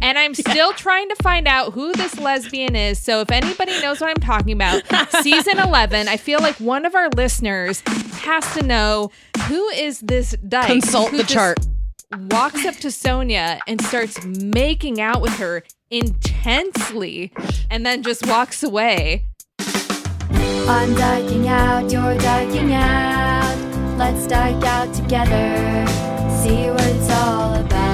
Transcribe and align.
And 0.00 0.18
I'm 0.18 0.34
still 0.34 0.72
trying 0.72 1.08
to 1.08 1.16
find 1.16 1.48
out 1.48 1.72
who 1.72 1.92
this 1.92 2.18
lesbian 2.18 2.76
is. 2.76 2.98
So 2.98 3.20
if 3.20 3.30
anybody 3.30 3.80
knows 3.82 4.00
what 4.00 4.10
I'm 4.10 4.22
talking 4.22 4.52
about, 4.52 4.82
season 5.22 5.58
11, 5.68 6.08
I 6.08 6.16
feel 6.16 6.40
like 6.40 6.56
one 6.60 6.86
of 6.86 6.94
our 6.94 7.08
listeners 7.10 7.82
has 8.20 8.54
to 8.54 8.62
know 8.62 9.10
who 9.46 9.68
is 9.70 10.00
this 10.00 10.36
dyke. 10.46 10.66
Consult 10.66 11.10
who 11.10 11.18
the 11.18 11.22
just 11.24 11.34
chart. 11.34 11.58
Walks 12.30 12.64
up 12.64 12.76
to 12.76 12.88
Sonja 12.88 13.58
and 13.66 13.82
starts 13.82 14.24
making 14.24 15.00
out 15.00 15.20
with 15.20 15.34
her 15.38 15.62
intensely 15.90 17.32
and 17.70 17.84
then 17.84 18.02
just 18.02 18.26
walks 18.26 18.62
away. 18.62 19.24
I'm 19.60 20.94
dyking 20.94 21.46
out, 21.46 21.90
you're 21.90 22.14
dyking 22.18 22.72
out. 22.72 23.98
Let's 23.98 24.26
dyke 24.26 24.64
out 24.64 24.94
together. 24.94 25.86
See 26.42 26.70
what 26.70 26.86
it's 26.86 27.10
all 27.10 27.54
about. 27.54 27.87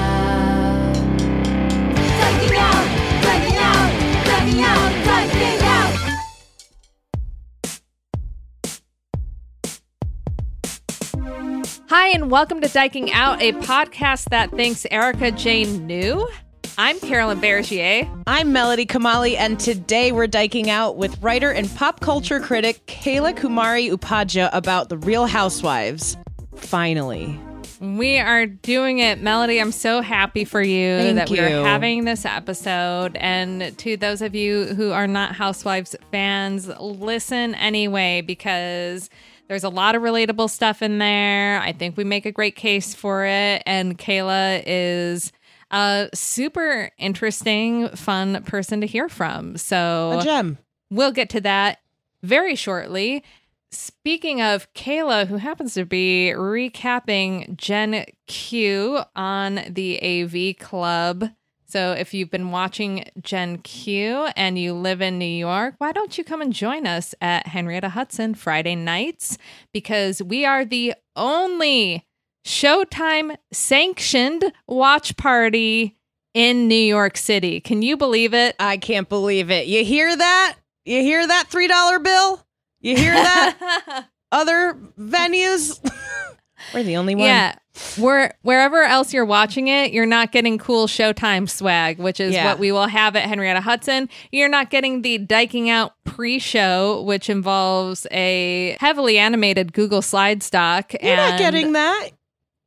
Hi, 11.97 12.09
and 12.09 12.29
welcome 12.29 12.61
to 12.61 12.67
Dyking 12.67 13.11
Out, 13.13 13.41
a 13.41 13.53
podcast 13.53 14.31
that 14.31 14.51
thinks 14.51 14.85
Erika 14.91 15.31
Jayne 15.31 15.87
knew. 15.87 16.29
I'm 16.77 16.99
Carolyn 16.99 17.41
Bergier. 17.41 18.11
I'm 18.27 18.53
Melody 18.53 18.85
Kamali, 18.85 19.37
and 19.37 19.61
today 19.61 20.11
we're 20.11 20.27
dyking 20.27 20.67
out 20.67 20.97
with 20.97 21.17
writer 21.23 21.53
and 21.53 21.73
pop 21.77 22.01
culture 22.01 22.41
critic 22.41 22.85
Kayla 22.87 23.37
Kumari 23.37 23.93
Upadhyaya 23.93 24.51
about 24.53 24.89
the 24.89 24.99
Real 24.99 25.27
Housewives. 25.27 26.17
Finally. 26.57 27.39
We 27.81 28.19
are 28.19 28.45
doing 28.45 28.99
it, 28.99 29.23
Melody. 29.23 29.61
I'm 29.61 29.71
so 29.71 30.01
happy 30.01 30.45
for 30.45 30.63
you 30.63 30.99
Thank 30.99 31.17
that 31.17 31.31
we 31.31 31.39
are 31.39 31.63
having 31.63 32.07
this 32.07 32.25
episode. 32.25 33.17
And 33.19 33.79
to 33.79 33.97
those 33.97 34.21
of 34.21 34.35
you 34.35 34.65
who 34.65 34.91
are 34.91 35.07
not 35.07 35.37
Housewives 35.37 35.95
fans, 36.11 36.67
listen 36.81 37.55
anyway 37.55 38.21
because 38.21 39.11
there's 39.55 39.63
a 39.63 39.69
lot 39.69 39.95
of 39.95 40.03
relatable 40.03 40.51
stuff 40.51 40.83
in 40.83 40.99
there. 40.99 41.61
I 41.61 41.71
think 41.71 41.97
we 41.97 42.03
make 42.03 42.27
a 42.27 42.33
great 42.33 42.57
case 42.57 42.93
for 42.93 43.25
it. 43.25 43.63
And 43.67 43.97
Kayla 43.97 44.65
is 44.67 45.31
a 45.71 46.11
super 46.13 46.91
interesting, 46.99 47.89
fun 47.91 48.43
person 48.43 48.81
to 48.81 48.87
hear 48.89 49.09
from. 49.09 49.57
So 49.57 50.19
A 50.19 50.25
gem. 50.25 50.59
We'll 50.91 51.13
get 51.13 51.31
to 51.31 51.41
that 51.43 51.79
very 52.25 52.57
shortly. 52.57 53.23
Speaking 53.71 54.43
of 54.43 54.73
Kayla, 54.75 55.29
who 55.29 55.37
happens 55.37 55.75
to 55.75 55.85
be 55.85 56.33
recapping 56.35 57.57
Gen 57.57 58.07
Q 58.27 59.03
on 59.15 59.61
the 59.69 60.03
AV 60.03 60.59
Club. 60.59 61.31
So 61.75 61.91
if 61.91 62.15
you've 62.15 62.31
been 62.31 62.53
watching 62.53 63.05
Gen 63.21 63.59
Q 63.59 64.29
and 64.37 64.57
you 64.57 64.75
live 64.75 65.03
in 65.03 65.19
New 65.19 65.25
York, 65.25 65.75
why 65.79 65.91
don't 65.91 66.17
you 66.17 66.23
come 66.23 66.41
and 66.41 66.53
join 66.53 66.87
us 66.87 67.17
at 67.21 67.49
Henrietta 67.49 67.89
Hudson 67.89 68.37
Friday 68.37 68.77
nights? 68.77 69.39
Because 69.73 70.23
we 70.23 70.45
are 70.45 70.65
the 70.65 70.95
only 71.17 72.07
Showtime 72.47 73.37
sanctioned 73.51 74.53
watch 74.69 75.17
party 75.17 75.97
in 76.33 76.69
New 76.69 76.77
York 76.77 77.17
City. 77.17 77.59
Can 77.59 77.83
you 77.83 77.97
believe 77.97 78.35
it? 78.35 78.55
I 78.61 78.77
can't 78.77 79.09
believe 79.09 79.51
it. 79.51 79.67
You 79.67 79.85
hear 79.85 80.17
that? 80.17 80.55
You 80.85 81.01
hear 81.01 81.27
that 81.27 81.49
$3 81.51 82.05
bill? 82.05 82.47
You 82.83 82.97
hear 82.97 83.15
that? 83.15 84.07
Other 84.31 84.79
venues? 84.97 85.81
we're 86.73 86.83
the 86.83 86.97
only 86.97 87.15
one. 87.15 87.25
Yeah. 87.27 87.55
Where 87.99 88.35
wherever 88.43 88.83
else 88.85 89.13
you're 89.13 89.25
watching 89.25 89.67
it, 89.69 89.93
you're 89.93 90.07
not 90.07 90.31
getting 90.31 90.59
cool 90.59 90.87
Showtime 90.87 91.51
swag, 91.51 91.99
which 91.99 92.21
is 92.21 92.33
Yeah. 92.35 92.45
what 92.45 92.61
we 92.61 92.71
will 92.71 92.87
have 92.87 93.17
at 93.17 93.25
Henrietta 93.29 93.61
Hudson. 93.61 94.09
You're 94.31 94.49
not 94.49 94.71
getting 94.71 95.03
the 95.03 95.19
Dyking 95.19 95.69
Out 95.69 95.93
pre-show, 96.05 97.03
which 97.03 97.29
involves 97.29 98.07
a 98.13 98.77
heavily 98.81 99.19
animated 99.19 99.73
Google 99.73 100.03
slide 100.03 100.43
stock 100.43 100.93
You're 100.93 101.13
and 101.15 101.31
not 101.33 101.39
getting 101.39 101.73
that. 101.73 102.11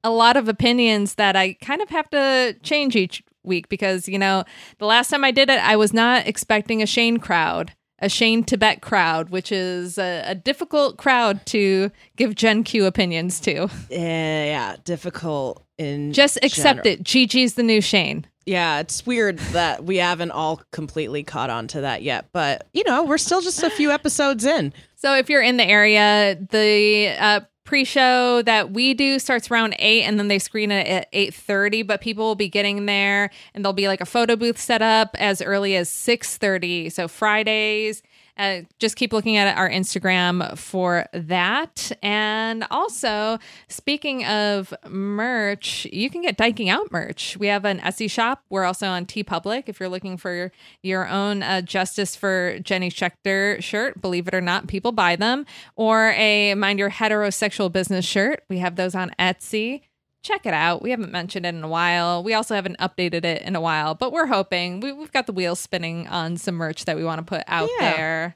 a 0.03 0.09
lot 0.09 0.35
of 0.38 0.47
opinions 0.50 1.16
that 1.16 1.35
I 1.38 1.53
kind 1.53 1.81
of 1.81 1.90
have 1.90 2.09
to 2.09 2.56
change 2.62 2.96
each 2.97 3.24
week 3.44 3.69
because, 3.69 4.09
you 4.09 4.19
know, 4.19 4.44
the 4.78 4.85
last 4.85 5.09
time 5.09 5.24
I 5.24 5.31
did 5.31 5.50
it, 5.50 5.59
I 5.59 5.78
was 5.78 5.94
not 5.94 6.28
expecting 6.28 6.81
a 6.81 6.85
Shane 6.85 7.18
crowd, 7.18 7.74
a 8.00 8.09
Shane 8.09 8.44
Tibette 8.44 8.81
crowd, 8.81 9.30
which 9.30 9.52
is 9.52 9.97
a, 9.97 10.24
a 10.28 10.35
difficult 10.35 10.97
crowd 10.97 11.46
to 11.47 11.91
give 12.16 12.35
Gen 12.35 12.63
Q 12.63 12.85
opinions 12.85 13.40
to. 13.41 13.69
Yeah, 13.90 14.46
yeah, 14.46 14.75
difficult 14.84 15.63
in 15.78 16.13
Just 16.13 16.38
accept 16.38 16.84
general. 16.84 17.00
it. 17.00 17.03
Gigi's 17.03 17.56
the 17.56 17.63
new 17.63 17.81
Shane. 17.81 18.25
Yeah, 18.46 18.80
it's 18.80 19.06
weird 19.06 19.40
that 19.52 19.84
we 19.84 19.97
haven't 19.97 20.31
all 20.31 20.62
completely 20.72 21.24
caught 21.24 21.50
on 21.50 21.68
to 21.68 21.81
that 21.81 22.02
yet, 22.02 22.28
but 22.31 22.68
you 22.74 22.84
know, 22.85 23.03
we're 23.03 23.18
still 23.18 23.41
just 23.41 23.62
a 23.62 23.69
few 23.69 23.91
episodes 23.91 24.46
in. 24.46 24.74
So 24.96 25.16
if 25.16 25.29
you're 25.29 25.41
in 25.41 25.58
the 25.58 25.68
area, 25.68 26.38
the 26.50 27.09
uh, 27.19 27.40
pre-show 27.67 28.41
that 28.41 28.72
we 28.72 28.95
do 28.95 29.19
starts 29.19 29.51
around 29.51 29.75
eight, 29.78 30.03
and 30.03 30.17
then 30.17 30.28
they 30.28 30.39
screen 30.39 30.72
it 30.72 30.88
at 30.88 31.07
eight 31.13 31.35
thirty. 31.35 31.83
But 31.83 32.01
people 32.01 32.25
will 32.25 32.35
be 32.35 32.50
getting 32.50 32.88
there, 32.88 33.29
and 33.53 33.63
there'll 33.63 33.73
be 33.73 33.88
like 33.88 34.01
a 34.01 34.05
photo 34.05 34.35
booth 34.35 34.57
set 34.59 34.81
up 34.81 35.16
as 35.19 35.41
early 35.44 35.75
as 35.75 35.89
six 35.89 36.38
thirty. 36.38 36.89
So 36.89 37.07
Fridays. 37.07 38.01
Uh, 38.37 38.61
just 38.79 38.95
keep 38.95 39.13
looking 39.13 39.37
at 39.37 39.57
our 39.57 39.69
Instagram 39.69 40.57
for 40.57 41.07
that. 41.13 41.91
And 42.01 42.65
also, 42.69 43.39
speaking 43.67 44.25
of 44.25 44.73
merch, 44.87 45.85
you 45.91 46.09
can 46.09 46.21
get 46.21 46.37
Dyking 46.37 46.69
Out 46.69 46.91
merch. 46.91 47.37
We 47.37 47.47
have 47.47 47.65
an 47.65 47.79
Etsy 47.79 48.09
shop. 48.09 48.43
We're 48.49 48.63
also 48.63 48.87
on 48.87 49.05
TeePublic 49.05 49.63
if 49.67 49.79
you're 49.79 49.89
looking 49.89 50.17
for 50.17 50.51
your 50.83 51.07
own 51.07 51.43
uh, 51.43 51.61
Justice 51.61 52.15
for 52.15 52.59
Jenny 52.59 52.89
Schechter 52.89 53.61
shirt. 53.61 54.01
Believe 54.01 54.27
it 54.27 54.33
or 54.33 54.41
not, 54.41 54.67
people 54.67 54.91
buy 54.91 55.15
them. 55.15 55.45
Or 55.75 56.11
a 56.11 56.53
Mind 56.55 56.79
Your 56.79 56.91
Heterosexual 56.91 57.71
Business 57.71 58.05
shirt. 58.05 58.43
We 58.49 58.59
have 58.59 58.75
those 58.75 58.95
on 58.95 59.11
Etsy. 59.19 59.81
Check 60.23 60.45
it 60.45 60.53
out. 60.53 60.81
We 60.81 60.89
haven't 60.91 61.11
mentioned 61.11 61.45
it 61.45 61.55
in 61.55 61.63
a 61.63 61.67
while. 61.67 62.23
We 62.23 62.33
also 62.33 62.53
haven't 62.55 62.78
updated 62.79 63.23
it 63.23 63.41
in 63.44 63.55
a 63.55 63.61
while, 63.61 63.95
but 63.95 64.11
we're 64.11 64.25
hoping 64.25 64.79
we, 64.81 64.91
we've 64.91 65.11
got 65.11 65.25
the 65.25 65.31
wheels 65.31 65.59
spinning 65.59 66.07
on 66.07 66.38
some 66.38 66.55
merch 66.55 66.85
that 66.85 66.97
we 66.97 67.03
want 67.03 67.19
to 67.19 67.23
put 67.25 67.44
out 67.47 67.69
Yeah. 67.79 67.91
there. 67.95 68.35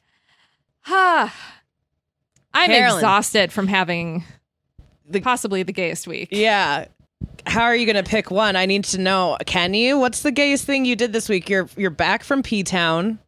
Ah, 0.88 1.36
I'm 2.54 2.70
Carolyn. 2.70 2.98
exhausted 3.00 3.52
from 3.52 3.68
having 3.68 4.24
The- 5.10 5.22
possibly 5.22 5.64
the 5.64 5.74
gayest 5.74 6.08
week. 6.08 6.30
Yeah. 6.32 6.86
How 7.46 7.64
are 7.64 7.76
you 7.76 7.86
going 7.92 8.04
to 8.04 8.10
pick 8.10 8.32
one? 8.32 8.56
I 8.56 8.66
need 8.66 8.84
to 8.86 8.98
know. 9.00 9.38
Can 9.46 9.74
you? 9.74 9.98
What's 10.00 10.22
the 10.22 10.32
gayest 10.32 10.66
thing 10.66 10.86
you 10.86 10.96
did 10.96 11.14
this 11.14 11.28
week? 11.30 11.50
You're 11.50 11.68
you're 11.78 11.90
back 11.92 12.24
from 12.24 12.42
P 12.44 12.64
Town. 12.64 13.20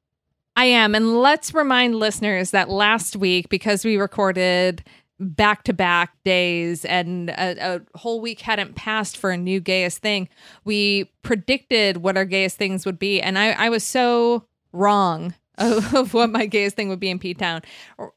I 0.56 0.66
am. 0.66 0.94
And 0.96 1.20
let's 1.20 1.54
remind 1.54 1.96
listeners 1.96 2.52
that 2.52 2.70
last 2.70 3.16
week, 3.16 3.50
because 3.50 3.84
we 3.84 3.98
recorded 3.98 4.84
back 5.24 5.64
to 5.64 5.74
back 5.74 6.16
days 6.24 6.86
and 6.86 7.30
a, 7.30 7.76
a 7.76 7.98
whole 7.98 8.22
week 8.22 8.42
hadn't 8.42 8.76
passed 8.76 9.18
for 9.18 9.32
a 9.32 9.38
new 9.38 9.60
gayest 9.60 10.00
thing, 10.00 10.30
we 10.64 11.12
predicted 11.22 11.98
what 11.98 12.18
our 12.18 12.26
gayest 12.26 12.58
things 12.58 12.86
would 12.86 13.00
be. 13.00 13.22
And 13.22 13.38
I, 13.38 13.52
I 13.52 13.70
was 13.70 13.84
so 13.84 14.46
wrong 14.72 15.34
of, 15.58 15.94
of 15.94 16.14
what 16.14 16.30
my 16.30 16.46
gayest 16.46 16.76
thing 16.76 16.90
would 16.90 17.00
be 17.00 17.10
in 17.10 17.20
P 17.20 17.34
Town. 17.34 17.62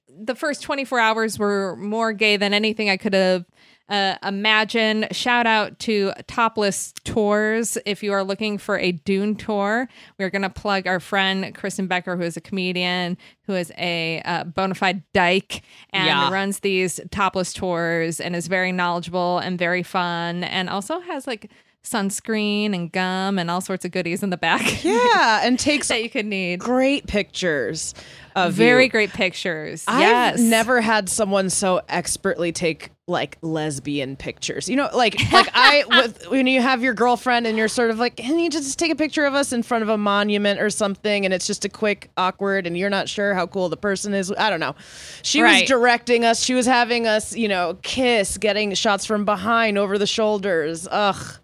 The 0.09 0.35
first 0.35 0.63
24 0.63 0.99
hours 0.99 1.39
were 1.39 1.77
more 1.77 2.13
gay 2.13 2.37
than 2.37 2.55
anything 2.55 2.89
I 2.89 2.97
could 2.97 3.13
have 3.13 3.45
uh, 3.89 4.17
imagine. 4.25 5.07
Shout 5.13 5.47
out 5.47 5.79
to 5.81 6.13
Topless 6.27 6.93
Tours. 7.05 7.79
If 7.87 8.03
you 8.03 8.13
are 8.13 8.25
looking 8.25 8.59
for 8.59 8.79
a 8.79 8.93
Dune 8.93 9.37
tour, 9.37 9.89
we're 10.19 10.31
going 10.31 10.43
to 10.43 10.51
plug 10.51 10.87
our 10.87 10.99
friend 11.01 11.55
Kristen 11.55 11.87
Becker, 11.87 12.17
who 12.17 12.23
is 12.23 12.37
a 12.37 12.41
comedian, 12.41 13.17
who 13.43 13.55
is 13.55 13.73
a 13.79 14.21
uh, 14.25 14.45
bona 14.45 14.75
fide 14.75 15.03
dyke 15.13 15.63
and 15.91 16.07
Yeah. 16.07 16.31
runs 16.33 16.61
these 16.61 17.01
topless 17.11 17.53
tours 17.53 18.21
and 18.21 18.35
is 18.35 18.49
very 18.49 18.73
knowledgeable 18.73 19.39
and 19.39 19.59
very 19.59 19.83
fun 19.83 20.43
and 20.45 20.69
also 20.69 21.01
has 21.01 21.27
like 21.27 21.51
sunscreen 21.85 22.75
and 22.75 22.91
gum 22.91 23.39
and 23.39 23.49
all 23.49 23.61
sorts 23.61 23.85
of 23.85 23.93
goodies 23.93 24.23
in 24.25 24.31
the 24.31 24.37
back 24.37 24.85
Yeah, 24.85 25.41
and 25.45 25.57
takes 25.57 25.87
that 25.89 26.03
you 26.03 26.11
could 26.11 26.27
need. 26.27 26.59
great 26.59 27.07
pictures 27.07 27.95
of 28.35 28.53
Very 28.55 28.85
you. 28.85 28.91
great 28.91 29.11
pictures. 29.11 29.85
I've 29.87 30.01
yes. 30.01 30.41
never 30.41 30.81
had 30.81 31.09
someone 31.09 31.49
so 31.49 31.81
expertly 31.89 32.51
take 32.53 32.91
like 33.09 33.39
lesbian 33.41 34.17
pictures. 34.17 34.69
You 34.69 34.77
know, 34.77 34.89
like 34.93 35.15
like 35.33 35.49
I 35.55 35.85
with 35.89 36.27
when 36.29 36.47
you 36.47 36.61
have 36.61 36.83
your 36.83 36.95
girlfriend 36.95 37.47
and 37.47 37.57
you're 37.57 37.69
sort 37.69 37.91
of 37.91 37.99
like, 37.99 38.17
can 38.17 38.39
you 38.39 38.51
just 38.51 38.79
take 38.79 38.91
a 38.91 38.97
picture 38.97 39.25
of 39.25 39.35
us 39.35 39.53
in 39.53 39.63
front 39.63 39.83
of 39.83 39.89
a 39.89 39.97
monument 39.99 40.61
or 40.61 40.71
something 40.71 41.25
and 41.25 41.33
it's 41.33 41.47
just 41.47 41.65
a 41.65 41.69
quick 41.69 42.11
awkward 42.17 42.67
and 42.67 42.77
you're 42.77 42.91
not 42.91 43.09
sure 43.09 43.35
how 43.35 43.47
cool 43.47 43.69
the 43.69 43.77
person 43.77 44.13
is. 44.13 44.33
I 44.37 44.51
don't 44.51 44.61
know. 44.61 44.75
She 45.23 45.41
Right. 45.41 45.61
was 45.63 45.69
directing 45.69 46.25
us. 46.25 46.43
She 46.43 46.55
was 46.55 46.67
having 46.67 47.07
us, 47.07 47.37
you 47.37 47.47
know, 47.49 47.79
kiss, 47.83 48.39
getting 48.39 48.75
shots 48.75 49.07
from 49.07 49.25
behind 49.25 49.79
over 49.79 49.99
the 49.99 50.07
shoulders. 50.07 50.89
Ugh. 50.91 51.39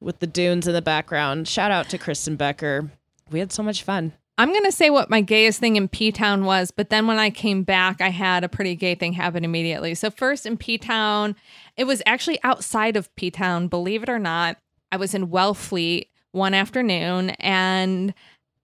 With 0.00 0.20
the 0.20 0.26
dunes 0.26 0.66
in 0.66 0.72
the 0.72 0.80
background. 0.80 1.46
Shout 1.46 1.70
out 1.70 1.90
to 1.90 1.98
Kristen 1.98 2.36
Becker. 2.36 2.90
We 3.30 3.38
had 3.38 3.52
so 3.52 3.62
much 3.62 3.82
fun. 3.82 4.14
I'm 4.40 4.52
going 4.52 4.64
to 4.64 4.72
say 4.72 4.88
what 4.88 5.10
my 5.10 5.20
gayest 5.20 5.60
thing 5.60 5.76
in 5.76 5.86
P 5.86 6.10
Town 6.10 6.46
was, 6.46 6.70
but 6.70 6.88
then 6.88 7.06
when 7.06 7.18
I 7.18 7.28
came 7.28 7.62
back, 7.62 8.00
I 8.00 8.08
had 8.08 8.42
a 8.42 8.48
pretty 8.48 8.74
gay 8.74 8.94
thing 8.94 9.12
happen 9.12 9.44
immediately. 9.44 9.94
So, 9.94 10.10
first 10.10 10.46
in 10.46 10.56
P 10.56 10.78
Town, 10.78 11.36
it 11.76 11.84
was 11.84 12.00
actually 12.06 12.42
outside 12.42 12.96
of 12.96 13.14
P 13.16 13.30
Town, 13.30 13.68
believe 13.68 14.02
it 14.02 14.08
or 14.08 14.18
not. 14.18 14.56
I 14.90 14.96
was 14.96 15.12
in 15.12 15.28
Wellfleet 15.28 16.06
one 16.32 16.54
afternoon 16.54 17.30
and 17.38 18.14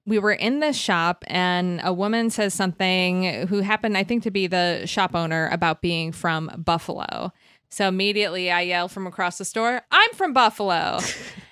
we 0.06 0.18
were 0.18 0.32
in 0.32 0.60
this 0.60 0.78
shop, 0.78 1.24
and 1.26 1.82
a 1.84 1.92
woman 1.92 2.30
says 2.30 2.54
something 2.54 3.46
who 3.48 3.60
happened, 3.60 3.98
I 3.98 4.04
think, 4.04 4.22
to 4.22 4.30
be 4.30 4.46
the 4.46 4.86
shop 4.86 5.14
owner 5.14 5.50
about 5.52 5.82
being 5.82 6.10
from 6.10 6.50
Buffalo. 6.56 7.34
So, 7.68 7.86
immediately 7.86 8.50
I 8.50 8.62
yell 8.62 8.88
from 8.88 9.06
across 9.06 9.36
the 9.36 9.44
store, 9.44 9.82
I'm 9.90 10.12
from 10.14 10.32
Buffalo. 10.32 11.00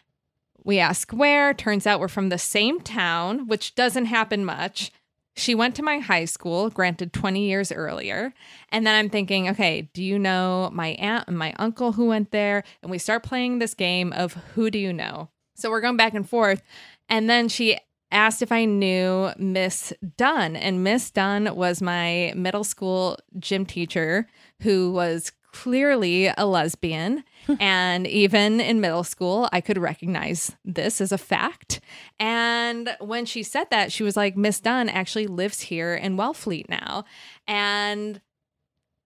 We 0.64 0.78
ask 0.78 1.12
where. 1.12 1.52
Turns 1.52 1.86
out 1.86 2.00
we're 2.00 2.08
from 2.08 2.30
the 2.30 2.38
same 2.38 2.80
town, 2.80 3.46
which 3.46 3.74
doesn't 3.74 4.06
happen 4.06 4.44
much. 4.44 4.90
She 5.36 5.54
went 5.54 5.74
to 5.76 5.82
my 5.82 5.98
high 5.98 6.24
school, 6.26 6.70
granted 6.70 7.12
20 7.12 7.44
years 7.44 7.72
earlier. 7.72 8.32
And 8.70 8.86
then 8.86 8.94
I'm 8.94 9.10
thinking, 9.10 9.48
okay, 9.50 9.90
do 9.92 10.02
you 10.02 10.18
know 10.18 10.70
my 10.72 10.88
aunt 10.90 11.28
and 11.28 11.36
my 11.36 11.52
uncle 11.58 11.92
who 11.92 12.06
went 12.06 12.30
there? 12.30 12.62
And 12.82 12.90
we 12.90 12.98
start 12.98 13.24
playing 13.24 13.58
this 13.58 13.74
game 13.74 14.12
of 14.12 14.34
who 14.54 14.70
do 14.70 14.78
you 14.78 14.92
know? 14.92 15.28
So 15.56 15.70
we're 15.70 15.80
going 15.80 15.96
back 15.96 16.14
and 16.14 16.28
forth. 16.28 16.62
And 17.08 17.28
then 17.28 17.48
she 17.48 17.78
asked 18.12 18.42
if 18.42 18.52
I 18.52 18.64
knew 18.64 19.30
Miss 19.36 19.92
Dunn. 20.16 20.54
And 20.54 20.84
Miss 20.84 21.10
Dunn 21.10 21.54
was 21.56 21.82
my 21.82 22.32
middle 22.36 22.64
school 22.64 23.18
gym 23.38 23.66
teacher 23.66 24.28
who 24.62 24.92
was 24.92 25.32
clearly 25.54 26.30
a 26.36 26.44
lesbian. 26.44 27.22
and 27.60 28.06
even 28.06 28.60
in 28.60 28.80
middle 28.80 29.04
school, 29.04 29.48
I 29.52 29.60
could 29.60 29.78
recognize 29.78 30.56
this 30.64 31.00
as 31.00 31.12
a 31.12 31.18
fact. 31.18 31.80
And 32.18 32.96
when 33.00 33.24
she 33.24 33.42
said 33.42 33.68
that, 33.70 33.92
she 33.92 34.02
was 34.02 34.16
like, 34.16 34.36
Miss 34.36 34.60
Dunn 34.60 34.88
actually 34.88 35.26
lives 35.26 35.60
here 35.60 35.94
in 35.94 36.16
Wellfleet 36.16 36.68
now. 36.68 37.04
And 37.46 38.20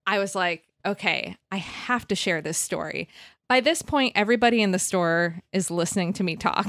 I 0.07 0.19
was 0.19 0.35
like, 0.35 0.65
okay, 0.87 1.37
I 1.51 1.57
have 1.57 2.09
to 2.09 2.15
share 2.15 2.41
this 2.41 2.59
story. 2.59 3.09
By 3.49 3.61
this 3.61 3.83
point, 3.83 4.13
everybody 4.15 4.63
in 4.63 4.73
the 4.73 4.79
store 4.79 5.41
is 5.53 5.71
listening 5.71 6.13
to 6.15 6.25
me 6.25 6.37
talk. 6.37 6.67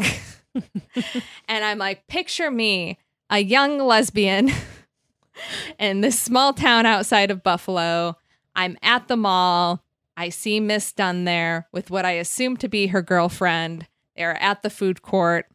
and 1.48 1.64
I'm 1.64 1.78
like, 1.78 2.08
picture 2.08 2.52
me, 2.52 2.98
a 3.30 3.40
young 3.40 3.78
lesbian 3.80 4.52
in 5.80 6.02
this 6.02 6.20
small 6.20 6.54
town 6.54 6.86
outside 6.86 7.32
of 7.32 7.44
Buffalo. 7.44 8.18
I'm 8.60 8.78
at 8.82 9.08
the 9.08 9.16
mall. 9.16 9.86
I 10.18 10.28
see 10.28 10.60
Miss 10.60 10.92
Dunn 10.92 11.24
there 11.24 11.70
with 11.72 11.90
what 11.90 12.04
I 12.04 12.12
assume 12.12 12.58
to 12.58 12.68
be 12.68 12.88
her 12.88 13.02
girlfriend. 13.02 13.88
They're 14.18 14.36
at 14.44 14.64
the 14.64 14.70
food 14.70 15.02
court. 15.02 15.46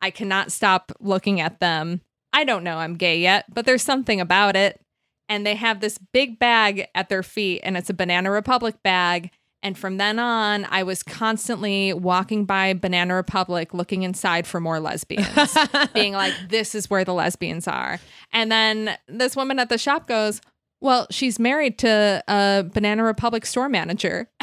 I 0.00 0.10
cannot 0.10 0.52
stop 0.52 0.92
looking 1.00 1.40
at 1.40 1.58
them. 1.58 2.02
I 2.32 2.44
don't 2.44 2.62
know 2.62 2.76
I'm 2.76 2.94
gay 2.94 3.18
yet, 3.18 3.52
but 3.52 3.66
there's 3.66 3.82
something 3.82 4.20
about 4.20 4.54
it. 4.54 4.80
And 5.28 5.44
they 5.44 5.56
have 5.56 5.80
this 5.80 5.98
big 5.98 6.38
bag 6.38 6.86
at 6.94 7.08
their 7.08 7.24
feet, 7.24 7.62
and 7.64 7.76
it's 7.76 7.90
a 7.90 7.94
Banana 7.94 8.30
Republic 8.30 8.76
bag. 8.84 9.32
And 9.64 9.76
from 9.76 9.96
then 9.96 10.20
on, 10.20 10.66
I 10.70 10.84
was 10.84 11.02
constantly 11.02 11.92
walking 11.94 12.44
by 12.44 12.74
Banana 12.74 13.16
Republic 13.16 13.74
looking 13.74 14.04
inside 14.04 14.46
for 14.46 14.60
more 14.60 14.78
lesbians, 14.78 15.56
being 15.94 16.12
like, 16.12 16.34
this 16.48 16.76
is 16.76 16.88
where 16.88 17.04
the 17.04 17.14
lesbians 17.14 17.66
are. 17.66 17.98
And 18.30 18.52
then 18.52 18.96
this 19.08 19.34
woman 19.34 19.58
at 19.58 19.68
the 19.68 19.78
shop 19.78 20.06
goes, 20.06 20.40
Well, 20.84 21.06
she's 21.10 21.38
married 21.38 21.78
to 21.78 22.22
a 22.28 22.62
Banana 22.70 23.02
Republic 23.04 23.46
store 23.46 23.70
manager. 23.70 24.28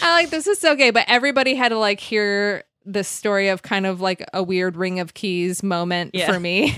I 0.00 0.12
like 0.12 0.30
this 0.30 0.46
is 0.46 0.58
so 0.58 0.74
gay, 0.74 0.90
but 0.90 1.04
everybody 1.06 1.54
had 1.54 1.68
to 1.68 1.78
like 1.78 2.00
hear 2.00 2.64
this 2.86 3.08
story 3.08 3.48
of 3.48 3.60
kind 3.62 3.84
of 3.84 4.00
like 4.00 4.24
a 4.32 4.42
weird 4.42 4.76
ring 4.78 5.00
of 5.00 5.12
keys 5.12 5.62
moment 5.62 6.12
Yeah. 6.14 6.32
for 6.32 6.40
me 6.40 6.74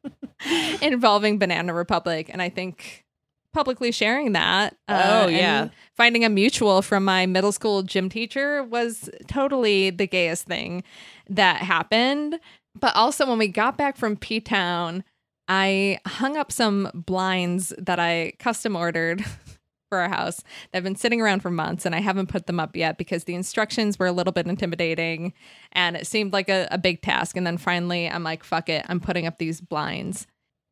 involving 0.82 1.38
Banana 1.38 1.72
Republic. 1.72 2.28
And 2.32 2.42
I 2.42 2.48
think 2.48 3.04
publicly 3.52 3.92
sharing 3.92 4.32
that. 4.32 4.76
uh, 4.88 5.22
Oh, 5.24 5.28
yeah. 5.28 5.68
Finding 5.96 6.24
a 6.24 6.28
mutual 6.28 6.82
from 6.82 7.04
my 7.04 7.26
middle 7.26 7.52
school 7.52 7.84
gym 7.84 8.08
teacher 8.08 8.64
was 8.64 9.08
totally 9.28 9.90
the 9.90 10.08
gayest 10.08 10.46
thing 10.46 10.82
that 11.30 11.58
happened. 11.58 12.40
But 12.74 12.96
also, 12.96 13.24
when 13.28 13.38
we 13.38 13.46
got 13.48 13.76
back 13.78 13.96
from 13.96 14.16
P 14.16 14.40
Town, 14.40 15.04
I 15.48 15.98
hung 16.06 16.36
up 16.36 16.52
some 16.52 16.90
blinds 16.94 17.72
that 17.78 17.98
I 17.98 18.32
custom 18.38 18.76
ordered 18.76 19.24
for 19.88 19.98
our 19.98 20.08
house. 20.08 20.42
They've 20.72 20.82
been 20.82 20.96
sitting 20.96 21.20
around 21.20 21.40
for 21.40 21.50
months 21.50 21.84
and 21.84 21.94
I 21.94 22.00
haven't 22.00 22.28
put 22.28 22.46
them 22.46 22.58
up 22.58 22.74
yet 22.76 22.96
because 22.96 23.24
the 23.24 23.34
instructions 23.34 23.98
were 23.98 24.06
a 24.06 24.12
little 24.12 24.32
bit 24.32 24.46
intimidating 24.46 25.34
and 25.72 25.96
it 25.96 26.06
seemed 26.06 26.32
like 26.32 26.48
a, 26.48 26.66
a 26.70 26.78
big 26.78 27.02
task. 27.02 27.36
And 27.36 27.46
then 27.46 27.58
finally, 27.58 28.08
I'm 28.08 28.24
like, 28.24 28.44
fuck 28.44 28.68
it, 28.68 28.86
I'm 28.88 29.00
putting 29.00 29.26
up 29.26 29.38
these 29.38 29.60
blinds. 29.60 30.26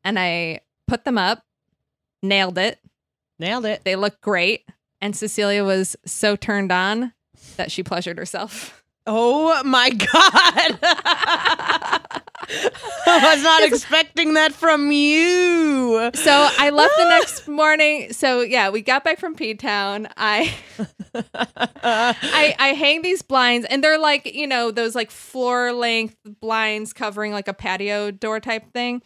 And 0.05 0.19
I 0.19 0.61
put 0.89 1.05
them 1.05 1.19
up, 1.19 1.45
nailed 2.23 2.57
it. 2.57 2.79
Nailed 3.39 3.65
it. 3.65 3.85
They 3.85 3.97
look 3.97 4.21
great. 4.21 4.67
And 5.01 5.17
Cecilia 5.17 5.65
was 5.65 5.97
so 6.05 6.37
turned 6.37 6.71
on 6.71 7.13
that 7.57 7.73
she 7.73 7.83
pleasured 7.83 8.19
herself. 8.19 8.85
Oh 9.07 9.63
my 9.65 9.91
god. 10.81 12.00
I 13.07 13.35
was 13.35 13.43
not 13.43 13.63
expecting 13.63 14.35
that 14.35 14.53
from 14.53 14.91
you. 14.93 16.11
So 16.15 16.49
I 16.59 16.71
left 16.71 16.95
the 16.97 17.05
next 17.05 17.49
morning. 17.49 18.13
So 18.13 18.41
yeah, 18.41 18.71
we 18.71 18.83
got 18.83 19.05
back 19.05 19.19
from 19.19 19.35
P 19.35 19.55
Town. 19.55 20.09
I, 20.17 20.55
I 21.15 22.55
I 22.59 22.69
hang 22.69 23.03
these 23.03 23.23
blinds, 23.23 23.67
and 23.69 23.85
they're 23.85 23.99
like 23.99 24.35
you 24.35 24.47
know 24.47 24.71
those 24.71 24.95
like 24.95 25.11
floor 25.11 25.73
length 25.73 26.17
blinds 26.41 26.93
covering 26.93 27.33
like 27.33 27.49
a 27.49 27.55
patio 27.55 28.11
door 28.11 28.41
type 28.41 28.73
thing. 28.73 29.03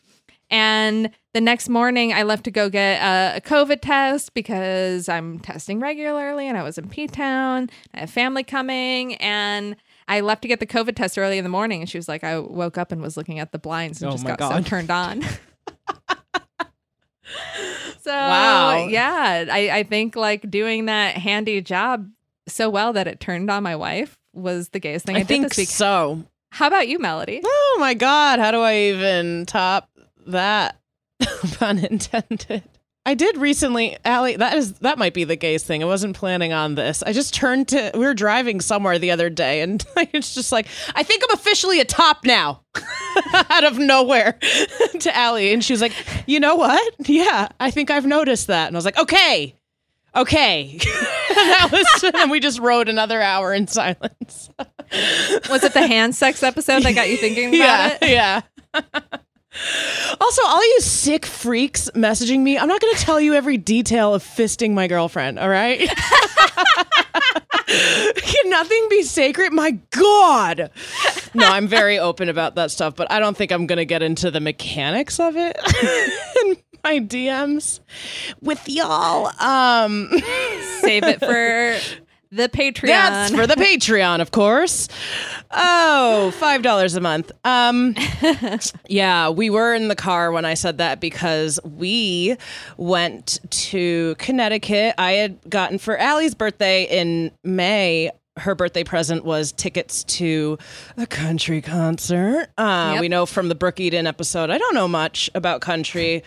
And 0.50 1.10
the 1.32 1.40
next 1.40 1.68
morning, 1.68 2.12
I 2.12 2.22
left 2.22 2.44
to 2.44 2.50
go 2.50 2.68
get 2.68 3.02
a, 3.02 3.38
a 3.38 3.40
COVID 3.40 3.80
test 3.80 4.34
because 4.34 5.08
I'm 5.08 5.40
testing 5.40 5.80
regularly, 5.80 6.46
and 6.46 6.56
I 6.56 6.62
was 6.62 6.78
in 6.78 6.88
P 6.88 7.06
Town. 7.08 7.70
I 7.94 8.00
have 8.00 8.10
family 8.10 8.44
coming, 8.44 9.16
and 9.16 9.74
I 10.08 10.20
left 10.20 10.42
to 10.42 10.48
get 10.48 10.60
the 10.60 10.66
COVID 10.66 10.94
test 10.96 11.16
early 11.18 11.38
in 11.38 11.44
the 11.44 11.50
morning. 11.50 11.80
And 11.80 11.88
she 11.88 11.98
was 11.98 12.08
like, 12.08 12.24
I 12.24 12.38
woke 12.38 12.76
up 12.78 12.92
and 12.92 13.00
was 13.00 13.16
looking 13.16 13.38
at 13.38 13.52
the 13.52 13.58
blinds 13.58 14.02
and 14.02 14.08
Oh 14.10 14.12
just 14.14 14.26
got 14.26 14.40
so 14.40 14.60
turned 14.62 14.90
on. 14.90 15.22
So 18.02 18.10
Wow. 18.12 18.86
yeah, 18.88 19.46
I, 19.50 19.70
I 19.70 19.82
think 19.82 20.14
like 20.14 20.50
doing 20.50 20.86
that 20.86 21.16
handy 21.16 21.62
job 21.62 22.06
so 22.46 22.68
well 22.68 22.92
that 22.92 23.06
it 23.06 23.18
turned 23.18 23.50
on 23.50 23.62
my 23.62 23.76
wife 23.76 24.18
was 24.34 24.68
the 24.68 24.78
gayest 24.78 25.06
thing 25.06 25.16
I, 25.16 25.20
I 25.20 25.22
did 25.22 25.28
think 25.28 25.48
this 25.48 25.56
week. 25.56 25.68
so. 25.68 26.22
How 26.52 26.66
about 26.66 26.86
you, 26.86 26.98
Melody? 26.98 27.40
Oh 27.42 27.76
my 27.80 27.94
god, 27.94 28.40
how 28.40 28.50
do 28.50 28.60
I 28.60 28.76
even 28.76 29.46
top 29.46 29.88
that? 30.26 30.78
Pun 31.58 31.78
intended. 31.78 32.62
I 33.06 33.12
did 33.14 33.36
recently, 33.36 33.98
Allie. 34.04 34.36
That 34.36 34.56
is 34.56 34.74
that 34.78 34.96
might 34.96 35.12
be 35.12 35.24
the 35.24 35.36
gayest 35.36 35.66
thing. 35.66 35.82
I 35.82 35.86
wasn't 35.86 36.16
planning 36.16 36.54
on 36.54 36.74
this. 36.74 37.02
I 37.02 37.12
just 37.12 37.34
turned 37.34 37.68
to. 37.68 37.90
We 37.92 38.00
were 38.00 38.14
driving 38.14 38.62
somewhere 38.62 38.98
the 38.98 39.10
other 39.10 39.28
day, 39.28 39.60
and 39.60 39.84
it's 39.96 40.34
just 40.34 40.52
like 40.52 40.66
I 40.94 41.02
think 41.02 41.22
I'm 41.22 41.34
officially 41.34 41.80
a 41.80 41.84
top 41.84 42.24
now, 42.24 42.62
out 43.34 43.64
of 43.64 43.78
nowhere, 43.78 44.38
to 45.00 45.16
Allie, 45.16 45.52
and 45.52 45.62
she 45.62 45.74
was 45.74 45.82
like, 45.82 45.92
"You 46.26 46.40
know 46.40 46.56
what? 46.56 46.94
Yeah, 47.00 47.48
I 47.60 47.70
think 47.70 47.90
I've 47.90 48.06
noticed 48.06 48.46
that." 48.46 48.68
And 48.68 48.76
I 48.76 48.78
was 48.78 48.86
like, 48.86 48.98
"Okay, 48.98 49.54
okay." 50.16 50.70
and 50.72 50.80
that 50.80 51.68
was, 51.72 52.04
and 52.14 52.30
we 52.30 52.40
just 52.40 52.58
rode 52.58 52.88
another 52.88 53.20
hour 53.20 53.52
in 53.52 53.66
silence. 53.66 54.48
Was 55.50 55.62
it 55.62 55.74
the 55.74 55.86
hand 55.86 56.16
sex 56.16 56.42
episode 56.42 56.84
that 56.84 56.94
got 56.94 57.10
you 57.10 57.18
thinking 57.18 57.48
about 57.48 58.00
yeah, 58.00 58.40
it? 58.40 58.42
yeah. 58.74 59.20
Also, 60.20 60.42
all 60.46 60.62
you 60.62 60.80
sick 60.80 61.26
freaks 61.26 61.90
messaging 61.94 62.40
me, 62.40 62.58
I'm 62.58 62.68
not 62.68 62.80
going 62.80 62.94
to 62.94 63.00
tell 63.00 63.20
you 63.20 63.34
every 63.34 63.56
detail 63.56 64.14
of 64.14 64.22
fisting 64.22 64.72
my 64.72 64.86
girlfriend, 64.86 65.38
all 65.38 65.48
right? 65.48 65.88
Can 67.66 68.50
nothing 68.50 68.86
be 68.90 69.02
sacred? 69.02 69.52
My 69.52 69.78
God. 69.90 70.70
No, 71.34 71.46
I'm 71.46 71.66
very 71.66 71.98
open 71.98 72.28
about 72.28 72.54
that 72.56 72.70
stuff, 72.70 72.94
but 72.94 73.10
I 73.10 73.18
don't 73.18 73.36
think 73.36 73.50
I'm 73.52 73.66
going 73.66 73.78
to 73.78 73.84
get 73.84 74.02
into 74.02 74.30
the 74.30 74.40
mechanics 74.40 75.18
of 75.18 75.36
it 75.36 75.56
in 76.44 76.56
my 76.84 77.00
DMs 77.00 77.80
with 78.40 78.68
y'all. 78.68 79.26
Um, 79.40 80.10
Save 80.80 81.04
it 81.04 81.20
for 81.20 81.78
The 82.34 82.48
Patreon. 82.48 82.86
That's 82.86 83.32
for 83.34 83.46
the 83.46 83.54
Patreon, 83.54 84.20
of 84.20 84.32
course. 84.32 84.88
Oh, 85.52 86.32
five 86.32 86.62
dollars 86.62 86.96
a 86.96 87.00
month. 87.00 87.30
Um, 87.44 87.94
yeah, 88.88 89.28
we 89.28 89.50
were 89.50 89.72
in 89.72 89.86
the 89.86 89.94
car 89.94 90.32
when 90.32 90.44
I 90.44 90.54
said 90.54 90.78
that 90.78 91.00
because 91.00 91.60
we 91.62 92.36
went 92.76 93.38
to 93.50 94.16
Connecticut. 94.18 94.96
I 94.98 95.12
had 95.12 95.38
gotten 95.48 95.78
for 95.78 95.96
Allie's 95.96 96.34
birthday 96.34 96.84
in 96.84 97.30
May. 97.44 98.10
Her 98.36 98.56
birthday 98.56 98.82
present 98.82 99.24
was 99.24 99.52
tickets 99.52 100.02
to 100.04 100.58
a 100.96 101.06
country 101.06 101.62
concert. 101.62 102.48
Uh, 102.58 102.90
Yep. 102.94 103.00
We 103.00 103.08
know 103.08 103.26
from 103.26 103.48
the 103.48 103.54
Brooke 103.54 103.78
Eden 103.78 104.08
episode. 104.08 104.50
I 104.50 104.58
don't 104.58 104.74
know 104.74 104.88
much 104.88 105.30
about 105.36 105.60
country. 105.60 106.24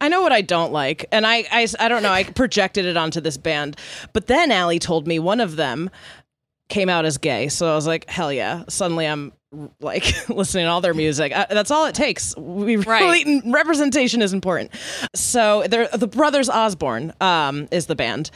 I 0.00 0.08
know 0.08 0.22
what 0.22 0.32
I 0.32 0.42
don't 0.42 0.72
like, 0.72 1.06
and 1.12 1.26
I, 1.26 1.44
I, 1.50 1.66
I 1.78 1.88
don't 1.88 2.02
know. 2.02 2.12
I 2.12 2.24
projected 2.24 2.84
it 2.84 2.96
onto 2.96 3.20
this 3.20 3.36
band, 3.36 3.76
but 4.12 4.26
then 4.26 4.50
Allie 4.50 4.78
told 4.78 5.06
me 5.06 5.18
one 5.18 5.40
of 5.40 5.56
them 5.56 5.90
came 6.68 6.88
out 6.88 7.04
as 7.04 7.18
gay, 7.18 7.48
so 7.48 7.70
I 7.70 7.74
was 7.74 7.86
like, 7.86 8.08
hell 8.08 8.32
yeah! 8.32 8.64
Suddenly, 8.68 9.06
I'm 9.06 9.32
like 9.80 10.14
listening 10.28 10.64
to 10.64 10.70
all 10.70 10.80
their 10.80 10.94
music. 10.94 11.32
Uh, 11.34 11.46
that's 11.50 11.70
all 11.70 11.86
it 11.86 11.94
takes. 11.94 12.36
We 12.36 12.76
Right. 12.76 13.00
really 13.24 13.42
representation 13.50 14.22
is 14.22 14.32
important. 14.32 14.70
So 15.14 15.64
the 15.66 16.06
brothers 16.08 16.48
Osborne 16.48 17.12
um, 17.20 17.68
is 17.70 17.86
the 17.86 17.94
band, 17.94 18.30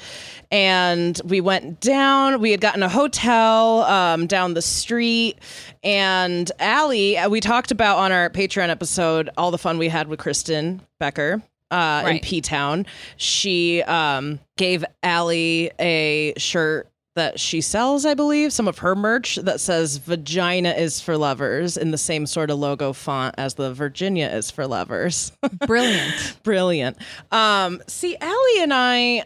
and 0.50 1.20
we 1.24 1.40
went 1.40 1.80
down. 1.80 2.40
We 2.40 2.50
had 2.50 2.60
gotten 2.60 2.82
a 2.82 2.88
hotel 2.88 3.82
um, 3.82 4.26
down 4.26 4.54
the 4.54 4.62
street, 4.62 5.38
and 5.82 6.50
Allie, 6.58 7.18
uh, 7.18 7.28
we 7.28 7.40
talked 7.40 7.70
about 7.70 7.98
on 7.98 8.12
our 8.12 8.30
Patreon 8.30 8.68
episode 8.68 9.30
all 9.36 9.50
the 9.50 9.58
fun 9.58 9.78
we 9.78 9.88
had 9.88 10.08
with 10.08 10.18
Kristen 10.18 10.82
Becker. 11.00 11.42
Uh, 11.68 12.04
in 12.06 12.18
P 12.20 12.40
Town, 12.40 12.86
she 13.16 13.82
um, 13.82 14.38
gave 14.56 14.84
Allie 15.02 15.72
a 15.80 16.32
shirt 16.36 16.88
that 17.16 17.40
she 17.40 17.60
sells, 17.60 18.06
I 18.06 18.14
believe, 18.14 18.52
some 18.52 18.68
of 18.68 18.78
her 18.78 18.94
merch 18.94 19.36
that 19.36 19.60
says 19.60 19.96
"Vagina 19.96 20.70
is 20.70 21.00
for 21.00 21.18
lovers" 21.18 21.76
in 21.76 21.90
the 21.90 21.98
same 21.98 22.26
sort 22.26 22.50
of 22.50 22.58
logo 22.58 22.92
font 22.92 23.34
as 23.36 23.54
the 23.54 23.74
"Virginia 23.74 24.28
is 24.28 24.50
for 24.50 24.66
lovers." 24.66 25.32
Brilliant. 25.66 26.36
Brilliant. 26.44 26.96
Um, 27.32 27.82
see, 27.88 28.16
Allie 28.20 28.62
and 28.62 28.72
I 28.72 29.24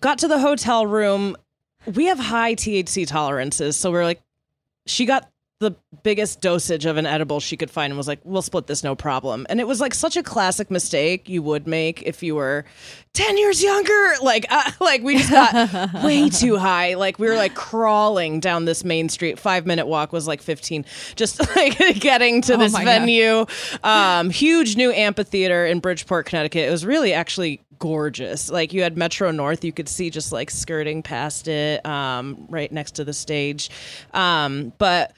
got 0.00 0.18
to 0.18 0.28
the 0.28 0.38
hotel 0.38 0.86
room. 0.86 1.36
We 1.92 2.06
have 2.06 2.18
high 2.18 2.54
THC 2.54 3.06
tolerances, 3.06 3.76
so 3.76 3.90
we're 3.90 4.04
like, 4.04 4.20
she 4.86 5.04
got 5.06 5.28
the 5.58 5.72
biggest 6.02 6.42
dosage 6.42 6.84
of 6.84 6.98
an 6.98 7.06
edible 7.06 7.40
she 7.40 7.56
could 7.56 7.70
find 7.70 7.90
and 7.90 7.96
was 7.96 8.06
like, 8.06 8.20
we'll 8.24 8.42
split 8.42 8.66
this 8.66 8.84
no 8.84 8.94
problem. 8.94 9.46
And 9.48 9.58
it 9.58 9.66
was 9.66 9.80
like 9.80 9.94
such 9.94 10.16
a 10.16 10.22
classic 10.22 10.70
mistake 10.70 11.30
you 11.30 11.42
would 11.42 11.66
make 11.66 12.02
if 12.02 12.22
you 12.22 12.34
were 12.34 12.66
10 13.14 13.38
years 13.38 13.62
younger. 13.62 14.12
Like, 14.22 14.44
uh, 14.50 14.70
like 14.80 15.02
we 15.02 15.16
just 15.16 15.30
got 15.30 15.94
way 16.04 16.28
too 16.28 16.58
high. 16.58 16.94
Like 16.94 17.18
we 17.18 17.26
were 17.26 17.36
like 17.36 17.54
crawling 17.54 18.38
down 18.38 18.66
this 18.66 18.84
main 18.84 19.08
street. 19.08 19.38
Five 19.38 19.64
minute 19.64 19.86
walk 19.86 20.12
was 20.12 20.26
like 20.26 20.42
15, 20.42 20.84
just 21.14 21.40
like 21.56 21.78
getting 22.00 22.42
to 22.42 22.54
Oh 22.54 22.58
this 22.58 22.72
venue. 22.72 23.46
Um, 23.82 24.28
huge 24.28 24.76
new 24.76 24.92
amphitheater 24.92 25.64
in 25.64 25.80
Bridgeport, 25.80 26.26
Connecticut. 26.26 26.68
It 26.68 26.70
was 26.70 26.84
really 26.84 27.14
actually 27.14 27.62
gorgeous. 27.78 28.50
Like 28.50 28.72
you 28.72 28.82
had 28.82 28.96
Metro 28.96 29.30
North, 29.30 29.64
you 29.64 29.72
could 29.72 29.88
see 29.88 30.10
just 30.10 30.32
like 30.32 30.50
skirting 30.50 31.02
past 31.02 31.48
it, 31.48 31.84
um, 31.86 32.46
right 32.48 32.70
next 32.70 32.92
to 32.92 33.04
the 33.04 33.12
stage. 33.12 33.70
Um, 34.12 34.72
but 34.78 35.12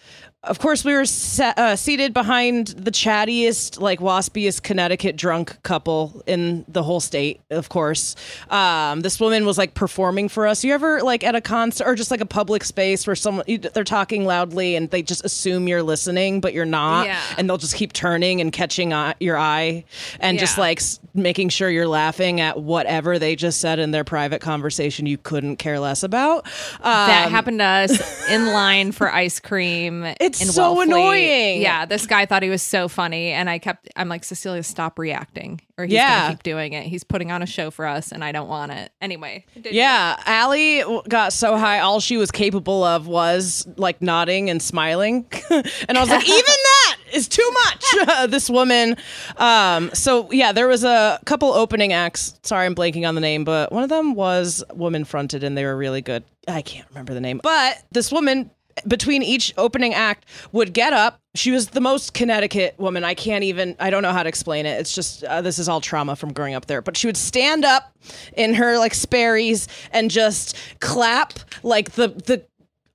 of 0.45 0.61
course, 0.61 0.85
we 0.85 0.95
were 0.95 1.05
se- 1.05 1.53
uh, 1.57 1.75
seated 1.75 2.15
behind 2.15 2.69
the 2.69 2.93
chattiest, 2.93 3.81
like 3.81 3.99
waspiest 3.99 4.63
Connecticut 4.63 5.17
drunk 5.17 5.61
couple 5.65 6.23
in 6.27 6.65
the 6.69 6.83
whole 6.85 7.01
state. 7.01 7.41
Of 7.51 7.69
course, 7.69 8.15
um, 8.49 9.01
this 9.01 9.19
woman 9.19 9.45
was 9.45 9.59
like 9.59 9.75
performing 9.75 10.29
for 10.29 10.47
us. 10.47 10.63
You 10.63 10.75
ever 10.75 11.03
like 11.03 11.25
at 11.25 11.35
a 11.35 11.41
concert 11.41 11.85
or 11.89 11.97
just 11.97 12.13
like 12.13 12.21
a 12.21 12.27
public 12.27 12.63
space 12.63 13.05
where 13.05 13.17
someone 13.17 13.45
you, 13.49 13.59
they're 13.59 13.83
talking 13.83 14.25
loudly 14.25 14.77
and 14.77 14.89
they 14.91 15.03
just 15.03 15.25
assume 15.25 15.67
you're 15.67 15.83
listening, 15.83 16.41
but 16.41 16.55
you're 16.55 16.65
not, 16.65 17.07
Yeah. 17.07 17.21
and 17.37 17.49
they'll 17.51 17.59
just 17.59 17.75
keep 17.75 17.93
turning 17.93 18.41
and 18.41 18.53
catching 18.53 18.93
eye- 18.93 19.17
your 19.19 19.37
eye 19.37 19.85
and 20.21 20.39
just 20.39 20.57
like 20.57 20.79
s- 20.79 21.01
making 21.15 21.49
sure 21.49 21.69
you're 21.69 21.89
laughing 21.89 22.41
at 22.41 22.61
whatever 22.63 23.19
they 23.19 23.35
just 23.35 23.61
said 23.61 23.81
in 23.81 23.91
their 23.91 24.05
private 24.05 24.41
conversation 24.41 25.05
you 25.05 25.19
couldn't 25.19 25.57
care 25.57 25.81
less 25.81 26.05
about. 26.05 26.45
that 26.85 27.25
Um, 27.27 27.31
happened 27.33 27.59
to 27.59 27.65
us 27.65 28.29
in 28.31 28.47
line 28.53 28.93
for 28.93 29.13
ice 29.13 29.41
cream. 29.41 30.07
It's 30.29 30.55
so 30.55 30.75
Wellfleet. 30.77 30.83
annoying. 30.85 31.63
Yeah, 31.63 31.85
this 31.87 32.07
guy 32.07 32.27
thought 32.27 32.43
he 32.43 32.49
was 32.51 32.63
so 32.63 32.89
funny, 32.89 33.31
and 33.33 33.49
I 33.51 33.59
kept. 33.59 33.89
I'm 33.97 34.09
like, 34.09 34.25
Cecilia, 34.25 34.63
stop 34.63 34.99
reacting, 34.99 35.61
or 35.77 35.85
he's 35.85 35.95
Yeah. 35.95 36.21
gonna 36.23 36.35
keep 36.35 36.43
doing 36.43 36.73
it. 36.73 36.85
He's 36.87 37.05
putting 37.05 37.31
on 37.33 37.43
a 37.43 37.47
show 37.47 37.71
for 37.71 37.87
us, 37.87 38.13
and 38.13 38.23
I 38.25 38.33
don't 38.33 38.49
want 38.49 38.73
it 38.73 38.93
anyway. 39.01 39.45
Yeah, 39.55 40.17
Allie 40.27 40.83
got 41.09 41.33
so 41.33 41.57
high, 41.57 41.81
all 41.81 42.01
she 42.01 42.17
was 42.17 42.31
capable 42.31 42.85
of 42.85 43.07
was 43.07 43.67
like 43.77 44.01
nodding 44.03 44.51
and 44.51 44.63
smiling. 44.63 45.27
and 45.51 45.97
I 45.97 46.01
was 46.01 46.11
like, 46.11 46.25
even 46.29 46.43
that 46.45 46.97
is 47.13 47.29
too 47.29 47.51
much. 47.65 47.85
this 48.31 48.51
woman. 48.51 48.97
Um, 49.37 49.91
so, 49.95 50.31
yeah, 50.33 50.53
there 50.53 50.69
was 50.69 50.85
a 50.85 51.21
couple 51.25 51.53
opening 51.53 51.93
acts. 51.93 52.39
Sorry, 52.43 52.67
I'm 52.67 52.75
blanking 52.75 53.09
on 53.09 53.15
the 53.15 53.21
name, 53.21 53.45
but 53.45 53.73
one 53.73 53.83
of 53.83 53.89
them 53.89 54.15
was 54.15 54.63
woman 54.75 55.05
fronted 55.05 55.43
and 55.43 55.57
they 55.57 55.65
were 55.65 55.77
really 55.77 56.03
good. 56.03 56.23
I 56.47 56.63
can't 56.63 56.89
remember 56.91 57.15
the 57.15 57.21
name. 57.21 57.41
But 57.43 57.83
this 57.93 58.11
woman, 58.13 58.51
between 58.87 59.23
each 59.23 59.53
opening 59.57 59.95
act, 59.95 60.27
would 60.53 60.73
get 60.73 60.93
up. 60.93 61.21
She 61.35 61.51
was 61.51 61.69
the 61.69 61.81
most 61.81 62.15
Connecticut 62.15 62.75
woman. 62.79 63.05
I 63.05 63.15
can't 63.15 63.45
even, 63.45 63.77
I 63.79 63.91
don't 63.91 64.03
know 64.03 64.13
how 64.13 64.23
to 64.23 64.29
explain 64.29 64.67
it. 64.67 64.81
It's 64.81 64.95
just, 64.95 65.25
uh, 65.25 65.41
this 65.41 65.59
is 65.59 65.69
all 65.69 65.81
trauma 65.81 66.17
from 66.17 66.33
growing 66.33 66.55
up 66.55 66.67
there. 66.67 66.83
But 66.83 66.97
she 66.97 67.07
would 67.07 67.17
stand 67.17 67.65
up 67.65 67.93
in 68.37 68.55
her 68.55 68.79
like 68.79 68.95
Sperry's 68.95 69.69
and 69.93 70.11
just 70.11 70.57
clap 70.81 71.39
like 71.63 71.93
the, 71.93 72.09
the, 72.09 72.45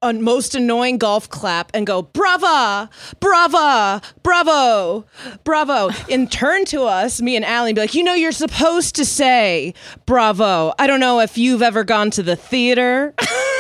un- 0.04 0.22
most 0.22 0.54
annoying 0.54 0.98
golf 0.98 1.30
clap 1.30 1.72
and 1.74 1.88
go 1.88 2.02
brava 2.02 2.90
brava 3.20 4.02
bravo 4.22 5.06
bravo 5.44 5.90
and 6.12 6.32
turn 6.32 6.66
to 6.66 6.84
us 6.84 7.22
me 7.22 7.36
and 7.36 7.46
Allie 7.46 7.70
and 7.70 7.76
be 7.76 7.82
like 7.82 7.96
you 7.96 8.04
know 8.04 8.14
you're 8.14 8.32
supposed 8.32 8.96
to 8.96 9.06
say 9.06 9.74
bravo 10.06 10.74
i 10.78 10.86
don't 10.86 11.00
know 11.00 11.20
if 11.22 11.38
you've 11.38 11.62
ever 11.62 11.84
gone 11.84 12.12
to 12.12 12.22
the 12.22 12.36
theater 12.36 13.16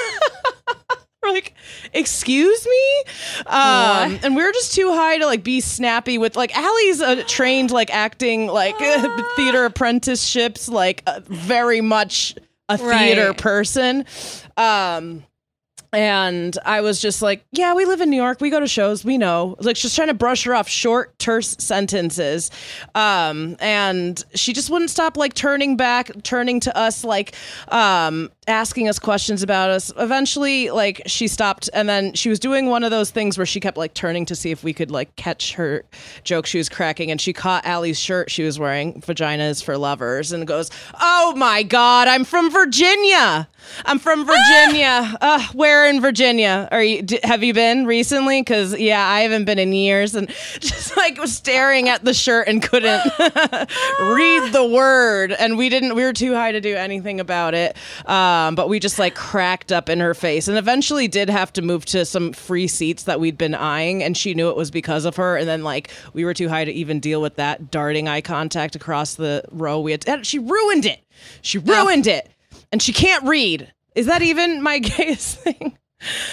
like 1.33 1.53
excuse 1.93 2.65
me 2.65 3.03
um, 3.47 4.19
and 4.23 4.35
we 4.35 4.41
are 4.41 4.51
just 4.51 4.73
too 4.75 4.91
high 4.93 5.17
to 5.17 5.25
like 5.25 5.43
be 5.43 5.61
snappy 5.61 6.17
with 6.17 6.35
like 6.35 6.55
Allie's 6.57 7.01
a 7.01 7.23
trained 7.23 7.71
like 7.71 7.93
acting 7.93 8.47
like 8.47 8.77
theater 9.35 9.65
apprenticeships 9.65 10.69
like 10.69 11.03
uh, 11.07 11.21
very 11.23 11.81
much 11.81 12.35
a 12.69 12.77
theater 12.77 13.27
Right. 13.29 13.37
person 13.37 14.05
um 14.57 15.23
and 15.95 16.57
I 16.65 16.81
was 16.81 16.99
just 16.99 17.21
like, 17.21 17.45
yeah, 17.51 17.75
we 17.75 17.85
live 17.85 18.01
in 18.01 18.09
New 18.09 18.17
York. 18.17 18.41
We 18.41 18.49
go 18.49 18.59
to 18.59 18.67
shows. 18.67 19.05
We 19.05 19.19
know. 19.19 19.55
Like, 19.59 19.75
she's 19.75 19.93
trying 19.93 20.07
to 20.07 20.15
brush 20.15 20.43
her 20.45 20.55
off 20.55 20.67
short, 20.67 21.17
terse 21.19 21.55
sentences. 21.59 22.49
Um, 22.95 23.57
and 23.59 24.23
she 24.33 24.53
just 24.53 24.71
wouldn't 24.71 24.89
stop, 24.89 25.17
like, 25.17 25.35
turning 25.35 25.77
back, 25.77 26.09
turning 26.23 26.59
to 26.61 26.75
us, 26.75 27.03
like, 27.03 27.35
um, 27.67 28.31
asking 28.47 28.89
us 28.89 29.00
questions 29.00 29.43
about 29.43 29.69
us. 29.69 29.91
Eventually, 29.97 30.69
like, 30.69 31.01
she 31.05 31.27
stopped. 31.27 31.69
And 31.73 31.88
then 31.88 32.13
she 32.13 32.29
was 32.29 32.39
doing 32.39 32.67
one 32.67 32.83
of 32.83 32.91
those 32.91 33.09
things 33.12 33.38
where 33.38 33.45
she 33.45 33.59
kept, 33.59 33.77
like, 33.77 33.93
turning 33.93 34.25
to 34.27 34.35
see 34.35 34.51
if 34.51 34.63
we 34.63 34.73
could, 34.73 34.91
like, 34.91 35.15
catch 35.15 35.53
her 35.53 35.83
joke 36.23 36.45
she 36.45 36.57
was 36.57 36.69
cracking. 36.69 37.12
And 37.12 37.19
she 37.21 37.33
caught 37.33 37.65
Allie's 37.65 38.00
shirt 38.00 38.29
she 38.31 38.43
was 38.43 38.59
wearing, 38.59 39.01
"Vaginas 39.01 39.63
for 39.63 39.77
Lovers, 39.77 40.31
and 40.31 40.45
goes, 40.47 40.69
Oh 41.01 41.33
my 41.35 41.63
God, 41.63 42.07
I'm 42.07 42.23
from 42.23 42.51
Virginia. 42.51 43.47
I'm 43.85 43.97
from 44.00 44.25
Virginia. 44.25 45.17
uh, 45.21 45.47
where 45.53 45.88
in 45.88 46.01
Virginia 46.01 46.67
are 46.71 46.83
you? 46.83 47.01
D- 47.01 47.19
have 47.23 47.43
you 47.43 47.53
been 47.53 47.85
recently? 47.85 48.41
Because 48.41 48.77
yeah, 48.77 49.07
I 49.07 49.21
haven't 49.21 49.45
been 49.45 49.59
in 49.59 49.71
years, 49.73 50.15
and 50.15 50.27
just 50.59 50.97
like 50.97 51.17
was 51.17 51.33
staring 51.35 51.88
at 51.89 52.03
the 52.03 52.13
shirt 52.13 52.47
and 52.47 52.62
couldn't 52.62 53.01
read 53.19 54.51
the 54.53 54.69
word, 54.71 55.31
and 55.31 55.57
we 55.57 55.69
didn't. 55.69 55.95
We 55.95 56.03
were 56.03 56.13
too 56.13 56.33
high 56.33 56.51
to 56.51 56.59
do 56.62 56.75
anything 56.75 57.19
about 57.19 57.53
it. 57.53 57.77
Um, 58.33 58.55
but 58.55 58.67
we 58.67 58.79
just 58.79 58.97
like 58.97 59.13
cracked 59.13 59.71
up 59.71 59.89
in 59.89 59.99
her 59.99 60.15
face, 60.15 60.47
and 60.47 60.57
eventually 60.57 61.07
did 61.07 61.29
have 61.29 61.53
to 61.53 61.61
move 61.61 61.85
to 61.85 62.03
some 62.03 62.33
free 62.33 62.67
seats 62.67 63.03
that 63.03 63.19
we'd 63.19 63.37
been 63.37 63.53
eyeing, 63.53 64.01
and 64.01 64.17
she 64.17 64.33
knew 64.33 64.49
it 64.49 64.55
was 64.55 64.71
because 64.71 65.05
of 65.05 65.17
her. 65.17 65.37
And 65.37 65.47
then 65.47 65.63
like 65.63 65.91
we 66.13 66.25
were 66.25 66.33
too 66.33 66.49
high 66.49 66.65
to 66.65 66.71
even 66.71 66.99
deal 66.99 67.21
with 67.21 67.35
that 67.35 67.69
darting 67.69 68.07
eye 68.07 68.21
contact 68.21 68.75
across 68.75 69.15
the 69.15 69.43
row. 69.51 69.79
We 69.79 69.91
had 69.91 70.07
and 70.07 70.25
she 70.25 70.39
ruined 70.39 70.85
it. 70.85 71.03
She 71.43 71.59
ruined 71.59 72.07
it 72.07 72.29
and 72.71 72.81
she 72.81 72.91
can't 72.91 73.23
read. 73.25 73.71
Is 73.93 74.07
that 74.07 74.23
even 74.23 74.63
my 74.63 74.79
gayest 74.79 75.37
thing? 75.39 75.77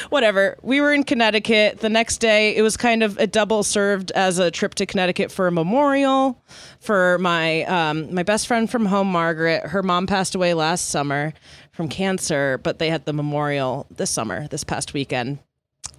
Whatever. 0.09 0.59
We 0.62 0.80
were 0.80 0.92
in 0.92 1.04
Connecticut. 1.04 1.78
The 1.78 1.88
next 1.88 2.19
day, 2.19 2.57
it 2.57 2.62
was 2.62 2.76
kind 2.76 3.04
of 3.04 3.16
a 3.19 3.26
double 3.28 3.62
served 3.62 4.11
as 4.12 4.40
a 4.40 4.50
trip 4.50 4.75
to 4.76 4.87
Connecticut 4.87 5.30
for 5.30 5.47
a 5.47 5.52
memorial 5.52 6.42
for 6.80 7.19
my 7.19 7.62
um, 7.64 8.12
my 8.12 8.25
best 8.25 8.49
friend 8.49 8.69
from 8.69 8.87
home, 8.87 9.12
Margaret. 9.12 9.66
Her 9.66 9.83
mom 9.85 10.09
passed 10.09 10.35
away 10.35 10.54
last 10.54 10.88
summer 10.88 11.35
from 11.81 11.89
cancer, 11.89 12.61
but 12.63 12.79
they 12.79 12.91
had 12.91 13.07
the 13.07 13.13
memorial 13.15 13.87
this 13.91 14.11
summer, 14.11 14.47
this 14.49 14.65
past 14.65 14.93
weekend. 14.93 15.39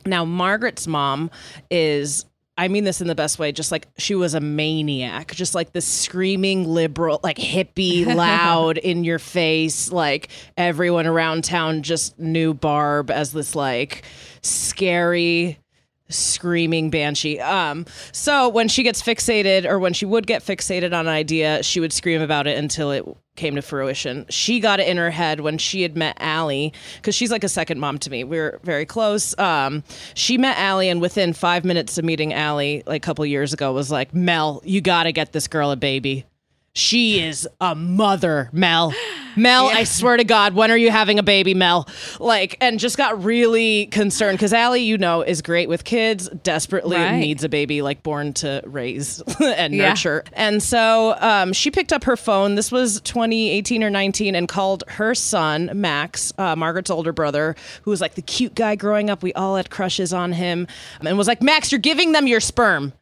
Now, 0.05 0.25
Margaret's 0.25 0.85
mom 0.85 1.31
is 1.71 2.25
I 2.55 2.67
mean 2.67 2.83
this 2.83 3.01
in 3.01 3.07
the 3.07 3.15
best 3.15 3.39
way, 3.39 3.51
just 3.51 3.71
like 3.71 3.87
she 3.97 4.13
was 4.13 4.35
a 4.35 4.39
maniac, 4.39 5.33
just 5.33 5.55
like 5.55 5.73
this 5.73 5.87
screaming 5.87 6.67
liberal, 6.67 7.19
like 7.23 7.37
hippie, 7.37 8.05
loud 8.15 8.77
in 8.77 9.03
your 9.03 9.17
face. 9.17 9.91
Like 9.91 10.29
everyone 10.55 11.07
around 11.07 11.45
town 11.45 11.81
just 11.81 12.19
knew 12.19 12.53
Barb 12.53 13.09
as 13.09 13.31
this 13.31 13.55
like 13.55 14.03
scary 14.43 15.57
screaming 16.11 16.89
banshee. 16.89 17.39
Um, 17.39 17.85
so 18.11 18.49
when 18.49 18.67
she 18.67 18.83
gets 18.83 19.01
fixated, 19.01 19.65
or 19.65 19.79
when 19.79 19.93
she 19.93 20.05
would 20.05 20.27
get 20.27 20.43
fixated 20.43 20.93
on 20.93 21.07
an 21.07 21.13
idea, 21.13 21.63
she 21.63 21.79
would 21.79 21.93
scream 21.93 22.21
about 22.21 22.47
it 22.47 22.57
until 22.57 22.91
it 22.91 23.05
came 23.35 23.55
to 23.55 23.61
fruition. 23.61 24.25
She 24.29 24.59
got 24.59 24.79
it 24.79 24.87
in 24.87 24.97
her 24.97 25.09
head 25.09 25.39
when 25.39 25.57
she 25.57 25.81
had 25.81 25.95
met 25.95 26.17
Allie, 26.19 26.73
because 26.97 27.15
she's 27.15 27.31
like 27.31 27.43
a 27.43 27.49
second 27.49 27.79
mom 27.79 27.97
to 27.99 28.09
me. 28.09 28.23
We 28.23 28.37
were 28.37 28.59
very 28.63 28.85
close. 28.85 29.37
Um, 29.39 29.83
she 30.13 30.37
met 30.37 30.57
Allie, 30.57 30.89
and 30.89 31.01
within 31.01 31.33
five 31.33 31.63
minutes 31.63 31.97
of 31.97 32.05
meeting 32.05 32.33
Allie, 32.33 32.83
like 32.85 33.01
a 33.01 33.05
couple 33.05 33.25
years 33.25 33.53
ago, 33.53 33.71
was 33.73 33.89
like, 33.89 34.13
Mel, 34.13 34.61
you 34.65 34.81
got 34.81 35.03
to 35.03 35.11
get 35.11 35.31
this 35.31 35.47
girl 35.47 35.71
a 35.71 35.75
baby. 35.75 36.25
She 36.73 37.19
is 37.19 37.47
a 37.59 37.75
mother, 37.75 38.49
Mel. 38.53 38.93
Mel, 39.35 39.67
I 39.67 39.83
swear 39.85 40.17
to 40.17 40.23
God, 40.25 40.53
when 40.55 40.71
are 40.71 40.77
you 40.77 40.89
having 40.91 41.17
a 41.19 41.23
baby, 41.23 41.53
Mel? 41.53 41.87
Like, 42.19 42.57
and 42.61 42.79
just 42.79 42.97
got 42.97 43.23
really 43.23 43.85
concerned 43.87 44.37
because 44.37 44.51
Allie, 44.53 44.81
you 44.83 44.97
know, 44.97 45.21
is 45.21 45.41
great 45.41 45.67
with 45.69 45.83
kids, 45.85 46.29
desperately 46.43 46.97
Right. 46.97 47.17
needs 47.17 47.43
a 47.45 47.49
baby, 47.49 47.81
like 47.81 48.03
born 48.03 48.33
to 48.35 48.61
raise 48.65 49.21
and 49.39 49.73
Yeah. 49.73 49.89
nurture. 49.89 50.23
And 50.33 50.61
so 50.61 51.15
um, 51.19 51.53
she 51.53 51.71
picked 51.71 51.91
up 51.93 52.03
her 52.05 52.17
phone. 52.17 52.55
This 52.55 52.71
was 52.71 52.99
2018 53.01 53.83
or 53.83 53.89
19 53.89 54.35
and 54.35 54.47
called 54.47 54.83
her 54.87 55.13
son, 55.15 55.71
Max, 55.73 56.31
uh, 56.37 56.55
Margaret's 56.57 56.89
older 56.89 57.13
brother, 57.13 57.55
who 57.83 57.91
was 57.91 58.01
like 58.01 58.15
the 58.15 58.21
cute 58.21 58.55
guy 58.55 58.75
growing 58.75 59.09
up. 59.09 59.23
We 59.23 59.33
all 59.33 59.55
had 59.55 59.69
crushes 59.69 60.11
on 60.13 60.33
him 60.33 60.67
and 61.01 61.17
was 61.17 61.27
like, 61.27 61.41
Max, 61.41 61.71
you're 61.71 61.79
giving 61.79 62.11
them 62.13 62.27
your 62.27 62.39
sperm. 62.41 62.93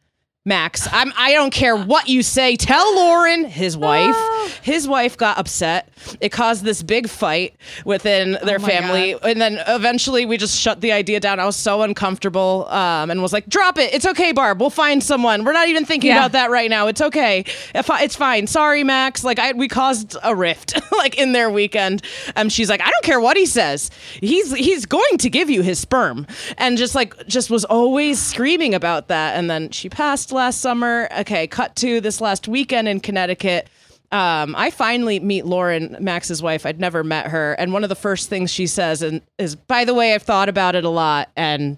Max, 0.50 0.88
I'm 0.90 1.12
I 1.16 1.32
don't 1.32 1.52
care 1.52 1.76
what 1.76 2.08
you 2.08 2.24
say. 2.24 2.56
Tell 2.56 2.92
Lauren, 2.96 3.44
his 3.44 3.76
wife. 3.76 4.16
His 4.62 4.88
wife 4.88 5.16
got 5.16 5.38
upset. 5.38 5.88
It 6.20 6.30
caused 6.30 6.64
this 6.64 6.82
big 6.82 7.08
fight 7.08 7.54
within 7.84 8.36
their 8.42 8.58
my 8.58 8.68
family. 8.68 9.16
And 9.22 9.40
then 9.40 9.62
eventually 9.68 10.26
we 10.26 10.36
just 10.38 10.58
shut 10.58 10.80
the 10.80 10.90
idea 10.90 11.20
down. 11.20 11.38
I 11.38 11.46
was 11.46 11.54
so 11.54 11.82
uncomfortable 11.82 12.66
um, 12.68 13.10
and 13.12 13.22
was 13.22 13.32
like, 13.32 13.48
drop 13.48 13.78
it. 13.78 13.94
It's 13.94 14.06
okay, 14.06 14.32
Barb. 14.32 14.60
We'll 14.60 14.70
find 14.70 15.02
someone. 15.04 15.44
We're 15.44 15.52
not 15.52 15.68
even 15.68 15.84
thinking 15.84 16.08
Yeah. 16.08 16.18
about 16.18 16.32
that 16.32 16.50
right 16.50 16.68
now. 16.68 16.88
It's 16.88 17.00
okay. 17.00 17.44
I, 17.74 18.02
it's 18.02 18.16
fine. 18.16 18.48
Sorry, 18.48 18.82
Max. 18.82 19.22
Like 19.22 19.38
I 19.38 19.52
we 19.52 19.68
caused 19.68 20.16
a 20.24 20.34
rift 20.34 20.74
like 20.92 21.16
in 21.16 21.30
their 21.30 21.48
weekend. 21.48 22.02
And 22.34 22.52
she's 22.52 22.68
like, 22.68 22.80
I 22.80 22.90
don't 22.90 23.04
care 23.04 23.20
what 23.20 23.36
he 23.36 23.46
says. 23.46 23.90
He's 24.20 24.52
he's 24.52 24.84
going 24.84 25.18
to 25.18 25.30
give 25.30 25.48
you 25.48 25.62
his 25.62 25.78
sperm. 25.78 26.26
And 26.58 26.76
just 26.76 26.96
like 26.96 27.14
just 27.28 27.50
was 27.50 27.64
always 27.64 28.18
screaming 28.20 28.74
about 28.74 29.06
that. 29.08 29.36
And 29.36 29.48
then 29.48 29.70
she 29.70 29.88
passed 29.88 30.32
last 30.40 30.60
summer. 30.60 31.06
Okay, 31.20 31.46
cut 31.46 31.76
to 31.76 32.00
this 32.00 32.20
last 32.20 32.48
weekend 32.48 32.88
in 32.88 32.98
Connecticut. 33.00 33.68
Um, 34.10 34.56
I 34.56 34.70
finally 34.70 35.20
meet 35.20 35.44
Lauren, 35.44 35.96
Max's 36.00 36.42
wife. 36.42 36.64
I'd 36.66 36.80
never 36.80 37.04
met 37.04 37.26
her, 37.28 37.52
and 37.52 37.72
one 37.72 37.82
of 37.84 37.88
the 37.90 37.94
first 37.94 38.28
things 38.30 38.50
she 38.50 38.66
says 38.66 39.02
and 39.02 39.20
is, 39.38 39.54
"By 39.54 39.84
the 39.84 39.92
way, 39.94 40.14
I've 40.14 40.22
thought 40.22 40.48
about 40.48 40.74
it 40.74 40.84
a 40.84 40.88
lot, 40.88 41.28
and 41.36 41.76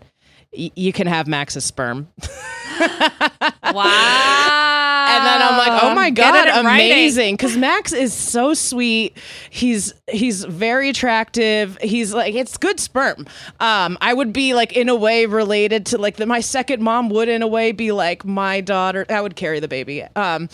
y- 0.56 0.70
you 0.76 0.92
can 0.92 1.06
have 1.08 1.26
Max's 1.26 1.64
sperm." 1.64 2.08
Wow. 3.74 4.61
And 5.12 5.26
then 5.26 5.42
I'm 5.42 5.58
like, 5.58 5.82
oh 5.82 5.94
my 5.94 6.10
god, 6.10 6.46
it 6.48 6.56
in 6.56 6.66
writing. 6.66 6.90
amazing! 6.90 7.36
Because 7.36 7.56
Max 7.56 7.92
is 7.92 8.12
so 8.12 8.54
sweet. 8.54 9.16
He's 9.50 9.94
he's 10.10 10.44
very 10.44 10.88
attractive. 10.88 11.78
He's 11.80 12.12
like 12.12 12.34
it's 12.34 12.56
good 12.56 12.80
sperm. 12.80 13.26
Um, 13.60 13.98
I 14.00 14.14
would 14.14 14.32
be 14.32 14.54
like 14.54 14.72
in 14.72 14.88
a 14.88 14.94
way 14.94 15.26
related 15.26 15.86
to 15.86 15.98
like 15.98 16.16
the, 16.16 16.26
my 16.26 16.40
second 16.40 16.82
mom 16.82 17.08
would 17.10 17.28
in 17.28 17.42
a 17.42 17.48
way 17.48 17.72
be 17.72 17.92
like 17.92 18.24
my 18.24 18.60
daughter. 18.60 19.06
I 19.08 19.20
would 19.20 19.36
carry 19.36 19.60
the 19.60 19.68
baby. 19.68 20.02
Um, 20.16 20.48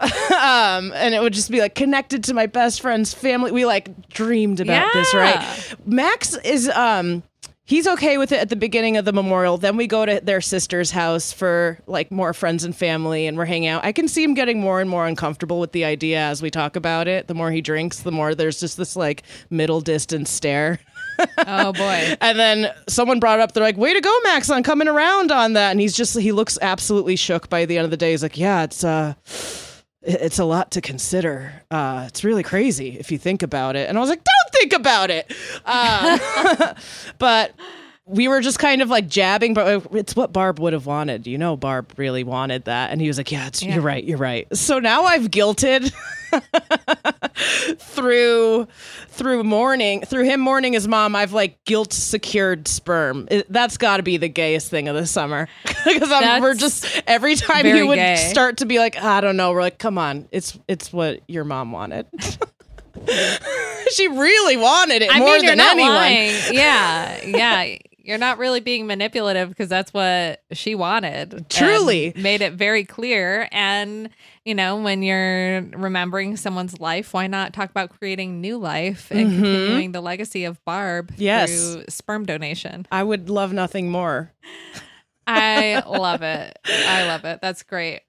um, 0.00 0.92
and 0.94 1.14
it 1.14 1.22
would 1.22 1.32
just 1.32 1.50
be 1.50 1.60
like 1.60 1.74
connected 1.74 2.24
to 2.24 2.34
my 2.34 2.46
best 2.46 2.80
friend's 2.80 3.14
family. 3.14 3.52
We 3.52 3.66
like 3.66 4.08
dreamed 4.08 4.60
about 4.60 4.92
this, 4.92 5.14
right? 5.14 5.74
Max 5.86 6.36
is 6.38 6.68
um 6.68 7.22
he's 7.64 7.86
okay 7.86 8.18
with 8.18 8.32
it 8.32 8.40
at 8.40 8.48
the 8.48 8.56
beginning 8.56 8.96
of 8.96 9.04
the 9.04 9.12
memorial. 9.12 9.56
Then 9.58 9.76
we 9.76 9.86
go 9.86 10.04
to 10.04 10.20
their 10.22 10.40
sister's 10.40 10.90
house 10.90 11.32
for 11.32 11.78
like 11.86 12.10
more 12.10 12.32
friends 12.34 12.64
and 12.64 12.74
family 12.74 13.26
and 13.26 13.36
we're 13.36 13.44
hanging 13.44 13.68
out. 13.68 13.84
I 13.84 13.92
can 13.92 14.08
see 14.08 14.22
him 14.22 14.34
getting 14.34 14.60
more 14.60 14.80
and 14.80 14.90
more 14.90 15.06
uncomfortable 15.06 15.60
with 15.60 15.72
the 15.72 15.84
idea 15.84 16.18
as 16.20 16.42
we 16.42 16.50
talk 16.50 16.76
about 16.76 17.08
it. 17.08 17.28
The 17.28 17.34
more 17.34 17.50
he 17.50 17.60
drinks, 17.60 18.00
the 18.00 18.12
more 18.12 18.34
there's 18.34 18.60
just 18.60 18.76
this 18.76 18.96
like 18.96 19.22
middle 19.50 19.80
distance 19.80 20.30
stare. 20.30 20.80
Oh 21.46 21.72
boy. 21.72 22.16
And 22.20 22.38
then 22.38 22.72
someone 22.88 23.20
brought 23.20 23.38
it 23.38 23.42
up. 23.42 23.52
They're 23.52 23.62
like, 23.62 23.76
"Way 23.76 23.92
to 23.92 24.00
go, 24.00 24.12
Max, 24.24 24.50
on 24.50 24.62
coming 24.62 24.88
around 24.88 25.30
on 25.30 25.52
that." 25.52 25.70
And 25.70 25.78
he's 25.78 25.94
just 25.94 26.18
he 26.18 26.32
looks 26.32 26.58
absolutely 26.62 27.16
shook 27.16 27.48
by 27.48 27.64
the 27.64 27.76
end 27.76 27.84
of 27.84 27.90
the 27.90 27.96
day. 27.96 28.10
He's 28.12 28.22
like, 28.22 28.38
"Yeah, 28.38 28.64
it's 28.64 28.82
uh, 28.82 29.14
it's 30.02 30.38
a 30.38 30.44
lot 30.44 30.70
to 30.72 30.80
consider. 30.80 31.52
Uh, 31.70 32.04
it's 32.08 32.24
really 32.24 32.42
crazy 32.42 32.98
if 32.98 33.10
you 33.12 33.18
think 33.18 33.42
about 33.42 33.76
it." 33.76 33.88
And 33.88 33.96
I 33.96 34.00
was 34.00 34.10
like, 34.10 34.22
"Don't 34.24 34.52
think 34.60 34.72
about 34.72 35.10
it." 35.10 35.32
Um, 35.64 36.74
but 37.18 37.52
we 38.04 38.26
were 38.28 38.40
just 38.40 38.58
kind 38.58 38.82
of 38.82 38.90
like 38.90 39.08
jabbing, 39.08 39.54
but 39.54 39.86
it's 39.92 40.16
what 40.16 40.32
Barb 40.32 40.58
would 40.58 40.72
have 40.72 40.86
wanted. 40.86 41.26
You 41.26 41.38
know, 41.38 41.56
Barb 41.56 41.92
really 41.96 42.24
wanted 42.24 42.64
that, 42.64 42.90
and 42.90 43.00
he 43.00 43.06
was 43.08 43.16
like, 43.18 43.30
"Yeah, 43.30 43.46
it's, 43.46 43.62
Yeah. 43.62 43.74
you're 43.74 43.82
right, 43.82 44.02
you're 44.04 44.18
right." 44.18 44.46
So 44.56 44.78
now 44.80 45.04
I've 45.04 45.30
guilted 45.30 45.92
through 47.76 48.66
through 49.08 49.44
mourning 49.44 50.02
through 50.02 50.24
him 50.24 50.40
mourning 50.40 50.72
his 50.72 50.88
mom 50.88 51.14
i've 51.14 51.32
like 51.32 51.62
guilt 51.64 51.92
secured 51.92 52.66
sperm 52.66 53.26
it, 53.30 53.50
that's 53.52 53.76
got 53.76 53.98
to 53.98 54.02
be 54.02 54.16
the 54.16 54.28
gayest 54.28 54.70
thing 54.70 54.88
of 54.88 54.96
the 54.96 55.06
summer 55.06 55.48
because 55.84 56.40
we're 56.40 56.54
just 56.54 57.02
every 57.06 57.34
time 57.34 57.64
he 57.64 57.82
would 57.82 57.96
gay. 57.96 58.16
start 58.16 58.58
to 58.58 58.66
be 58.66 58.78
like 58.78 58.96
i 58.96 59.20
don't 59.20 59.36
know 59.36 59.52
we're 59.52 59.60
like 59.60 59.78
come 59.78 59.98
on 59.98 60.28
it's 60.30 60.58
it's 60.68 60.92
what 60.92 61.20
your 61.28 61.44
mom 61.44 61.72
wanted 61.72 62.06
she 63.92 64.08
really 64.08 64.56
wanted 64.56 65.02
it 65.02 65.14
I 65.14 65.18
more 65.18 65.36
mean, 65.36 65.46
than 65.46 65.60
anyone 65.60 65.94
lying. 65.94 66.34
Yeah, 66.52 67.24
yeah. 67.24 67.76
You're 68.04 68.18
not 68.18 68.38
really 68.38 68.60
being 68.60 68.86
manipulative 68.86 69.48
because 69.48 69.68
that's 69.68 69.92
what 69.94 70.42
she 70.52 70.74
wanted. 70.74 71.46
Truly. 71.48 72.12
made 72.16 72.40
it 72.42 72.54
very 72.54 72.84
clear. 72.84 73.48
And 73.52 74.10
you 74.44 74.54
know, 74.54 74.76
when 74.82 75.02
you're 75.02 75.62
remembering 75.62 76.36
someone's 76.36 76.80
life, 76.80 77.14
why 77.14 77.28
not 77.28 77.52
talk 77.52 77.70
about 77.70 77.96
creating 77.98 78.40
new 78.40 78.58
life 78.58 79.10
and 79.10 79.30
continuing 79.30 79.92
the 79.92 80.00
legacy 80.00 80.44
of 80.44 80.62
Barb 80.64 81.12
Mm-hmm. 81.12 81.22
Yes. 81.22 81.50
through 81.74 81.84
sperm 81.88 82.24
donation? 82.26 82.86
i 82.90 83.02
would 83.02 83.30
love 83.30 83.52
nothing 83.52 83.90
more 83.90 84.32
I 85.26 85.82
love 85.86 86.22
it. 86.22 86.58
I 86.66 87.06
love 87.06 87.24
it. 87.24 87.38
That's 87.40 87.62
great. 87.62 88.00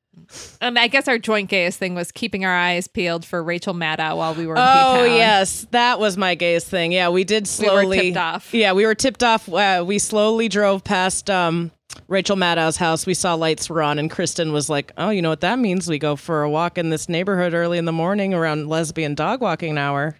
And 0.61 0.79
I 0.79 0.87
guess 0.87 1.07
our 1.07 1.17
joint 1.17 1.49
gayest 1.49 1.77
thing 1.79 1.95
was 1.95 2.11
keeping 2.11 2.45
our 2.45 2.55
eyes 2.55 2.87
peeled 2.87 3.25
for 3.25 3.43
Rachel 3.43 3.73
Maddow 3.73 4.17
while 4.17 4.33
we 4.33 4.45
were 4.47 4.55
in 4.55 4.61
Oh 4.61 5.01
P-Town. 5.03 5.17
yes, 5.17 5.67
that 5.71 5.99
was 5.99 6.17
my 6.17 6.35
gayest 6.35 6.67
thing. 6.67 6.91
Yeah, 6.91 7.09
we 7.09 7.23
did 7.23 7.43
We 7.59 7.67
were 7.67 7.81
slowly. 7.81 7.99
tipped 8.01 8.17
off. 8.17 8.53
Yeah, 8.53 8.73
we 8.73 8.85
were 8.85 8.95
tipped 8.95 9.23
off. 9.23 9.47
Uh, 9.51 9.83
we 9.85 9.99
slowly 9.99 10.47
drove 10.49 10.83
past 10.83 11.29
um, 11.29 11.71
Rachel 12.07 12.35
Maddow's 12.37 12.77
house. 12.77 13.05
We 13.05 13.13
saw 13.13 13.33
lights 13.35 13.69
were 13.69 13.81
on, 13.83 13.99
and 13.99 14.09
Kristen 14.09 14.53
was 14.53 14.69
like, 14.69 14.91
"Oh, 14.97 15.09
you 15.09 15.21
know 15.21 15.29
what 15.29 15.41
that 15.41 15.59
means? 15.59 15.87
We 15.89 15.99
go 15.99 16.15
for 16.15 16.41
a 16.43 16.49
walk 16.49 16.77
in 16.77 16.89
this 16.89 17.09
neighborhood 17.09 17.53
early 17.53 17.77
in 17.77 17.85
the 17.85 17.91
morning 17.91 18.33
around 18.33 18.69
lesbian 18.69 19.15
dog 19.15 19.41
walking 19.41 19.77
hour. 19.77 20.17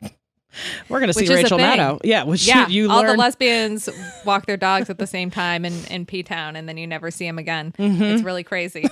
We're 0.90 1.00
gonna 1.00 1.14
see 1.14 1.22
Which 1.22 1.32
is 1.32 1.40
a 1.40 1.44
Rachel. 1.44 1.58
Maddow. 1.58 2.02
Yeah, 2.04 2.24
which 2.24 2.48
Yeah, 2.48 2.68
you, 2.68 2.84
you 2.84 2.92
all 2.92 3.06
the 3.06 3.16
lesbians 3.16 3.90
walk 4.26 4.46
their 4.46 4.58
dogs 4.58 4.90
at 4.90 4.98
the 4.98 5.08
same 5.08 5.32
time 5.32 5.66
in, 5.66 5.74
in 5.86 6.06
P 6.06 6.24
Town, 6.24 6.56
and 6.56 6.68
then 6.68 6.78
you 6.78 6.88
never 6.88 7.12
see 7.12 7.26
them 7.26 7.40
again. 7.40 7.74
Mm-hmm. 7.78 8.04
It's 8.04 8.24
really 8.24 8.44
crazy. 8.44 8.88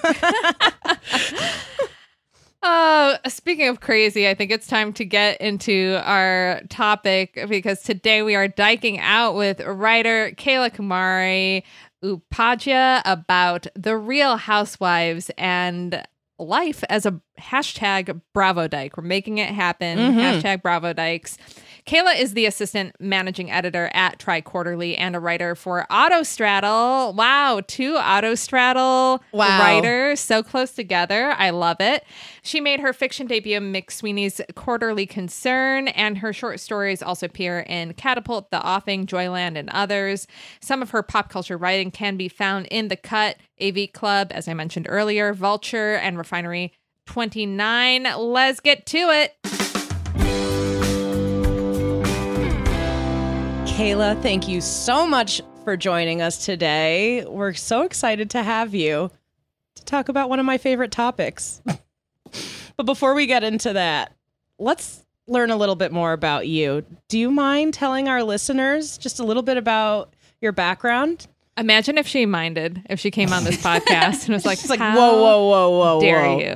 Oh, 2.63 3.17
speaking 3.27 3.67
of 3.67 3.79
crazy, 3.79 4.27
I 4.27 4.33
think 4.33 4.51
it's 4.51 4.67
time 4.67 4.93
to 4.93 5.05
get 5.05 5.41
into 5.41 6.01
our 6.03 6.61
topic 6.69 7.39
because 7.49 7.81
today 7.81 8.21
we 8.21 8.35
are 8.35 8.47
dyking 8.47 8.99
out 9.01 9.35
with 9.35 9.61
writer 9.61 10.31
Kayla 10.37 10.71
Kumari 10.71 11.63
Upadhyaya 12.03 13.01
about 13.05 13.67
the 13.75 13.95
real 13.95 14.37
housewives 14.37 15.31
and 15.37 16.03
life 16.39 16.83
as 16.89 17.05
a 17.05 17.21
hashtag 17.41 18.21
Bravo 18.33 18.67
Dyke. 18.67 18.95
We're 18.97 19.03
making 19.03 19.39
it 19.39 19.49
happen. 19.49 19.97
Mm-hmm. 19.97 20.19
Hashtag 20.19 20.61
Bravo 20.61 20.93
Dykes. 20.93 21.37
Kayla 21.87 22.19
is 22.19 22.33
the 22.35 22.45
assistant 22.45 22.95
managing 22.99 23.49
editor 23.51 23.89
at 23.93 24.19
TriQuarterly 24.19 24.95
and 24.99 25.15
a 25.15 25.19
writer 25.19 25.55
for 25.55 25.87
Autostraddle. 25.89 27.15
Wow, 27.15 27.61
two 27.67 27.95
Autostraddle 27.95 29.19
Wow. 29.31 29.59
writers 29.59 30.19
so 30.19 30.43
close 30.43 30.71
together. 30.71 31.31
I 31.37 31.49
love 31.49 31.77
it. 31.79 32.03
She 32.43 32.61
made 32.61 32.79
her 32.81 32.93
fiction 32.93 33.25
debut 33.27 33.57
in 33.57 33.73
McSweeney's 33.73 34.41
Quarterly 34.55 35.05
Concern, 35.07 35.87
and 35.89 36.19
her 36.19 36.33
short 36.33 36.59
stories 36.59 37.01
also 37.01 37.25
appear 37.25 37.61
in 37.61 37.93
Catapult, 37.93 38.51
The 38.51 38.61
Offing, 38.61 39.05
Joyland, 39.07 39.57
and 39.57 39.69
others. 39.71 40.27
Some 40.61 40.81
of 40.81 40.91
her 40.91 41.01
pop 41.03 41.29
culture 41.29 41.57
writing 41.57 41.91
can 41.91 42.15
be 42.15 42.27
found 42.27 42.67
in 42.67 42.89
The 42.89 42.95
Cut, 42.95 43.37
AV 43.61 43.91
Club, 43.93 44.29
as 44.31 44.47
I 44.47 44.53
mentioned 44.53 44.87
earlier, 44.89 45.33
Vulture, 45.33 45.95
and 45.95 46.17
Refinery 46.17 46.73
29. 47.07 48.07
Let's 48.17 48.59
get 48.59 48.85
to 48.87 48.97
it. 48.97 49.35
Kayla, 53.81 54.21
thank 54.21 54.47
you 54.47 54.61
so 54.61 55.07
much 55.07 55.41
for 55.63 55.77
joining 55.77 56.21
us 56.21 56.45
today. 56.45 57.25
We're 57.25 57.53
so 57.53 57.83
excited 57.83 58.29
to 58.31 58.43
have 58.43 58.75
you. 58.75 59.11
to 59.75 59.85
talk 59.85 60.09
about 60.09 60.29
one 60.29 60.39
of 60.39 60.45
my 60.45 60.57
favorite 60.57 60.91
topics. 60.91 61.61
but 62.77 62.85
before 62.85 63.13
we 63.13 63.25
get 63.25 63.43
into 63.43 63.73
that, 63.73 64.13
let's 64.59 65.05
learn 65.27 65.49
a 65.49 65.55
little 65.55 65.75
bit 65.75 65.91
more 65.91 66.13
about 66.13 66.47
you. 66.47 66.85
Do 67.07 67.17
you 67.17 67.31
mind 67.31 67.73
telling 67.73 68.07
our 68.07 68.23
listeners 68.23 68.97
just 68.97 69.19
a 69.19 69.23
little 69.23 69.43
bit 69.43 69.57
about 69.57 70.13
your 70.41 70.51
background? 70.51 71.27
Imagine 71.61 71.99
if 71.99 72.07
she 72.07 72.25
minded 72.25 72.81
if 72.89 72.99
she 72.99 73.11
came 73.11 73.31
on 73.31 73.43
this 73.43 73.57
podcast 73.63 74.25
and 74.25 74.33
was 74.33 74.47
like, 74.47 74.57
She's 74.57 74.69
like, 74.71 74.79
"How 74.79 74.95
whoa, 74.95 75.21
whoa, 75.21 75.47
whoa, 75.47 75.69
whoa, 75.77 76.01
dare 76.01 76.23
whoa. 76.23 76.39
you? 76.39 76.53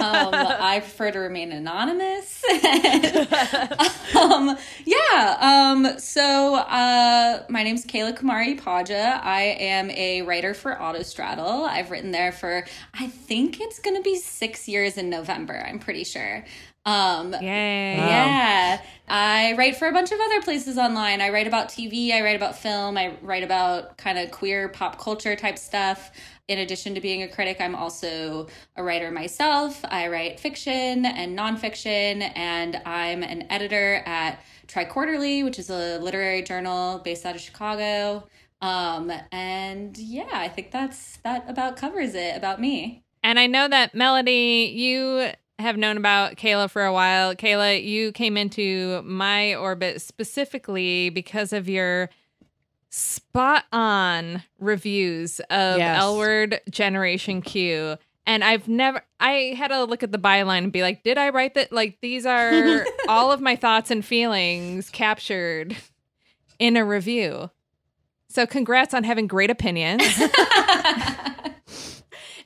um, 0.00 0.34
I 0.34 0.80
prefer 0.80 1.12
to 1.12 1.20
remain 1.20 1.52
anonymous. 1.52 2.42
um, 4.16 4.58
yeah. 4.84 5.36
Um, 5.40 6.00
so 6.00 6.56
uh, 6.56 7.44
my 7.48 7.62
name's 7.62 7.86
Kayla 7.86 8.18
Kumari 8.18 8.58
Upadhyaya. 8.58 9.22
I 9.22 9.56
am 9.60 9.88
a 9.92 10.22
writer 10.22 10.52
for 10.52 10.74
Autostraddle. 10.74 11.68
I've 11.68 11.92
written 11.92 12.10
there 12.10 12.32
for 12.32 12.66
I 12.94 13.06
think 13.06 13.60
it's 13.60 13.78
going 13.78 13.96
to 13.96 14.02
be 14.02 14.16
six 14.16 14.66
years 14.66 14.98
in 14.98 15.10
November. 15.10 15.64
I'm 15.64 15.78
pretty 15.78 16.02
sure. 16.02 16.44
Um, 16.84 17.34
Yay. 17.34 17.96
yeah. 17.96 18.82
I 19.08 19.54
write 19.56 19.76
for 19.76 19.88
a 19.88 19.92
bunch 19.92 20.12
of 20.12 20.18
other 20.20 20.42
places 20.42 20.76
online. 20.76 21.20
I 21.20 21.30
write 21.30 21.46
about 21.46 21.68
TV, 21.68 22.12
I 22.12 22.20
write 22.22 22.36
about 22.36 22.58
film, 22.58 22.96
I 22.96 23.14
write 23.22 23.42
about 23.42 23.96
kind 23.96 24.18
of 24.18 24.30
queer 24.30 24.68
pop 24.68 24.98
culture 24.98 25.34
type 25.34 25.58
stuff. 25.58 26.10
In 26.46 26.58
addition 26.58 26.94
to 26.94 27.00
being 27.00 27.22
a 27.22 27.28
critic, 27.28 27.58
I'm 27.60 27.74
also 27.74 28.46
a 28.76 28.82
writer 28.82 29.10
myself. 29.10 29.84
I 29.84 30.08
write 30.08 30.40
fiction 30.40 31.04
and 31.04 31.38
nonfiction, 31.38 32.32
and 32.34 32.80
I'm 32.86 33.22
an 33.22 33.46
editor 33.50 34.02
at 34.06 34.42
Triquarterly, 34.66 35.44
which 35.44 35.58
is 35.58 35.68
a 35.68 35.98
literary 35.98 36.42
journal 36.42 36.98
based 36.98 37.26
out 37.26 37.34
of 37.34 37.40
Chicago. 37.42 38.26
Um, 38.60 39.12
and 39.30 39.96
yeah, 39.96 40.28
I 40.32 40.48
think 40.48 40.70
that's 40.70 41.18
that 41.18 41.48
about 41.48 41.76
covers 41.76 42.14
it 42.14 42.36
about 42.36 42.60
me. 42.60 43.04
And 43.22 43.38
I 43.38 43.46
know 43.46 43.68
that 43.68 43.94
Melody, 43.94 44.72
you 44.74 45.32
have 45.58 45.76
known 45.76 45.96
about 45.96 46.36
Kayla 46.36 46.70
for 46.70 46.84
a 46.84 46.92
while. 46.92 47.34
Kayla, 47.34 47.84
you 47.84 48.12
came 48.12 48.36
into 48.36 49.02
my 49.02 49.54
orbit 49.54 50.00
specifically 50.00 51.10
because 51.10 51.52
of 51.52 51.68
your 51.68 52.10
spot 52.90 53.64
on 53.72 54.42
reviews 54.58 55.40
of 55.50 55.78
Yes. 55.78 56.00
L 56.00 56.16
Word 56.16 56.60
Generation 56.70 57.42
Q. 57.42 57.96
And 58.26 58.44
I've 58.44 58.68
never, 58.68 59.02
I 59.20 59.54
had 59.56 59.68
to 59.68 59.84
look 59.84 60.02
at 60.02 60.12
the 60.12 60.18
byline 60.18 60.58
and 60.64 60.72
be 60.72 60.82
like, 60.82 61.02
did 61.02 61.16
I 61.16 61.30
write 61.30 61.54
that? 61.54 61.72
Like, 61.72 61.98
these 62.02 62.26
are 62.26 62.84
all 63.08 63.32
of 63.32 63.40
my 63.40 63.56
thoughts 63.56 63.90
and 63.90 64.04
feelings 64.04 64.90
captured 64.90 65.76
in 66.58 66.76
a 66.76 66.84
review. 66.84 67.50
So, 68.28 68.46
congrats 68.46 68.92
on 68.92 69.04
having 69.04 69.26
great 69.26 69.48
opinions. 69.50 70.02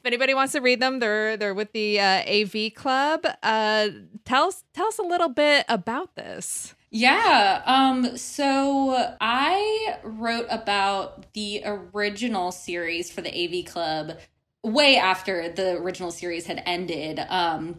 if 0.03 0.07
anybody 0.07 0.35
wants 0.35 0.53
to 0.55 0.61
read 0.61 0.81
them, 0.81 0.99
they're 0.99 1.37
they're 1.37 1.55
with 1.55 1.73
the 1.73 2.01
uh, 2.01 2.25
AV 2.27 2.75
Club. 2.75 3.25
Uh, 3.41 3.89
tell 4.25 4.49
us 4.49 4.65
tell 4.75 4.89
us 4.89 4.99
a 4.99 5.03
little 5.03 5.29
bit 5.29 5.65
about 5.69 6.17
this. 6.17 6.75
Yeah. 6.91 7.63
Um 7.65 8.17
so 8.17 9.15
I 9.21 9.99
wrote 10.03 10.47
about 10.51 11.33
the 11.35 11.63
original 11.65 12.51
series 12.51 13.13
for 13.13 13.23
the 13.23 13.31
AV 13.31 13.65
Club 13.65 14.19
way 14.65 14.97
after 14.97 15.49
the 15.49 15.77
original 15.77 16.11
series 16.11 16.47
had 16.47 16.63
ended. 16.67 17.21
Um 17.29 17.79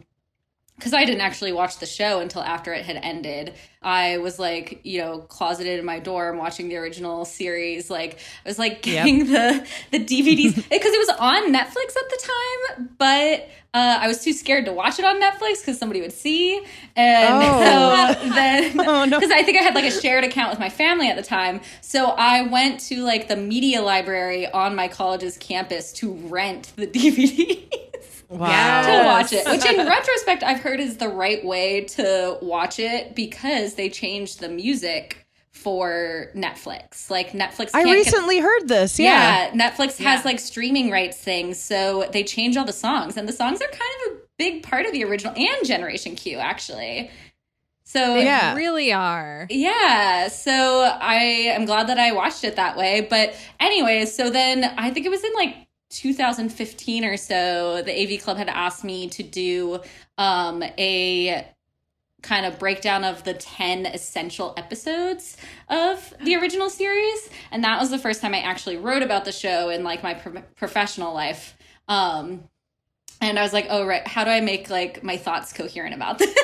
because 0.75 0.93
I 0.93 1.05
didn't 1.05 1.21
actually 1.21 1.53
watch 1.53 1.77
the 1.77 1.85
show 1.85 2.19
until 2.19 2.41
after 2.41 2.73
it 2.73 2.85
had 2.85 2.97
ended. 2.97 3.53
I 3.81 4.17
was 4.17 4.39
like, 4.39 4.79
you 4.83 4.99
know, 4.99 5.19
closeted 5.19 5.79
in 5.79 5.85
my 5.85 5.99
dorm 5.99 6.37
watching 6.37 6.67
the 6.69 6.77
original 6.77 7.25
series. 7.25 7.89
Like, 7.89 8.15
I 8.45 8.49
was 8.49 8.57
like 8.59 8.81
getting 8.81 9.19
the 9.31 9.67
the 9.91 9.99
DVDs 9.99 10.55
because 10.55 10.65
it 10.93 11.07
was 11.07 11.17
on 11.19 11.53
Netflix 11.53 11.95
at 11.97 12.09
the 12.09 12.29
time, 12.77 12.89
but 12.97 13.49
uh, 13.75 13.97
I 14.01 14.07
was 14.07 14.23
too 14.23 14.33
scared 14.33 14.65
to 14.65 14.71
watch 14.71 14.99
it 14.99 15.05
on 15.05 15.19
Netflix 15.21 15.59
because 15.61 15.77
somebody 15.79 15.99
would 16.01 16.13
see, 16.13 16.63
and 16.95 17.43
Oh. 17.43 18.13
so 18.13 18.29
then 18.29 18.79
Oh, 18.87 19.05
no. 19.05 19.19
because 19.19 19.31
I 19.31 19.43
think 19.43 19.59
I 19.59 19.63
had 19.63 19.75
like 19.75 19.85
a 19.85 19.91
shared 19.91 20.23
account 20.23 20.51
with 20.51 20.59
my 20.59 20.69
family 20.69 21.09
at 21.09 21.15
the 21.15 21.23
time. 21.23 21.61
So 21.81 22.05
I 22.07 22.43
went 22.43 22.79
to 22.81 23.03
like 23.03 23.27
the 23.27 23.35
media 23.35 23.81
library 23.81 24.47
on 24.49 24.75
my 24.75 24.87
college's 24.87 25.37
campus 25.37 25.91
to 25.93 26.11
rent 26.13 26.71
the 26.77 26.87
DVDs 26.87 27.91
Wow. 28.39 28.81
to 29.01 29.05
watch 29.05 29.33
it. 29.33 29.45
Which 29.47 29.65
in 29.65 29.85
retrospect 29.85 30.43
I've 30.43 30.59
heard 30.59 30.79
is 30.79 30.97
the 30.97 31.09
right 31.09 31.43
way 31.45 31.81
to 31.85 32.37
watch 32.41 32.79
it 32.79 33.15
because 33.15 33.75
they 33.75 33.89
changed 33.89 34.39
the 34.39 34.49
music 34.49 35.25
for 35.51 36.29
Netflix. 36.35 37.09
Like 37.09 37.31
Netflix 37.31 37.69
I 37.73 37.83
can't 37.83 37.85
get- 37.87 37.93
recently 37.93 38.39
heard 38.39 38.67
this. 38.67 38.99
Yeah. 38.99 39.51
yeah, 39.53 39.69
Netflix 39.69 39.99
Yeah. 39.99 40.15
has 40.15 40.25
like 40.25 40.39
streaming 40.39 40.89
rights 40.91 41.17
things, 41.17 41.59
so 41.59 42.09
they 42.11 42.23
change 42.23 42.57
all 42.57 42.65
the 42.65 42.73
songs, 42.73 43.15
and 43.17 43.27
the 43.29 43.33
songs 43.33 43.61
are 43.61 43.67
kind 43.67 43.81
of 44.07 44.13
a 44.13 44.19
big 44.37 44.63
part 44.63 44.85
of 44.85 44.91
the 44.91 45.03
original 45.05 45.33
and 45.37 45.65
Generation 45.65 46.15
Q 46.15 46.37
actually. 46.39 47.09
So 47.85 48.15
They 48.15 48.25
Yeah. 48.25 48.55
really 48.55 48.91
are. 48.91 49.45
yeah, 49.51 50.27
so 50.29 50.81
I 50.99 51.15
am 51.55 51.65
glad 51.65 51.87
that 51.87 51.99
I 51.99 52.11
watched 52.13 52.43
it 52.43 52.55
that 52.55 52.75
way. 52.75 53.01
But 53.07 53.35
anyways, 53.59 54.13
so 54.15 54.29
then 54.31 54.63
I 54.77 54.89
think 54.89 55.05
it 55.05 55.09
was 55.09 55.23
in 55.23 55.33
like 55.33 55.55
2015 55.93 57.05
or 57.05 57.17
so, 57.17 57.81
the 57.81 57.91
AV 57.91 58.21
Club 58.21 58.37
had 58.37 58.49
asked 58.49 58.83
me 58.83 59.09
to 59.09 59.23
do 59.23 59.79
um, 60.17 60.63
a 60.77 61.47
kind 62.23 62.45
of 62.45 62.57
breakdown 62.57 63.03
of 63.03 63.23
the 63.25 63.33
10 63.33 63.85
essential 63.85 64.53
episodes 64.57 65.37
of 65.69 66.13
the 66.23 66.35
original 66.35 66.69
series. 66.69 67.29
And 67.51 67.63
that 67.63 67.79
was 67.79 67.91
the 67.91 67.99
first 67.99 68.21
time 68.21 68.33
i 68.33 68.39
actually 68.39 68.77
wrote 68.77 69.03
about 69.03 69.25
the 69.25 69.31
show 69.31 69.69
in 69.69 69.83
like 69.83 70.01
my 70.01 70.13
pro- 70.13 70.41
professional 70.55 71.13
life. 71.13 71.55
Um 71.87 72.45
and 73.21 73.37
i 73.37 73.43
was 73.43 73.53
like 73.53 73.67
oh 73.69 73.85
right 73.85 74.05
how 74.07 74.23
do 74.23 74.31
i 74.31 74.41
make 74.41 74.69
like 74.69 75.03
my 75.03 75.17
thoughts 75.17 75.53
coherent 75.53 75.93
about 75.93 76.17
this? 76.19 76.33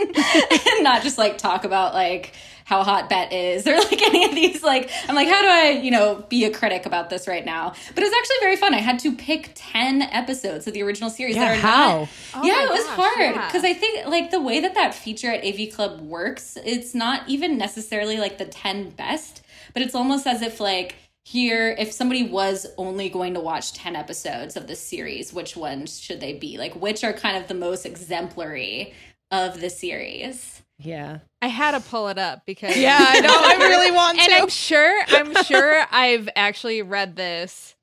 And, 0.00 0.16
and 0.16 0.84
not 0.84 1.02
just 1.02 1.18
like 1.18 1.36
talk 1.36 1.64
about 1.64 1.92
like 1.92 2.32
how 2.70 2.82
hot 2.84 3.08
Bette 3.10 3.34
is 3.36 3.66
or 3.70 3.76
like 3.76 4.00
any 4.02 4.24
of 4.24 4.34
these 4.34 4.62
like 4.62 4.90
i'm 5.08 5.14
like 5.14 5.28
how 5.28 5.42
do 5.42 5.48
i 5.48 5.70
you 5.70 5.90
know 5.90 6.24
be 6.28 6.44
a 6.44 6.50
critic 6.50 6.86
about 6.86 7.10
this 7.10 7.26
right 7.26 7.44
now 7.44 7.74
but 7.94 8.02
it 8.02 8.06
was 8.06 8.14
actually 8.18 8.36
very 8.40 8.56
fun 8.56 8.72
i 8.74 8.78
had 8.78 8.98
to 9.00 9.14
pick 9.14 9.50
10 9.54 10.02
episodes 10.02 10.66
of 10.66 10.72
the 10.74 10.82
original 10.82 11.10
series 11.10 11.36
Yeah, 11.36 11.46
that 11.46 11.58
are 11.58 11.60
how? 11.60 11.98
not 12.00 12.08
Oh 12.34 12.44
yeah, 12.46 12.52
my 12.54 12.64
it 12.64 12.70
was 12.70 12.84
gosh, 12.84 12.96
hard 12.96 13.34
yeah. 13.34 13.46
because 13.46 13.64
I 13.64 13.72
think 13.72 14.06
like 14.06 14.30
the 14.30 14.40
way 14.40 14.60
that 14.60 14.74
that 14.74 14.94
feature 14.94 15.30
at 15.30 15.44
AV 15.44 15.72
Club 15.74 16.00
works, 16.00 16.56
it's 16.64 16.94
not 16.94 17.28
even 17.28 17.58
necessarily 17.58 18.18
like 18.18 18.38
the 18.38 18.44
10 18.44 18.90
best, 18.90 19.42
but 19.74 19.82
it's 19.82 19.94
almost 19.94 20.26
as 20.26 20.40
if 20.42 20.60
like 20.60 20.94
here 21.24 21.74
if 21.78 21.90
somebody 21.92 22.22
was 22.22 22.66
only 22.78 23.08
going 23.08 23.34
to 23.34 23.40
watch 23.40 23.72
10 23.74 23.96
episodes 23.96 24.56
of 24.56 24.66
this 24.68 24.80
series, 24.80 25.32
which 25.32 25.56
ones 25.56 25.98
should 26.00 26.20
they 26.20 26.34
be? 26.34 26.56
Like 26.56 26.74
which 26.76 27.02
are 27.02 27.12
kind 27.12 27.36
of 27.36 27.48
the 27.48 27.54
most 27.54 27.84
exemplary 27.84 28.94
of 29.32 29.60
the 29.60 29.70
series? 29.70 30.59
Yeah. 30.82 31.18
I 31.42 31.48
had 31.48 31.72
to 31.72 31.80
pull 31.80 32.08
it 32.08 32.18
up 32.18 32.42
because 32.46 32.76
Yeah, 32.76 32.98
I 32.98 33.20
know. 33.20 33.28
I 33.32 33.56
really 33.68 33.90
want 33.94 34.18
and 34.18 34.28
to. 34.28 34.34
I'm 34.36 34.48
sure 34.48 35.02
I'm 35.08 35.34
sure 35.44 35.84
I've 35.90 36.28
actually 36.36 36.82
read 36.82 37.16
this 37.16 37.74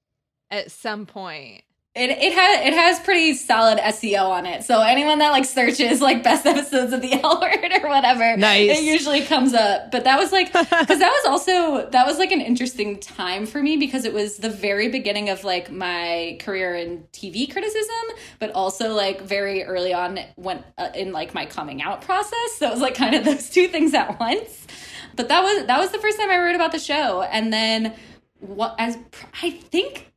at 0.51 0.71
some 0.71 1.05
point. 1.05 1.63
It 1.97 2.11
it 2.11 2.33
has 2.33 2.65
it 2.67 2.73
has 2.73 2.99
pretty 2.99 3.33
solid 3.33 3.79
SEO 3.79 4.29
on 4.29 4.45
it. 4.45 4.63
So 4.63 4.81
anyone 4.81 5.19
that 5.19 5.31
like 5.31 5.45
searches 5.45 5.99
like 6.01 6.23
best 6.23 6.45
episodes 6.45 6.93
of 6.93 7.01
the 7.01 7.13
L 7.23 7.39
word 7.41 7.71
or 7.83 7.89
whatever, 7.89 8.37
Nice. 8.37 8.77
it 8.77 8.83
usually 8.83 9.21
comes 9.21 9.53
up. 9.53 9.91
But 9.91 10.03
that 10.03 10.19
was 10.19 10.31
like 10.31 10.47
because 10.53 10.99
that 10.99 11.21
was 11.23 11.25
also 11.25 11.89
that 11.89 12.05
was 12.05 12.17
like 12.19 12.31
an 12.31 12.41
interesting 12.41 12.99
time 12.99 13.45
for 13.45 13.61
me 13.61 13.77
because 13.77 14.05
it 14.05 14.13
was 14.13 14.37
the 14.37 14.49
very 14.49 14.89
beginning 14.89 15.29
of 15.29 15.43
like 15.43 15.71
my 15.71 16.37
career 16.39 16.75
in 16.75 17.03
TV 17.13 17.51
criticism, 17.51 18.17
but 18.39 18.51
also 18.51 18.93
like 18.93 19.21
very 19.21 19.63
early 19.63 19.93
on 19.93 20.19
when 20.35 20.63
uh, 20.77 20.89
in 20.93 21.11
like 21.11 21.33
my 21.33 21.45
coming 21.45 21.81
out 21.81 22.01
process. 22.01 22.53
So 22.57 22.67
it 22.67 22.71
was 22.71 22.81
like 22.81 22.95
kind 22.95 23.15
of 23.15 23.25
those 23.25 23.49
two 23.49 23.67
things 23.67 23.93
at 23.93 24.19
once. 24.19 24.67
But 25.15 25.29
that 25.29 25.41
was 25.41 25.65
that 25.65 25.79
was 25.79 25.89
the 25.91 25.97
first 25.97 26.19
time 26.19 26.29
I 26.29 26.37
wrote 26.37 26.55
about 26.55 26.71
the 26.71 26.79
show, 26.79 27.23
and 27.23 27.51
then 27.51 27.93
what 28.39 28.75
as 28.77 28.97
I 29.41 29.49
think 29.49 30.11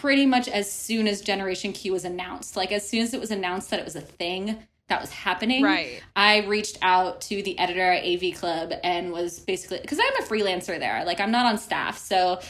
pretty 0.00 0.26
much 0.26 0.48
as 0.48 0.70
soon 0.70 1.06
as 1.06 1.20
Generation 1.20 1.72
Q 1.72 1.92
was 1.92 2.04
announced. 2.04 2.56
Like 2.56 2.72
as 2.72 2.88
soon 2.88 3.02
as 3.02 3.14
it 3.14 3.20
was 3.20 3.30
announced 3.30 3.70
that 3.70 3.78
it 3.78 3.84
was 3.84 3.96
a 3.96 4.00
thing 4.00 4.58
that 4.88 5.00
was 5.00 5.10
happening, 5.10 5.62
Right. 5.64 6.02
I 6.14 6.44
reached 6.44 6.78
out 6.82 7.22
to 7.22 7.42
the 7.42 7.58
editor 7.58 7.90
at 7.90 8.04
AV 8.04 8.34
Club 8.34 8.72
and 8.82 9.12
was 9.12 9.38
basically 9.40 9.78
because 9.80 9.98
I'm 9.98 10.22
a 10.22 10.26
freelancer 10.26 10.78
there. 10.78 11.04
Like 11.06 11.20
I'm 11.20 11.30
not 11.30 11.46
on 11.46 11.56
staff, 11.56 11.96
so 11.96 12.40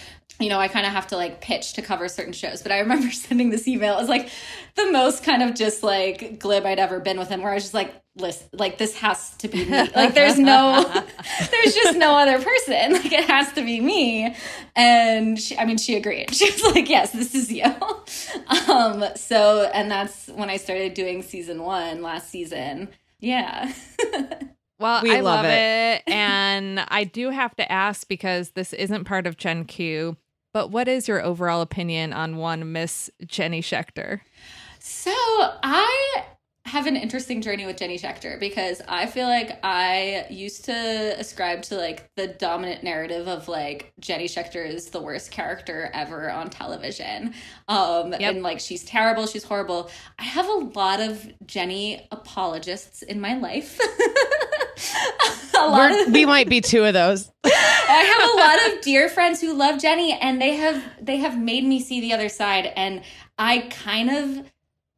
you 0.40 0.48
know 0.48 0.58
I 0.58 0.68
kind 0.68 0.84
of 0.86 0.92
have 0.92 1.06
to 1.08 1.16
like 1.16 1.40
pitch 1.40 1.74
to 1.74 1.82
cover 1.82 2.08
certain 2.08 2.32
shows. 2.32 2.62
But 2.62 2.72
I 2.72 2.80
remember 2.80 3.10
sending 3.12 3.50
this 3.50 3.66
email. 3.68 3.94
It 3.94 4.00
was 4.00 4.08
like 4.08 4.30
the 4.74 4.90
most 4.90 5.22
kind 5.24 5.42
of 5.42 5.54
just 5.54 5.82
like 5.82 6.38
glib 6.38 6.64
I'd 6.66 6.78
ever 6.78 7.00
been 7.00 7.18
with 7.18 7.28
him, 7.28 7.42
where 7.42 7.52
I 7.52 7.54
was 7.54 7.64
just 7.64 7.74
like. 7.74 7.94
Listen, 8.16 8.46
like 8.52 8.78
this 8.78 8.94
has 8.98 9.30
to 9.38 9.48
be 9.48 9.64
me. 9.64 9.88
Like 9.96 10.14
there's 10.14 10.38
no, 10.38 10.84
there's 11.50 11.74
just 11.74 11.98
no 11.98 12.14
other 12.16 12.40
person. 12.40 12.92
Like 12.92 13.10
it 13.10 13.24
has 13.24 13.52
to 13.54 13.64
be 13.64 13.80
me. 13.80 14.36
And 14.76 15.36
she, 15.36 15.58
I 15.58 15.64
mean, 15.64 15.78
she 15.78 15.96
agreed. 15.96 16.30
She 16.32 16.44
was 16.44 16.62
like, 16.62 16.88
"Yes, 16.88 17.10
this 17.10 17.34
is 17.34 17.50
you." 17.50 17.64
Um. 18.72 19.04
So, 19.16 19.68
and 19.74 19.90
that's 19.90 20.28
when 20.28 20.48
I 20.48 20.58
started 20.58 20.94
doing 20.94 21.22
season 21.22 21.64
one 21.64 22.02
last 22.02 22.30
season. 22.30 22.90
Yeah. 23.18 23.72
Well, 24.78 25.02
We 25.02 25.10
I 25.10 25.20
love 25.20 25.36
love 25.36 25.44
it. 25.46 25.48
it. 25.48 26.02
and 26.06 26.84
I 26.88 27.02
do 27.04 27.30
have 27.30 27.56
to 27.56 27.72
ask 27.72 28.06
because 28.08 28.50
this 28.50 28.72
isn't 28.72 29.04
part 29.06 29.26
of 29.26 29.36
Gen 29.36 29.64
Q. 29.64 30.16
but 30.54 30.70
what 30.70 30.88
is 30.88 31.06
your 31.06 31.22
overall 31.22 31.60
opinion 31.60 32.14
on 32.14 32.36
one 32.38 32.72
Miss 32.72 33.10
Jenny 33.26 33.60
Schechter? 33.60 34.20
So 34.78 35.12
I 35.12 36.24
have 36.66 36.86
an 36.86 36.96
interesting 36.96 37.42
journey 37.42 37.66
with 37.66 37.76
Jenny 37.76 37.98
Schechter 37.98 38.40
because 38.40 38.80
I 38.88 39.04
feel 39.06 39.26
like 39.26 39.58
I 39.62 40.26
used 40.30 40.64
to 40.64 41.14
ascribe 41.18 41.62
to 41.64 41.76
like 41.76 42.10
the 42.16 42.28
dominant 42.28 42.82
narrative 42.82 43.28
of 43.28 43.48
like 43.48 43.92
Jenny 44.00 44.26
Schechter 44.26 44.66
is 44.66 44.88
the 44.88 45.00
worst 45.00 45.30
character 45.30 45.90
ever 45.92 46.30
on 46.30 46.48
television. 46.48 47.34
Um 47.68 48.12
Yep. 48.12 48.20
and 48.22 48.42
like 48.42 48.60
she's 48.60 48.82
terrible, 48.84 49.26
she's 49.26 49.44
horrible. 49.44 49.90
I 50.18 50.22
have 50.24 50.48
a 50.48 50.52
lot 50.52 51.00
of 51.00 51.26
Jenny 51.46 52.08
apologists 52.10 53.02
in 53.02 53.20
my 53.20 53.34
life. 53.36 53.78
a 55.58 55.68
lot 55.68 55.92
of 55.92 56.12
we 56.12 56.26
might 56.26 56.48
be 56.48 56.60
two 56.60 56.84
of 56.84 56.94
those. 56.94 57.30
I 57.44 57.50
have 57.50 58.30
a 58.30 58.36
lot 58.36 58.74
of 58.76 58.82
dear 58.82 59.08
friends 59.08 59.40
who 59.40 59.54
love 59.54 59.80
Jenny 59.80 60.12
and 60.12 60.40
they 60.40 60.54
have 60.56 60.82
they 61.00 61.18
have 61.18 61.38
made 61.38 61.64
me 61.64 61.80
see 61.80 62.00
the 62.00 62.12
other 62.12 62.28
side 62.28 62.72
and 62.76 63.02
I 63.38 63.68
kind 63.70 64.10
of 64.10 64.50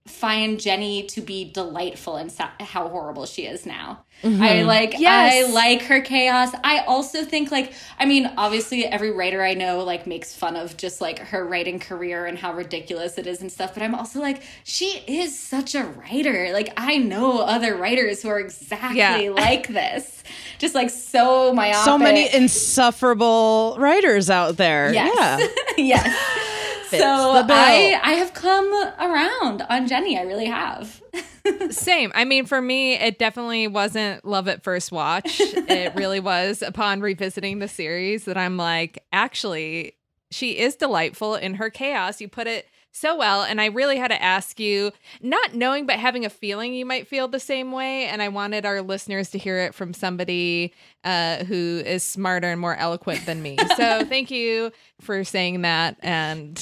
find 0.07 0.61
Jenny 0.61 1.03
to 1.05 1.21
be 1.21 1.45
delightful 1.45 2.17
and 2.17 2.33
how 2.61 2.89
horrible 2.89 3.27
she 3.27 3.47
is 3.47 3.67
now. 3.67 4.05
Mm-hmm. 4.23 4.43
I 4.43 4.63
like 4.63 4.99
Yes. 4.99 5.49
I 5.49 5.53
like 5.53 5.83
her 5.83 6.01
chaos. 6.01 6.51
I 6.65 6.79
also 6.87 7.25
think 7.25 7.51
like 7.51 7.75
I 7.99 8.07
mean 8.07 8.33
obviously 8.37 8.87
every 8.87 9.11
writer 9.11 9.43
I 9.43 9.55
know 9.55 9.85
like 9.85 10.07
makes 10.07 10.35
fun 10.35 10.57
of 10.57 10.77
just 10.77 11.01
like 11.01 11.19
her 11.19 11.47
writing 11.47 11.79
career 11.79 12.25
and 12.25 12.39
how 12.39 12.55
ridiculous 12.55 13.19
it 13.19 13.27
is 13.27 13.43
and 13.43 13.53
stuff 13.53 13.75
but 13.75 13.83
I'm 13.83 13.95
also 13.95 14.21
like 14.21 14.43
she 14.65 15.03
is 15.07 15.39
such 15.39 15.75
a 15.75 15.85
writer. 15.85 16.51
Like 16.53 16.73
I 16.77 16.97
know 16.97 17.41
other 17.41 17.77
writers 17.77 18.23
who 18.23 18.29
are 18.31 18.41
exactly 18.41 18.99
Yeah. 18.99 19.31
like 19.37 19.69
this. 19.69 20.23
Just 20.59 20.75
like 20.75 20.91
so 20.91 21.53
myopic. 21.53 21.85
So 21.85 21.99
many 21.99 22.33
insufferable 22.33 23.77
writers 23.79 24.31
out 24.31 24.57
there. 24.57 24.93
Yes. 24.95 25.51
Yeah. 25.77 25.77
yes. 25.85 26.56
Fits 26.89 27.03
so 27.03 27.35
the 27.35 27.45
bill. 27.45 27.57
I 27.57 28.01
I 28.03 28.13
have 28.15 28.33
come 28.33 28.73
around 28.99 29.63
on 29.69 29.87
Jenny. 29.87 30.19
I 30.19 30.23
really 30.23 30.47
have. 30.47 31.03
Same. 31.71 32.13
I 32.15 32.25
mean, 32.25 32.47
for 32.47 32.61
me, 32.61 32.95
it 32.95 33.19
definitely 33.19 33.69
wasn't 33.69 34.25
love 34.25 34.49
at 34.49 34.63
first 34.63 34.93
watch. 34.93 35.41
it 35.41 35.95
really 35.97 36.21
was 36.21 36.63
upon 36.63 37.01
revisiting 37.01 37.59
the 37.59 37.69
series 37.69 38.25
that 38.25 38.37
I'm 38.37 38.57
like, 38.57 39.03
actually, 39.13 39.95
she 40.31 40.59
is 40.59 40.77
delightful 40.77 41.35
in 41.35 41.55
her 41.55 41.71
chaos. 41.71 42.21
You 42.21 42.29
put 42.29 42.47
it 42.47 42.67
so 42.97 43.17
well. 43.17 43.43
And 43.43 43.61
I 43.61 43.67
really 43.67 43.99
had 43.99 44.09
to 44.09 44.23
ask 44.23 44.59
you, 44.59 44.91
not 45.21 45.55
knowing, 45.55 45.87
but 45.87 45.97
having 45.97 46.25
a 46.25 46.31
feeling 46.31 46.73
you 46.75 46.87
might 46.87 47.07
feel 47.07 47.29
the 47.29 47.39
same 47.41 47.73
way. 47.73 48.07
And 48.07 48.23
I 48.23 48.29
wanted 48.29 48.65
our 48.65 48.81
listeners 48.83 49.31
to 49.31 49.39
hear 49.39 49.59
it 49.59 49.75
from 49.75 49.93
somebody 49.93 50.73
uh, 51.05 51.45
who 51.45 51.83
is 51.85 52.03
smarter 52.03 52.49
and 52.49 52.61
more 52.61 52.75
eloquent 52.75 53.27
than 53.27 53.43
me. 53.43 53.59
So 53.77 54.05
thank 54.09 54.31
you 54.31 54.73
for 55.01 55.25
saying 55.25 55.63
that. 55.63 55.99
And 56.01 56.57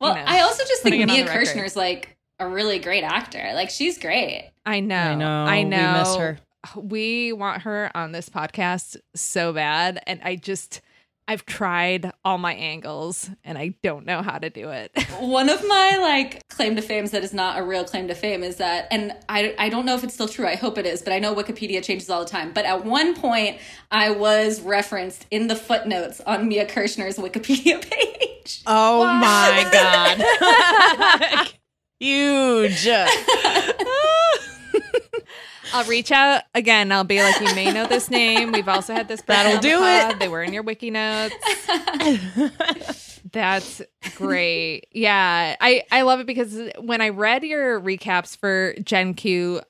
Well, 0.00 0.16
you 0.16 0.20
know, 0.22 0.24
I 0.26 0.40
also 0.40 0.62
just 0.64 0.82
think 0.82 1.06
Mia 1.06 1.26
Kirshner 1.26 1.64
is 1.64 1.76
like 1.76 2.16
a 2.38 2.46
really 2.46 2.78
great 2.78 3.02
actor. 3.02 3.50
Like 3.54 3.70
she's 3.70 3.98
great. 3.98 4.52
I 4.66 4.80
know. 4.80 4.96
I 4.96 5.14
know. 5.14 5.44
I 5.44 5.58
We 5.58 5.64
know. 5.64 5.98
miss 5.98 6.16
her. 6.16 6.38
We 6.76 7.32
want 7.32 7.62
her 7.62 7.90
on 7.94 8.12
this 8.12 8.28
podcast 8.28 8.96
so 9.14 9.52
bad. 9.52 10.00
And 10.06 10.20
I 10.22 10.36
just, 10.36 10.82
I've 11.28 11.44
tried 11.44 12.10
all 12.24 12.38
my 12.38 12.54
angles 12.54 13.28
and 13.44 13.58
I 13.58 13.74
don't 13.82 14.06
know 14.06 14.22
how 14.22 14.38
to 14.38 14.48
do 14.48 14.70
it. 14.70 14.90
One 15.20 15.50
of 15.50 15.62
my 15.68 15.98
like 15.98 16.48
claim 16.48 16.74
to 16.76 16.82
fame 16.82 17.04
that 17.06 17.22
is 17.22 17.34
not 17.34 17.58
a 17.58 17.62
real 17.62 17.84
claim 17.84 18.08
to 18.08 18.14
fame 18.14 18.42
is 18.42 18.56
that, 18.56 18.88
and 18.90 19.14
I 19.28 19.54
I 19.58 19.68
don't 19.68 19.84
know 19.84 19.94
if 19.94 20.02
it's 20.02 20.14
still 20.14 20.26
true. 20.26 20.46
I 20.46 20.56
hope 20.56 20.78
it 20.78 20.86
is, 20.86 21.02
but 21.02 21.12
I 21.12 21.18
know 21.18 21.34
Wikipedia 21.34 21.84
changes 21.84 22.08
all 22.08 22.24
the 22.24 22.30
time. 22.30 22.52
But 22.54 22.64
at 22.64 22.86
one 22.86 23.14
point, 23.14 23.58
I 23.90 24.10
was 24.10 24.62
referenced 24.62 25.26
in 25.30 25.48
the 25.48 25.54
footnotes 25.54 26.22
on 26.22 26.48
Mia 26.48 26.66
Kirshner's 26.66 27.18
Wikipedia 27.18 27.78
page. 27.90 28.62
Oh 28.66 29.04
my 29.04 29.68
God. 29.70 31.52
Huge. 32.00 32.88
I'll 35.72 35.84
reach 35.84 36.10
out 36.10 36.42
again. 36.54 36.90
I'll 36.92 37.04
be 37.04 37.22
like, 37.22 37.40
you 37.40 37.54
may 37.54 37.72
know 37.72 37.86
this 37.86 38.10
name. 38.10 38.52
We've 38.52 38.68
also 38.68 38.94
had 38.94 39.08
this. 39.08 39.20
That'll 39.22 39.56
on 39.56 39.62
the 39.62 39.68
do 39.68 39.78
it. 39.82 40.18
They 40.18 40.28
were 40.28 40.42
in 40.42 40.52
your 40.52 40.62
wiki 40.62 40.90
notes. 40.90 41.34
That's 43.32 43.82
great. 44.16 44.88
Yeah, 44.92 45.56
I 45.60 45.82
I 45.90 46.02
love 46.02 46.20
it 46.20 46.26
because 46.26 46.58
when 46.80 47.00
I 47.00 47.10
read 47.10 47.44
your 47.44 47.80
recaps 47.80 48.36
for 48.36 48.74
Gen 48.82 49.14
Q, 49.14 49.60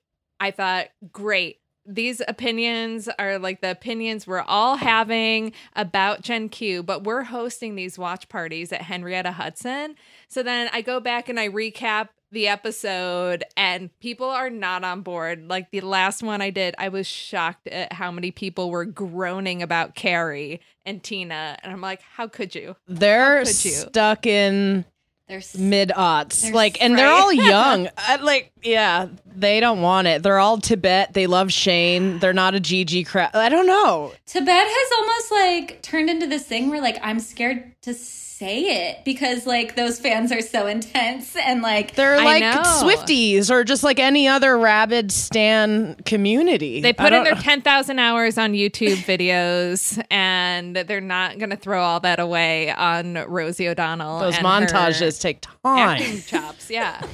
I 0.40 0.50
thought, 0.50 0.88
great. 1.12 1.58
These 1.90 2.20
opinions 2.28 3.08
are 3.18 3.38
like 3.38 3.62
the 3.62 3.70
opinions 3.70 4.26
we're 4.26 4.42
all 4.42 4.76
having 4.76 5.52
about 5.74 6.20
Gen 6.20 6.50
Q, 6.50 6.82
but 6.82 7.04
we're 7.04 7.22
hosting 7.24 7.76
these 7.76 7.98
watch 7.98 8.28
parties 8.28 8.72
at 8.72 8.82
Henrietta 8.82 9.32
Hudson. 9.32 9.94
So 10.28 10.42
then 10.42 10.68
I 10.72 10.82
go 10.82 11.00
back 11.00 11.30
and 11.30 11.40
I 11.40 11.48
recap 11.48 12.10
the 12.30 12.48
episode, 12.48 13.44
and 13.56 13.90
people 14.00 14.28
are 14.28 14.50
not 14.50 14.84
on 14.84 15.02
board. 15.02 15.48
Like 15.48 15.70
the 15.70 15.80
last 15.80 16.22
one 16.22 16.40
I 16.42 16.50
did, 16.50 16.74
I 16.78 16.88
was 16.88 17.06
shocked 17.06 17.68
at 17.68 17.92
how 17.92 18.10
many 18.10 18.30
people 18.30 18.70
were 18.70 18.84
groaning 18.84 19.62
about 19.62 19.94
Carrie 19.94 20.60
and 20.84 21.02
Tina. 21.02 21.56
And 21.62 21.72
I'm 21.72 21.80
like, 21.80 22.02
how 22.02 22.26
could 22.28 22.54
you? 22.54 22.76
They're 22.86 23.44
could 23.44 23.64
you? 23.64 23.70
stuck 23.70 24.26
in 24.26 24.84
There's 25.28 25.56
mid 25.56 25.90
aughts. 25.90 26.42
They're 26.42 26.52
Like, 26.52 26.82
and 26.82 26.98
they're 26.98 27.10
all 27.10 27.32
young. 27.32 27.88
I, 27.96 28.16
like, 28.16 28.52
yeah, 28.62 29.08
they 29.26 29.60
don't 29.60 29.80
want 29.80 30.08
it. 30.08 30.22
They're 30.22 30.38
all 30.38 30.58
Tibette. 30.58 31.14
They 31.14 31.26
love 31.26 31.52
Shane. 31.52 32.18
They're 32.18 32.32
not 32.32 32.54
a 32.54 32.60
Gigi 32.60 33.04
crowd. 33.04 33.34
I 33.34 33.48
don't 33.48 33.66
know. 33.66 34.12
Tibette 34.26 34.66
has 34.68 34.92
almost 34.98 35.32
like 35.32 35.82
turned 35.82 36.10
into 36.10 36.26
this 36.26 36.44
thing 36.46 36.68
where 36.68 36.80
like 36.82 36.98
I'm 37.02 37.20
scared 37.20 37.72
to 37.82 37.94
say 38.38 38.88
it 38.88 39.04
because 39.04 39.46
like 39.46 39.74
those 39.74 39.98
fans 39.98 40.30
are 40.30 40.40
so 40.40 40.68
intense 40.68 41.34
and 41.34 41.60
like 41.60 41.96
They're 41.96 42.22
like 42.22 42.40
know. 42.40 42.62
Swifties 42.62 43.50
or 43.50 43.64
just 43.64 43.82
like 43.82 43.98
any 43.98 44.28
other 44.28 44.56
rabid 44.56 45.10
stan 45.10 45.96
community. 46.04 46.80
They 46.80 46.92
put 46.92 47.06
in 47.06 47.24
don't- 47.24 47.24
their 47.24 47.34
10,000 47.34 47.98
hours 47.98 48.38
on 48.38 48.52
YouTube 48.52 48.98
videos 48.98 50.00
and 50.08 50.76
they're 50.76 51.00
not 51.00 51.38
going 51.38 51.50
to 51.50 51.56
throw 51.56 51.82
all 51.82 51.98
that 52.00 52.20
away 52.20 52.70
on 52.70 53.14
Rosie 53.26 53.68
O'Donnell. 53.68 54.20
those 54.20 54.36
and 54.36 54.46
her 54.46 54.66
montages 54.66 55.20
take 55.20 55.40
time. 55.64 56.20
Chops. 56.22 56.70
Yeah. 56.70 57.02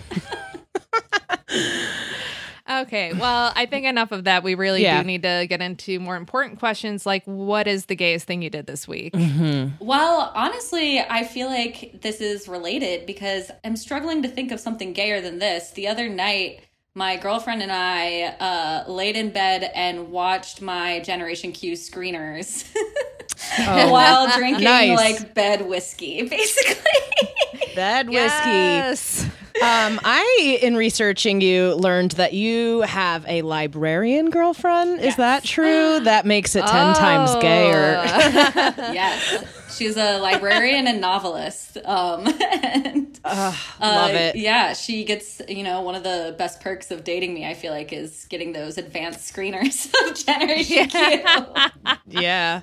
okay. 2.70 3.12
Well, 3.12 3.52
I 3.54 3.66
think 3.66 3.86
enough 3.86 4.12
of 4.12 4.24
that. 4.24 4.42
We 4.42 4.54
really 4.54 4.82
Yeah. 4.82 5.00
do 5.02 5.06
need 5.06 5.22
to 5.22 5.46
get 5.48 5.60
into 5.60 5.98
more 6.00 6.16
important 6.16 6.58
questions 6.58 7.04
like 7.06 7.22
what 7.24 7.66
is 7.66 7.86
the 7.86 7.96
gayest 7.96 8.26
thing 8.26 8.42
you 8.42 8.50
did 8.50 8.66
this 8.66 8.86
week? 8.88 9.12
Mm-hmm. 9.14 9.84
well 9.84 10.32
honestly 10.34 11.00
I 11.00 11.24
feel 11.24 11.48
like 11.48 12.00
this 12.02 12.20
is 12.20 12.48
related 12.48 13.06
because 13.06 13.50
I'm 13.64 13.76
struggling 13.76 14.22
to 14.22 14.28
think 14.28 14.50
of 14.52 14.60
something 14.60 14.92
gayer 14.92 15.20
than 15.20 15.38
this 15.38 15.70
the 15.72 15.88
other 15.88 16.08
night 16.08 16.60
my 16.96 17.16
girlfriend 17.16 17.60
and 17.60 17.72
I 17.72 18.22
uh, 18.38 18.90
laid 18.90 19.16
in 19.16 19.30
bed 19.30 19.68
and 19.74 20.10
watched 20.12 20.62
my 20.62 21.00
Generation 21.00 21.50
Q 21.50 21.72
screeners 21.72 22.64
Oh. 23.58 23.90
while 23.90 24.30
drinking 24.36 24.62
Nice. 24.64 24.96
like 24.96 25.34
bed 25.34 25.66
whiskey, 25.66 26.22
basically. 26.28 26.90
Bed 27.74 28.08
whiskey. 28.08 28.48
Yes. 28.48 29.23
Um, 29.62 30.00
I, 30.04 30.58
in 30.62 30.74
researching 30.76 31.40
you, 31.40 31.74
learned 31.74 32.12
that 32.12 32.32
you 32.32 32.80
have 32.82 33.24
a 33.28 33.42
librarian 33.42 34.30
girlfriend. 34.30 35.00
Is 35.00 35.16
that 35.16 35.44
true? 35.44 36.00
That 36.04 36.26
makes 36.26 36.56
it 36.56 36.62
10 36.66 36.94
times 36.94 37.30
Oh. 37.32 37.40
gayer. 37.40 38.02
yes, 38.92 39.44
she's 39.76 39.96
a 39.96 40.18
librarian 40.18 40.86
and 40.88 41.00
novelist. 41.00 41.76
Um, 41.84 42.26
and 42.62 43.18
uh, 43.24 43.54
love 43.80 44.10
it. 44.10 44.34
Yeah, 44.36 44.72
she 44.74 45.04
gets 45.04 45.40
you 45.48 45.62
know 45.62 45.82
one 45.82 45.94
of 45.94 46.02
the 46.02 46.34
best 46.36 46.60
perks 46.60 46.90
of 46.90 47.04
dating 47.04 47.32
me. 47.32 47.46
I 47.46 47.54
feel 47.54 47.72
like 47.72 47.92
is 47.92 48.26
getting 48.28 48.52
those 48.52 48.76
advanced 48.76 49.32
screeners 49.32 49.86
of 50.08 50.16
Generation 50.26 50.88
Q. 50.88 51.24
Yeah. 52.08 52.62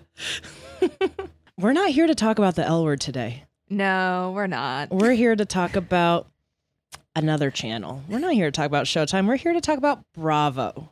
We're 1.57 1.73
not 1.73 1.89
here 1.91 2.07
to 2.07 2.15
talk 2.15 2.37
about 2.37 2.55
the 2.55 2.65
L 2.65 2.83
word 2.83 2.99
today. 3.01 3.45
No, 3.69 4.33
we're 4.35 4.47
not. 4.47 4.89
We're 4.91 5.11
here 5.13 5.35
to 5.35 5.45
talk 5.45 5.75
about 5.75 6.27
another 7.15 7.51
channel. 7.51 8.03
We're 8.07 8.19
not 8.19 8.33
here 8.33 8.47
to 8.47 8.51
talk 8.51 8.65
about 8.65 8.85
Showtime. 8.85 9.27
We're 9.27 9.35
here 9.35 9.53
to 9.53 9.61
talk 9.61 9.77
about 9.77 10.03
Bravo. 10.13 10.91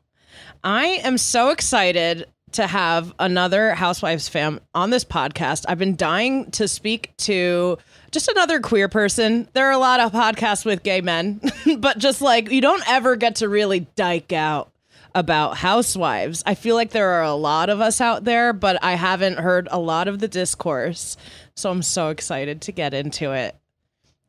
I 0.64 0.86
am 1.04 1.18
so 1.18 1.50
excited 1.50 2.26
to 2.54 2.66
have 2.66 3.14
another 3.20 3.74
Housewives 3.76 4.28
fam 4.28 4.60
on 4.74 4.90
this 4.90 5.06
podcast. 5.06 5.66
I've 5.68 5.78
been 5.78 5.96
dying 5.96 6.50
to 6.52 6.68
speak 6.68 7.16
to 7.18 7.78
just 8.12 8.28
another 8.28 8.60
queer 8.60 8.90
person. 8.90 9.48
There 9.54 9.68
are 9.68 9.72
a 9.72 9.78
lot 9.78 10.00
of 10.00 10.12
podcasts 10.12 10.66
with 10.66 10.84
gay 10.84 11.02
men, 11.02 11.42
but 11.78 12.00
just 12.00 12.22
like 12.22 12.50
you 12.52 12.62
don't 12.62 12.84
ever 12.90 13.16
get 13.16 13.38
to 13.38 13.50
really 13.50 13.82
dike 13.96 14.34
out 14.34 14.72
about 15.16 15.58
housewives. 15.58 16.44
I 16.46 16.56
feel 16.56 16.76
like 16.76 16.92
there 16.92 17.10
are 17.10 17.24
a 17.24 17.34
lot 17.34 17.70
of 17.70 17.82
us 17.82 18.02
out 18.02 18.24
there, 18.24 18.54
but 18.54 18.84
I 18.84 18.94
haven't 18.94 19.40
heard 19.40 19.68
a 19.72 19.80
lot 19.80 20.08
of 20.08 20.20
the 20.20 20.28
discourse. 20.28 21.18
So 21.56 21.70
I'm 21.70 21.82
so 21.82 22.10
excited 22.10 22.62
to 22.62 22.72
get 22.72 22.94
into 22.94 23.32
it. 23.32 23.56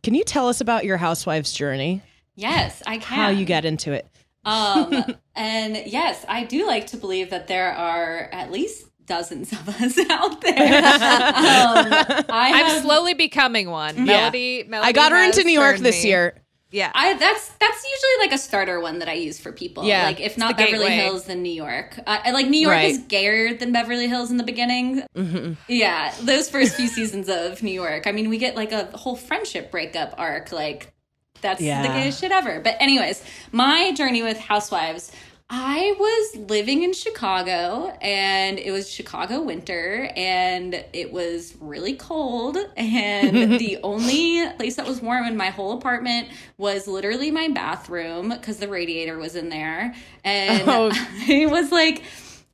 Can 0.03 0.15
you 0.15 0.25
tell 0.25 0.49
us 0.49 0.61
about 0.61 0.85
your 0.85 0.97
housewife's 0.97 1.53
journey? 1.53 2.03
Yes, 2.35 2.83
I 2.87 2.99
can. 2.99 3.19
How 3.19 3.29
you 3.29 3.45
get 3.45 3.65
into 3.65 3.93
it? 3.93 4.07
Um, 4.45 5.05
and 5.35 5.77
yes, 5.87 6.25
I 6.29 6.45
do 6.45 6.67
like 6.67 6.89
to 6.89 6.97
believe 6.97 7.31
that 7.31 7.49
there 7.49 7.73
are 7.73 8.29
at 8.33 8.51
least 8.51 8.87
dozens 9.05 9.53
of 9.53 9.69
us 9.69 9.99
out 10.11 10.41
there. 10.41 10.53
um, 10.57 12.25
I 12.29 12.53
I'm 12.55 12.83
slowly 12.83 13.15
becoming 13.15 13.69
one. 13.71 13.97
Yeah. 13.97 14.05
Melody, 14.05 14.65
Melody 14.67 14.89
I 14.89 14.93
got 14.93 15.13
her 15.13 15.23
into 15.23 15.45
New 15.45 15.53
York 15.53 15.79
this 15.79 16.03
me. 16.03 16.11
year. 16.11 16.35
Yeah. 16.73 16.91
I 16.95 17.15
that's 17.15 17.49
that's 17.49 17.85
usually 17.85 18.27
like 18.27 18.33
a 18.33 18.39
starter 18.39 18.81
one 18.81 19.01
that 19.01 19.09
I 19.09 19.15
use 19.15 19.41
for 19.41 19.51
people. 19.53 19.85
Yeah, 19.85 20.05
like 20.05 20.21
if 20.21 20.39
not 20.39 20.57
Beverly 20.57 20.79
gateway. 20.89 20.97
Hills, 20.97 21.25
then 21.25 21.43
New 21.43 21.53
York. 21.53 21.99
Uh, 22.07 22.19
like 22.33 22.47
New 22.49 22.61
York 22.61 22.73
Right. 22.75 22.91
is 22.91 22.99
gayer 22.99 23.55
than 23.55 23.73
Beverly 23.73 24.07
Hills 24.09 24.31
in 24.31 24.37
the 24.37 24.45
beginning. 24.45 25.03
Mm-hmm. 25.17 25.55
Yeah, 25.69 26.15
those 26.23 26.49
first 26.49 26.77
few 26.77 26.87
seasons 26.99 27.29
of 27.29 27.63
New 27.63 27.73
York. 27.73 28.07
I 28.07 28.13
mean, 28.13 28.29
we 28.31 28.39
get 28.39 28.55
like 28.57 28.73
a 28.73 28.85
whole 28.97 29.17
friendship 29.17 29.71
breakup 29.71 30.15
arc. 30.19 30.53
Like 30.53 30.93
that's 31.41 31.61
Yeah. 31.61 31.83
the 31.83 31.89
gayest 31.89 32.21
shit 32.21 32.31
ever. 32.33 32.61
But 32.61 32.77
anyways, 32.81 33.23
my 33.51 33.93
journey 33.93 34.23
with 34.23 34.39
Housewives. 34.39 35.11
I 35.53 35.97
was 35.99 36.49
living 36.49 36.85
in 36.85 36.93
Chicago 36.93 37.89
and 38.01 38.57
it 38.57 38.71
was 38.71 38.89
Chicago 38.89 39.43
winter 39.43 40.09
and 40.15 40.85
it 40.93 41.13
was 41.13 41.57
really 41.61 41.95
cold. 41.95 42.57
And 42.77 43.35
the 43.59 43.79
only 43.83 44.49
place 44.57 44.77
that 44.77 44.87
was 44.87 45.03
warm 45.03 45.27
in 45.27 45.37
my 45.37 45.51
whole 45.51 45.73
apartment 45.73 46.29
was 46.57 46.87
literally 46.87 47.33
my 47.33 47.49
bathroom 47.49 48.29
because 48.29 48.59
the 48.59 48.69
radiator 48.69 49.19
was 49.19 49.35
in 49.35 49.49
there. 49.49 49.93
And 50.23 50.63
Oh. 50.69 50.93
I 51.29 51.47
was 51.51 51.73
like, 51.73 52.05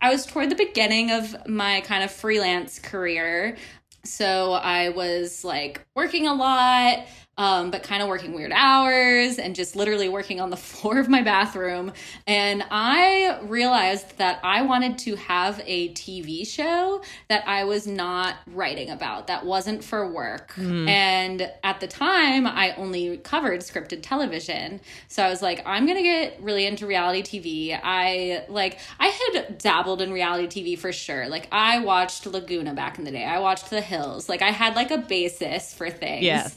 I 0.00 0.10
was 0.10 0.24
toward 0.24 0.50
the 0.50 0.54
beginning 0.56 1.10
of 1.10 1.46
my 1.46 1.82
kind 1.82 2.02
of 2.02 2.10
freelance 2.10 2.78
career. 2.78 3.58
So 4.04 4.52
I 4.52 4.88
was 4.88 5.44
like 5.44 5.84
working 5.94 6.26
a 6.28 6.34
lot, 6.34 7.06
um, 7.38 7.70
but 7.70 7.82
kind 7.82 8.02
of 8.02 8.08
working 8.08 8.32
weird 8.32 8.52
hours 8.54 9.38
and 9.38 9.54
just 9.54 9.76
literally 9.76 10.08
working 10.08 10.40
on 10.40 10.50
the 10.50 10.56
floor 10.66 10.98
of 10.98 11.08
my 11.08 11.22
bathroom. 11.22 11.92
And 12.26 12.64
I 12.70 13.40
realized 13.42 14.18
that 14.18 14.40
I 14.42 14.62
wanted 14.62 14.98
to 14.98 15.16
have 15.16 15.60
a 15.66 15.92
TV 15.92 16.46
show 16.46 17.02
that 17.28 17.46
I 17.46 17.64
was 17.64 17.86
not 17.86 18.36
writing 18.46 18.90
about, 18.90 19.26
that 19.26 19.44
wasn't 19.44 19.84
for 19.84 20.10
work. 20.10 20.54
And 20.88 21.50
at 21.62 21.80
the 21.80 21.86
time, 21.86 22.46
I 22.46 22.74
only 22.76 23.18
covered 23.18 23.60
scripted 23.60 24.02
television. 24.02 24.80
So 25.08 25.22
I 25.22 25.28
was 25.28 25.42
like, 25.42 25.62
I'm 25.66 25.84
going 25.86 25.98
to 25.98 26.02
get 26.02 26.40
really 26.40 26.66
into 26.66 26.86
reality 26.86 27.22
TV. 27.22 27.78
I 27.82 28.44
like, 28.48 28.78
I 28.98 29.08
had 29.08 29.58
dabbled 29.58 30.00
in 30.00 30.12
reality 30.12 30.46
TV 30.46 30.78
for 30.78 30.92
sure. 30.92 31.28
Like, 31.28 31.48
I 31.52 31.80
watched 31.80 32.26
Laguna 32.26 32.74
back 32.74 32.98
in 32.98 33.04
the 33.04 33.10
day, 33.10 33.24
I 33.24 33.40
watched 33.40 33.70
The 33.70 33.80
Hills. 33.80 34.28
Like, 34.28 34.42
I 34.42 34.50
had 34.50 34.74
like 34.74 34.90
a 34.90 34.98
basis 34.98 35.74
for 35.74 35.90
things 35.90 36.24
Yeah. 36.24 36.48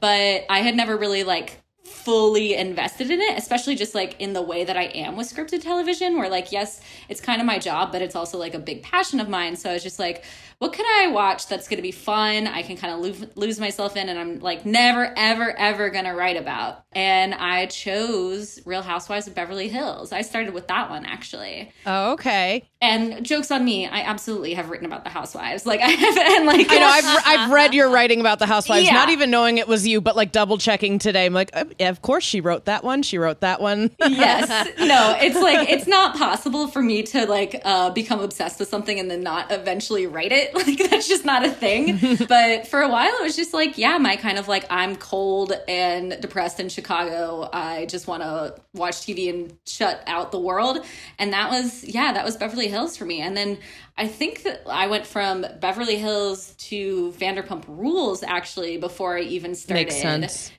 But 0.00 0.44
I 0.48 0.60
had 0.60 0.76
never 0.76 0.96
really 0.96 1.24
like 1.24 1.60
fully 1.88 2.54
invested 2.54 3.10
in 3.10 3.20
it, 3.20 3.38
especially 3.38 3.74
just 3.74 3.94
like 3.94 4.20
in 4.20 4.32
the 4.32 4.42
way 4.42 4.64
that 4.64 4.76
I 4.76 4.84
am 4.84 5.16
with 5.16 5.32
scripted 5.32 5.62
television, 5.62 6.18
where 6.18 6.28
like, 6.28 6.52
yes, 6.52 6.80
it's 7.08 7.20
kind 7.20 7.40
of 7.40 7.46
my 7.46 7.58
job, 7.58 7.92
but 7.92 8.02
it's 8.02 8.14
also 8.16 8.38
like 8.38 8.54
a 8.54 8.58
big 8.58 8.82
passion 8.82 9.20
of 9.20 9.28
mine. 9.28 9.56
So 9.56 9.70
I 9.70 9.74
was 9.74 9.82
just 9.82 9.98
like, 9.98 10.24
what 10.58 10.72
can 10.72 10.84
I 10.86 11.12
watch 11.12 11.46
that's 11.46 11.68
going 11.68 11.76
to 11.76 11.82
be 11.82 11.92
fun? 11.92 12.48
I 12.48 12.62
can 12.62 12.76
kind 12.76 12.92
of 12.92 12.98
lose, 13.00 13.36
lose 13.36 13.60
myself 13.60 13.96
in, 13.96 14.08
and 14.08 14.18
I'm 14.18 14.40
like 14.40 14.66
never, 14.66 15.12
ever, 15.16 15.56
ever 15.56 15.88
going 15.90 16.04
to 16.04 16.12
write 16.12 16.36
about. 16.36 16.82
And 16.92 17.32
I 17.34 17.66
chose 17.66 18.58
Real 18.66 18.82
Housewives 18.82 19.28
of 19.28 19.34
Beverly 19.36 19.68
Hills. 19.68 20.10
I 20.12 20.22
started 20.22 20.54
with 20.54 20.66
that 20.68 20.90
one 20.90 21.06
actually. 21.06 21.70
Oh, 21.86 22.12
okay. 22.12 22.68
And 22.80 23.24
jokes 23.24 23.50
on 23.50 23.64
me, 23.64 23.86
I 23.86 24.00
absolutely 24.02 24.54
have 24.54 24.68
written 24.70 24.86
about 24.86 25.04
the 25.04 25.10
housewives. 25.10 25.64
Like 25.64 25.80
I 25.82 25.88
have, 25.88 26.16
and 26.18 26.46
like 26.46 26.66
I 26.70 26.78
know 26.78 26.86
I've 26.86 27.22
I've 27.26 27.50
read 27.52 27.72
your 27.74 27.90
writing 27.90 28.18
about 28.20 28.40
the 28.40 28.46
housewives, 28.46 28.84
Yeah. 28.86 28.94
not 28.94 29.10
even 29.10 29.30
knowing 29.30 29.58
it 29.58 29.68
was 29.68 29.86
you, 29.86 30.00
but 30.00 30.16
like 30.16 30.32
double 30.32 30.58
checking 30.58 30.98
today. 30.98 31.26
I'm 31.26 31.34
like, 31.34 31.50
yeah, 31.77 31.77
of 31.80 32.02
course 32.02 32.24
she 32.24 32.40
wrote 32.40 32.66
that 32.66 32.84
one. 32.84 33.02
She 33.02 33.18
wrote 33.18 33.40
that 33.40 33.60
one. 33.60 33.90
yes. 34.00 34.68
No 34.78 35.16
it's 35.20 35.36
like 35.36 35.68
it's 35.68 35.86
not 35.86 36.16
possible 36.16 36.68
for 36.68 36.82
me 36.82 37.02
to 37.02 37.26
like 37.26 37.60
uh 37.64 37.90
become 37.90 38.20
obsessed 38.20 38.58
with 38.58 38.68
something 38.68 38.98
and 38.98 39.10
then 39.10 39.22
not 39.22 39.50
eventually 39.52 40.06
write 40.06 40.32
it. 40.32 40.54
Like 40.68 40.90
that's 40.90 41.08
just 41.08 41.24
not 41.24 41.44
a 41.44 41.50
thing. 41.50 41.98
But 42.28 42.66
for 42.66 42.80
a 42.80 42.88
while 42.88 43.12
it 43.14 43.22
was 43.22 43.36
just 43.36 43.54
like 43.54 43.78
yeah 43.78 43.96
my 43.98 44.16
kind 44.16 44.38
of 44.38 44.48
like 44.48 44.66
i'm 44.70 44.96
cold 44.96 45.52
and 45.68 46.20
depressed 46.20 46.60
in 46.60 46.68
chicago. 46.68 47.48
I 47.52 47.86
just 47.86 48.06
want 48.06 48.22
to 48.22 48.54
watch 48.74 48.96
tv 48.96 49.30
and 49.30 49.56
shut 49.66 50.02
out 50.06 50.32
the 50.32 50.40
world. 50.40 50.84
And 51.18 51.32
that 51.32 51.50
was 51.50 51.84
yeah 51.84 52.12
that 52.12 52.24
was 52.24 52.36
beverly 52.36 52.68
hills 52.68 52.96
for 52.96 53.04
me. 53.04 53.20
And 53.20 53.36
then 53.36 53.58
I 53.98 54.06
think 54.06 54.44
that 54.44 54.62
I 54.68 54.86
went 54.86 55.06
from 55.06 55.44
Beverly 55.58 55.96
Hills 55.96 56.54
to 56.58 57.12
Vanderpump 57.18 57.64
Rules 57.66 58.22
actually 58.22 58.76
before 58.76 59.18
I 59.18 59.22
even 59.22 59.56
started. 59.56 59.86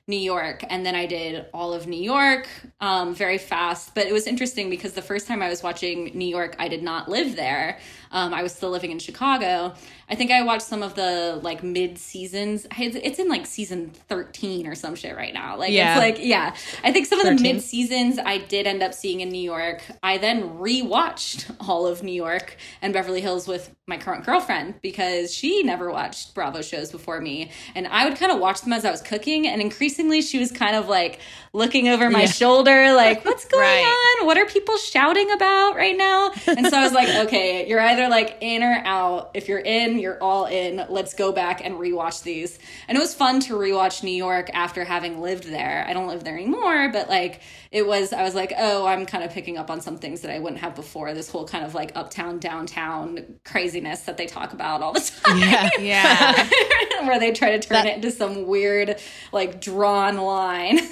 New 0.06 0.18
York. 0.18 0.62
And 0.68 0.84
then 0.84 0.94
I 0.94 1.06
did 1.06 1.46
all 1.54 1.72
of 1.72 1.86
New 1.86 2.00
York 2.00 2.46
um, 2.82 3.14
very 3.14 3.38
fast. 3.38 3.94
But 3.94 4.06
it 4.06 4.12
was 4.12 4.26
interesting 4.26 4.68
because 4.68 4.92
the 4.92 5.00
first 5.00 5.26
time 5.26 5.40
I 5.40 5.48
was 5.48 5.62
watching 5.62 6.10
New 6.14 6.28
York, 6.28 6.54
I 6.58 6.68
did 6.68 6.82
not 6.82 7.08
live 7.08 7.34
there. 7.34 7.78
Um, 8.12 8.34
I 8.34 8.42
was 8.42 8.52
still 8.52 8.70
living 8.70 8.90
in 8.90 8.98
Chicago. 8.98 9.72
I 10.10 10.16
think 10.16 10.30
I 10.32 10.42
watched 10.42 10.62
some 10.62 10.82
of 10.82 10.94
the 10.96 11.38
like 11.42 11.62
mid 11.62 11.96
seasons. 11.98 12.66
It's 12.76 12.96
it's 12.96 13.18
in 13.20 13.28
like 13.28 13.46
season 13.46 13.90
13 14.08 14.66
or 14.66 14.74
some 14.74 14.94
shit 14.96 15.14
right 15.16 15.32
now. 15.32 15.56
Like 15.56 15.70
Yeah. 15.72 15.94
it's 15.96 16.18
like, 16.18 16.26
yeah. 16.26 16.54
I 16.82 16.92
think 16.92 17.06
some 17.06 17.20
of 17.20 17.26
the 17.26 17.40
mid 17.42 17.62
seasons 17.62 18.18
I 18.18 18.38
did 18.38 18.66
end 18.66 18.82
up 18.82 18.92
seeing 18.92 19.20
in 19.20 19.28
New 19.28 19.40
York. 19.40 19.82
I 20.02 20.18
then 20.18 20.58
rewatched 20.58 21.54
all 21.68 21.86
of 21.86 22.02
New 22.02 22.12
York 22.12 22.56
and 22.82 22.92
Beverly 22.92 23.20
Hills 23.20 23.46
with 23.46 23.74
my 23.86 23.96
current 23.98 24.24
girlfriend 24.24 24.80
because 24.82 25.32
she 25.34 25.62
never 25.62 25.90
watched 25.90 26.34
Bravo 26.34 26.62
shows 26.62 26.90
before 26.90 27.20
me. 27.20 27.50
And 27.74 27.86
I 27.88 28.08
would 28.08 28.18
kind 28.18 28.32
of 28.32 28.38
watch 28.40 28.62
them 28.62 28.72
as 28.72 28.84
I 28.84 28.90
was 28.90 29.02
cooking. 29.02 29.46
And 29.46 29.60
increasingly, 29.60 30.22
she 30.22 30.38
was 30.38 30.50
kind 30.52 30.76
of 30.76 30.88
like 30.88 31.20
looking 31.52 31.88
over 31.88 32.08
my 32.10 32.22
Yeah. 32.22 32.26
shoulder, 32.26 32.92
like, 32.94 33.24
what's 33.24 33.44
going 33.46 33.62
Right. 33.62 34.16
on? 34.20 34.26
What 34.26 34.38
are 34.38 34.46
people 34.46 34.76
shouting 34.78 35.30
about 35.32 35.74
right 35.76 35.96
now? 35.96 36.32
And 36.46 36.66
so 36.66 36.76
I 36.78 36.82
was 36.82 36.92
like, 36.92 37.08
okay, 37.26 37.68
you're 37.68 37.80
either 37.80 38.08
like 38.08 38.38
in 38.40 38.62
or 38.62 38.80
out. 38.84 39.30
If 39.34 39.48
you're 39.48 39.58
in, 39.58 39.98
you're 40.00 40.22
all 40.22 40.46
in. 40.46 40.84
Let's 40.88 41.14
go 41.14 41.30
back 41.32 41.64
and 41.64 41.74
rewatch 41.74 42.22
these. 42.22 42.58
And 42.88 42.96
it 42.96 43.00
was 43.00 43.14
fun 43.14 43.40
to 43.40 43.54
rewatch 43.54 44.02
New 44.02 44.10
York 44.14 44.50
after 44.52 44.84
having 44.84 45.20
lived 45.20 45.44
there. 45.44 45.84
I 45.88 45.92
don't 45.92 46.08
live 46.08 46.24
there 46.24 46.36
anymore, 46.36 46.88
but 46.92 47.08
like 47.08 47.40
it 47.70 47.86
was, 47.86 48.12
I 48.12 48.22
was 48.22 48.34
like, 48.34 48.52
oh, 48.58 48.86
I'm 48.86 49.06
kind 49.06 49.22
of 49.22 49.30
picking 49.30 49.56
up 49.56 49.70
on 49.70 49.80
some 49.80 49.96
things 49.98 50.22
that 50.22 50.30
I 50.32 50.38
wouldn't 50.40 50.60
have 50.60 50.74
before. 50.74 51.14
This 51.14 51.30
whole 51.30 51.46
kind 51.46 51.64
of 51.64 51.74
like 51.74 51.92
uptown, 51.94 52.38
downtown 52.40 53.36
craziness 53.44 54.00
that 54.02 54.16
they 54.16 54.26
talk 54.26 54.52
about 54.52 54.82
all 54.82 54.92
the 54.92 55.00
time. 55.24 55.38
Yeah. 55.38 55.68
Yeah. 55.78 56.48
Where 57.06 57.18
they 57.20 57.32
try 57.32 57.52
to 57.56 57.60
turn 57.60 57.76
That- 57.76 57.86
it 57.86 57.94
into 57.96 58.10
some 58.10 58.46
weird, 58.46 59.00
like 59.32 59.60
drawn 59.60 60.16
line. 60.16 60.80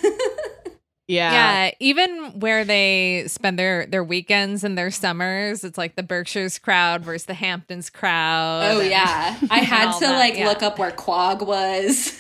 Yeah. 1.09 1.33
Yeah, 1.33 1.71
even 1.81 2.39
where 2.39 2.65
they 2.67 3.25
spend 3.29 3.59
their 3.59 3.87
their 3.87 4.05
weekends 4.05 4.63
and 4.63 4.77
their 4.77 4.91
summers, 4.91 5.65
it's 5.65 5.79
like 5.79 5.97
the 5.97 6.03
Berkshires 6.03 6.59
crowd 6.59 7.03
versus 7.03 7.25
the 7.25 7.33
Hamptons 7.35 7.89
crowd. 7.89 8.63
Oh 8.71 8.81
and- 8.81 8.91
yeah, 8.91 9.39
I 9.51 9.61
had 9.61 9.93
to 9.95 10.01
that, 10.05 10.19
like 10.19 10.37
yeah. 10.37 10.47
look 10.49 10.63
up 10.63 10.79
where 10.79 10.91
Quogue 10.91 11.41
was. 11.43 12.13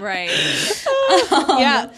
right. 0.00 0.30
Um, 1.30 1.58
Yeah. 1.58 1.92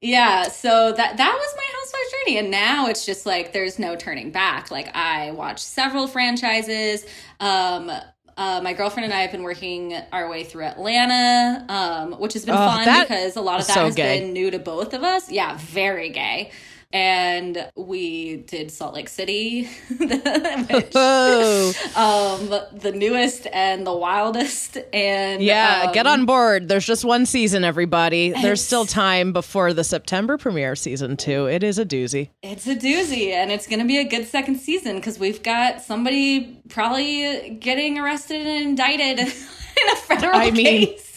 yeah. 0.00 0.42
So 0.44 0.92
that 0.92 1.16
that 1.16 1.32
was 1.38 1.54
my 1.56 1.78
housewife 1.78 2.12
journey, 2.26 2.38
and 2.38 2.50
now 2.50 2.86
it's 2.86 3.04
just 3.04 3.26
like 3.26 3.52
there's 3.52 3.78
no 3.78 3.96
turning 3.96 4.30
back. 4.30 4.70
Like 4.70 4.94
I 4.94 5.32
watched 5.32 5.60
several 5.64 6.06
franchises. 6.06 7.04
Um, 7.40 7.90
uh, 8.36 8.60
my 8.62 8.72
girlfriend 8.72 9.04
and 9.04 9.14
I 9.14 9.20
have 9.22 9.30
been 9.32 9.42
working 9.42 9.94
our 10.12 10.28
way 10.28 10.44
through 10.44 10.64
Atlanta, 10.64 11.64
um, 11.68 12.12
which 12.20 12.32
has 12.34 12.44
been 12.44 12.54
Oh, 12.54 12.58
fun 12.66 13.00
because 13.02 13.36
a 13.36 13.40
lot 13.40 13.60
of 13.60 13.66
that 13.66 13.74
so 13.74 13.84
has 13.84 13.94
gay. 13.94 14.20
been 14.20 14.32
new 14.32 14.50
to 14.50 14.58
both 14.58 14.94
of 14.94 15.02
us. 15.02 15.30
Yeah, 15.30 15.56
very 15.60 16.10
gay. 16.10 16.50
And 16.92 17.68
we 17.76 18.36
did 18.36 18.70
Salt 18.70 18.94
Lake 18.94 19.08
City, 19.08 19.64
which, 19.98 20.92
Oh. 20.94 21.72
um, 21.96 22.48
the 22.78 22.92
newest 22.92 23.46
and 23.52 23.86
the 23.86 23.92
wildest. 23.92 24.78
And 24.92 25.42
Yeah, 25.42 25.84
um, 25.86 25.92
get 25.92 26.06
on 26.06 26.24
board. 26.26 26.68
There's 26.68 26.86
just 26.86 27.04
one 27.04 27.26
season, 27.26 27.64
everybody. 27.64 28.30
There's 28.30 28.62
still 28.64 28.86
time 28.86 29.32
before 29.32 29.72
the 29.72 29.84
September 29.84 30.38
premiere 30.38 30.76
season 30.76 31.16
two. 31.16 31.46
It 31.46 31.62
is 31.62 31.78
a 31.78 31.84
doozy. 31.84 32.30
It's 32.42 32.66
a 32.66 32.76
doozy, 32.76 33.30
and 33.30 33.50
it's 33.50 33.66
going 33.66 33.80
to 33.80 33.86
be 33.86 33.98
a 33.98 34.04
good 34.04 34.26
second 34.28 34.56
season 34.56 34.96
because 34.96 35.18
we've 35.18 35.42
got 35.42 35.82
somebody 35.82 36.60
probably 36.68 37.50
getting 37.60 37.98
arrested 37.98 38.46
and 38.46 38.68
indicted 38.68 39.18
in 39.20 39.26
a 39.26 39.96
federal 39.96 40.36
I 40.36 40.50
mean, 40.50 40.64
case. 40.64 41.13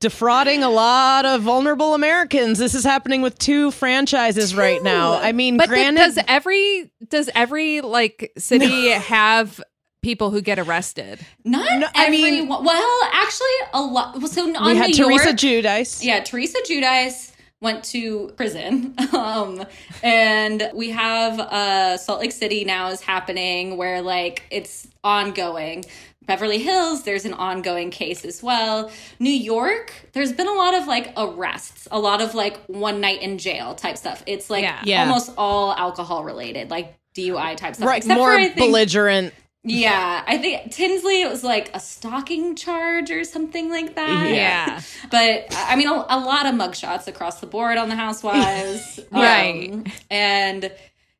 Defrauding 0.00 0.62
a 0.62 0.70
lot 0.70 1.26
of 1.26 1.42
vulnerable 1.42 1.94
Americans. 1.94 2.58
This 2.58 2.74
is 2.74 2.84
happening 2.84 3.20
with 3.20 3.38
two 3.38 3.70
franchises 3.70 4.54
right 4.54 4.82
now. 4.82 5.14
I 5.20 5.32
mean, 5.32 5.56
But 5.58 5.66
th- 5.66 5.76
granted, 5.76 5.98
does 6.00 6.18
every 6.26 6.90
does 7.08 7.28
every 7.34 7.82
like 7.82 8.32
city 8.38 8.88
have 8.90 9.60
people 10.02 10.30
who 10.30 10.40
get 10.40 10.58
arrested? 10.58 11.20
Not 11.44 11.78
No, 11.80 11.86
I 11.94 12.08
mean- 12.08 12.48
well, 12.48 13.00
actually, 13.12 13.46
a 13.74 13.82
lot. 13.82 14.16
Well, 14.16 14.26
so 14.28 14.44
on 14.56 14.64
we 14.70 14.76
had 14.76 14.88
New 14.90 15.04
Teresa 15.04 15.24
York, 15.26 15.36
Giudice. 15.36 16.02
yeah, 16.02 16.20
Teresa 16.20 16.58
Giudice 16.66 17.32
went 17.60 17.84
to 17.84 18.28
prison. 18.36 18.94
Um, 19.12 19.64
and 20.02 20.70
we 20.72 20.90
have 20.90 21.38
uh, 21.38 21.96
Salt 21.98 22.20
Lake 22.20 22.32
City 22.32 22.64
now 22.64 22.88
is 22.88 23.02
happening 23.02 23.76
where 23.76 24.00
like 24.00 24.44
it's 24.50 24.88
ongoing. 25.04 25.84
Beverly 26.30 26.58
Hills, 26.62 27.02
there's 27.02 27.24
an 27.24 27.34
ongoing 27.34 27.90
case 27.90 28.24
as 28.24 28.40
well. 28.40 28.88
New 29.18 29.32
York, 29.32 29.92
there's 30.12 30.32
been 30.32 30.46
a 30.46 30.52
lot 30.52 30.74
of 30.74 30.86
like 30.86 31.12
arrests, 31.16 31.88
a 31.90 31.98
lot 31.98 32.20
of 32.20 32.36
like 32.36 32.56
one 32.66 33.00
night 33.00 33.20
in 33.20 33.36
jail 33.36 33.74
type 33.74 33.96
stuff. 33.96 34.22
It's 34.26 34.48
like 34.48 34.62
Yeah. 34.62 34.80
Yeah. 34.84 35.00
almost 35.02 35.32
all 35.36 35.72
alcohol 35.74 36.22
related, 36.22 36.70
like 36.70 36.94
DUI 37.16 37.56
type 37.56 37.74
stuff. 37.74 37.88
Right, 37.88 37.96
Except 37.96 38.16
more 38.16 38.34
for, 38.34 38.44
think, 38.44 38.54
belligerent 38.58 39.34
Yeah, 39.64 40.22
I 40.24 40.38
think 40.38 40.70
Tinsley 40.70 41.22
it 41.22 41.28
was 41.28 41.42
like 41.42 41.74
a 41.74 41.80
stalking 41.80 42.54
charge 42.54 43.10
or 43.10 43.24
something 43.24 43.68
like 43.68 43.96
that. 43.96 44.30
Yeah. 44.32 44.80
But 45.10 45.46
I 45.50 45.74
mean, 45.74 45.88
a, 45.88 45.92
a 46.08 46.20
lot 46.20 46.46
of 46.46 46.54
mugshots 46.54 47.08
across 47.08 47.40
the 47.40 47.46
board 47.48 47.76
on 47.76 47.88
the 47.88 47.96
Housewives, 47.96 49.00
Right. 49.10 49.72
Um, 49.72 49.84
and 50.10 50.70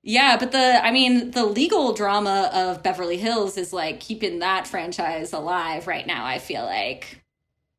yeah, 0.03 0.37
but 0.39 0.53
the 0.53 0.85
I 0.85 0.91
mean, 0.91 1.33
the 1.33 1.45
legal 1.45 1.93
drama 1.93 2.51
of 2.55 2.83
Beverly 2.83 3.19
Hills 3.19 3.57
is 3.57 3.73
like 3.73 4.01
keeping 4.01 4.39
that 4.39 4.67
franchise 4.67 5.33
alive 5.33 5.87
right 5.87 6.07
now. 6.07 6.25
I 6.25 6.39
feel 6.39 6.65
like. 6.65 7.19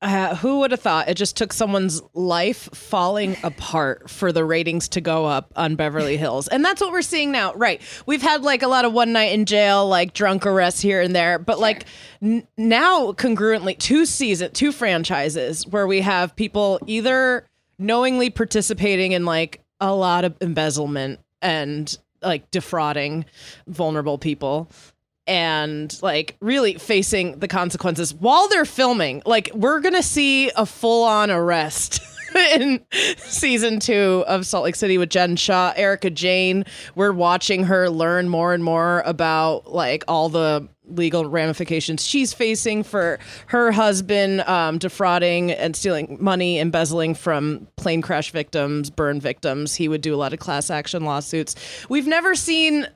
Uh, 0.04 0.36
who 0.36 0.60
would 0.60 0.72
have 0.72 0.80
thought 0.80 1.08
it 1.08 1.14
just 1.14 1.38
took 1.38 1.54
someone's 1.54 2.02
life 2.16 2.68
falling 2.74 3.38
apart 3.44 4.10
for 4.10 4.32
the 4.32 4.44
ratings 4.44 4.88
to 4.90 5.00
go 5.00 5.28
up 5.28 5.54
on 5.56 5.76
Beverly 5.76 6.18
Hills? 6.18 6.48
And 6.48 6.66
that's 6.66 6.82
what 6.82 6.92
we're 6.92 7.04
seeing 7.04 7.32
now. 7.32 7.54
Right. 7.54 7.80
We've 8.08 8.22
had 8.22 8.42
like 8.42 8.64
a 8.64 8.68
lot 8.68 8.84
of 8.84 8.94
one 8.94 9.14
night 9.14 9.32
in 9.32 9.46
jail, 9.46 9.88
like 9.88 10.14
drunk 10.14 10.48
arrests 10.48 10.82
here 10.82 11.02
and 11.02 11.16
there, 11.16 11.38
but 11.38 11.60
like 11.60 11.86
n- 12.20 12.48
now 12.58 13.12
congruently 13.12 13.78
two 13.78 14.08
season, 14.08 14.52
two 14.54 14.72
franchises 14.72 15.68
where 15.68 15.86
we 15.86 16.02
have 16.02 16.36
people 16.36 16.80
either 16.88 17.46
knowingly 17.78 18.32
participating 18.32 19.12
in 19.12 19.24
like 19.24 19.62
a 19.80 19.94
lot 19.94 20.26
of 20.26 20.36
embezzlement 20.42 21.20
and 21.44 22.00
like 22.22 22.50
defrauding 22.52 23.26
vulnerable 23.68 24.18
people 24.18 24.70
and 25.28 25.98
like 26.02 26.36
really 26.42 26.76
facing 26.76 27.40
the 27.40 27.48
consequences 27.48 28.14
while 28.14 28.48
they're 28.50 28.66
filming. 28.66 29.22
Like 29.26 29.52
we're 29.54 29.80
gonna 29.80 30.04
see 30.04 30.52
a 30.56 30.66
full 30.66 31.04
on 31.04 31.32
arrest. 31.32 32.02
In 32.54 32.80
season 33.18 33.82
two 33.82 34.24
of 34.26 34.46
Salt 34.46 34.64
Lake 34.64 34.76
City 34.76 34.98
with 34.98 35.10
Jen 35.10 35.36
Shah, 35.36 35.74
Erika 35.76 36.10
Jayne, 36.10 36.64
we're 36.96 37.12
watching 37.12 37.66
her 37.66 37.90
learn 37.90 38.30
more 38.30 38.54
and 38.54 38.64
more 38.64 39.04
about 39.06 39.74
like 39.74 40.06
all 40.08 40.30
the 40.30 40.66
legal 40.96 41.26
ramifications 41.30 42.06
she's 42.06 42.34
facing 42.34 42.84
for 42.84 43.20
her 43.48 43.72
husband 43.72 44.42
um, 44.42 44.78
defrauding 44.78 45.52
and 45.52 45.76
stealing 45.76 46.18
money, 46.20 46.60
embezzling 46.60 47.16
from 47.16 47.68
plane 47.78 48.02
crash 48.02 48.32
victims, 48.32 48.90
burn 48.90 49.20
victims. 49.20 49.76
He 49.76 49.88
would 49.88 50.02
do 50.02 50.14
a 50.14 50.18
lot 50.18 50.34
of 50.34 50.40
class 50.40 50.70
action 50.70 51.04
lawsuits. 51.06 51.56
We've 51.90 52.08
never 52.08 52.36
seen 52.36 52.88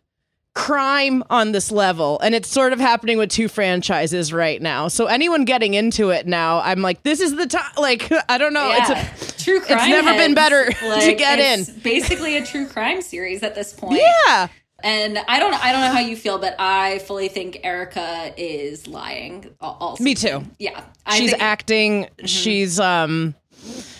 crime 0.54 1.22
on 1.30 1.52
this 1.52 1.70
level 1.70 2.18
and 2.22 2.34
it's 2.34 2.48
sort 2.48 2.72
of 2.72 2.80
happening 2.80 3.18
with 3.18 3.30
two 3.30 3.50
franchises 3.50 4.32
right 4.32 4.62
now 4.62 4.88
so 4.88 5.06
anyone 5.08 5.44
getting 5.44 5.74
into 5.74 6.12
it 6.12 6.26
now 6.26 6.62
i'm 6.62 6.82
like 6.82 7.04
this 7.04 7.20
is 7.20 7.36
the 7.36 7.46
time 7.46 7.70
like 7.78 8.10
i 8.30 8.38
don't 8.38 8.54
know 8.54 8.70
Yeah, 8.70 9.10
it's 9.12 9.34
a 9.34 9.44
true 9.44 9.60
crime. 9.60 9.80
It's 9.80 9.88
never 9.90 10.12
been 10.12 10.34
heads, 10.34 10.36
better 10.36 10.72
to 10.72 11.14
get 11.14 11.40
it's 11.40 11.68
in. 11.68 11.80
Basically, 11.82 12.38
a 12.38 12.46
true 12.46 12.68
crime 12.68 13.02
series 13.02 13.44
at 13.44 13.54
this 13.54 13.74
point. 13.74 14.00
yeah 14.00 14.48
And 14.86 15.18
I 15.28 15.40
don't 15.40 15.54
I 15.56 15.72
don't 15.72 15.82
know 15.82 15.92
how 15.92 16.00
you 16.00 16.16
feel, 16.16 16.38
but 16.38 16.56
I 16.60 17.00
fully 17.00 17.28
think 17.28 17.60
Erika 17.64 18.34
is 18.38 18.88
lying. 18.88 19.54
Also, 19.60 20.04
Me 20.04 20.14
too. 20.14 20.44
Yeah, 20.60 20.84
I 21.08 21.18
she's 21.18 21.32
think- 21.32 21.42
acting 21.42 22.08
she's 22.26 22.80
um 22.80 23.34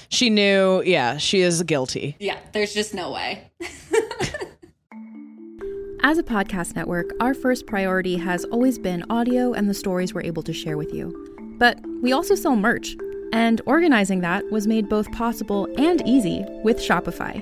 she 0.10 0.30
knew 0.30 0.84
yeah 0.86 1.18
she 1.18 1.42
is 1.42 1.64
guilty 1.64 2.16
Yeah, 2.20 2.38
there's 2.54 2.72
just 2.74 2.94
no 2.94 3.12
way. 3.12 3.50
As 6.04 6.20
a 6.20 6.24
podcast 6.24 6.76
network, 6.76 7.10
our 7.20 7.34
first 7.34 7.66
priority 7.66 8.16
has 8.18 8.46
always 8.46 8.78
been 8.78 9.04
audio 9.10 9.54
and 9.54 9.68
the 9.68 9.74
stories 9.74 10.14
we're 10.14 10.22
able 10.22 10.44
to 10.44 10.54
share 10.54 10.78
with 10.78 10.94
you. 10.94 11.12
But 11.58 11.80
we 12.04 12.12
also 12.12 12.36
sell 12.36 12.56
merch, 12.56 12.96
and 13.34 13.60
organizing 13.66 14.22
that 14.22 14.44
was 14.52 14.68
made 14.68 14.88
both 14.88 15.12
possible 15.14 15.68
and 15.80 16.08
easy 16.08 16.46
with 16.64 16.78
Shopify. 16.78 17.42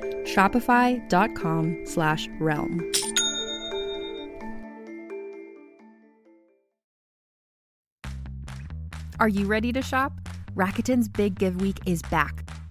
Shopify.com 0.25 1.85
slash 1.85 2.29
realm. 2.39 2.91
Are 9.19 9.29
you 9.29 9.45
ready 9.45 9.71
to 9.73 9.83
shop? 9.83 10.13
Rakuten's 10.55 11.07
Big 11.07 11.37
Give 11.37 11.61
Week 11.61 11.77
is 11.85 12.01
back. 12.03 12.43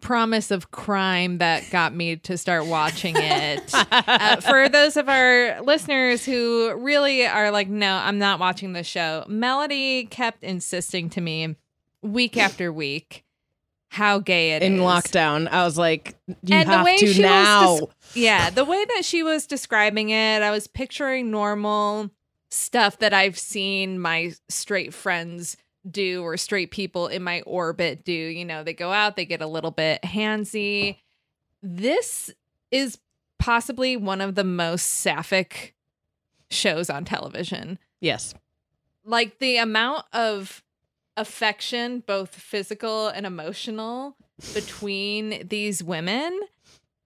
promise 0.00 0.50
of 0.50 0.70
crime 0.70 1.38
that 1.38 1.68
got 1.70 1.94
me 1.94 2.16
to 2.16 2.36
start 2.38 2.66
watching 2.66 3.14
it. 3.16 3.62
uh, 3.72 4.36
for 4.36 4.68
those 4.68 4.96
of 4.96 5.08
our 5.08 5.60
listeners 5.62 6.24
who 6.24 6.74
really 6.74 7.26
are 7.26 7.50
like, 7.50 7.68
no, 7.68 7.96
I'm 7.96 8.18
not 8.18 8.40
watching 8.40 8.72
the 8.72 8.84
show. 8.84 9.24
Melody 9.28 10.04
kept 10.06 10.42
insisting 10.42 11.10
to 11.10 11.20
me 11.20 11.56
week 12.02 12.36
after 12.36 12.72
week 12.72 13.24
how 13.90 14.20
gay 14.20 14.52
it 14.52 14.62
is 14.62 14.68
in 14.68 14.78
lockdown 14.78 15.48
i 15.48 15.64
was 15.64 15.76
like 15.76 16.16
you 16.28 16.54
and 16.54 16.68
the 16.68 16.76
have 16.76 16.84
way 16.84 16.96
to 16.96 17.20
now 17.20 17.76
des- 17.76 17.86
yeah 18.14 18.48
the 18.48 18.64
way 18.64 18.84
that 18.84 19.04
she 19.04 19.22
was 19.24 19.46
describing 19.46 20.10
it 20.10 20.42
i 20.42 20.50
was 20.50 20.68
picturing 20.68 21.30
normal 21.30 22.08
stuff 22.50 22.98
that 23.00 23.12
i've 23.12 23.36
seen 23.36 23.98
my 23.98 24.32
straight 24.48 24.94
friends 24.94 25.56
do 25.88 26.22
or 26.22 26.36
straight 26.36 26.70
people 26.70 27.06
in 27.06 27.22
my 27.22 27.40
orbit 27.42 28.04
do 28.04 28.12
you 28.12 28.44
know 28.44 28.62
they 28.62 28.74
go 28.74 28.92
out 28.92 29.16
they 29.16 29.24
get 29.24 29.40
a 29.40 29.46
little 29.46 29.70
bit 29.70 30.02
handsy 30.02 30.96
this 31.62 32.30
is 32.70 32.98
possibly 33.38 33.96
one 33.96 34.20
of 34.20 34.34
the 34.34 34.44
most 34.44 34.84
sapphic 34.84 35.74
shows 36.50 36.90
on 36.90 37.04
television. 37.04 37.78
Yes. 38.00 38.34
Like 39.04 39.38
the 39.38 39.56
amount 39.56 40.04
of 40.12 40.62
affection, 41.16 42.02
both 42.06 42.34
physical 42.34 43.08
and 43.08 43.26
emotional, 43.26 44.16
between 44.54 45.46
these 45.48 45.82
women 45.82 46.38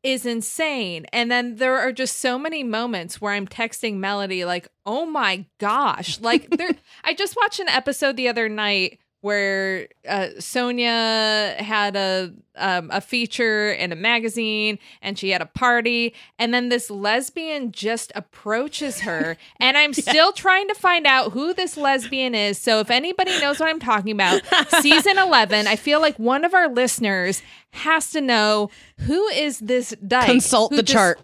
is 0.04 0.26
insane. 0.26 1.06
And 1.12 1.30
then 1.30 1.56
there 1.56 1.78
are 1.78 1.90
just 1.90 2.18
so 2.18 2.38
many 2.38 2.62
moments 2.62 3.20
where 3.20 3.32
I'm 3.32 3.48
texting 3.48 3.96
Melody 3.96 4.44
like, 4.44 4.68
"Oh 4.86 5.06
my 5.06 5.46
gosh." 5.58 6.20
Like 6.20 6.50
there 6.50 6.70
I 7.04 7.14
just 7.14 7.34
watched 7.36 7.58
an 7.58 7.68
episode 7.68 8.16
the 8.16 8.28
other 8.28 8.48
night 8.48 9.00
where 9.24 9.88
uh, 10.06 10.28
Sonja 10.36 11.56
had 11.56 11.96
a 11.96 12.30
um, 12.56 12.90
a 12.92 13.00
feature 13.00 13.72
in 13.72 13.90
a 13.90 13.96
magazine 13.96 14.78
and 15.00 15.18
she 15.18 15.30
had 15.30 15.40
a 15.40 15.46
party 15.46 16.12
and 16.38 16.52
then 16.52 16.68
this 16.68 16.90
lesbian 16.90 17.72
just 17.72 18.12
approaches 18.14 19.00
her 19.00 19.38
and 19.60 19.78
I'm 19.78 19.94
still 19.94 20.32
trying 20.32 20.68
to 20.68 20.74
find 20.74 21.06
out 21.06 21.32
who 21.32 21.54
this 21.54 21.78
lesbian 21.78 22.34
is. 22.34 22.58
So 22.58 22.80
if 22.80 22.90
anybody 22.90 23.30
knows 23.40 23.58
what 23.58 23.70
I'm 23.70 23.80
talking 23.80 24.12
about, 24.12 24.42
season 24.82 25.16
11, 25.16 25.68
I 25.68 25.76
feel 25.76 26.02
like 26.02 26.18
one 26.18 26.44
of 26.44 26.52
our 26.52 26.68
listeners 26.68 27.40
has 27.70 28.10
to 28.10 28.20
know 28.20 28.68
who 29.06 29.26
is 29.28 29.58
this 29.58 29.96
dyke 30.06 30.26
Consult 30.26 30.70
the 30.70 30.82
chart. 30.82 31.18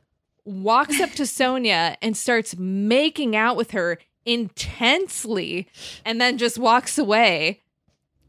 Walks 0.46 0.98
up 1.00 1.10
to 1.10 1.24
Sonja 1.24 1.96
and 2.00 2.16
starts 2.16 2.56
making 2.56 3.36
out 3.36 3.58
with 3.58 3.72
her 3.72 3.98
intensely 4.24 5.68
and 6.06 6.18
then 6.18 6.38
just 6.38 6.56
walks 6.56 6.96
away. 6.96 7.60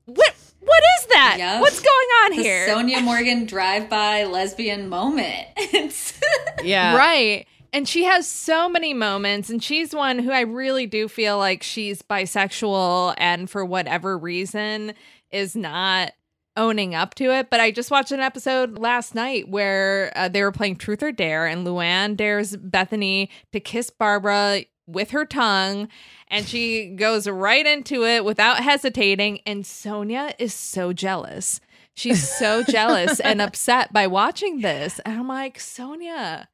What 0.06 0.34
what 0.60 0.84
is 1.00 1.06
that? 1.08 1.36
Yep. 1.40 1.62
What's 1.62 1.80
going 1.80 1.90
on 2.26 2.38
The 2.38 2.44
here? 2.44 2.68
Sonja 2.68 3.04
Morgan 3.04 3.46
drive-by 3.46 4.26
lesbian 4.26 4.90
moment. 4.90 5.48
It's 5.58 6.20
Yeah. 6.64 6.96
Right. 6.96 7.48
And 7.74 7.88
she 7.88 8.04
has 8.04 8.28
so 8.28 8.68
many 8.68 8.94
moments, 8.94 9.50
and 9.50 9.64
she's 9.64 9.96
one 9.96 10.20
who 10.20 10.32
I 10.32 10.42
really 10.42 10.86
do 10.86 11.08
feel 11.08 11.38
like 11.38 11.64
she's 11.64 12.02
bisexual 12.02 13.16
and 13.18 13.50
for 13.50 13.64
whatever 13.64 14.18
reason 14.18 14.94
is 15.32 15.56
not 15.56 16.12
owning 16.58 16.94
up 16.94 17.16
to 17.16 17.32
it. 17.32 17.50
But 17.50 17.62
I 17.62 17.72
just 17.72 17.90
watched 17.90 18.12
an 18.12 18.20
episode 18.20 18.78
last 18.78 19.16
night 19.16 19.48
where 19.48 20.12
uh, 20.18 20.28
they 20.28 20.44
were 20.44 20.52
playing 20.52 20.76
Truth 20.76 21.02
or 21.02 21.14
Dare, 21.14 21.48
and 21.48 21.66
Luann 21.66 22.18
dares 22.18 22.58
Bethany 22.58 23.30
to 23.54 23.62
kiss 23.62 23.90
Barbara 23.90 24.64
with 24.86 25.12
her 25.12 25.26
tongue. 25.26 25.88
And 26.32 26.48
she 26.48 26.88
goes 26.88 27.28
right 27.28 27.66
into 27.66 28.06
it 28.06 28.24
without 28.24 28.64
hesitating. 28.64 29.42
And 29.46 29.66
Sonja 29.66 30.34
is 30.40 30.54
so 30.54 30.94
jealous. 30.94 31.60
She's 31.94 32.28
so 32.28 32.64
jealous 32.64 33.20
and 33.20 33.42
upset 33.42 33.92
by 33.92 34.08
watching 34.08 34.62
this. 34.62 35.00
And 35.06 35.20
I'm 35.20 35.28
like, 35.28 35.60
Sonja, 35.60 36.48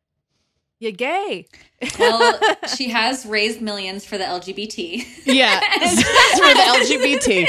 you 0.80 0.92
gay. 0.92 1.48
well, 2.00 2.40
she 2.76 2.90
has 2.90 3.26
raised 3.26 3.62
millions 3.62 4.06
for 4.06 4.18
the 4.18 4.24
LGBT. 4.24 5.06
Yeah. 5.26 5.60
for 6.40 6.54
the 6.54 6.66
LGBT. 6.78 7.48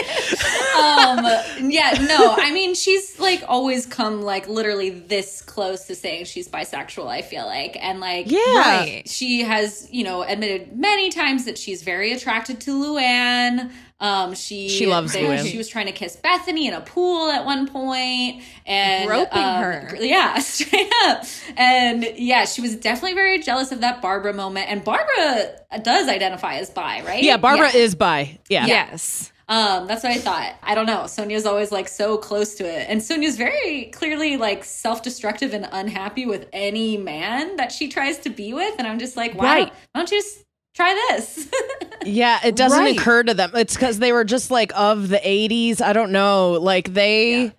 um 0.79 1.71
yeah 1.71 1.93
no 2.07 2.35
i 2.39 2.53
mean 2.53 2.75
she's 2.75 3.19
like 3.19 3.43
always 3.49 3.85
come 3.87 4.23
like 4.23 4.47
literally 4.49 4.91
this 4.91 5.43
close 5.43 5.87
to 5.87 5.95
saying 5.95 6.25
she's 6.25 6.49
bisexual 6.49 7.07
i 7.09 7.21
feel 7.23 7.47
like 7.47 7.77
and 7.81 7.99
like 8.01 8.31
Yeah. 8.31 8.39
Right. 8.55 9.03
she 9.09 9.41
has 9.43 9.89
you 9.91 10.05
know 10.05 10.23
admitted 10.23 10.77
many 10.79 11.11
times 11.11 11.47
that 11.47 11.59
she's 11.59 11.83
very 11.83 12.13
attracted 12.13 12.61
to 12.63 12.71
luann 12.71 13.73
um 14.01 14.35
she 14.35 14.69
She 14.69 14.87
loves 14.87 15.13
they- 15.13 15.25
Luann. 15.25 15.45
she 15.51 15.59
was 15.59 15.69
trying 15.69 15.87
to 15.87 15.93
kiss 15.93 16.15
bethany 16.17 16.69
in 16.69 16.75
a 16.75 16.81
pool 16.81 17.31
at 17.31 17.45
one 17.45 17.67
point 17.67 18.43
and 18.67 19.09
Groping 19.09 19.43
um, 19.43 19.63
her. 19.63 19.97
yeah 20.01 20.39
straight 20.39 20.93
up 21.05 21.25
and 21.57 22.05
yeah 22.17 22.45
she 22.45 22.61
was 22.61 22.77
definitely 22.77 23.15
very 23.15 23.41
jealous 23.41 23.73
of 23.73 23.81
that 23.81 24.01
barbara 24.01 24.33
moment 24.35 24.71
and 24.71 24.85
barbara 24.85 25.51
does 25.83 26.09
identify 26.09 26.55
as 26.57 26.71
bi 26.71 27.03
right 27.05 27.23
Yeah, 27.25 27.37
Barbara 27.39 27.69
is 27.75 27.95
bi. 27.95 28.39
Yeah. 28.49 28.67
Yes. 28.67 29.33
um, 29.49 29.87
that's 29.87 30.03
what 30.05 30.13
I 30.13 30.19
thought. 30.19 30.55
I 30.63 30.75
don't 30.75 30.87
know. 30.87 31.01
Sonja's 31.05 31.45
always 31.47 31.73
like 31.73 31.89
so 31.89 32.17
close 32.19 32.55
to 32.57 32.65
it. 32.65 32.87
And 32.89 33.01
Sonja's 33.01 33.37
very 33.37 33.87
clearly 33.87 34.37
like 34.37 34.63
self 34.65 35.03
destructive 35.03 35.55
and 35.55 35.67
unhappy 35.73 36.27
with 36.27 36.47
any 36.53 36.97
man 36.99 37.57
that 37.57 37.73
she 37.73 37.89
tries 37.89 38.19
to 38.21 38.31
be 38.31 38.53
with. 38.55 38.75
And 38.79 38.87
I'm 38.87 38.99
just 38.99 39.17
like, 39.17 39.35
why, 39.35 39.45
Right. 39.45 39.59
don't, 39.67 39.73
why 39.93 40.01
don't 40.01 40.11
you 40.11 40.19
just 40.21 40.45
try 40.75 40.95
this? 41.11 41.49
Yeah, 42.05 42.39
it 42.45 42.55
doesn't 42.57 42.79
Right. 42.79 42.97
occur 42.99 43.25
to 43.25 43.35
them. 43.35 43.51
It's 43.55 43.75
because 43.75 43.99
they 43.99 44.13
were 44.13 44.25
just 44.25 44.51
like 44.53 44.73
of 44.77 45.09
the 45.09 45.19
80s. 45.19 45.83
I 45.83 45.93
don't 45.93 46.13
know. 46.13 46.53
Like 46.53 46.95
they 46.95 47.43
Yeah. 47.47 47.51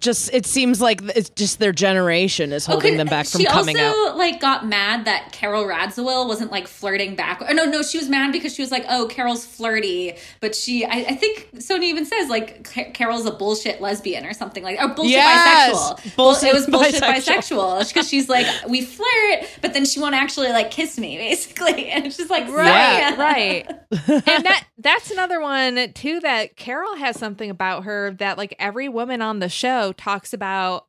Just, 0.00 0.32
it 0.32 0.46
seems 0.46 0.80
like 0.80 1.00
it's 1.16 1.30
just 1.30 1.58
their 1.58 1.72
generation 1.72 2.52
is 2.52 2.66
holding 2.66 2.96
them 2.96 3.06
back 3.08 3.26
from 3.26 3.40
she 3.40 3.46
coming 3.46 3.78
also 3.78 4.10
out. 4.10 4.16
like 4.16 4.40
got 4.40 4.66
mad 4.66 5.04
that 5.06 5.32
Carol 5.32 5.64
Radziwill 5.64 6.26
wasn't 6.26 6.50
like 6.50 6.66
flirting 6.68 7.14
back. 7.16 7.42
Or 7.42 7.54
no, 7.54 7.64
no, 7.64 7.82
she 7.82 7.98
was 7.98 8.08
mad 8.08 8.32
because 8.32 8.54
she 8.54 8.62
was 8.62 8.70
like, 8.70 8.84
"Oh, 8.88 9.06
Carol's 9.08 9.44
flirty," 9.44 10.14
but 10.40 10.54
she, 10.54 10.84
I, 10.84 10.90
I 11.08 11.14
think 11.14 11.50
Sony 11.56 11.84
even 11.84 12.04
says 12.06 12.28
like 12.28 12.64
Ca- 12.64 12.90
Carol's 12.92 13.26
a 13.26 13.30
bullshit 13.32 13.80
lesbian 13.80 14.24
or 14.26 14.32
something 14.32 14.62
like, 14.62 14.78
or 14.80 14.88
bullshit 14.88 15.12
Yes! 15.12 15.76
bisexual. 15.76 16.16
Bullshit 16.16 16.48
it 16.50 16.54
was 16.54 16.66
bullshit 16.66 17.02
bisexual. 17.02 17.80
bisexual 17.80 17.88
because 17.88 18.08
she's 18.08 18.28
like, 18.28 18.46
we 18.68 18.82
flirt, 18.82 19.48
but 19.62 19.72
then 19.74 19.84
she 19.84 20.00
won't 20.00 20.14
actually 20.14 20.48
like 20.48 20.70
kiss 20.70 20.98
me, 20.98 21.16
basically, 21.16 21.88
and 21.90 22.12
she's 22.12 22.30
like, 22.30 22.48
Right, 22.48 23.16
right, 23.18 23.66
right. 23.66 23.66
and 24.08 24.44
that 24.44 24.64
that's 24.78 25.10
another 25.10 25.40
one 25.40 25.92
too 25.94 26.20
that 26.20 26.56
Carol 26.56 26.96
has 26.96 27.18
something 27.18 27.50
about 27.50 27.84
her 27.84 28.12
that 28.18 28.38
like 28.38 28.54
every 28.58 28.88
woman 28.88 29.20
on 29.22 29.38
the 29.40 29.48
show 29.48 29.87
talks 29.92 30.32
about 30.32 30.86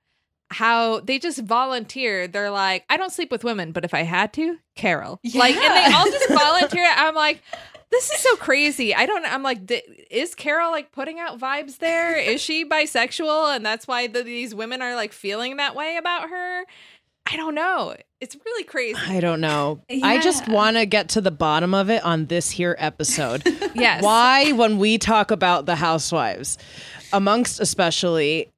how 0.51 0.99
they 1.01 1.19
just 1.19 1.39
volunteer. 1.39 2.27
They're 2.27 2.51
like, 2.51 2.85
I 2.89 2.97
don't 2.97 3.11
sleep 3.11 3.31
with 3.31 3.43
women, 3.43 3.71
but 3.71 3.85
if 3.85 3.93
I 3.93 4.01
had 4.03 4.33
to, 4.33 4.57
Carol. 4.75 5.19
Like 5.35 5.55
and 5.55 5.91
they 5.91 5.93
all 5.95 6.05
just 6.05 6.29
volunteer. 6.29 6.85
I'm 6.95 7.15
like 7.15 7.43
this 7.91 8.11
is 8.11 8.19
so 8.19 8.35
crazy. 8.35 8.93
I 8.93 9.05
don't. 9.05 9.25
I'm 9.25 9.43
like, 9.43 9.65
di- 9.65 9.81
is 10.11 10.35
Carol 10.35 10.71
like 10.71 10.91
putting 10.91 11.19
out 11.19 11.39
vibes 11.39 11.79
there? 11.79 12.15
Is 12.15 12.39
she 12.41 12.63
bisexual, 12.63 13.55
and 13.55 13.65
that's 13.65 13.87
why 13.87 14.07
the, 14.07 14.21
these 14.23 14.53
women 14.53 14.81
are 14.81 14.95
like 14.95 15.11
feeling 15.11 15.57
that 15.57 15.75
way 15.75 15.97
about 15.97 16.29
her? 16.29 16.65
I 17.31 17.35
don't 17.35 17.55
know. 17.55 17.95
It's 18.21 18.35
really 18.45 18.63
crazy. 18.63 18.99
I 19.07 19.19
don't 19.19 19.41
know. 19.41 19.81
I 19.89 20.19
just 20.19 20.47
want 20.47 20.77
to 20.77 20.85
get 20.85 21.09
to 21.09 21.21
the 21.21 21.31
bottom 21.31 21.73
of 21.73 21.89
it 21.89 22.03
on 22.03 22.25
this 22.25 22.49
here 22.49 22.75
episode. 22.79 23.43
Yes. 23.75 24.03
Why, 24.03 24.51
when 24.53 24.77
we 24.79 24.97
talk 24.97 25.29
about 25.31 25.65
the 25.67 25.75
housewives, 25.75 26.57
amongst 27.13 27.59
especially 27.59 28.49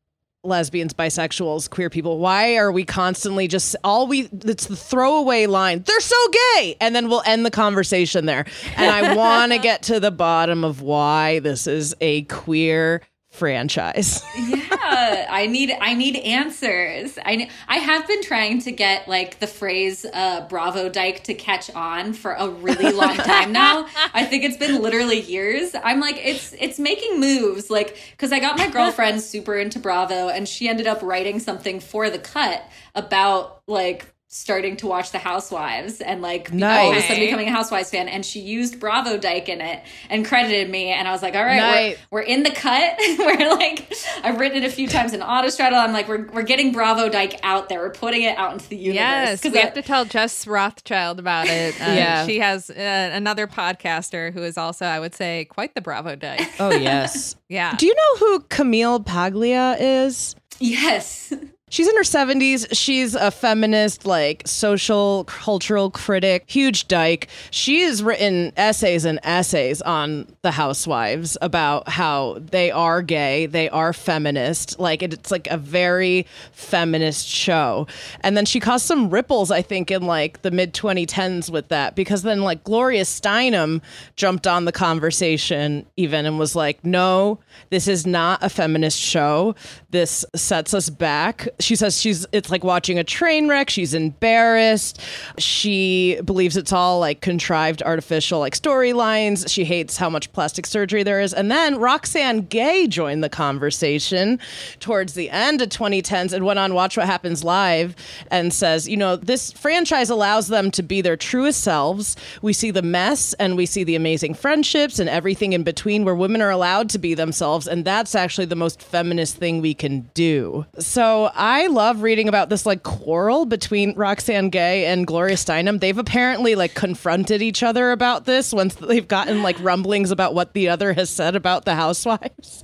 lesbians, 0.43 0.93
bisexuals, 0.93 1.69
queer 1.69 1.89
people, 1.89 2.17
why 2.17 2.57
are 2.57 2.71
we 2.71 2.83
constantly 2.83 3.47
just 3.47 3.75
all 3.83 4.07
we 4.07 4.29
it's 4.31 4.65
the 4.65 4.75
throwaway 4.75 5.45
line, 5.45 5.83
they're 5.83 5.99
so 5.99 6.15
gay, 6.55 6.75
and 6.81 6.95
then 6.95 7.09
we'll 7.09 7.21
end 7.25 7.45
the 7.45 7.51
conversation 7.51 8.25
there. 8.25 8.45
And 8.75 8.89
I 8.89 9.15
want 9.15 9.51
to 9.51 9.57
get 9.61 9.83
to 9.83 9.99
the 9.99 10.11
bottom 10.11 10.63
of 10.63 10.81
why 10.81 11.39
this 11.39 11.67
is 11.67 11.95
a 12.01 12.23
queer 12.23 13.01
franchise. 13.31 14.21
yeah 14.37 15.25
i 15.29 15.47
need 15.47 15.75
i 15.79 15.93
need 15.93 16.17
answers. 16.17 17.17
I 17.25 17.49
i 17.67 17.77
have 17.77 18.07
been 18.07 18.21
trying 18.21 18.59
to 18.61 18.71
get 18.71 19.07
like 19.07 19.39
the 19.39 19.47
phrase 19.47 20.05
uh 20.05 20.45
bravo 20.49 20.89
dyke 20.89 21.23
to 21.23 21.33
catch 21.33 21.69
on 21.71 22.13
for 22.13 22.33
a 22.33 22.49
really 22.49 22.91
long 22.91 23.15
time 23.15 23.51
now. 23.53 23.87
I 24.13 24.25
think 24.25 24.43
it's 24.43 24.57
been 24.57 24.81
literally 24.81 25.21
years. 25.21 25.73
I'm 25.81 26.01
like 26.01 26.19
it's 26.21 26.53
it's 26.59 26.77
making 26.77 27.19
moves. 27.19 27.69
Like 27.69 27.97
because 28.11 28.31
i 28.33 28.39
got 28.39 28.57
my 28.57 28.69
girlfriend 28.69 29.21
super 29.21 29.57
into 29.57 29.79
bravo 29.79 30.27
and 30.27 30.47
she 30.47 30.67
ended 30.67 30.85
up 30.85 31.01
writing 31.01 31.39
something 31.39 31.79
for 31.79 32.09
the 32.09 32.19
cut 32.19 32.63
about 32.95 33.61
like 33.65 34.10
starting 34.33 34.77
to 34.77 34.87
watch 34.87 35.11
the 35.11 35.17
housewives 35.17 35.99
and 35.99 36.21
like 36.21 36.49
be- 36.51 36.63
all 36.63 36.91
of 36.91 36.95
a 36.97 37.01
sudden 37.01 37.19
becoming 37.19 37.49
a 37.49 37.51
housewives 37.51 37.89
fan 37.89 38.07
and 38.07 38.25
she 38.25 38.39
used 38.39 38.79
bravo 38.79 39.17
dyke 39.17 39.49
in 39.49 39.59
it 39.59 39.83
and 40.09 40.25
credited 40.25 40.69
me 40.69 40.87
and 40.87 41.05
i 41.05 41.11
was 41.11 41.21
like 41.21 41.35
all 41.35 41.43
right 41.43 41.57
Nice. 41.57 41.97
we're, 42.09 42.21
we're 42.21 42.25
in 42.25 42.43
the 42.43 42.49
cut 42.51 42.93
we're 43.19 43.49
like 43.55 43.93
i've 44.23 44.39
written 44.39 44.63
it 44.63 44.65
a 44.65 44.71
few 44.71 44.87
times 44.87 45.11
in 45.11 45.19
autostraddle 45.19 45.73
i'm 45.83 45.91
like 45.91 46.07
we're, 46.07 46.27
we're 46.31 46.43
getting 46.43 46.71
bravo 46.71 47.09
dyke 47.09 47.41
out 47.43 47.67
there 47.67 47.79
we're 47.81 47.89
putting 47.91 48.21
it 48.21 48.37
out 48.37 48.53
into 48.53 48.69
the 48.69 48.77
universe 48.77 48.95
Yes, 49.01 49.41
'Cause 49.41 49.51
we 49.51 49.57
that- 49.57 49.63
have 49.65 49.73
to 49.73 49.81
tell 49.81 50.05
Jess 50.05 50.47
Rothschild 50.47 51.19
about 51.19 51.47
it. 51.47 51.75
Uh, 51.81 51.85
Yeah. 51.91 52.25
she 52.25 52.39
has 52.39 52.69
uh, 52.69 53.09
another 53.13 53.47
podcaster 53.47 54.31
who 54.33 54.43
is 54.43 54.57
also, 54.57 54.85
I 54.85 54.99
would 54.99 55.13
say, 55.13 55.45
quite 55.45 55.75
the 55.75 55.81
Bravo 55.81 56.15
dyke. 56.15 56.49
Oh 56.59 56.71
yes. 56.71 57.35
Yeah, 57.49 57.75
Do 57.75 57.85
you 57.85 57.93
know 57.93 58.17
who 58.19 58.39
Camille 58.49 59.01
Paglia 59.01 59.75
is? 59.77 60.35
yes 60.59 61.33
She's 61.71 61.87
in 61.87 61.95
her 61.95 62.01
70s. 62.01 62.67
She's 62.73 63.15
a 63.15 63.31
feminist, 63.31 64.05
like 64.05 64.45
social 64.45 65.23
cultural 65.23 65.89
critic, 65.89 66.43
huge 66.47 66.89
dyke. 66.89 67.29
She 67.49 67.83
has 67.83 68.03
written 68.03 68.51
essays 68.57 69.05
and 69.05 69.21
essays 69.23 69.81
on 69.81 70.27
the 70.41 70.51
housewives 70.51 71.37
about 71.41 71.87
how 71.87 72.39
they 72.39 72.71
are 72.71 73.01
gay, 73.01 73.45
they 73.45 73.69
are 73.69 73.93
feminist. 73.93 74.79
Like 74.79 75.01
it's 75.01 75.31
like 75.31 75.47
a 75.47 75.55
very 75.55 76.27
feminist 76.51 77.25
show. 77.25 77.87
And 78.19 78.35
then 78.35 78.45
she 78.45 78.59
caused 78.59 78.85
some 78.85 79.09
ripples, 79.09 79.49
I 79.49 79.61
think, 79.61 79.91
in 79.91 80.01
like 80.01 80.41
the 80.41 80.51
mid 80.51 80.73
2010s 80.73 81.49
with 81.49 81.69
that 81.69 81.95
because 81.95 82.23
then 82.23 82.41
like 82.41 82.65
Gloria 82.65 83.03
Steinem 83.03 83.81
jumped 84.17 84.45
on 84.45 84.65
the 84.65 84.73
conversation 84.73 85.85
even 85.95 86.25
and 86.25 86.37
was 86.37 86.53
like, 86.53 86.83
no, 86.83 87.39
this 87.69 87.87
is 87.87 88.05
not 88.05 88.43
a 88.43 88.49
feminist 88.49 88.99
show. 88.99 89.55
This 89.89 90.25
sets 90.35 90.73
us 90.73 90.89
back. 90.89 91.47
She 91.61 91.75
says 91.75 91.99
she's 91.99 92.25
it's 92.31 92.49
like 92.49 92.63
watching 92.63 92.99
a 92.99 93.03
train 93.03 93.47
wreck. 93.47 93.69
She's 93.69 93.93
embarrassed. 93.93 94.99
She 95.37 96.19
believes 96.25 96.57
it's 96.57 96.73
all 96.73 96.99
like 96.99 97.21
contrived 97.21 97.83
artificial 97.83 98.39
like 98.39 98.55
storylines. 98.55 99.49
She 99.49 99.63
hates 99.63 99.97
how 99.97 100.09
much 100.09 100.31
plastic 100.33 100.65
surgery 100.65 101.03
there 101.03 101.21
is. 101.21 101.33
And 101.33 101.51
then 101.51 101.77
Roxane 101.77 102.41
Gay 102.41 102.87
joined 102.87 103.23
the 103.23 103.29
conversation 103.29 104.39
towards 104.79 105.13
the 105.13 105.29
end 105.29 105.61
of 105.61 105.69
2010s 105.69 106.33
and 106.33 106.45
went 106.45 106.59
on 106.59 106.73
Watch 106.73 106.97
What 106.97 107.05
Happens 107.05 107.43
Live 107.43 107.95
and 108.29 108.53
says, 108.53 108.87
you 108.87 108.97
know, 108.97 109.15
this 109.15 109.51
franchise 109.51 110.09
allows 110.09 110.47
them 110.47 110.71
to 110.71 110.83
be 110.83 111.01
their 111.01 111.17
truest 111.17 111.61
selves. 111.63 112.15
We 112.41 112.53
see 112.53 112.71
the 112.71 112.81
mess 112.81 113.33
and 113.33 113.57
we 113.57 113.65
see 113.65 113.83
the 113.83 113.95
amazing 113.95 114.33
friendships 114.33 114.99
and 114.99 115.09
everything 115.09 115.53
in 115.53 115.63
between 115.63 116.05
where 116.05 116.15
women 116.15 116.41
are 116.41 116.49
allowed 116.49 116.89
to 116.91 116.99
be 116.99 117.13
themselves. 117.13 117.67
And 117.67 117.85
that's 117.85 118.15
actually 118.15 118.45
the 118.45 118.55
most 118.55 118.81
feminist 118.81 119.37
thing 119.37 119.61
we 119.61 119.73
can 119.73 120.09
do. 120.13 120.65
So 120.79 121.31
I 121.35 121.50
love 121.67 122.01
reading 122.01 122.27
about 122.27 122.49
this 122.49 122.65
like 122.65 122.83
quarrel 122.83 123.45
between 123.45 123.95
Roxane 123.95 124.49
Gay 124.49 124.85
and 124.85 125.05
Gloria 125.05 125.35
Steinem. 125.35 125.79
They've 125.79 125.97
apparently 125.97 126.55
like 126.55 126.73
confronted 126.73 127.41
each 127.41 127.63
other 127.63 127.91
about 127.91 128.25
this 128.25 128.53
once 128.53 128.75
they've 128.75 129.07
gotten 129.07 129.43
like 129.43 129.59
rumblings 129.59 130.11
about 130.11 130.33
what 130.33 130.53
the 130.53 130.69
other 130.69 130.93
has 130.93 131.09
said 131.09 131.35
about 131.35 131.65
the 131.65 131.75
housewives. 131.75 132.63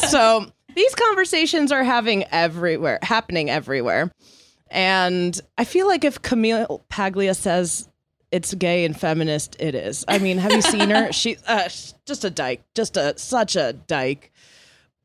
so 0.10 0.46
these 0.74 0.94
conversations 0.94 1.72
are 1.72 1.84
having 1.84 2.24
everywhere, 2.24 2.98
happening 3.02 3.50
everywhere. 3.50 4.12
And 4.70 5.40
I 5.56 5.64
feel 5.64 5.86
like 5.86 6.04
if 6.04 6.20
Camille 6.22 6.84
Paglia 6.88 7.34
says 7.34 7.88
it's 8.32 8.52
gay 8.54 8.84
and 8.84 8.98
feminist, 8.98 9.56
it 9.58 9.74
is. 9.74 10.04
I 10.08 10.18
mean, 10.18 10.38
have 10.38 10.52
you 10.52 10.62
seen 10.62 10.90
her? 10.90 11.12
She 11.16 11.36
uh, 11.46 11.68
just 12.04 12.24
a 12.24 12.30
dyke, 12.30 12.62
just 12.74 12.96
a 12.96 13.16
such 13.16 13.56
a 13.56 13.72
dyke. 13.72 14.32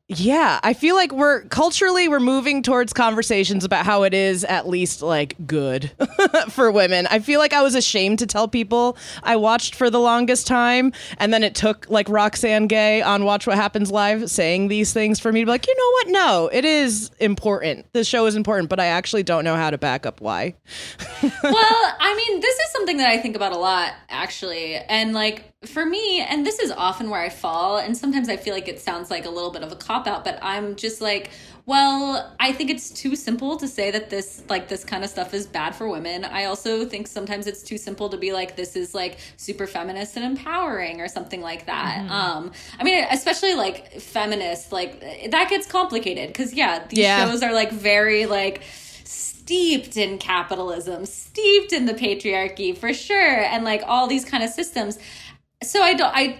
Yeah, 0.08 0.60
I 0.62 0.74
feel 0.74 0.94
like 0.94 1.12
we're 1.12 1.42
culturally 1.44 2.08
we're 2.08 2.20
moving 2.20 2.62
towards 2.62 2.92
conversations 2.92 3.64
about 3.64 3.86
how 3.86 4.02
it 4.02 4.12
is 4.12 4.44
at 4.44 4.68
least 4.68 5.00
like 5.00 5.36
good 5.46 5.90
for 6.50 6.70
women. 6.70 7.06
I 7.06 7.20
feel 7.20 7.38
like 7.38 7.52
I 7.52 7.62
was 7.62 7.74
ashamed 7.74 8.18
to 8.18 8.26
tell 8.26 8.48
people 8.48 8.96
I 9.22 9.36
watched 9.36 9.74
for 9.74 9.90
the 9.90 10.00
longest 10.00 10.46
time, 10.46 10.92
and 11.18 11.32
then 11.32 11.42
it 11.42 11.54
took 11.54 11.88
like 11.88 12.08
Roxane 12.08 12.66
Gay 12.66 13.00
on 13.00 13.24
Watch 13.24 13.46
What 13.46 13.56
Happens 13.56 13.90
Live 13.90 14.28
saying 14.28 14.68
these 14.68 14.92
things 14.92 15.18
for 15.18 15.32
me 15.32 15.40
to 15.40 15.46
be 15.46 15.50
like, 15.50 15.66
you 15.66 15.76
know 15.76 15.90
what? 15.92 16.08
No, 16.08 16.50
it 16.52 16.64
is 16.64 17.10
important. 17.20 17.86
The 17.92 18.04
show 18.04 18.26
is 18.26 18.34
important, 18.34 18.68
but 18.68 18.80
I 18.80 18.86
actually 18.86 19.22
don't 19.22 19.44
know 19.44 19.56
how 19.56 19.70
to 19.70 19.78
back 19.78 20.04
up 20.04 20.20
why. 20.20 20.54
well, 21.22 21.96
I 22.00 22.14
mean, 22.16 22.40
this 22.40 22.58
is 22.58 22.72
something 22.72 22.98
that 22.98 23.08
I 23.08 23.18
think 23.18 23.36
about 23.36 23.52
a 23.52 23.58
lot, 23.58 23.92
actually. 24.10 24.74
And 24.74 25.14
like 25.14 25.51
for 25.66 25.84
me, 25.84 26.20
and 26.20 26.44
this 26.44 26.58
is 26.58 26.70
often 26.70 27.10
where 27.10 27.20
I 27.20 27.28
fall, 27.28 27.78
and 27.78 27.96
sometimes 27.96 28.28
I 28.28 28.36
feel 28.36 28.54
like 28.54 28.68
it 28.68 28.80
sounds 28.80 29.10
like 29.10 29.26
a 29.26 29.30
little 29.30 29.50
bit 29.50 29.62
of 29.62 29.70
a 29.72 29.76
cop 29.76 30.06
out, 30.06 30.24
but 30.24 30.38
I'm 30.42 30.76
just 30.76 31.00
like, 31.00 31.30
well, 31.64 32.34
I 32.40 32.52
think 32.52 32.70
it's 32.70 32.90
too 32.90 33.14
simple 33.14 33.56
to 33.58 33.68
say 33.68 33.92
that 33.92 34.10
this 34.10 34.42
like 34.48 34.66
this 34.66 34.84
kind 34.84 35.04
of 35.04 35.10
stuff 35.10 35.32
is 35.32 35.46
bad 35.46 35.76
for 35.76 35.88
women. 35.88 36.24
I 36.24 36.46
also 36.46 36.84
think 36.84 37.06
sometimes 37.06 37.46
it's 37.46 37.62
too 37.62 37.78
simple 37.78 38.08
to 38.08 38.16
be 38.16 38.32
like 38.32 38.56
this 38.56 38.74
is 38.74 38.94
like 38.94 39.18
super 39.36 39.68
feminist 39.68 40.16
and 40.16 40.24
empowering 40.24 41.00
or 41.00 41.06
something 41.06 41.40
like 41.40 41.66
that. 41.66 41.98
Mm-hmm. 41.98 42.10
Um 42.10 42.52
I 42.80 42.84
mean 42.84 43.06
especially 43.10 43.54
like 43.54 44.00
feminist 44.00 44.72
like 44.72 45.30
that 45.30 45.50
gets 45.50 45.68
complicated 45.68 46.34
cuz 46.34 46.52
yeah, 46.52 46.84
these 46.88 46.98
yeah. 46.98 47.24
shows 47.24 47.44
are 47.44 47.52
like 47.52 47.70
very 47.70 48.26
like 48.26 48.62
steeped 49.04 49.96
in 49.96 50.18
capitalism, 50.18 51.06
steeped 51.06 51.72
in 51.72 51.86
the 51.86 51.94
patriarchy 51.94 52.76
for 52.76 52.92
sure 52.92 53.40
and 53.44 53.64
like 53.64 53.82
all 53.86 54.08
these 54.08 54.24
kind 54.24 54.42
of 54.42 54.50
systems. 54.50 54.98
So 55.62 55.82
I 55.82 55.94
don't 55.94 56.12
I 56.14 56.38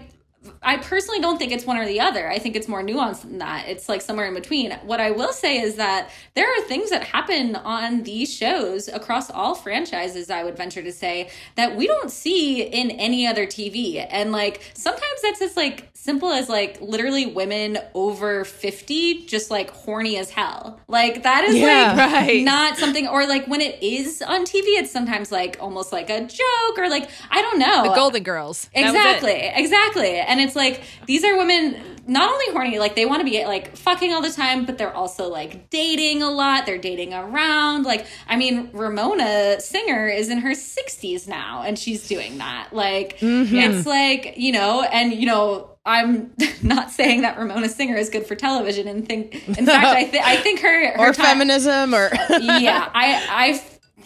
I 0.61 0.77
personally 0.77 1.19
don't 1.19 1.37
think 1.37 1.51
it's 1.51 1.65
one 1.65 1.77
or 1.77 1.85
the 1.85 1.99
other. 1.99 2.29
I 2.29 2.39
think 2.39 2.55
it's 2.55 2.67
more 2.67 2.83
nuanced 2.83 3.21
than 3.21 3.37
that. 3.39 3.67
It's 3.67 3.87
like 3.87 4.01
somewhere 4.01 4.27
in 4.27 4.33
between. 4.33 4.71
What 4.83 4.99
I 4.99 5.11
will 5.11 5.33
say 5.33 5.59
is 5.59 5.75
that 5.75 6.09
there 6.35 6.47
are 6.47 6.61
things 6.63 6.89
that 6.89 7.03
happen 7.03 7.55
on 7.55 8.03
these 8.03 8.33
shows 8.33 8.87
across 8.87 9.29
all 9.29 9.55
franchises, 9.55 10.29
I 10.29 10.43
would 10.43 10.57
venture 10.57 10.81
to 10.81 10.91
say, 10.91 11.29
that 11.55 11.75
we 11.75 11.87
don't 11.87 12.11
see 12.11 12.61
in 12.61 12.91
any 12.91 13.25
other 13.27 13.45
TV. 13.45 14.05
And 14.09 14.31
like 14.31 14.61
sometimes 14.73 15.21
that's 15.21 15.41
as 15.41 15.55
like 15.55 15.89
simple 15.93 16.31
as 16.31 16.49
like 16.49 16.81
literally 16.81 17.25
women 17.25 17.77
over 17.93 18.43
50 18.43 19.25
just 19.25 19.49
like 19.49 19.69
horny 19.69 20.17
as 20.17 20.29
hell. 20.29 20.79
Like 20.87 21.23
that 21.23 21.45
is 21.45 21.55
yeah, 21.55 21.93
like 21.95 22.13
right. 22.13 22.43
not 22.43 22.77
something 22.77 23.07
or 23.07 23.25
like 23.25 23.47
when 23.47 23.61
it 23.61 23.81
is 23.81 24.21
on 24.21 24.45
TV, 24.45 24.63
it's 24.79 24.91
sometimes 24.91 25.31
like 25.31 25.57
almost 25.61 25.93
like 25.93 26.09
a 26.09 26.19
joke 26.19 26.77
or 26.77 26.89
like 26.89 27.09
I 27.31 27.41
don't 27.41 27.59
know. 27.59 27.83
The 27.83 27.95
Golden 27.95 28.23
Girls. 28.23 28.69
Exactly. 28.73 29.31
Exactly. 29.31 30.17
And 30.17 30.32
it's 30.39 30.55
like 30.55 30.83
these 31.05 31.23
are 31.23 31.37
women 31.37 31.93
not 32.05 32.31
only 32.31 32.45
horny, 32.51 32.79
like 32.79 32.95
they 32.95 33.05
want 33.05 33.21
to 33.21 33.25
be 33.25 33.45
like 33.45 33.75
fucking 33.77 34.11
all 34.13 34.21
the 34.21 34.31
time, 34.31 34.65
but 34.65 34.77
they're 34.77 34.93
also 34.93 35.29
like 35.29 35.69
dating 35.69 36.21
a 36.21 36.29
lot. 36.29 36.65
They're 36.65 36.77
dating 36.77 37.13
around. 37.13 37.83
Like, 37.83 38.05
I 38.27 38.35
mean, 38.35 38.69
Ramona 38.73 39.61
Singer 39.61 40.07
is 40.07 40.29
in 40.29 40.39
her 40.39 40.51
60s 40.51 41.27
now 41.27 41.63
and 41.63 41.79
she's 41.79 42.07
doing 42.07 42.39
that. 42.39 42.69
Like, 42.73 43.19
mm-hmm. 43.19 43.55
it's 43.55 43.85
like, 43.85 44.33
you 44.37 44.51
know, 44.51 44.83
and, 44.83 45.13
you 45.13 45.25
know, 45.25 45.69
I'm 45.85 46.33
not 46.61 46.91
saying 46.91 47.21
that 47.21 47.37
Ramona 47.37 47.69
Singer 47.69 47.95
is 47.95 48.09
good 48.09 48.25
for 48.25 48.35
television 48.35 48.87
and 48.87 49.07
think, 49.07 49.47
in 49.47 49.65
fact, 49.65 49.87
I, 49.87 50.03
th- 50.03 50.23
I 50.23 50.37
think 50.37 50.59
her, 50.59 50.91
her 50.91 50.99
or 50.99 51.13
time, 51.13 51.25
feminism 51.25 51.93
or, 51.93 52.09
yeah, 52.29 52.89
I, 52.93 53.25
I 53.29 53.63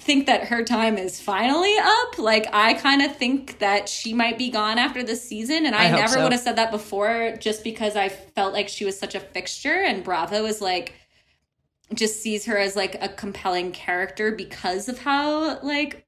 think 0.08 0.26
that 0.26 0.45
her 0.45 0.64
time 0.64 0.97
is 0.97 1.20
finally 1.20 1.76
up. 1.78 2.18
Like 2.18 2.47
I 2.53 2.74
kind 2.76 3.01
of 3.01 3.16
think 3.18 3.60
that 3.60 3.89
she 3.89 4.14
might 4.14 4.38
be 4.38 4.49
gone 4.49 4.80
after 4.80 5.03
this 5.03 5.22
season 5.22 5.66
and 5.66 5.76
I, 5.76 5.89
I 5.89 5.91
never 5.91 6.14
so. 6.14 6.24
would 6.24 6.32
have 6.32 6.41
said 6.41 6.55
that 6.55 6.72
before 6.72 7.36
just 7.39 7.62
because 7.62 7.97
I 7.97 8.08
felt 8.08 8.53
like 8.53 8.70
she 8.70 8.86
was 8.86 8.97
such 8.97 9.16
a 9.16 9.20
fixture 9.20 9.84
and 9.84 10.05
Bravo 10.05 10.45
is 10.45 10.62
like 10.62 10.93
just 11.93 12.22
sees 12.22 12.45
her 12.45 12.58
as 12.58 12.78
like 12.78 12.95
a 13.03 13.10
compelling 13.10 13.74
character 13.74 14.32
because 14.32 14.88
of 14.88 14.97
how 14.99 15.60
like 15.62 16.07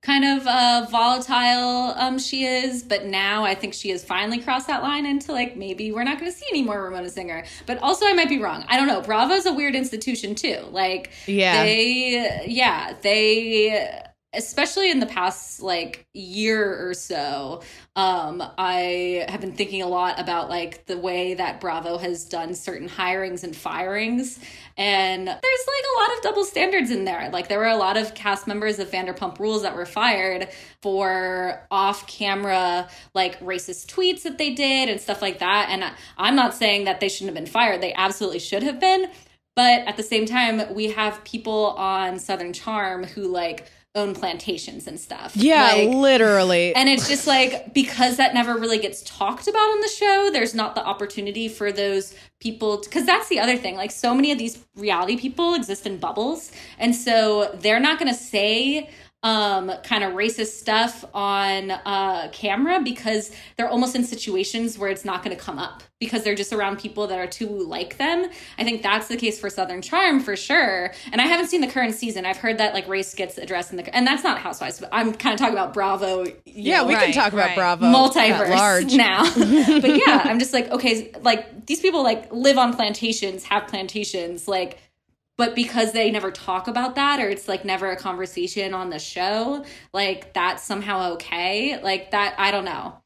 kind 0.00 0.24
of 0.24 0.46
uh, 0.46 0.86
volatile 0.90 1.94
um, 1.96 2.18
she 2.18 2.44
is. 2.44 2.82
But 2.82 3.06
now 3.06 3.44
I 3.44 3.54
think 3.54 3.74
she 3.74 3.90
has 3.90 4.04
finally 4.04 4.38
crossed 4.38 4.66
that 4.68 4.82
line 4.82 5.06
into 5.06 5.32
like 5.32 5.56
maybe 5.56 5.92
we're 5.92 6.04
not 6.04 6.18
going 6.18 6.30
to 6.30 6.36
see 6.36 6.46
any 6.50 6.62
more 6.62 6.82
Ramona 6.82 7.10
Singer. 7.10 7.44
But 7.66 7.78
also 7.78 8.06
I 8.06 8.12
might 8.12 8.28
be 8.28 8.38
wrong. 8.38 8.64
I 8.68 8.76
don't 8.76 8.86
know. 8.86 9.00
Bravo's 9.00 9.46
a 9.46 9.52
weird 9.52 9.74
institution 9.74 10.34
too. 10.34 10.64
Like 10.70 11.10
yeah, 11.26 11.62
they 11.62 12.44
yeah 12.46 12.94
they 13.02 14.02
especially 14.34 14.90
in 14.90 15.00
the 15.00 15.06
past 15.06 15.62
like 15.62 16.06
year 16.12 16.86
or 16.86 16.92
so 16.92 17.62
um 17.96 18.42
i 18.58 19.24
have 19.28 19.40
been 19.40 19.54
thinking 19.54 19.80
a 19.80 19.86
lot 19.86 20.20
about 20.20 20.50
like 20.50 20.84
the 20.84 20.98
way 20.98 21.32
that 21.34 21.60
bravo 21.60 21.96
has 21.96 22.26
done 22.26 22.54
certain 22.54 22.88
hirings 22.88 23.44
and 23.44 23.56
firings. 23.56 24.38
And 24.76 25.26
there's 25.26 25.36
like 25.36 25.84
a 25.96 26.00
lot 26.00 26.16
of 26.16 26.22
double 26.22 26.44
standards 26.44 26.90
in 26.90 27.04
there. 27.04 27.30
Like 27.32 27.48
there 27.48 27.58
were 27.58 27.66
a 27.66 27.76
lot 27.76 27.96
of 27.96 28.14
cast 28.14 28.46
members 28.46 28.78
of 28.78 28.90
vanderpump 28.90 29.38
rules 29.38 29.62
that 29.62 29.74
were 29.74 29.86
fired 29.86 30.48
for 30.82 31.66
off 31.70 32.06
camera 32.06 32.88
like 33.14 33.40
racist 33.40 33.86
tweets 33.86 34.22
that 34.22 34.38
they 34.38 34.54
did 34.54 34.88
and 34.88 35.00
stuff 35.00 35.20
like 35.22 35.40
that. 35.40 35.68
And 35.70 35.84
i'm 36.16 36.36
not 36.36 36.54
saying 36.54 36.84
that 36.84 37.00
they 37.00 37.08
shouldn't 37.08 37.36
have 37.36 37.44
been 37.44 37.52
fired. 37.52 37.80
They 37.80 37.94
absolutely 37.94 38.40
should 38.40 38.62
have 38.62 38.80
been. 38.80 39.10
But 39.56 39.88
at 39.88 39.96
the 39.96 40.04
same 40.04 40.26
time 40.26 40.74
we 40.74 40.92
have 40.92 41.24
people 41.24 41.74
on 41.76 42.18
southern 42.18 42.52
charm 42.52 43.04
who 43.04 43.26
like 43.26 43.70
own 43.94 44.14
plantations 44.14 44.86
and 44.86 44.98
stuff. 45.00 45.36
Yeah, 45.36 45.72
like, 45.72 45.88
literally. 45.88 46.74
And 46.74 46.88
it's 46.88 47.08
just 47.08 47.26
like 47.26 47.74
because 47.74 48.16
that 48.18 48.34
never 48.34 48.56
really 48.56 48.78
gets 48.78 49.02
talked 49.02 49.48
about 49.48 49.58
on 49.58 49.80
the 49.80 49.88
show, 49.88 50.30
there's 50.32 50.54
not 50.54 50.74
the 50.74 50.84
opportunity 50.84 51.48
for 51.48 51.72
those 51.72 52.14
people 52.40 52.78
because 52.78 53.04
that's 53.06 53.28
the 53.28 53.40
other 53.40 53.56
thing. 53.56 53.76
Like 53.76 53.90
so 53.90 54.14
many 54.14 54.30
of 54.30 54.38
these 54.38 54.64
reality 54.76 55.16
people 55.16 55.54
exist 55.54 55.86
in 55.86 55.98
bubbles. 55.98 56.52
And 56.78 56.94
so 56.94 57.56
they're 57.60 57.80
not 57.80 57.98
going 57.98 58.12
to 58.12 58.18
say 58.18 58.90
um 59.24 59.72
kind 59.82 60.04
of 60.04 60.12
racist 60.12 60.58
stuff 60.58 61.04
on 61.12 61.72
uh 61.72 62.28
camera 62.30 62.80
because 62.80 63.32
they're 63.56 63.68
almost 63.68 63.96
in 63.96 64.04
situations 64.04 64.78
where 64.78 64.90
it's 64.90 65.04
not 65.04 65.24
going 65.24 65.36
to 65.36 65.42
come 65.42 65.58
up 65.58 65.82
because 65.98 66.22
they're 66.22 66.36
just 66.36 66.52
around 66.52 66.78
people 66.78 67.08
that 67.08 67.18
are 67.18 67.26
too 67.26 67.48
like 67.48 67.96
them. 67.96 68.28
I 68.56 68.62
think 68.62 68.82
that's 68.82 69.08
the 69.08 69.16
case 69.16 69.40
for 69.40 69.50
Southern 69.50 69.82
Charm 69.82 70.20
for 70.20 70.36
sure. 70.36 70.92
And 71.10 71.20
I 71.20 71.26
haven't 71.26 71.48
seen 71.48 71.60
the 71.60 71.66
current 71.66 71.94
season. 71.94 72.24
I've 72.24 72.36
heard 72.36 72.58
that 72.58 72.74
like 72.74 72.86
race 72.86 73.12
gets 73.14 73.36
addressed 73.38 73.72
in 73.72 73.76
the 73.76 73.96
and 73.96 74.06
that's 74.06 74.22
not 74.22 74.38
Housewives, 74.38 74.78
but 74.78 74.88
I'm 74.92 75.12
kind 75.12 75.34
of 75.34 75.40
talking 75.40 75.54
about 75.54 75.74
Bravo. 75.74 76.24
Yeah, 76.44 76.82
know, 76.82 76.86
we 76.86 76.94
right, 76.94 77.06
can 77.06 77.14
talk 77.14 77.32
about 77.32 77.48
right. 77.48 77.56
Bravo 77.56 77.86
multiverse 77.86 78.94
now. 78.96 79.24
but 79.80 79.96
yeah, 79.96 80.22
I'm 80.24 80.38
just 80.38 80.52
like 80.52 80.70
okay, 80.70 81.12
like 81.22 81.66
these 81.66 81.80
people 81.80 82.04
like 82.04 82.32
live 82.32 82.58
on 82.58 82.74
plantations, 82.74 83.42
have 83.44 83.66
plantations, 83.66 84.46
like 84.46 84.78
but 85.38 85.54
because 85.54 85.92
they 85.92 86.10
never 86.10 86.30
talk 86.30 86.68
about 86.68 86.96
that 86.96 87.20
or 87.20 87.30
it's 87.30 87.48
like 87.48 87.64
never 87.64 87.90
a 87.90 87.96
conversation 87.96 88.74
on 88.74 88.90
the 88.90 88.98
show 88.98 89.64
like 89.94 90.34
that's 90.34 90.62
somehow 90.62 91.12
okay. 91.12 91.80
Like 91.82 92.10
that 92.10 92.34
i 92.36 92.50
don't 92.50 92.66
know. 92.66 92.98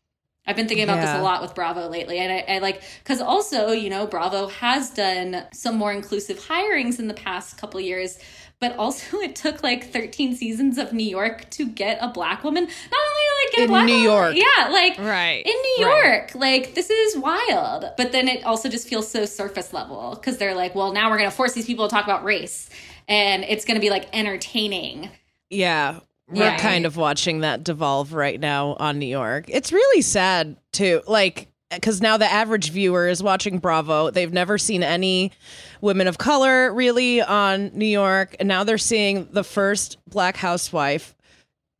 I've 0.44 0.56
been 0.56 0.66
thinking 0.66 0.82
about 0.82 0.96
yeah. 0.96 1.12
this 1.12 1.20
a 1.20 1.22
lot 1.22 1.40
with 1.40 1.54
bravo 1.54 1.88
lately 1.88 2.18
and 2.18 2.32
i, 2.32 2.56
I 2.56 2.58
like 2.58 2.82
because 3.04 3.20
also 3.20 3.70
you 3.70 3.88
know 3.90 4.08
bravo 4.08 4.48
has 4.48 4.90
done 4.90 5.46
some 5.52 5.76
more 5.76 5.92
inclusive 5.92 6.40
hirings 6.40 6.98
in 6.98 7.06
the 7.06 7.14
past 7.14 7.58
couple 7.58 7.78
years 7.78 8.18
but 8.62 8.74
also 8.78 9.18
it 9.20 9.36
took 9.36 9.62
like 9.62 9.90
13 9.92 10.34
seasons 10.36 10.78
of 10.78 10.94
New 10.94 11.04
York 11.04 11.50
to 11.50 11.66
get 11.68 11.98
a 12.00 12.08
black 12.08 12.42
woman. 12.44 12.62
Not 12.64 12.72
only 12.72 13.44
like 13.44 13.52
get 13.52 13.60
a 13.60 13.62
In 13.64 13.68
black 13.68 13.86
New 13.86 14.08
woman- 14.08 14.36
York. 14.36 14.36
yeah, 14.36 14.68
like 14.68 14.98
Right. 14.98 15.44
in 15.44 15.52
New 15.52 15.84
Right. 15.86 16.04
York. 16.04 16.34
Like 16.34 16.74
this 16.74 16.88
is 16.88 17.18
wild. 17.18 17.86
But 17.98 18.12
then 18.12 18.28
it 18.28 18.44
also 18.44 18.70
just 18.70 18.88
feels 18.88 19.06
so 19.08 19.26
surface 19.26 19.74
level 19.74 20.14
because 20.14 20.38
they're 20.38 20.54
like, 20.54 20.74
well, 20.74 20.92
now 20.92 21.10
we're 21.10 21.18
gonna 21.18 21.30
force 21.30 21.52
these 21.52 21.66
people 21.66 21.86
to 21.88 21.94
talk 21.94 22.04
about 22.04 22.24
race, 22.24 22.70
and 23.08 23.44
it's 23.44 23.64
gonna 23.66 23.80
be 23.80 23.90
like 23.90 24.08
entertaining. 24.14 25.10
Yeah. 25.50 25.98
We're 26.28 26.46
Right. 26.48 26.58
kind 26.60 26.86
of 26.86 26.96
watching 26.96 27.40
that 27.40 27.62
devolve 27.62 28.14
right 28.14 28.40
now 28.40 28.76
on 28.80 28.98
New 28.98 29.06
York. 29.06 29.46
It's 29.48 29.70
really 29.72 30.00
sad 30.00 30.56
too. 30.72 31.02
Like 31.06 31.48
because 31.74 32.00
now 32.00 32.16
the 32.16 32.30
average 32.30 32.70
viewer 32.70 33.08
is 33.08 33.22
watching 33.22 33.58
Bravo. 33.58 34.10
They've 34.10 34.32
never 34.32 34.58
seen 34.58 34.82
any 34.82 35.32
women 35.80 36.06
of 36.08 36.18
color 36.18 36.72
really 36.72 37.20
on 37.22 37.70
New 37.74 37.86
York, 37.86 38.36
and 38.38 38.48
now 38.48 38.64
they're 38.64 38.78
seeing 38.78 39.28
the 39.32 39.44
first 39.44 39.98
black 40.08 40.36
housewife 40.36 41.14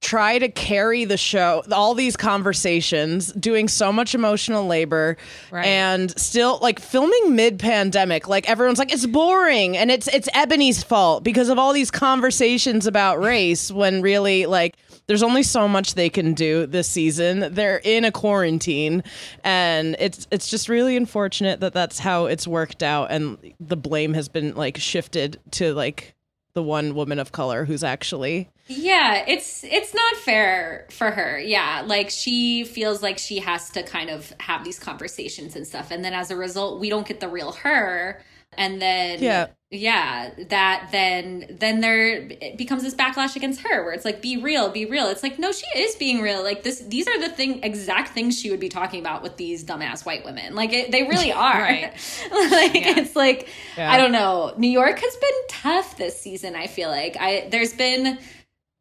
try 0.00 0.36
to 0.36 0.48
carry 0.48 1.04
the 1.04 1.16
show 1.16 1.62
all 1.70 1.94
these 1.94 2.16
conversations 2.16 3.32
doing 3.34 3.68
so 3.68 3.92
much 3.92 4.16
emotional 4.16 4.66
labor 4.66 5.16
Right. 5.52 5.64
and 5.64 6.10
still 6.20 6.58
like 6.60 6.80
filming 6.80 7.36
mid 7.36 7.60
pandemic 7.60 8.26
like 8.26 8.50
everyone's 8.50 8.80
like 8.80 8.92
it's 8.92 9.06
boring 9.06 9.76
and 9.76 9.92
it's 9.92 10.08
it's 10.08 10.28
Eboni's 10.30 10.82
fault 10.82 11.22
because 11.22 11.48
of 11.48 11.56
all 11.56 11.72
these 11.72 11.92
conversations 11.92 12.88
about 12.88 13.20
race 13.20 13.70
when 13.70 14.02
really 14.02 14.46
like 14.46 14.74
there's 15.06 15.22
only 15.22 15.42
so 15.42 15.66
much 15.68 15.94
they 15.94 16.08
can 16.08 16.34
do 16.34 16.66
this 16.66 16.88
season 16.88 17.52
they're 17.54 17.80
in 17.84 18.04
a 18.04 18.12
quarantine 18.12 19.02
and 19.44 19.96
it's 19.98 20.26
it's 20.30 20.48
just 20.48 20.68
really 20.68 20.96
unfortunate 20.96 21.60
that 21.60 21.72
that's 21.72 21.98
how 21.98 22.26
it's 22.26 22.46
worked 22.46 22.82
out 22.82 23.10
and 23.10 23.36
the 23.60 23.76
blame 23.76 24.14
has 24.14 24.28
been 24.28 24.54
like 24.54 24.78
shifted 24.78 25.38
to 25.50 25.74
like 25.74 26.14
the 26.54 26.62
one 26.62 26.94
woman 26.94 27.18
of 27.18 27.32
color 27.32 27.64
who's 27.64 27.82
actually 27.82 28.48
Yeah, 28.68 29.24
it's 29.26 29.64
it's 29.64 29.94
not 29.94 30.16
fair 30.16 30.86
for 30.90 31.10
her. 31.10 31.38
Yeah, 31.38 31.82
like 31.86 32.10
she 32.10 32.64
feels 32.64 33.02
like 33.02 33.18
she 33.18 33.38
has 33.40 33.70
to 33.70 33.82
kind 33.82 34.10
of 34.10 34.32
have 34.38 34.64
these 34.64 34.78
conversations 34.78 35.56
and 35.56 35.66
stuff, 35.66 35.90
and 35.90 36.04
then 36.04 36.12
as 36.12 36.30
a 36.30 36.36
result, 36.36 36.78
we 36.80 36.88
don't 36.88 37.06
get 37.06 37.20
the 37.20 37.28
real 37.28 37.52
her. 37.52 38.22
And 38.56 38.82
then 38.82 39.22
Yeah. 39.22 39.46
yeah, 39.70 40.30
that 40.50 40.88
then 40.92 41.46
then 41.58 41.80
there 41.80 42.16
it 42.30 42.58
becomes 42.58 42.82
this 42.82 42.94
backlash 42.94 43.34
against 43.34 43.62
her, 43.62 43.82
where 43.84 43.94
it's 43.94 44.04
like, 44.04 44.20
be 44.20 44.36
real, 44.36 44.68
be 44.68 44.84
real. 44.84 45.06
It's 45.06 45.22
like, 45.22 45.38
no, 45.38 45.52
she 45.52 45.64
is 45.74 45.94
being 45.96 46.20
real. 46.20 46.42
Like 46.42 46.62
this, 46.62 46.80
these 46.80 47.08
are 47.08 47.18
the 47.18 47.30
thing 47.30 47.62
exact 47.62 48.10
things 48.10 48.38
she 48.38 48.50
would 48.50 48.60
be 48.60 48.68
talking 48.68 49.00
about 49.00 49.22
with 49.22 49.38
these 49.38 49.64
dumbass 49.64 50.04
white 50.04 50.24
women. 50.24 50.54
Like 50.54 50.72
it, 50.74 50.90
they 50.92 51.04
really 51.04 51.32
are. 51.48 51.62
Right. 51.62 51.92
like 52.30 52.74
Yeah. 52.74 52.98
it's 52.98 53.16
like 53.16 53.48
Yeah. 53.76 53.90
I 53.90 53.96
don't 53.96 54.12
know. 54.12 54.52
New 54.58 54.68
York 54.70 54.98
has 54.98 55.16
been 55.16 55.40
tough 55.48 55.96
this 55.96 56.20
season. 56.20 56.54
I 56.54 56.66
feel 56.66 56.90
like 56.90 57.16
I 57.18 57.48
there's 57.50 57.72
been 57.72 58.18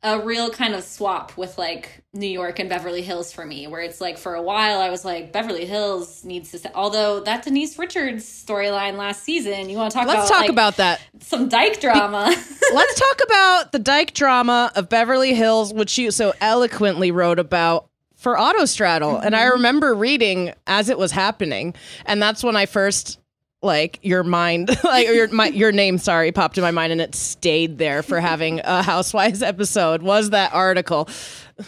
a 0.04 0.20
real 0.20 0.50
kind 0.50 0.74
of 0.74 0.84
swap 0.84 1.38
with 1.38 1.58
like 1.58 2.04
New 2.14 2.28
York 2.28 2.58
and 2.60 2.68
Beverly 2.68 3.04
Hills 3.04 3.32
for 3.32 3.46
me, 3.46 3.68
where 3.68 3.82
it's 3.82 4.02
like 4.02 4.18
for 4.18 4.34
a 4.34 4.42
while 4.42 4.80
I 4.80 4.90
was 4.90 5.06
like 5.06 5.32
Beverly 5.32 5.66
Hills 5.66 6.26
needs 6.26 6.52
to. 6.52 6.60
St-. 6.60 6.74
Although 6.76 7.20
that 7.22 7.44
Denise 7.44 7.78
Richards 7.78 8.26
storyline 8.26 8.98
last 8.98 9.24
season, 9.24 9.70
you 9.70 9.78
want 9.78 9.92
to 9.92 9.98
talk 9.98 10.08
let's 10.08 10.28
about 10.28 10.30
talk 10.30 10.42
like, 10.42 10.50
about 10.50 10.78
that 10.78 11.02
some 11.20 11.50
dyke 11.50 11.80
drama. 11.80 12.26
let's 12.74 13.00
talk 13.00 13.22
about 13.26 13.72
the 13.72 13.80
dyke 13.80 14.14
drama 14.14 14.72
of 14.76 14.90
Beverly 14.90 15.36
Hills, 15.36 15.74
which 15.74 15.98
you 15.98 16.10
so 16.10 16.34
eloquently 16.42 17.12
wrote 17.12 17.38
about 17.38 17.88
for 18.16 18.36
Autostraddle. 18.36 19.24
And 19.24 19.36
I 19.36 19.44
mm-hmm. 19.44 19.54
remember 19.54 19.96
reading 19.96 20.54
as 20.68 20.90
it 20.90 20.98
was 20.98 21.12
happening. 21.12 21.76
And 22.06 22.22
that's 22.22 22.44
when 22.44 22.56
I 22.56 22.66
first 22.66 23.20
like 23.62 24.00
your 24.02 24.24
mind 24.24 24.70
like 24.84 25.08
or 25.08 25.12
your 25.12 25.28
my 25.30 25.48
your 25.48 25.72
name 25.72 25.98
sorry 25.98 26.32
popped 26.32 26.58
in 26.58 26.64
my 26.64 26.72
mind 26.72 26.92
and 26.92 27.02
it 27.02 27.14
stayed 27.14 27.78
there 27.78 28.02
for 28.02 28.20
having 28.20 28.60
a 28.64 28.82
housewives 28.82 29.44
episode 29.44 30.02
was 30.02 30.32
that 30.32 30.54
article 30.54 31.08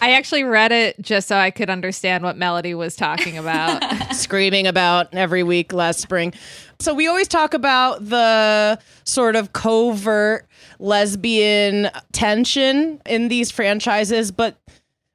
I 0.02 0.14
actually 0.14 0.44
read 0.44 0.72
it 0.72 1.00
just 1.02 1.28
so 1.28 1.36
I 1.36 1.52
could 1.52 1.70
understand 1.70 2.24
what 2.24 2.38
Melody 2.38 2.74
was 2.74 2.96
talking 2.96 3.38
about. 3.38 3.84
screaming 4.14 4.68
about 4.68 5.14
every 5.14 5.44
week 5.44 5.74
last 5.74 6.00
spring. 6.00 6.34
So 6.80 6.94
we 6.94 7.08
always 7.08 7.28
talk 7.28 7.54
about 7.54 8.04
the 8.08 8.80
sort 9.04 9.36
of 9.36 9.54
covert 9.54 10.48
lesbian 10.80 11.90
tension 12.12 13.02
in 13.06 13.28
these 13.28 13.52
franchises, 13.52 14.32
but 14.32 14.58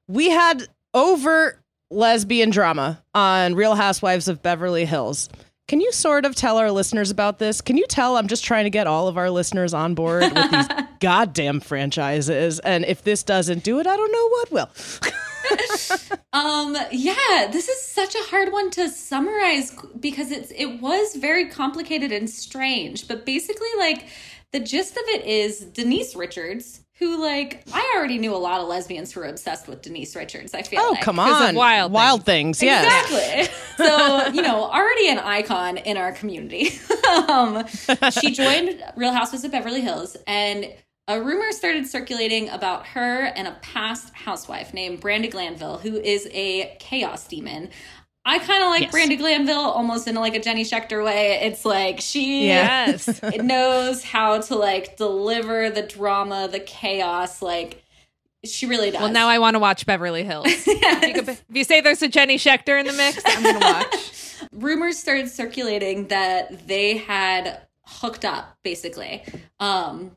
we 0.06 0.30
had 0.30 0.66
overt 0.94 1.60
lesbian 1.90 2.50
drama 2.50 3.02
on 3.14 3.54
Real 3.54 3.74
Housewives 3.74 4.28
of 4.28 4.42
Beverly 4.42 4.84
Hills. 4.84 5.28
Can 5.68 5.82
you 5.82 5.92
sort 5.92 6.24
of 6.24 6.34
tell 6.34 6.56
our 6.56 6.70
listeners 6.70 7.10
about 7.10 7.38
this? 7.38 7.60
Can 7.60 7.76
you 7.76 7.86
tell 7.86 8.16
I'm 8.16 8.26
just 8.26 8.42
trying 8.42 8.64
to 8.64 8.70
get 8.70 8.86
all 8.86 9.06
of 9.06 9.18
our 9.18 9.28
listeners 9.28 9.74
on 9.74 9.94
board 9.94 10.22
with 10.22 10.50
these 10.50 10.66
goddamn 11.00 11.60
franchises? 11.60 12.58
And 12.60 12.86
if 12.86 13.04
this 13.04 13.22
doesn't 13.22 13.64
do 13.64 13.78
it, 13.78 13.86
I 13.86 13.94
don't 13.94 14.12
know 14.12 14.28
what 14.28 14.50
will. 14.50 14.70
Um, 16.34 16.76
yeah, 16.92 17.48
this 17.50 17.68
is 17.68 17.80
such 17.80 18.14
a 18.14 18.22
hard 18.24 18.52
one 18.52 18.70
to 18.72 18.90
summarize 18.90 19.74
because 19.98 20.30
it's 20.30 20.50
it 20.50 20.80
was 20.82 21.16
very 21.16 21.48
complicated 21.48 22.12
and 22.12 22.28
strange. 22.28 23.08
But 23.08 23.24
basically, 23.24 23.68
like 23.78 24.08
the 24.52 24.60
gist 24.60 24.92
of 24.98 25.04
it 25.06 25.24
is 25.24 25.60
Denise 25.60 26.14
Richards, 26.14 26.82
who 26.98 27.20
like 27.22 27.62
I 27.72 27.94
already 27.96 28.18
knew 28.18 28.34
a 28.34 28.38
lot 28.38 28.60
of 28.60 28.68
lesbians 28.68 29.12
who 29.12 29.20
were 29.20 29.26
obsessed 29.26 29.68
with 29.68 29.82
Denise 29.82 30.16
Richards. 30.16 30.54
I 30.54 30.62
feel 30.62 30.80
Oh, 30.82 30.90
like. 30.92 31.00
come 31.02 31.16
'Cause 31.16 31.40
of 31.42 31.48
on. 31.48 31.54
Wild 31.54 31.92
Wild 31.92 32.24
things, 32.24 32.62
yeah. 32.62 32.82
Exactly. 33.02 33.54
So, 33.78 34.26
you 34.32 34.42
know, 34.42 34.64
already 34.64 35.08
an 35.08 35.20
icon 35.20 35.76
in 35.76 35.96
our 35.96 36.10
community. 36.10 36.70
um, 37.28 37.64
she 38.10 38.32
joined 38.32 38.82
Real 38.96 39.12
Housewives 39.12 39.44
of 39.44 39.52
Beverly 39.52 39.82
Hills, 39.82 40.16
and 40.26 40.72
a 41.06 41.22
rumor 41.22 41.52
started 41.52 41.86
circulating 41.86 42.48
about 42.48 42.84
her 42.88 43.26
and 43.36 43.46
a 43.46 43.52
past 43.62 44.12
housewife 44.14 44.74
named 44.74 45.00
Brandi 45.00 45.30
Glanville, 45.30 45.78
who 45.78 45.96
is 45.96 46.28
a 46.32 46.76
chaos 46.80 47.28
demon. 47.28 47.70
I 48.24 48.38
kind 48.38 48.62
of 48.62 48.68
like 48.70 48.82
Yes. 48.82 48.94
Brandi 48.94 49.16
Glanville 49.18 49.56
almost 49.56 50.06
in 50.06 50.14
like 50.14 50.34
a 50.34 50.40
Jenny 50.40 50.64
Schechter 50.64 51.02
way. 51.04 51.40
It's 51.42 51.64
like 51.64 52.00
she 52.00 52.46
yes. 52.46 53.20
knows 53.38 54.04
how 54.04 54.40
to 54.42 54.54
like 54.54 54.96
deliver 54.96 55.70
the 55.70 55.82
drama, 55.82 56.48
the 56.50 56.60
chaos. 56.60 57.40
Like 57.40 57.82
she 58.44 58.66
really 58.66 58.90
does. 58.90 59.00
Well, 59.00 59.12
now 59.12 59.28
I 59.28 59.38
want 59.38 59.54
to 59.54 59.58
watch 59.58 59.86
Beverly 59.86 60.24
Hills. 60.24 60.46
If, 60.66 61.02
you 61.06 61.14
could- 61.14 61.28
if 61.28 61.44
you 61.52 61.64
say 61.64 61.80
there's 61.80 62.02
a 62.02 62.08
Jenny 62.08 62.36
Schechter 62.36 62.78
in 62.78 62.86
the 62.86 62.92
mix, 62.92 63.22
I'm 63.24 63.42
going 63.42 63.60
to 63.60 63.66
watch. 63.66 64.34
rumors 64.52 64.98
started 64.98 65.28
circulating 65.28 66.08
that 66.08 66.66
they 66.68 66.98
had 66.98 67.62
hooked 67.84 68.24
up 68.26 68.58
basically 68.62 69.24
um 69.60 70.14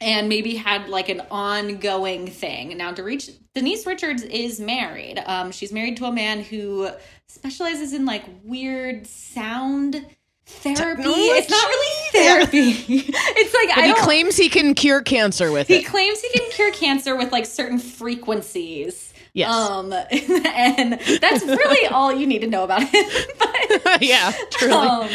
and 0.00 0.28
maybe 0.28 0.54
had 0.54 0.88
like 0.88 1.08
an 1.08 1.20
ongoing 1.30 2.26
thing 2.26 2.76
now 2.76 2.92
to 2.92 3.18
denise 3.54 3.86
richards 3.86 4.22
is 4.22 4.60
married 4.60 5.22
um 5.26 5.50
she's 5.52 5.72
married 5.72 5.96
to 5.96 6.04
a 6.06 6.12
man 6.12 6.42
who 6.42 6.88
specializes 7.28 7.92
in 7.92 8.04
like 8.06 8.24
weird 8.44 9.06
sound 9.06 10.04
therapy 10.46 11.02
it's 11.04 11.50
not 11.50 11.68
really 11.68 12.10
therapy 12.12 12.70
it's 13.12 13.54
like 13.54 13.68
But 13.74 13.84
i 13.84 13.86
he 13.88 13.94
claims 13.94 14.36
he 14.36 14.48
can 14.48 14.74
cure 14.74 15.00
cancer 15.02 15.52
with 15.52 15.68
he 15.68 15.76
it. 15.76 15.78
He 15.80 15.84
claims 15.84 16.20
he 16.20 16.30
can 16.38 16.50
cure 16.50 16.72
cancer 16.72 17.16
with 17.16 17.30
like 17.30 17.46
certain 17.46 17.78
frequencies 17.78 19.12
Yes. 19.32 19.48
um 19.54 19.92
and 20.10 20.98
that's 21.20 21.44
really 21.44 21.86
all 21.86 22.12
you 22.12 22.26
need 22.26 22.40
to 22.40 22.48
know 22.48 22.64
about 22.64 22.82
him 22.82 23.04
but 23.38 24.02
yeah, 24.02 24.32
truly. 24.50 24.74
um, 24.74 25.08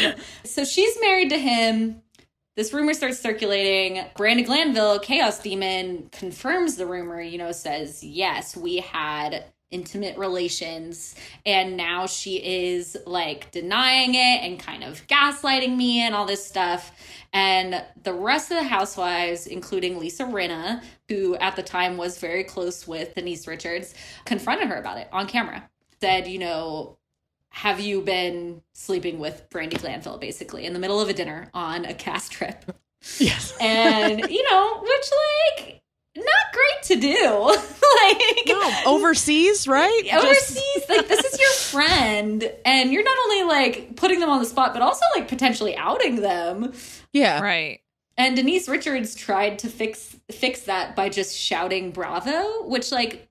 so 0.44 0.64
she's 0.64 0.96
married 1.00 1.30
to 1.30 1.38
him. 1.38 2.00
This 2.56 2.72
rumor 2.72 2.94
starts 2.94 3.18
circulating. 3.18 4.02
Brandi 4.16 4.46
Glanville, 4.46 4.98
Chaos 5.00 5.38
Demon, 5.40 6.08
confirms 6.10 6.76
the 6.76 6.86
rumor, 6.86 7.20
you 7.20 7.36
know, 7.36 7.52
says, 7.52 8.02
yes, 8.02 8.56
we 8.56 8.78
had 8.78 9.44
intimate 9.70 10.16
relations. 10.16 11.14
And 11.44 11.76
now 11.76 12.06
she 12.06 12.36
is 12.36 12.96
like 13.06 13.50
denying 13.50 14.14
it 14.14 14.40
and 14.42 14.58
kind 14.58 14.84
of 14.84 15.06
gaslighting 15.06 15.76
me 15.76 16.00
and 16.00 16.14
all 16.14 16.24
this 16.24 16.46
stuff. 16.46 16.92
And 17.32 17.84
the 18.02 18.14
rest 18.14 18.50
of 18.50 18.56
the 18.56 18.64
housewives, 18.64 19.46
including 19.46 19.98
Lisa 19.98 20.24
Rinna, 20.24 20.82
who 21.10 21.36
at 21.36 21.56
the 21.56 21.62
time 21.62 21.98
was 21.98 22.18
very 22.18 22.44
close 22.44 22.88
with 22.88 23.14
Denise 23.14 23.46
Richards, 23.46 23.94
confronted 24.24 24.68
her 24.68 24.76
about 24.76 24.96
it 24.96 25.08
on 25.12 25.26
camera. 25.26 25.68
Said, 26.00 26.26
you 26.26 26.38
know, 26.38 26.96
have 27.56 27.80
you 27.80 28.02
been 28.02 28.60
sleeping 28.74 29.18
with 29.18 29.48
Brandi 29.50 29.80
Glanville 29.80 30.18
basically 30.18 30.66
in 30.66 30.72
the 30.74 30.78
middle 30.78 31.00
of 31.00 31.08
a 31.08 31.12
dinner 31.14 31.50
on 31.54 31.84
a 31.86 31.94
cast 31.94 32.30
trip? 32.36 32.64
yes. 33.18 33.56
And 33.60 34.20
you 34.30 34.50
know, 34.50 34.80
which 34.82 35.10
like 35.58 35.82
not 36.16 36.52
great 36.52 36.82
to 36.84 36.96
do. 37.00 37.40
like 38.04 38.46
No, 38.46 38.72
overseas, 38.86 39.66
right? 39.68 40.02
Just- 40.04 40.24
overseas, 40.24 40.84
like 40.88 41.08
this 41.08 41.24
is 41.24 41.38
your 41.40 41.50
friend, 41.82 42.50
and 42.64 42.92
you're 42.92 43.02
not 43.04 43.18
only 43.24 43.42
like 43.44 43.96
putting 43.96 44.20
them 44.20 44.28
on 44.30 44.38
the 44.40 44.46
spot, 44.46 44.72
but 44.72 44.82
also 44.82 45.02
like 45.14 45.28
potentially 45.28 45.76
outing 45.76 46.16
them. 46.22 46.72
yeah. 47.12 47.40
Right. 47.40 47.80
And 48.18 48.34
Denise 48.34 48.66
Richards 48.68 49.14
tried 49.14 49.58
to 49.60 49.68
fix 49.68 50.16
fix 50.30 50.62
that 50.62 50.96
by 50.96 51.10
just 51.10 51.36
shouting 51.36 51.90
"Bravo," 51.90 52.66
which 52.66 52.90
like 52.92 53.28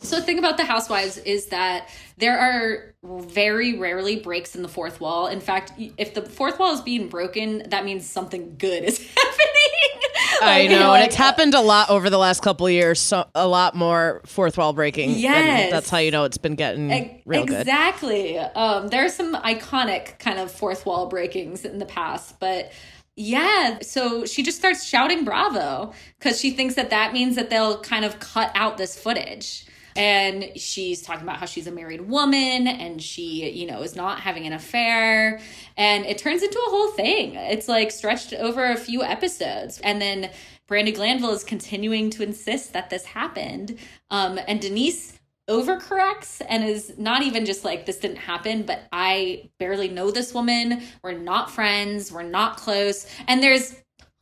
so 0.00 0.16
the 0.16 0.22
thing 0.22 0.38
about 0.38 0.56
the 0.56 0.64
housewives 0.64 1.16
is 1.18 1.46
that 1.46 1.88
there 2.18 2.38
are 2.38 2.94
very 3.02 3.78
rarely 3.78 4.16
breaks 4.16 4.54
in 4.54 4.62
the 4.62 4.68
fourth 4.68 5.00
wall. 5.00 5.26
In 5.26 5.40
fact, 5.40 5.72
if 5.96 6.14
the 6.14 6.22
fourth 6.22 6.58
wall 6.58 6.72
is 6.74 6.80
being 6.80 7.08
broken, 7.08 7.64
that 7.70 7.84
means 7.84 8.08
something 8.08 8.56
good 8.58 8.84
is 8.84 8.98
happening. 9.16 10.00
I 10.40 10.60
Like, 10.62 10.70
know, 10.70 10.88
like, 10.90 11.00
and 11.00 11.06
it's 11.08 11.16
happened 11.16 11.54
a 11.54 11.60
lot 11.60 11.90
over 11.90 12.10
the 12.10 12.18
last 12.18 12.42
couple 12.42 12.66
of 12.66 12.72
years. 12.72 13.00
So 13.00 13.26
a 13.34 13.46
lot 13.48 13.74
more 13.74 14.20
fourth 14.24 14.56
wall 14.56 14.72
breaking. 14.72 15.10
and 15.10 15.18
Yes. 15.18 15.70
that's 15.72 15.90
how 15.90 15.98
you 15.98 16.10
know 16.12 16.24
it's 16.24 16.38
been 16.38 16.54
getting 16.54 16.90
E- 16.92 17.22
real 17.26 17.44
good. 17.44 17.60
exactly. 17.60 18.38
Um, 18.38 18.88
there 18.88 19.04
are 19.04 19.08
some 19.08 19.34
iconic 19.36 20.18
kind 20.20 20.38
of 20.38 20.50
fourth 20.52 20.86
wall 20.86 21.06
breakings 21.06 21.64
in 21.64 21.78
the 21.78 21.86
past, 21.86 22.38
but 22.38 22.70
yeah. 23.16 23.78
So 23.82 24.26
she 24.26 24.44
just 24.44 24.58
starts 24.58 24.84
shouting 24.84 25.24
"Bravo" 25.24 25.92
because 26.18 26.40
she 26.40 26.52
thinks 26.52 26.74
that 26.76 26.90
that 26.90 27.12
means 27.12 27.34
that 27.34 27.50
they'll 27.50 27.80
kind 27.80 28.04
of 28.04 28.20
cut 28.20 28.52
out 28.54 28.78
this 28.78 28.96
footage. 28.98 29.64
And 29.98 30.52
she's 30.54 31.02
talking 31.02 31.24
about 31.24 31.38
how 31.38 31.46
she's 31.46 31.66
a 31.66 31.72
married 31.72 32.02
woman 32.02 32.68
and 32.68 33.02
she, 33.02 33.50
you 33.50 33.66
know, 33.66 33.82
is 33.82 33.96
not 33.96 34.20
having 34.20 34.46
an 34.46 34.52
affair. 34.52 35.40
And 35.76 36.06
it 36.06 36.18
turns 36.18 36.42
into 36.42 36.58
a 36.58 36.70
whole 36.70 36.92
thing. 36.92 37.34
It's 37.34 37.66
like 37.66 37.90
stretched 37.90 38.32
over 38.32 38.64
a 38.70 38.76
few 38.76 39.02
episodes. 39.02 39.80
And 39.80 40.00
then 40.00 40.30
Brandi 40.68 40.94
Glanville 40.94 41.32
is 41.32 41.42
continuing 41.42 42.10
to 42.10 42.22
insist 42.22 42.72
that 42.74 42.90
this 42.90 43.06
happened. 43.06 43.76
Um, 44.10 44.38
and 44.46 44.60
Denise 44.60 45.18
overcorrects 45.48 46.42
and 46.48 46.62
is 46.62 46.96
not 46.98 47.22
even 47.22 47.44
just 47.46 47.64
like 47.64 47.86
this 47.86 47.96
didn't 47.96 48.18
happen 48.18 48.62
but 48.64 48.82
i 48.92 49.48
barely 49.58 49.88
know 49.88 50.10
this 50.10 50.34
woman 50.34 50.82
we're 51.02 51.16
not 51.16 51.50
friends 51.50 52.12
we're 52.12 52.22
not 52.22 52.58
close 52.58 53.06
and 53.28 53.42
there's 53.42 53.74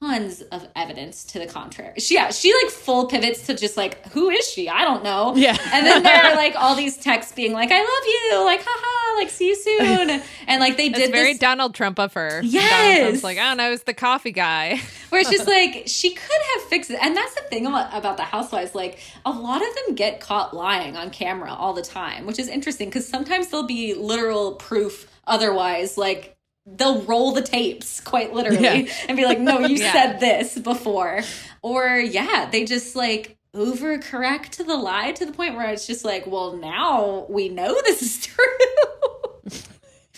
tons 0.06 0.42
of 0.52 0.66
evidence 0.76 1.24
to 1.24 1.38
the 1.38 1.46
contrary 1.46 1.98
she 1.98 2.14
yeah 2.14 2.30
she 2.30 2.52
like 2.62 2.72
full 2.72 3.06
pivots 3.06 3.46
to 3.46 3.54
just 3.54 3.76
like 3.76 4.06
who 4.08 4.30
is 4.30 4.46
she 4.50 4.68
i 4.68 4.84
don't 4.84 5.02
know 5.02 5.34
Yeah. 5.36 5.56
and 5.72 5.86
then 5.86 6.02
there 6.02 6.24
are 6.24 6.34
like 6.34 6.54
all 6.56 6.74
these 6.82 6.96
texts 6.96 7.32
being 7.32 7.52
like 7.52 7.70
i 7.70 7.78
love 7.78 7.88
you 8.34 8.44
like 8.44 8.60
haha 8.64 9.18
like 9.18 9.30
see 9.30 9.48
you 9.48 9.56
soon 9.56 10.22
and 10.46 10.60
like 10.60 10.76
they 10.76 10.88
did 10.88 11.10
very 11.10 11.32
this 11.32 11.40
Donald 11.40 11.74
Trump 11.74 11.98
of 11.98 12.12
her. 12.14 12.40
Yes. 12.42 13.24
Like, 13.24 13.38
oh, 13.38 13.40
I 13.40 13.44
don't 13.48 13.56
know, 13.56 13.72
it's 13.72 13.84
the 13.84 13.94
coffee 13.94 14.32
guy. 14.32 14.78
where 15.08 15.20
it's 15.20 15.30
just 15.30 15.46
like 15.48 15.84
she 15.86 16.10
could 16.10 16.40
have 16.54 16.62
fixed 16.64 16.90
it 16.90 16.98
and 17.00 17.16
that's 17.16 17.34
the 17.34 17.40
thing 17.42 17.66
about, 17.66 17.96
about 17.96 18.16
the 18.16 18.22
housewives 18.24 18.74
like 18.74 18.98
a 19.24 19.30
lot 19.30 19.62
of 19.66 19.74
them 19.86 19.94
get 19.94 20.20
caught 20.20 20.54
lying 20.54 20.96
on 20.96 21.10
camera 21.10 21.52
all 21.52 21.72
the 21.72 21.82
time 21.82 22.26
which 22.26 22.38
is 22.38 22.48
interesting 22.48 22.88
because 22.88 23.06
sometimes 23.06 23.48
there'll 23.48 23.66
be 23.66 23.94
literal 23.94 24.52
proof 24.56 25.08
otherwise 25.26 25.96
like 25.96 26.35
they'll 26.66 27.02
roll 27.02 27.32
the 27.32 27.42
tapes 27.42 28.00
quite 28.00 28.32
literally 28.34 28.62
Yeah. 28.86 28.92
and 29.08 29.16
be 29.16 29.24
like 29.24 29.38
no 29.38 29.60
you 29.60 29.76
Yeah. 29.82 29.92
said 29.92 30.20
this 30.20 30.58
before 30.58 31.20
or 31.62 31.96
yeah 31.98 32.48
they 32.50 32.64
just 32.64 32.96
like 32.96 33.36
overcorrect 33.54 34.48
to 34.50 34.64
the 34.64 34.76
lie 34.76 35.12
to 35.12 35.24
the 35.24 35.32
point 35.32 35.54
where 35.54 35.70
it's 35.70 35.86
just 35.86 36.04
like 36.04 36.26
well 36.26 36.56
now 36.56 37.24
we 37.28 37.48
know 37.48 37.72
this 37.84 38.02
is 38.02 38.18
true 38.26 38.44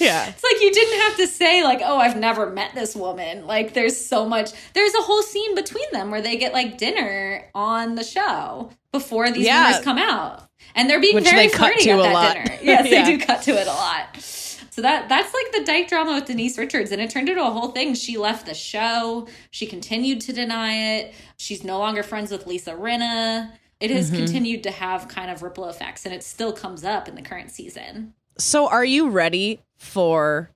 yeah. 0.00 0.28
It's 0.28 0.44
like 0.44 0.62
you 0.62 0.72
didn't 0.72 1.00
have 1.00 1.16
to 1.16 1.26
say 1.26 1.64
like, 1.64 1.80
"Oh, 1.84 1.96
I've 1.98 2.16
never 2.16 2.48
met 2.50 2.72
this 2.72 2.94
woman." 2.94 3.48
Like 3.48 3.74
there's 3.74 3.96
so 3.98 4.28
much. 4.28 4.52
There's 4.72 4.94
a 4.94 5.02
whole 5.02 5.22
scene 5.22 5.56
between 5.56 5.86
them 5.90 6.12
where 6.12 6.22
they 6.22 6.36
get 6.36 6.52
like 6.52 6.78
dinner 6.78 7.44
on 7.52 7.96
the 7.96 8.04
show 8.04 8.70
before 8.92 9.28
these 9.32 9.44
Yeah. 9.46 9.66
rumors 9.66 9.84
come 9.84 9.98
out, 9.98 10.44
and 10.76 10.88
they're 10.88 11.00
being 11.00 11.16
Which 11.16 11.24
very 11.28 11.48
flirty 11.48 11.82
to 11.82 11.90
at 11.90 11.98
a 11.98 12.02
that 12.02 12.12
lot. 12.14 12.34
dinner. 12.36 12.58
Yes, 12.62 12.86
Yeah. 12.90 13.04
they 13.04 13.16
do 13.18 13.24
cut 13.26 13.42
to 13.42 13.60
it 13.60 13.66
a 13.66 13.72
lot. 13.72 14.47
So 14.78 14.82
that 14.82 15.08
that's 15.08 15.34
like 15.34 15.50
the 15.50 15.64
Dyke 15.64 15.88
drama 15.88 16.14
with 16.14 16.26
Denise 16.26 16.56
Richards, 16.56 16.92
and 16.92 17.02
it 17.02 17.10
turned 17.10 17.28
into 17.28 17.44
a 17.44 17.50
whole 17.50 17.72
thing. 17.72 17.94
She 17.94 18.16
left 18.16 18.46
the 18.46 18.54
show. 18.54 19.26
She 19.50 19.66
continued 19.66 20.20
to 20.20 20.32
deny 20.32 20.98
it. 20.98 21.14
She's 21.36 21.64
no 21.64 21.80
longer 21.80 22.04
friends 22.04 22.30
with 22.30 22.46
Lisa 22.46 22.74
Rinna. 22.74 23.50
It 23.80 23.90
has 23.90 24.08
mm-hmm. 24.08 24.18
continued 24.18 24.62
to 24.62 24.70
have 24.70 25.08
kind 25.08 25.32
of 25.32 25.42
ripple 25.42 25.68
effects, 25.68 26.06
and 26.06 26.14
it 26.14 26.22
still 26.22 26.52
comes 26.52 26.84
up 26.84 27.08
in 27.08 27.16
the 27.16 27.22
current 27.22 27.50
season. 27.50 28.14
So 28.38 28.68
are 28.68 28.84
you 28.84 29.08
ready 29.08 29.62
for 29.78 30.48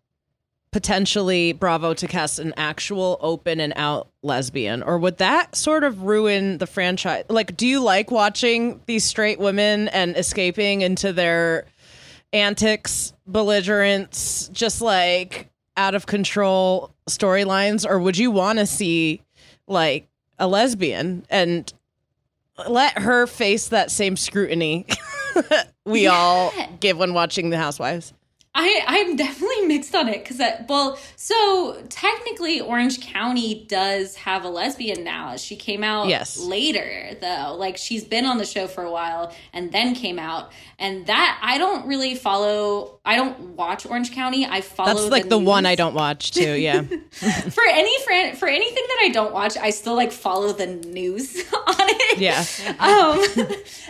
potentially 0.70 1.52
Bravo 1.52 1.92
to 1.92 2.06
cast 2.06 2.38
an 2.38 2.54
actual 2.56 3.18
open 3.22 3.58
and 3.58 3.72
out 3.74 4.08
lesbian? 4.22 4.84
Or 4.84 4.98
would 4.98 5.18
that 5.18 5.56
sort 5.56 5.82
of 5.82 6.04
ruin 6.04 6.58
the 6.58 6.68
franchise? 6.68 7.24
Like, 7.28 7.56
do 7.56 7.66
you 7.66 7.82
like 7.82 8.12
watching 8.12 8.82
these 8.86 9.02
straight 9.02 9.40
women 9.40 9.88
and 9.88 10.16
escaping 10.16 10.82
into 10.82 11.12
their 11.12 11.66
antics, 12.32 13.12
belligerence, 13.32 14.48
just 14.52 14.80
like 14.80 15.50
out 15.76 15.94
of 15.94 16.06
control 16.06 16.94
storylines? 17.08 17.88
Or 17.88 17.98
would 17.98 18.18
you 18.18 18.30
want 18.30 18.58
to 18.58 18.66
see 18.66 19.22
like 19.66 20.06
a 20.38 20.46
lesbian 20.46 21.24
and 21.30 21.72
let 22.68 22.98
her 22.98 23.26
face 23.26 23.68
that 23.68 23.90
same 23.90 24.16
scrutiny 24.16 24.86
we 25.84 26.06
all 26.06 26.52
give 26.80 26.98
when 26.98 27.14
watching 27.14 27.50
The 27.50 27.58
Housewives? 27.58 28.12
I 28.55 28.82
I'm 28.86 29.16
definitely 29.16 29.66
mixed 29.66 29.94
on 29.94 30.09
it 30.09 30.22
because 30.24 30.40
well, 30.68 30.98
so 31.16 31.82
technically 31.88 32.61
Orange 32.61 33.00
County 33.00 33.64
does 33.66 34.14
have 34.16 34.44
a 34.44 34.48
lesbian 34.50 35.05
now. 35.05 35.36
She 35.36 35.57
came 35.57 35.82
out 35.82 36.09
Yes. 36.09 36.38
later 36.38 37.16
though. 37.20 37.57
Like 37.59 37.78
she's 37.78 38.05
been 38.05 38.26
on 38.26 38.36
the 38.36 38.44
show 38.44 38.66
for 38.66 38.84
a 38.84 38.90
while 38.90 39.34
and 39.55 39.72
then 39.72 39.94
came 39.94 40.18
out. 40.18 40.53
And 40.78 41.07
that 41.07 41.38
I 41.42 41.57
don't 41.57 41.86
really 41.86 42.14
follow. 42.14 42.98
I 43.05 43.16
don't 43.16 43.38
watch 43.57 43.86
Orange 43.86 44.12
County. 44.12 44.44
I 44.44 44.61
follow. 44.61 44.94
That's 44.94 45.07
like 45.11 45.28
the, 45.28 45.38
one 45.38 45.62
news. 45.62 45.70
I 45.70 45.74
don't 45.74 45.94
watch 45.94 46.32
too. 46.32 46.53
Yeah. 46.55 46.82
for 47.12 47.64
any 47.66 47.98
for 48.34 48.48
anything 48.48 48.84
that 48.88 48.98
I 49.03 49.11
don't 49.12 49.32
watch. 49.32 49.57
I 49.57 49.70
still 49.70 49.94
like 49.94 50.12
follow 50.12 50.53
the 50.53 50.66
news 50.66 51.36
on 51.53 51.74
it. 51.78 52.18
Yeah. 52.18 52.44
Um, 52.78 53.18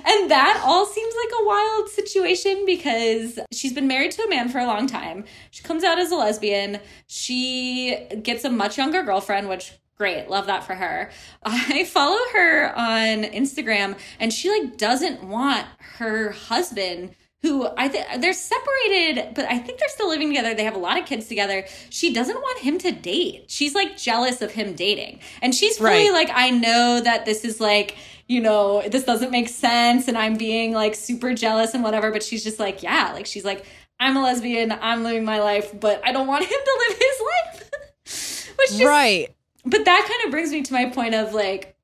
and 0.05 0.31
that 0.31 0.63
all 0.65 0.87
seems 0.87 1.15
like 1.25 1.33
a 1.41 1.45
wild 1.47 1.89
situation 1.89 2.65
because 2.65 3.39
she's 3.51 3.73
been 3.73 3.89
married 3.89 4.13
to 4.13 4.23
a 4.23 4.29
man 4.29 4.49
for 4.53 4.59
a 4.59 4.67
long 4.67 4.87
time. 4.87 5.25
She 5.51 5.63
comes 5.65 5.83
out 5.83 5.99
as 5.99 6.13
a 6.13 6.17
lesbian. 6.17 6.79
She 7.07 7.97
gets 8.23 8.45
a 8.45 8.51
much 8.51 8.79
younger 8.79 9.03
girlfriend, 9.03 9.49
which 9.49 9.73
great, 9.97 10.29
love 10.29 10.47
that 10.47 10.65
for 10.65 10.75
her. 10.75 11.11
I 11.43 11.85
follow 11.85 12.19
her 12.35 12.73
on 12.77 13.25
Instagram 13.25 13.99
and 14.21 14.33
she 14.33 14.51
like 14.51 14.77
doesn't 14.77 15.25
want 15.25 15.67
her 15.99 16.31
husband 16.31 17.15
who 17.43 17.67
I 17.77 17.89
think 17.89 18.07
they're 18.23 18.33
separated, 18.33 19.35
but 19.35 19.47
I 19.47 19.59
think 19.59 19.81
they're 19.81 19.89
still 19.89 20.09
living 20.09 20.29
together. 20.29 20.55
They 20.55 20.63
have 20.63 20.77
a 20.77 20.79
lot 20.79 20.97
of 20.97 21.07
kids 21.07 21.27
together. 21.27 21.65
She 21.91 22.13
doesn't 22.13 22.37
want 22.37 22.61
him 22.61 22.79
to 22.79 22.93
date. 22.93 23.47
She's 23.49 23.75
like 23.75 23.97
jealous 23.97 24.41
of 24.43 24.53
him 24.53 24.75
dating. 24.75 25.19
And 25.43 25.53
she's 25.53 25.81
really 25.81 26.11
Right. 26.11 26.29
like, 26.29 26.31
I 26.33 26.51
know 26.51 27.01
that 27.01 27.25
this 27.25 27.45
is 27.45 27.61
like, 27.61 27.97
you 28.29 28.41
know, 28.41 28.83
this 28.89 29.03
doesn't 29.03 29.33
make 29.33 29.49
sense 29.49 30.07
and 30.07 30.17
I'm 30.17 30.37
being 30.37 30.73
like 30.73 30.95
super 30.95 31.35
jealous 31.35 31.75
and 31.75 31.83
whatever, 31.83 32.13
but 32.13 32.23
she's 32.23 32.45
just 32.45 32.61
like, 32.61 32.81
yeah, 32.83 33.11
like 33.13 33.27
she's 33.27 33.45
like, 33.45 33.65
I'm 34.03 34.17
a 34.17 34.23
lesbian, 34.23 34.73
I'm 34.73 35.05
living 35.05 35.25
my 35.25 35.41
life, 35.41 35.79
but 35.79 36.01
I 36.05 36.13
don't 36.13 36.27
want 36.27 36.45
him 36.51 36.51
to 36.51 36.87
live 36.89 36.99
his 36.99 37.21
life. 37.21 37.71
Which 38.59 38.71
just 38.71 38.85
right. 38.85 39.35
but 39.65 39.85
that 39.85 40.07
kind 40.09 40.27
of 40.27 40.31
brings 40.31 40.51
me 40.51 40.63
to 40.63 40.73
my 40.73 40.91
point 40.91 41.15
of 41.15 41.33
like 41.35 41.77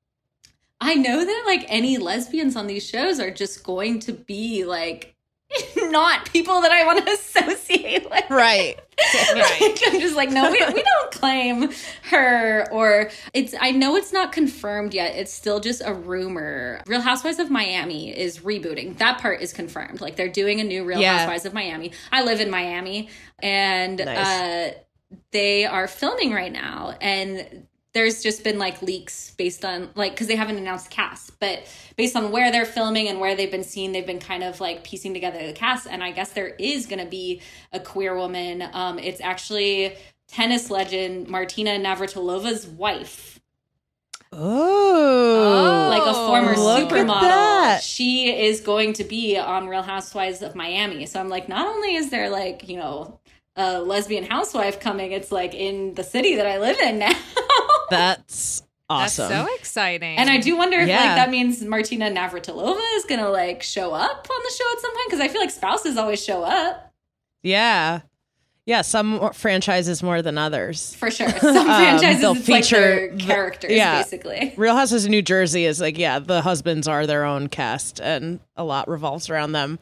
i 0.81 0.95
know 0.95 1.25
that 1.25 1.43
like 1.47 1.65
any 1.69 1.97
lesbians 1.97 2.57
on 2.57 2.67
these 2.67 2.87
shows 2.87 3.19
are 3.19 3.31
just 3.31 3.65
going 3.65 3.99
to 4.01 4.13
be 4.13 4.65
like 4.65 5.17
not 5.91 6.31
people 6.33 6.61
that 6.61 6.73
i 6.73 6.85
want 6.85 7.05
to 7.07 7.13
associate 7.19 8.09
with. 8.11 8.25
Right. 8.31 8.79
Like, 9.33 9.79
i'm 9.87 10.01
just 10.01 10.17
like 10.17 10.31
no 10.31 10.51
we, 10.51 10.59
we 10.75 10.83
don't 10.83 11.11
claim 11.13 11.71
her 12.11 12.67
or 12.73 13.11
it's 13.33 13.55
i 13.61 13.71
know 13.71 13.95
it's 13.95 14.13
not 14.13 14.33
confirmed 14.33 14.93
yet. 14.93 15.15
It's 15.17 15.33
still 15.33 15.61
just 15.61 15.83
a 15.85 15.95
rumor. 15.95 16.83
Real 16.87 17.01
housewives 17.01 17.39
of 17.39 17.49
miami 17.51 18.11
is 18.17 18.41
rebooting. 18.41 18.99
That 18.99 19.21
part 19.21 19.41
is 19.41 19.53
confirmed. 19.53 20.01
Like 20.01 20.17
they're 20.17 20.29
doing 20.29 20.61
a 20.61 20.65
new 20.65 20.85
real 20.85 21.01
Yeah. 21.01 21.19
housewives 21.19 21.45
of 21.45 21.55
miami. 21.55 21.93
I 22.11 22.25
live 22.25 22.41
in 22.41 22.51
miami 22.51 23.09
and 23.39 23.99
Nice. 23.99 24.27
uh 24.27 24.75
they 25.31 25.65
are 25.65 25.87
filming 25.87 26.33
right 26.33 26.53
now 26.53 26.97
and 27.01 27.67
there's 27.99 28.23
just 28.23 28.45
been 28.45 28.61
like 28.61 28.81
leaks 28.81 29.33
based 29.33 29.65
on 29.65 29.91
like 29.97 30.13
because 30.13 30.29
they 30.29 30.37
haven't 30.37 30.57
announced 30.57 30.89
the 30.89 30.95
cast 30.95 31.37
but 31.41 31.65
based 31.97 32.15
on 32.15 32.31
where 32.31 32.53
they're 32.53 32.65
filming 32.65 33.09
and 33.09 33.19
where 33.19 33.35
they've 33.35 33.51
been 33.51 33.65
seen 33.65 33.91
they've 33.91 34.07
been 34.07 34.21
kind 34.21 34.45
of 34.45 34.61
like 34.61 34.85
piecing 34.85 35.13
together 35.13 35.45
the 35.45 35.53
cast 35.53 35.89
and 35.89 36.05
i 36.05 36.13
guess 36.13 36.31
there 36.31 36.55
is 36.61 36.87
going 36.87 37.01
to 37.01 37.11
be 37.11 37.41
a 37.73 37.81
queer 37.81 38.17
woman 38.17 38.63
um 38.73 39.01
it's 39.01 39.21
actually 39.21 39.97
tennis 40.29 40.71
legend 40.71 41.27
martina 41.27 41.71
navratilova's 41.71 42.69
wife 42.69 43.41
Oh. 44.31 45.89
like 45.91 46.07
a 46.07 46.13
former 46.13 46.55
supermodel. 46.55 47.81
She 47.81 48.31
is 48.47 48.61
going 48.61 48.93
to 48.93 49.05
be 49.05 49.39
on 49.39 49.69
Real 49.69 49.81
Housewives 49.81 50.43
of 50.43 50.55
Miami. 50.55 51.07
So 51.07 51.19
I'm 51.19 51.31
like, 51.31 51.49
not 51.49 51.67
only 51.67 51.95
is 51.95 52.11
there 52.11 52.29
like, 52.29 52.69
you 52.69 52.77
know, 52.77 53.19
a 53.59 53.81
lesbian 53.83 54.25
housewife 54.25 54.81
coming, 54.81 55.13
it's 55.13 55.31
like 55.31 55.53
in 55.55 55.95
the 55.95 56.05
city 56.05 56.37
that 56.37 56.47
I 56.47 56.59
live 56.59 56.79
in 56.79 56.99
now. 56.99 57.13
That's 57.91 58.63
awesome. 58.89 59.29
That's 59.31 59.49
so 59.49 59.55
exciting. 59.57 60.17
and 60.19 60.31
I 60.31 60.39
do 60.39 60.57
wonder 60.57 60.79
if 60.79 60.89
Yeah. 60.89 60.99
like 60.99 61.17
that 61.17 61.31
means 61.31 61.63
Martina 61.63 62.11
Navratilova 62.11 62.81
is 62.97 63.05
gonna 63.05 63.29
like 63.31 63.63
show 63.63 63.93
up 63.93 64.27
on 64.31 64.43
the 64.43 64.53
show 64.57 64.65
at 64.73 64.81
some 64.81 64.95
point 64.95 65.07
because 65.07 65.21
I 65.21 65.29
feel 65.29 65.41
like 65.41 65.51
spouses 65.51 65.97
always 65.97 66.23
show 66.25 66.43
up. 66.45 66.93
yeah. 67.43 68.01
Yeah, 68.69 68.83
some 68.83 69.33
franchises 69.33 70.03
more 70.03 70.21
than 70.21 70.37
others. 70.37 70.95
For 70.97 71.11
sure. 71.11 71.31
Some 71.39 71.65
franchises 71.65 72.21
they'll 72.21 72.35
like 72.35 72.43
feature 72.45 73.09
the- 73.11 73.17
characters, 73.17 73.73
yeah. 73.73 74.03
basically. 74.03 74.53
Real 74.59 74.77
Houses 74.77 75.07
of 75.07 75.11
New 75.11 75.23
Jersey 75.23 75.65
is 75.65 75.81
like, 75.81 75.97
yeah, 75.97 76.19
the 76.19 76.43
husbands 76.43 76.87
are 76.87 77.07
their 77.07 77.25
own 77.25 77.49
cast 77.49 77.99
and 77.99 78.41
a 78.59 78.65
lot 78.65 78.87
revolves 78.87 79.31
around 79.31 79.53
them. 79.53 79.79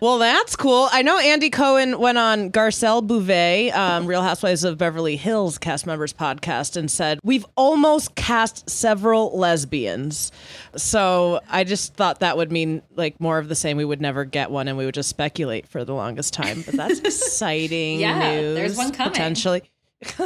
Well, 0.00 0.18
that's 0.18 0.54
cool. 0.54 0.88
I 0.92 1.02
know 1.02 1.18
Andy 1.18 1.50
Cohen 1.50 1.98
went 1.98 2.18
on 2.18 2.52
Garcelle 2.52 3.04
Beauvais, 3.04 3.72
um, 3.72 4.06
Real 4.06 4.22
Housewives 4.22 4.62
of 4.62 4.78
Beverly 4.78 5.16
Hills 5.16 5.58
cast 5.58 5.86
members 5.86 6.12
podcast, 6.12 6.76
and 6.76 6.88
said, 6.88 7.18
We've 7.24 7.44
almost 7.56 8.14
cast 8.14 8.70
several 8.70 9.36
lesbians. 9.36 10.30
So 10.76 11.40
I 11.50 11.64
just 11.64 11.94
thought 11.94 12.20
that 12.20 12.36
would 12.36 12.52
mean 12.52 12.82
like 12.94 13.20
more 13.20 13.38
of 13.38 13.48
the 13.48 13.56
same. 13.56 13.76
We 13.76 13.84
would 13.84 14.00
never 14.00 14.24
get 14.24 14.52
one 14.52 14.68
and 14.68 14.78
we 14.78 14.84
would 14.84 14.94
just 14.94 15.08
speculate 15.08 15.66
for 15.66 15.84
the 15.84 15.94
longest 15.94 16.32
time. 16.32 16.62
But 16.62 16.74
that's 16.76 17.00
exciting 17.04 17.98
Yeah, 17.98 18.27
news. 18.36 18.54
there's 18.54 18.76
one 18.76 18.92
coming. 18.92 19.12
Potentially. 19.12 19.62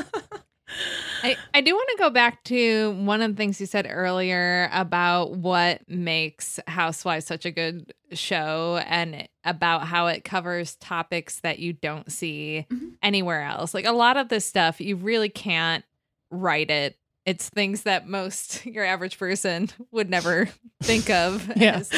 I, 1.22 1.36
I 1.54 1.60
do 1.60 1.74
want 1.74 1.88
to 1.90 1.96
go 1.98 2.10
back 2.10 2.42
to 2.44 2.92
one 2.92 3.22
of 3.22 3.30
the 3.30 3.36
things 3.36 3.60
you 3.60 3.66
said 3.66 3.86
earlier 3.88 4.68
about 4.72 5.32
what 5.32 5.88
makes 5.88 6.58
Housewives 6.66 7.26
such 7.26 7.44
a 7.44 7.50
good 7.50 7.92
show 8.12 8.82
and 8.86 9.28
about 9.44 9.86
how 9.86 10.08
it 10.08 10.24
covers 10.24 10.76
topics 10.76 11.40
that 11.40 11.58
you 11.58 11.72
don't 11.72 12.10
see 12.10 12.66
mm-hmm. 12.70 12.88
anywhere 13.02 13.42
else. 13.42 13.72
Like 13.74 13.86
a 13.86 13.92
lot 13.92 14.16
of 14.16 14.28
this 14.28 14.44
stuff, 14.44 14.80
you 14.80 14.96
really 14.96 15.28
can't 15.28 15.84
write 16.30 16.70
it. 16.70 16.96
It's 17.24 17.48
things 17.48 17.82
that 17.82 18.08
most 18.08 18.66
your 18.66 18.84
average 18.84 19.18
person 19.18 19.70
would 19.92 20.10
never 20.10 20.48
think 20.82 21.08
of 21.08 21.50
Yeah. 21.56 21.76
as 21.76 21.92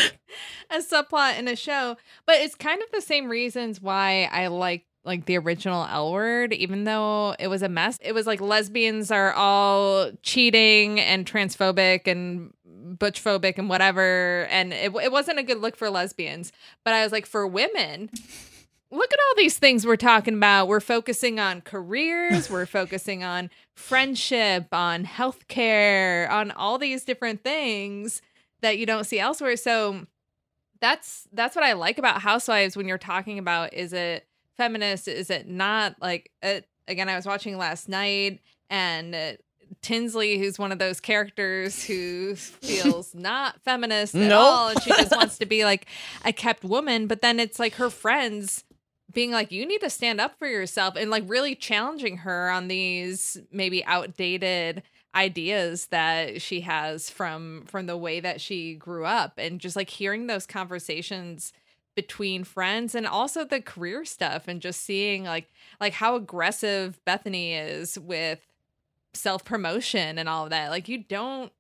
a 0.71 0.79
subplot 0.79 1.39
in 1.39 1.49
a 1.49 1.57
show. 1.57 1.97
But 2.27 2.37
it's 2.37 2.55
kind 2.55 2.83
of 2.83 2.91
the 2.93 3.01
same 3.01 3.29
reasons 3.29 3.81
why 3.81 4.29
I 4.31 4.49
like 4.49 4.85
like 5.05 5.27
the 5.27 5.37
original 5.39 5.87
L 5.91 6.13
word, 6.13 6.53
even 6.53 6.85
though 6.85 7.37
it 7.39 7.49
was 7.49 7.63
a 7.63 7.69
mess. 7.69 7.99
It 8.01 8.13
was 8.13 8.27
like 8.27 8.41
lesbians 8.41 9.11
are 9.11 9.33
all 9.33 10.11
cheating 10.23 10.99
and 10.99 11.27
transphobic 11.27 12.07
and 12.07 12.53
butchphobic 12.99 13.59
and 13.59 13.69
whatever. 13.69 14.47
And 14.51 14.73
it, 14.73 14.95
it 14.95 15.13
wasn't 15.13 15.39
a 15.39 15.43
good 15.43 15.59
look 15.61 15.77
for 15.77 15.91
lesbians. 15.91 16.53
But 16.85 16.95
I 16.95 17.03
was 17.03 17.13
like, 17.13 17.27
for 17.27 17.47
women, 17.47 18.11
look 18.91 19.13
at 19.13 19.19
all 19.29 19.35
these 19.37 19.59
things 19.59 19.87
we're 19.87 19.97
talking 19.97 20.35
about. 20.35 20.69
We're 20.69 20.81
focusing 20.81 21.39
on 21.39 21.61
careers, 21.61 22.49
we're 22.49 22.67
focusing 22.67 23.23
on 23.23 23.51
friendship, 23.75 24.69
on 24.73 25.05
healthcare, 25.05 26.31
on 26.31 26.51
all 26.51 26.79
these 26.79 27.05
different 27.05 27.43
things 27.43 28.23
that 28.63 28.79
you 28.79 28.87
don't 28.87 29.05
see 29.05 29.19
elsewhere. 29.19 29.57
So 29.57 30.07
that's 30.81 31.29
that's 31.33 31.55
what 31.57 31.65
I 31.65 31.75
like 31.75 31.99
about 31.99 32.23
Housewives 32.23 32.77
when 32.77 32.89
you're 32.89 32.99
talking 32.99 33.39
about 33.39 33.75
is 33.75 33.93
it 33.93 34.27
feminist? 34.57 35.09
Is 35.09 35.31
it 35.31 35.49
not? 35.49 35.97
Like 36.01 36.31
it, 36.43 36.69
again, 36.89 37.09
I 37.09 37.17
was 37.17 37.27
watching 37.27 37.57
last 37.59 37.89
night 37.89 38.41
and. 38.71 39.15
Uh, 39.15 39.33
Tinsley, 39.83 40.39
who's 40.39 40.59
one 40.59 40.73
of 40.73 40.79
those 40.79 40.99
characters 41.01 41.85
who 41.85 42.37
feels 42.37 43.15
not 43.15 43.61
feminist 43.65 44.15
at 44.15 44.29
Nope. 44.29 44.41
all, 44.41 44.69
and 44.69 44.83
she 44.83 44.91
just 44.91 45.11
wants 45.11 45.37
to 45.39 45.47
be 45.47 45.65
like 45.67 45.87
a 46.25 46.33
kept 46.33 46.65
woman. 46.65 47.07
But 47.07 47.21
then 47.23 47.39
it's 47.39 47.59
like 47.59 47.75
her 47.75 47.91
friends 47.91 48.65
being 49.13 49.31
like, 49.31 49.53
you 49.53 49.67
need 49.67 49.81
to 49.81 49.91
stand 49.91 50.21
up 50.21 50.39
for 50.39 50.47
yourself 50.47 50.97
and 50.97 51.11
like 51.11 51.25
really 51.27 51.55
challenging 51.55 52.19
her 52.19 52.51
on 52.51 52.69
these 52.69 53.37
maybe 53.53 53.85
outdated 53.85 54.83
ideas 55.15 55.87
that 55.87 56.43
she 56.43 56.63
has 56.63 57.09
from 57.09 57.65
from 57.67 57.87
the 57.87 57.97
way 57.97 58.21
that 58.21 58.41
she 58.41 58.75
grew 58.75 59.05
up 59.05 59.35
and 59.39 59.61
just 59.61 59.77
like 59.77 59.91
hearing 59.91 60.27
those 60.27 60.47
conversations 60.47 61.53
between 61.95 62.45
friends 62.45 62.95
and 62.95 63.07
also 63.07 63.45
the 63.45 63.61
career 63.61 64.05
stuff 64.05 64.49
and 64.49 64.61
just 64.61 64.83
seeing 64.83 65.25
like 65.25 65.51
like 65.81 65.93
how 65.93 66.17
aggressive 66.17 66.99
Bethenny 67.07 67.53
is 67.53 67.99
with 67.99 68.41
self 69.15 69.45
promotion 69.45 70.19
and 70.19 70.29
all 70.29 70.45
of 70.45 70.51
that 70.51 70.71
like 70.71 70.89
you 70.89 70.99
don't 70.99 71.53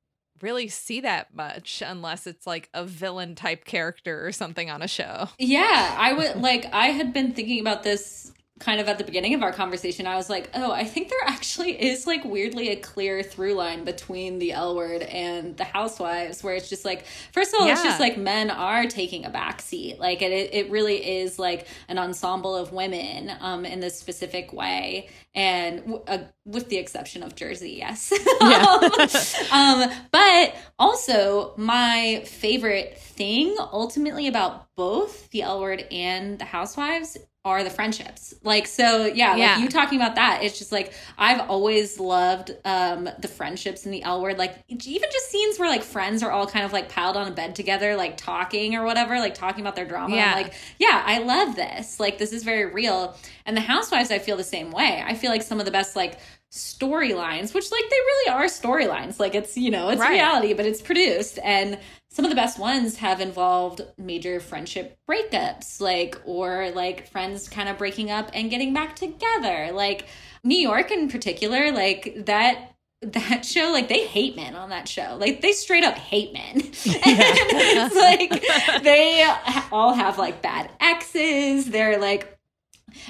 really 0.43 0.68
see 0.68 1.01
that 1.01 1.35
much 1.35 1.82
unless 1.85 2.26
it's 2.26 2.47
like 2.47 2.68
a 2.74 2.85
villain 2.85 3.35
type 3.35 3.64
character 3.64 4.26
or 4.26 4.32
something 4.32 4.70
on 4.70 4.82
a 4.82 4.89
show. 4.89 5.28
Yeah, 5.39 5.95
I 5.99 6.12
would 6.12 6.37
like 6.37 6.66
I 6.72 6.89
had 6.89 7.12
been 7.12 7.32
thinking 7.32 7.61
about 7.61 7.82
this 7.82 8.32
kind 8.61 8.81
of 8.81 8.89
at 8.89 8.99
the 8.99 9.05
beginning 9.05 9.35
of 9.35 9.43
our 9.43 9.53
conversation. 9.53 10.07
I 10.07 10.17
was 10.17 10.31
like, 10.31 10.49
"Oh, 10.55 10.71
I 10.71 10.85
think 10.85 11.09
there 11.09 11.19
actually 11.27 11.73
is 11.73 12.07
like 12.07 12.25
weirdly 12.25 12.69
a 12.69 12.77
clear 12.77 13.23
through 13.23 13.55
line 13.55 13.85
between 13.85 14.39
the 14.39 14.53
L 14.53 14.77
word 14.77 15.03
and 15.03 15.57
the 15.57 15.65
housewives 15.65 16.43
where 16.43 16.55
it's 16.55 16.69
just 16.69 16.85
like 16.85 17.05
first 17.33 17.53
of 17.53 17.61
all, 17.61 17.67
it's 17.69 17.83
just 17.83 18.01
like 18.01 18.17
men 18.17 18.51
are 18.51 18.87
taking 18.87 19.25
a 19.25 19.31
back 19.31 19.61
seat. 19.61 19.99
Like 19.99 20.23
it 20.23 20.33
it 20.55 20.71
really 20.71 21.19
is 21.19 21.39
like 21.39 21.67
an 21.89 21.99
ensemble 21.99 22.55
of 22.55 22.73
women 22.73 23.33
um 23.41 23.65
in 23.65 23.81
this 23.81 23.99
specific 23.99 24.53
way 24.53 25.09
and 25.35 25.81
w- 25.81 26.03
uh, 26.07 26.19
with 26.45 26.69
the 26.69 26.77
exception 26.77 27.23
of 27.25 27.35
Jersey, 27.35 27.73
yes. 27.73 28.13
um, 29.53 29.91
but 30.13 30.55
also, 30.79 31.55
my 31.57 32.23
favorite 32.27 32.99
thing 32.99 33.57
ultimately 33.59 34.29
about 34.29 34.75
both 34.77 35.29
the 35.31 35.43
L 35.43 35.61
word 35.61 35.87
and 35.91 36.39
the 36.39 36.45
housewives 36.45 37.19
are 37.45 37.62
the 37.62 37.68
friendships. 37.70 38.32
Like, 38.42 38.66
so 38.66 39.05
yeah, 39.05 39.36
Yeah. 39.36 39.53
like 39.55 39.61
you 39.62 39.68
talking 39.68 40.01
about 40.01 40.14
that, 40.14 40.42
it's 40.42 40.59
just 40.59 40.72
like 40.72 40.95
I've 41.18 41.40
always 41.51 42.01
loved 42.01 42.53
um 42.64 43.09
the 43.18 43.28
friendships 43.28 43.84
in 43.84 43.92
the 43.92 44.03
L 44.03 44.22
word. 44.22 44.38
Like, 44.38 44.57
even 44.68 45.09
just 45.12 45.30
scenes 45.30 45.59
where 45.59 45.68
like 45.68 45.82
friends 45.82 46.22
are 46.22 46.30
all 46.30 46.47
kind 46.47 46.64
of 46.64 46.72
like 46.72 46.88
piled 46.88 47.16
on 47.18 47.28
a 47.28 47.30
bed 47.30 47.55
together, 47.55 47.97
like 47.97 48.16
talking 48.16 48.74
or 48.76 48.84
whatever, 48.84 49.18
like 49.18 49.34
talking 49.34 49.61
about 49.61 49.76
their 49.76 49.84
drama. 49.84 50.16
Yeah. 50.16 50.32
I'm 50.34 50.42
like, 50.45 50.55
yeah, 50.78 51.03
I 51.05 51.18
love 51.18 51.55
this. 51.55 52.01
Like, 52.01 52.16
this 52.18 52.32
is 52.32 52.45
very 52.45 52.64
real. 52.66 53.14
And 53.45 53.55
the 53.57 53.61
housewives, 53.61 54.11
I 54.11 54.18
feel 54.18 54.36
the 54.38 54.45
same 54.45 54.70
way. 54.70 55.03
I 55.07 55.14
feel 55.14 55.30
like 55.30 55.42
some 55.42 55.59
of 55.61 55.66
the 55.66 55.70
best, 55.72 55.97
like, 55.97 56.18
storylines, 56.51 57.53
which, 57.55 57.70
like, 57.70 57.84
they 57.90 57.97
really 57.97 58.30
are 58.32 58.45
storylines. 58.47 59.18
Like, 59.20 59.34
it's, 59.34 59.57
you 59.57 59.70
know, 59.70 59.90
it's 59.90 60.01
Right. 60.01 60.11
reality, 60.12 60.55
but 60.55 60.66
it's 60.66 60.80
produced. 60.80 61.38
And 61.45 61.78
some 62.15 62.25
of 62.25 62.31
the 62.31 62.37
best 62.37 62.61
ones 62.61 62.99
have 62.99 63.21
involved 63.21 63.81
major 63.99 64.39
friendship 64.39 64.97
breakups, 65.11 65.81
like, 65.81 66.17
or 66.25 66.71
like 66.71 67.09
friends 67.09 67.49
kind 67.49 67.69
of 67.69 67.77
breaking 67.77 68.09
up 68.09 68.31
and 68.33 68.51
getting 68.51 68.73
back 68.73 68.95
together. 68.95 69.73
Like, 69.73 70.07
New 70.45 70.57
York 70.57 70.93
in 70.93 71.09
particular, 71.09 71.73
like, 71.73 72.15
that 72.27 72.71
that 73.03 73.45
show 73.45 73.71
like 73.71 73.89
they 73.89 74.07
hate 74.07 74.37
men 74.37 74.55
on 74.55 74.71
that 74.71 74.89
show. 74.89 75.17
Like 75.21 75.43
they 75.43 75.53
straight 75.53 75.85
up 75.85 75.99
hate 75.99 76.33
men. 76.33 76.62
It's 76.87 77.95
like 77.95 78.83
they 78.83 79.31
all 79.71 79.93
have 79.93 80.17
like 80.17 80.41
bad 80.41 80.71
exes. 80.81 81.67
They're 81.67 82.01
like 82.01 82.34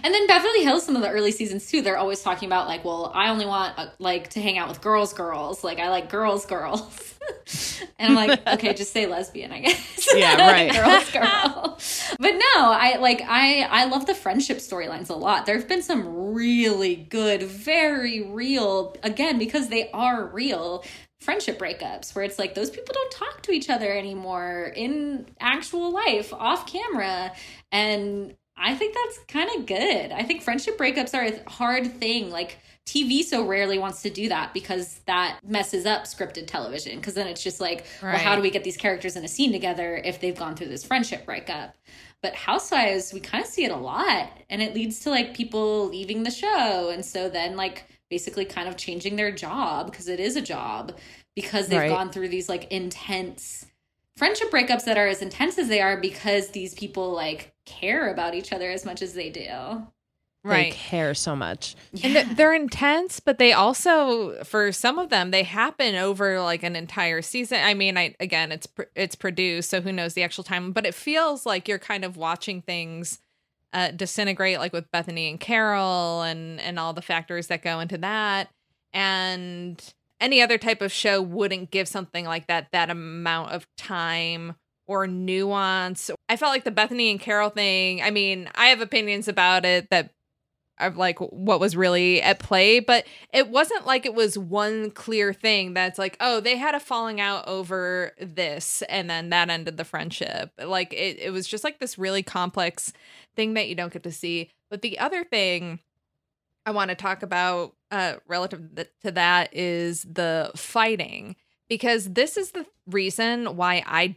and 0.03 0.13
then 0.13 0.27
Beverly 0.27 0.63
Hills, 0.63 0.85
some 0.85 0.97
of 0.97 1.03
the 1.03 1.11
early 1.11 1.33
seasons 1.33 1.67
too, 1.67 1.83
they're 1.83 1.99
always 1.99 2.23
talking 2.23 2.49
about 2.49 2.67
like, 2.67 2.85
well, 2.85 3.11
I 3.15 3.31
only 3.31 3.47
want 3.47 3.79
uh, 3.79 3.87
like 3.99 4.31
to 4.31 4.41
hang 4.41 4.59
out 4.59 4.69
with 4.69 4.81
girls, 4.81 5.13
girls. 5.13 5.65
Like 5.65 5.79
I 5.79 5.91
like 5.91 6.11
girls, 6.11 6.47
girls. 6.47 7.15
and 7.99 8.11
I'm 8.11 8.15
like, 8.15 8.47
okay, 8.55 8.75
just 8.75 8.93
say 8.93 9.07
lesbian, 9.07 9.53
I 9.53 9.61
guess. 9.61 10.09
Yeah, 10.15 10.37
right. 10.51 10.73
girls, 10.73 11.11
girl. 11.11 11.79
But 12.19 12.33
no, 12.33 12.73
I 12.73 12.97
like 13.01 13.23
I 13.27 13.63
I 13.63 13.85
love 13.87 14.07
the 14.07 14.15
friendship 14.15 14.59
storylines 14.59 15.11
a 15.11 15.15
lot. 15.15 15.47
There've 15.47 15.69
been 15.69 15.83
some 15.83 16.35
really 16.35 16.97
good, 16.97 17.43
very 17.43 18.23
real, 18.23 18.97
again 19.03 19.39
because 19.39 19.69
they 19.69 19.91
are 19.91 20.27
real 20.27 20.85
friendship 21.21 21.59
breakups 21.59 22.15
where 22.15 22.23
it's 22.23 22.39
like 22.39 22.55
those 22.55 22.69
people 22.69 22.93
don't 22.93 23.11
talk 23.11 23.41
to 23.43 23.51
each 23.51 23.71
other 23.71 23.91
anymore 23.91 24.71
in 24.77 25.25
actual 25.41 25.91
life 25.91 26.35
off 26.35 26.67
camera 26.71 27.33
and 27.73 28.37
I 28.57 28.75
think 28.75 28.95
that's 28.95 29.19
kind 29.29 29.51
of 29.59 29.67
good. 29.67 30.13
I 30.13 30.23
think 30.23 30.43
friendship 30.43 30.79
breakups 30.79 31.15
are 31.15 31.25
a 31.25 31.51
hard 31.51 31.99
thing. 31.99 32.31
Like 32.31 32.59
TV 32.87 33.23
so 33.23 33.47
rarely 33.47 33.79
wants 33.79 34.03
to 34.03 34.11
do 34.11 34.29
that 34.29 34.53
because 34.55 35.01
that 35.07 35.39
messes 35.45 35.87
up 35.87 36.05
scripted 36.05 36.47
television. 36.47 36.97
Because 36.99 37.15
then 37.15 37.27
it's 37.27 37.43
just 37.43 37.61
like, 37.61 37.87
well, 38.03 38.17
how 38.17 38.37
do 38.37 38.43
we 38.43 38.51
get 38.51 38.63
these 38.65 38.77
characters 38.77 39.17
in 39.17 39.25
a 39.25 39.29
scene 39.29 39.53
together 39.53 39.97
if 40.05 40.21
they've 40.21 40.37
gone 40.37 40.55
through 40.55 40.69
this 40.69 40.85
friendship 40.85 41.25
breakup? 41.25 41.75
But 42.23 42.35
Housewives, 42.35 43.13
we 43.13 43.21
kind 43.21 43.45
of 43.45 43.51
see 43.51 43.65
it 43.65 43.71
a 43.71 43.77
lot, 43.77 44.31
and 44.49 44.63
it 44.63 44.75
leads 44.75 45.01
to 45.01 45.11
like 45.11 45.35
people 45.35 45.89
leaving 45.89 46.23
the 46.23 46.31
show, 46.31 46.89
and 46.91 47.05
so 47.05 47.29
then 47.29 47.55
like 47.57 47.85
basically 48.09 48.45
kind 48.47 48.67
of 48.69 48.77
changing 48.79 49.17
their 49.17 49.31
job 49.31 49.91
because 49.91 50.09
it 50.09 50.21
is 50.21 50.37
a 50.37 50.41
job 50.41 50.97
because 51.35 51.69
they've 51.69 51.81
Right. 51.81 51.89
gone 51.91 52.11
through 52.13 52.29
these 52.29 52.49
like 52.49 52.71
intense 52.71 53.67
friendship 54.17 54.51
breakups 54.51 54.85
that 54.85 54.99
are 54.99 55.07
as 55.07 55.23
intense 55.23 55.59
as 55.59 55.69
they 55.69 55.81
are 55.81 55.97
because 55.97 56.49
these 56.51 56.75
people 56.75 57.13
like 57.13 57.53
care 57.65 58.13
about 58.13 58.35
each 58.35 58.53
other 58.53 58.71
as 58.71 58.85
much 58.85 59.03
as 59.03 59.15
they 59.15 59.31
do. 59.31 59.87
Right. 60.45 60.73
They 60.73 60.77
care 60.77 61.15
so 61.15 61.35
much. 61.35 61.75
And 62.03 62.15
they're, 62.15 62.25
they're 62.25 62.55
intense, 62.55 63.19
but 63.19 63.39
they 63.39 63.55
also, 63.55 64.45
for 64.45 64.73
some 64.73 64.99
of 64.99 65.09
them, 65.09 65.31
they 65.31 65.43
happen 65.43 65.95
over 65.95 66.39
like 66.43 66.63
an 66.63 66.77
entire 66.77 67.23
season. 67.23 67.61
I 67.63 67.73
mean, 67.73 67.97
I 67.97 68.15
again, 68.21 68.53
it's 68.53 68.67
pr- 68.67 68.83
it's 68.95 69.15
produced, 69.15 69.71
so 69.71 69.81
who 69.81 69.91
knows 69.91 70.13
the 70.13 70.23
actual 70.23 70.45
time? 70.45 70.73
But 70.73 70.85
it 70.85 70.95
feels 70.95 71.47
like 71.47 71.67
you're 71.67 71.79
kind 71.79 72.05
of 72.05 72.19
watching 72.19 72.61
things 72.61 73.21
uh, 73.73 73.91
disintegrate, 73.93 74.59
like 74.59 74.75
with 74.75 74.91
Bethenny 74.93 75.31
and 75.31 75.41
Carol, 75.41 76.21
and 76.21 76.61
and 76.61 76.79
all 76.79 76.93
the 76.93 77.01
factors 77.01 77.47
that 77.47 77.63
go 77.63 77.81
into 77.81 77.97
that. 77.99 78.51
And 78.93 79.83
any 80.25 80.41
other 80.41 80.57
type 80.57 80.81
of 80.81 80.91
show 80.91 81.21
wouldn't 81.21 81.71
give 81.71 81.87
something 81.87 82.25
like 82.25 82.47
that 82.47 82.69
that 82.73 82.89
amount 82.89 83.53
of 83.53 83.67
time 83.77 84.55
or 84.87 85.07
nuance. 85.07 86.11
I 86.31 86.37
felt 86.37 86.51
like 86.51 86.65
the 86.65 86.71
Bethenny 86.71 87.11
and 87.11 87.21
Carol 87.21 87.51
thing. 87.51 88.03
I 88.03 88.11
mean, 88.11 88.49
I 88.55 88.67
have 88.67 88.81
opinions 88.81 89.29
about 89.29 89.67
it 89.67 89.91
that 89.91 90.11
of 90.81 90.97
like 90.97 91.19
what 91.21 91.61
was 91.61 91.77
really 91.77 92.21
at 92.21 92.41
play 92.41 92.81
but 92.81 93.05
it 93.33 93.49
wasn't 93.49 93.87
like 93.87 94.05
it 94.05 94.13
was 94.13 94.37
one 94.37 94.91
clear 94.91 95.33
thing 95.33 95.73
that's 95.73 96.01
like 96.01 96.17
oh 96.19 96.41
they 96.41 96.57
had 96.57 96.75
a 96.75 96.81
falling 96.81 97.21
out 97.21 97.47
over 97.47 98.11
this 98.21 98.83
and 98.89 99.09
then 99.09 99.31
that 99.31 99.49
ended 99.49 99.77
the 99.77 99.85
friendship 99.85 100.51
like 100.59 100.93
it, 100.93 101.17
it 101.21 101.33
was 101.33 101.47
just 101.47 101.63
like 101.63 101.79
this 101.79 101.97
really 101.97 102.25
complex 102.25 102.93
thing 103.37 103.55
that 103.55 103.69
you 103.69 103.77
don't 103.77 103.93
get 103.93 104.03
to 104.03 104.11
see 104.11 104.51
but 104.69 104.83
the 104.83 104.99
other 104.99 105.23
thing 105.23 105.79
i 106.67 106.71
want 106.71 106.89
to 106.91 106.95
talk 106.95 107.23
about 107.23 107.75
uh 107.91 108.15
relative 108.27 108.87
to 109.03 109.11
that 109.11 109.55
is 109.55 110.03
the 110.03 110.51
fighting 110.57 111.37
because 111.69 112.13
this 112.13 112.37
is 112.37 112.53
the 112.53 112.67
reason 112.87 113.57
why 113.57 113.83
i 113.87 114.17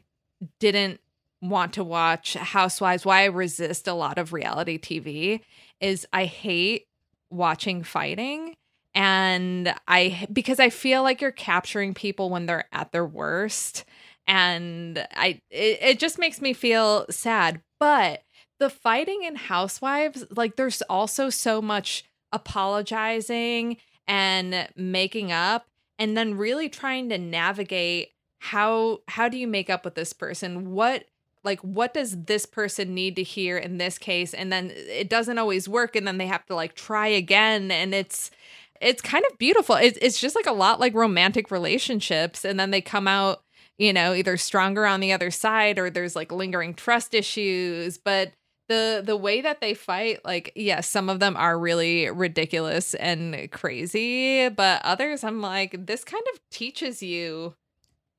didn't 0.60 1.00
want 1.41 1.74
to 1.74 1.84
watch 1.84 2.34
housewives 2.34 3.06
why 3.06 3.22
i 3.22 3.26
resist 3.26 3.88
a 3.88 3.93
lot 3.93 4.18
of 4.18 4.34
reality 4.34 4.78
tv 4.80 5.41
is 5.80 6.08
I 6.12 6.26
hate 6.26 6.88
watching 7.30 7.84
fighting 7.84 8.56
and 8.95 9.74
I 9.88 10.28
because 10.32 10.60
I 10.60 10.70
feel 10.70 11.04
like 11.04 11.22
you're 11.22 11.32
capturing 11.32 11.93
people 11.93 12.30
when 12.30 12.45
they're 12.45 12.66
at 12.72 12.91
their 12.91 13.06
worst 13.06 13.86
and 14.26 15.06
I 15.16 15.41
it, 15.50 15.80
it 15.82 16.00
just 16.00 16.20
makes 16.20 16.41
me 16.41 16.54
feel 16.54 17.06
sad. 17.10 17.62
But 17.80 18.24
the 18.60 18.70
fighting 18.70 19.24
in 19.24 19.36
housewives 19.36 20.26
like 20.36 20.56
there's 20.56 20.82
also 20.84 21.30
so 21.30 21.62
much 21.62 22.06
apologizing 22.32 23.78
and 24.08 24.68
making 24.76 25.32
up 25.32 25.68
and 26.00 26.16
then 26.16 26.38
really 26.38 26.70
trying 26.70 27.10
to 27.10 27.18
navigate 27.18 28.12
how 28.40 29.00
how 29.08 29.28
do 29.28 29.38
you 29.38 29.48
make 29.48 29.70
up 29.70 29.84
with 29.84 29.96
this 29.96 30.14
person? 30.14 30.72
What 30.72 31.06
like 31.44 31.60
what 31.62 31.94
does 31.94 32.26
this 32.26 32.46
person 32.46 32.94
need 32.94 33.16
to 33.16 33.24
hear 33.24 33.58
in 33.58 33.78
this 33.78 33.98
case? 33.98 34.34
And 34.34 34.52
then 34.52 34.72
it 34.74 35.10
doesn't 35.10 35.38
always 35.38 35.68
work 35.68 35.96
and 35.96 36.08
then 36.08 36.18
they 36.18 36.28
have 36.28 36.46
to 36.48 36.56
like 36.56 36.76
try 36.76 37.08
again 37.08 37.72
and 37.72 37.94
it's 37.94 38.32
it's 38.80 39.02
kind 39.02 39.26
of 39.30 39.38
beautiful. 39.40 39.76
It's, 39.76 39.98
it's 40.02 40.22
just 40.22 40.36
like 40.36 40.46
a 40.46 40.52
lot 40.52 40.80
like 40.80 40.94
romantic 40.94 41.50
relationships 41.50 42.46
and 42.46 42.60
then 42.60 42.72
they 42.72 42.82
come 42.82 43.08
out 43.08 43.42
you 43.78 43.94
know 43.94 44.14
either 44.14 44.38
stronger 44.38 44.86
on 44.86 45.00
the 45.00 45.12
other 45.12 45.32
side 45.32 45.80
or 45.80 45.90
there's 45.90 46.16
like 46.16 46.32
lingering 46.32 46.74
trust 46.74 47.14
issues 47.14 47.98
but 47.98 48.32
the 48.68 49.01
the 49.05 49.15
way 49.18 49.41
that 49.41 49.61
they 49.61 49.74
fight 49.74 50.24
like 50.26 50.51
yes 50.55 50.89
some 50.89 51.09
of 51.09 51.20
them 51.20 51.36
are 51.38 51.57
really 51.57 52.09
ridiculous 52.09 52.93
and 52.95 53.49
crazy 53.51 54.49
but 54.49 54.82
others 54.84 55.24
i'm 55.24 55.41
like 55.41 55.86
this 55.86 56.03
kind 56.03 56.24
of 56.34 56.39
teaches 56.51 57.01
you 57.01 57.55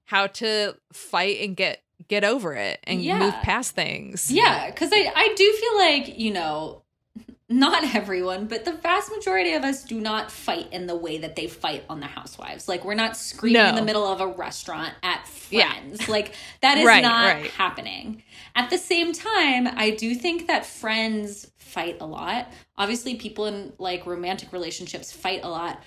how 0.07 0.27
to 0.27 0.75
fight 0.93 1.39
and 1.41 1.57
get 1.57 1.83
get 2.09 2.25
over 2.25 2.55
it 2.55 2.81
and 2.85 3.03
Yeah. 3.03 3.19
move 3.19 3.35
past 3.43 3.75
things. 3.75 4.31
Yeah, 4.31 4.71
because 4.71 4.91
I, 4.93 5.13
I 5.17 5.35
do 5.37 5.53
feel 5.53 5.77
like, 5.79 6.17
you 6.19 6.33
know, 6.33 6.83
not 7.49 7.93
everyone, 7.95 8.47
but 8.47 8.65
the 8.65 8.73
vast 8.73 9.11
majority 9.11 9.53
of 9.55 9.65
us 9.65 9.83
do 9.83 10.01
not 10.01 10.31
fight 10.31 10.73
in 10.73 10.87
the 10.87 10.95
way 10.95 11.19
that 11.19 11.35
they 11.35 11.49
fight 11.49 11.85
on 11.91 11.99
the 12.01 12.07
housewives. 12.07 12.69
Like 12.69 12.85
we're 12.85 12.95
not 12.95 13.17
screaming 13.17 13.67
in 13.67 13.75
the 13.75 13.83
middle 13.83 14.07
of 14.07 14.21
a 14.21 14.29
restaurant 14.29 14.95
at 15.03 15.29
Yeah. 15.51 15.73
friends. 15.73 16.09
Like 16.09 16.35
that 16.63 16.79
is 16.79 16.87
Right, 16.87 17.03
not 17.03 17.35
right. 17.35 17.51
happening. 17.51 18.23
At 18.55 18.71
the 18.71 18.79
same 18.79 19.13
time, 19.13 19.69
I 19.77 19.91
do 19.91 20.15
think 20.15 20.47
that 20.47 20.67
friends 20.67 21.51
fight 21.59 21.99
a 22.01 22.07
lot. 22.07 22.53
Obviously, 22.77 23.17
people 23.17 23.47
in 23.47 23.73
like 23.79 24.07
romantic 24.07 24.53
relationships 24.53 25.13
fight 25.13 25.41
a 25.43 25.49
lot. 25.49 25.83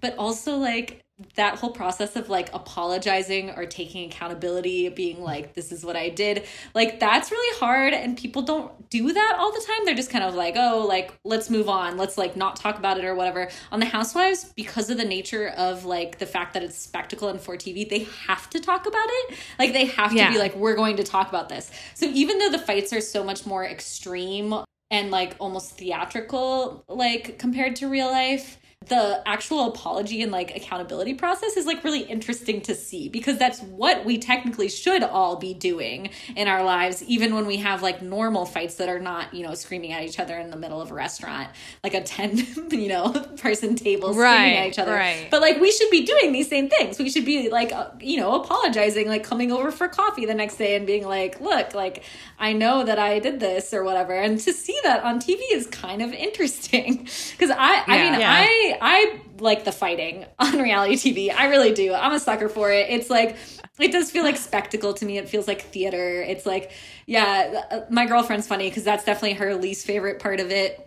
But 0.00 0.16
also 0.16 0.56
like 0.56 1.04
that 1.34 1.58
whole 1.58 1.70
process 1.70 2.14
of 2.16 2.28
like 2.28 2.52
apologizing 2.54 3.50
or 3.50 3.66
taking 3.66 4.08
accountability, 4.08 4.88
being 4.90 5.20
like, 5.20 5.54
this 5.54 5.72
is 5.72 5.84
what 5.84 5.96
I 5.96 6.10
did, 6.10 6.44
like 6.74 7.00
that's 7.00 7.30
really 7.30 7.58
hard. 7.58 7.92
And 7.92 8.16
people 8.16 8.42
don't 8.42 8.88
do 8.88 9.12
that 9.12 9.36
all 9.38 9.52
the 9.52 9.64
time. 9.66 9.84
They're 9.84 9.94
just 9.94 10.10
kind 10.10 10.24
of 10.24 10.34
like, 10.34 10.54
oh, 10.56 10.86
like, 10.88 11.12
let's 11.24 11.50
move 11.50 11.68
on. 11.68 11.96
Let's 11.96 12.16
like 12.16 12.36
not 12.36 12.56
talk 12.56 12.78
about 12.78 12.98
it 12.98 13.04
or 13.04 13.14
whatever. 13.14 13.50
On 13.72 13.80
the 13.80 13.86
Housewives, 13.86 14.52
because 14.56 14.90
of 14.90 14.96
the 14.96 15.04
nature 15.04 15.48
of 15.56 15.84
like 15.84 16.18
the 16.18 16.26
fact 16.26 16.54
that 16.54 16.62
it's 16.62 16.76
spectacle 16.78 17.28
and 17.28 17.40
for 17.40 17.56
TV, 17.56 17.88
they 17.88 18.06
have 18.26 18.48
to 18.50 18.60
talk 18.60 18.86
about 18.86 19.06
it. 19.08 19.38
Like, 19.58 19.72
they 19.72 19.86
have 19.86 20.10
to 20.10 20.16
Yeah. 20.16 20.30
be 20.30 20.38
like, 20.38 20.54
we're 20.54 20.76
going 20.76 20.96
to 20.96 21.04
talk 21.04 21.28
about 21.28 21.48
this. 21.48 21.70
So 21.94 22.06
even 22.06 22.38
though 22.38 22.50
the 22.50 22.58
fights 22.58 22.92
are 22.92 23.00
so 23.00 23.24
much 23.24 23.44
more 23.44 23.64
extreme 23.64 24.54
and 24.90 25.10
like 25.10 25.34
almost 25.38 25.76
theatrical, 25.76 26.84
like 26.88 27.38
compared 27.38 27.76
to 27.76 27.88
real 27.88 28.10
life, 28.10 28.58
the 28.88 29.22
actual 29.26 29.68
apology 29.68 30.22
and 30.22 30.32
like 30.32 30.54
accountability 30.56 31.14
process 31.14 31.56
is 31.56 31.66
like 31.66 31.84
really 31.84 32.00
interesting 32.00 32.60
to 32.62 32.74
see 32.74 33.08
because 33.08 33.38
that's 33.38 33.60
what 33.62 34.04
we 34.04 34.18
technically 34.18 34.68
should 34.68 35.02
all 35.02 35.36
be 35.36 35.54
doing 35.54 36.10
in 36.36 36.48
our 36.48 36.62
lives 36.64 37.02
even 37.04 37.34
when 37.34 37.46
we 37.46 37.56
have 37.58 37.82
like 37.82 38.00
normal 38.02 38.46
fights 38.46 38.76
that 38.76 38.88
are 38.88 38.98
not 39.00 39.32
you 39.34 39.42
know 39.46 39.54
screaming 39.54 39.92
at 39.92 40.02
each 40.02 40.18
other 40.18 40.36
in 40.38 40.50
the 40.50 40.56
middle 40.56 40.80
of 40.80 40.90
a 40.90 40.94
restaurant 40.94 41.48
like 41.84 41.94
a 41.94 42.02
10 42.02 42.36
you 42.70 42.88
know 42.88 43.10
person 43.38 43.74
table 43.76 44.08
screaming 44.14 44.18
Right, 44.32 44.52
at 44.56 44.66
each 44.68 44.78
other 44.78 44.92
right. 44.92 45.28
but 45.30 45.40
like 45.40 45.60
we 45.60 45.70
should 45.70 45.90
be 45.90 46.04
doing 46.04 46.32
these 46.32 46.48
same 46.48 46.68
things 46.68 46.98
we 46.98 47.10
should 47.10 47.24
be 47.24 47.50
like 47.50 47.72
uh, 47.72 47.90
you 48.00 48.16
know 48.18 48.40
apologizing 48.42 49.08
like 49.08 49.24
coming 49.24 49.52
over 49.52 49.70
for 49.70 49.88
coffee 49.88 50.24
the 50.26 50.34
next 50.34 50.56
day 50.56 50.76
and 50.76 50.86
being 50.86 51.06
like 51.06 51.40
look 51.40 51.74
like 51.74 52.02
i 52.38 52.52
know 52.52 52.84
that 52.84 52.98
i 52.98 53.18
did 53.18 53.40
this 53.40 53.74
or 53.74 53.84
whatever 53.84 54.12
and 54.14 54.38
to 54.40 54.52
see 54.52 54.78
that 54.84 55.02
on 55.04 55.20
tv 55.20 55.40
is 55.52 55.66
kind 55.66 56.00
of 56.02 56.12
interesting 56.12 56.96
because 57.32 57.50
i 57.50 57.82
i 57.86 57.98
mean 58.10 58.20
Yeah. 58.20 58.32
i 58.32 58.77
I 58.80 59.20
like 59.38 59.64
the 59.64 59.72
fighting 59.72 60.24
on 60.38 60.58
reality 60.58 60.94
TV. 60.96 61.34
I 61.34 61.46
really 61.48 61.72
do. 61.72 61.94
I'm 61.94 62.12
a 62.12 62.20
sucker 62.20 62.48
for 62.48 62.70
it. 62.72 62.88
It's 62.90 63.10
like 63.10 63.36
it 63.78 63.92
does 63.92 64.10
feel 64.10 64.24
like 64.24 64.36
spectacle 64.36 64.92
to 64.94 65.04
me. 65.06 65.18
It 65.18 65.28
feels 65.28 65.46
like 65.46 65.62
theater. 65.62 66.22
It's 66.22 66.46
like 66.46 66.72
yeah, 67.06 67.62
uh, 67.70 67.80
my 67.90 68.06
girlfriend's 68.06 68.46
funny 68.46 68.68
because 68.68 68.84
that's 68.84 69.04
definitely 69.04 69.34
her 69.34 69.54
least 69.54 69.86
favorite 69.86 70.18
part 70.20 70.40
of 70.40 70.50
it. 70.50 70.84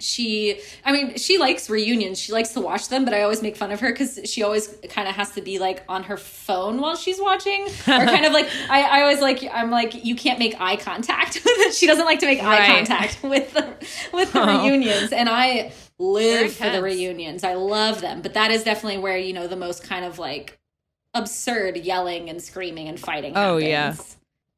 She, 0.00 0.60
I 0.82 0.92
mean, 0.92 1.18
she 1.18 1.36
likes 1.36 1.68
reunions. 1.68 2.18
She 2.18 2.32
likes 2.32 2.50
to 2.54 2.60
watch 2.62 2.88
them, 2.88 3.04
but 3.04 3.12
I 3.12 3.20
always 3.22 3.42
make 3.42 3.54
fun 3.54 3.70
of 3.70 3.80
her 3.80 3.92
because 3.92 4.18
she 4.24 4.42
always 4.42 4.74
kind 4.88 5.06
of 5.06 5.14
has 5.14 5.32
to 5.32 5.42
be 5.42 5.58
like 5.58 5.84
on 5.90 6.04
her 6.04 6.16
phone 6.16 6.80
while 6.80 6.96
she's 6.96 7.20
watching, 7.20 7.66
or 7.66 7.68
kind 7.86 8.24
of 8.24 8.32
like 8.32 8.48
I, 8.70 8.82
I 8.82 9.02
always 9.02 9.20
like 9.20 9.46
I'm 9.52 9.70
like 9.70 10.02
you 10.04 10.16
can't 10.16 10.38
make 10.38 10.58
eye 10.58 10.76
contact. 10.76 11.34
she 11.72 11.86
doesn't 11.86 12.06
like 12.06 12.18
to 12.20 12.26
make 12.26 12.42
eye 12.42 12.60
Right. 12.60 12.66
contact 12.86 13.18
with 13.22 13.52
the 13.52 13.74
with 14.14 14.32
the 14.32 14.40
Oh. 14.40 14.64
reunions, 14.64 15.12
and 15.12 15.28
I 15.28 15.70
live 15.98 16.52
for 16.52 16.70
the 16.70 16.82
reunions. 16.82 17.44
I 17.44 17.54
love 17.54 18.00
them, 18.00 18.22
but 18.22 18.34
that 18.34 18.50
is 18.50 18.64
definitely 18.64 18.98
where 18.98 19.18
you 19.18 19.32
know 19.32 19.46
the 19.46 19.56
most 19.56 19.82
kind 19.82 20.04
of 20.04 20.18
like 20.18 20.58
absurd 21.14 21.76
yelling 21.76 22.28
and 22.28 22.42
screaming 22.42 22.88
and 22.88 22.98
fighting. 22.98 23.32
Oh, 23.36 23.58
happens. 23.58 23.68
yeah. 23.68 23.94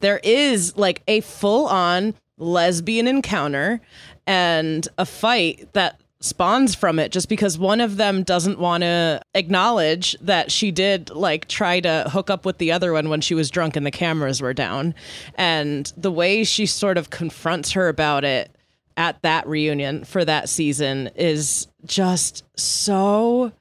there 0.01 0.21
is 0.23 0.77
like 0.77 1.03
a 1.07 1.21
full 1.21 1.67
on 1.67 2.15
lesbian 2.39 3.07
encounter 3.07 3.81
and 4.27 4.87
a 4.99 5.07
fight 5.07 5.73
that 5.73 6.01
spawns 6.21 6.75
from 6.75 6.99
it 6.99 7.13
just 7.13 7.29
because 7.29 7.59
one 7.59 7.81
of 7.81 7.99
them 7.99 8.23
doesn't 8.23 8.59
want 8.59 8.83
to 8.83 9.21
acknowledge 9.35 10.17
that 10.21 10.51
she 10.51 10.71
did 10.71 11.11
like 11.11 11.47
try 11.47 11.79
to 11.79 12.07
hook 12.11 12.31
up 12.31 12.45
with 12.47 12.59
the 12.59 12.73
other 12.73 12.93
one 12.93 13.09
when 13.09 13.21
she 13.21 13.35
was 13.35 13.51
drunk 13.51 13.77
and 13.77 13.85
the 13.85 13.91
cameras 13.91 14.41
were 14.41 14.55
down 14.55 14.95
and 15.37 15.93
the 15.97 16.11
way 16.11 16.43
she 16.43 16.65
sort 16.65 16.97
of 16.97 17.11
confronts 17.11 17.73
her 17.73 17.89
about 17.89 18.25
it 18.25 18.51
at 18.97 19.21
that 19.23 19.47
reunion 19.47 20.05
for 20.05 20.25
that 20.25 20.49
season 20.49 21.11
is 21.17 21.67
just 21.85 22.45
so 22.59 23.53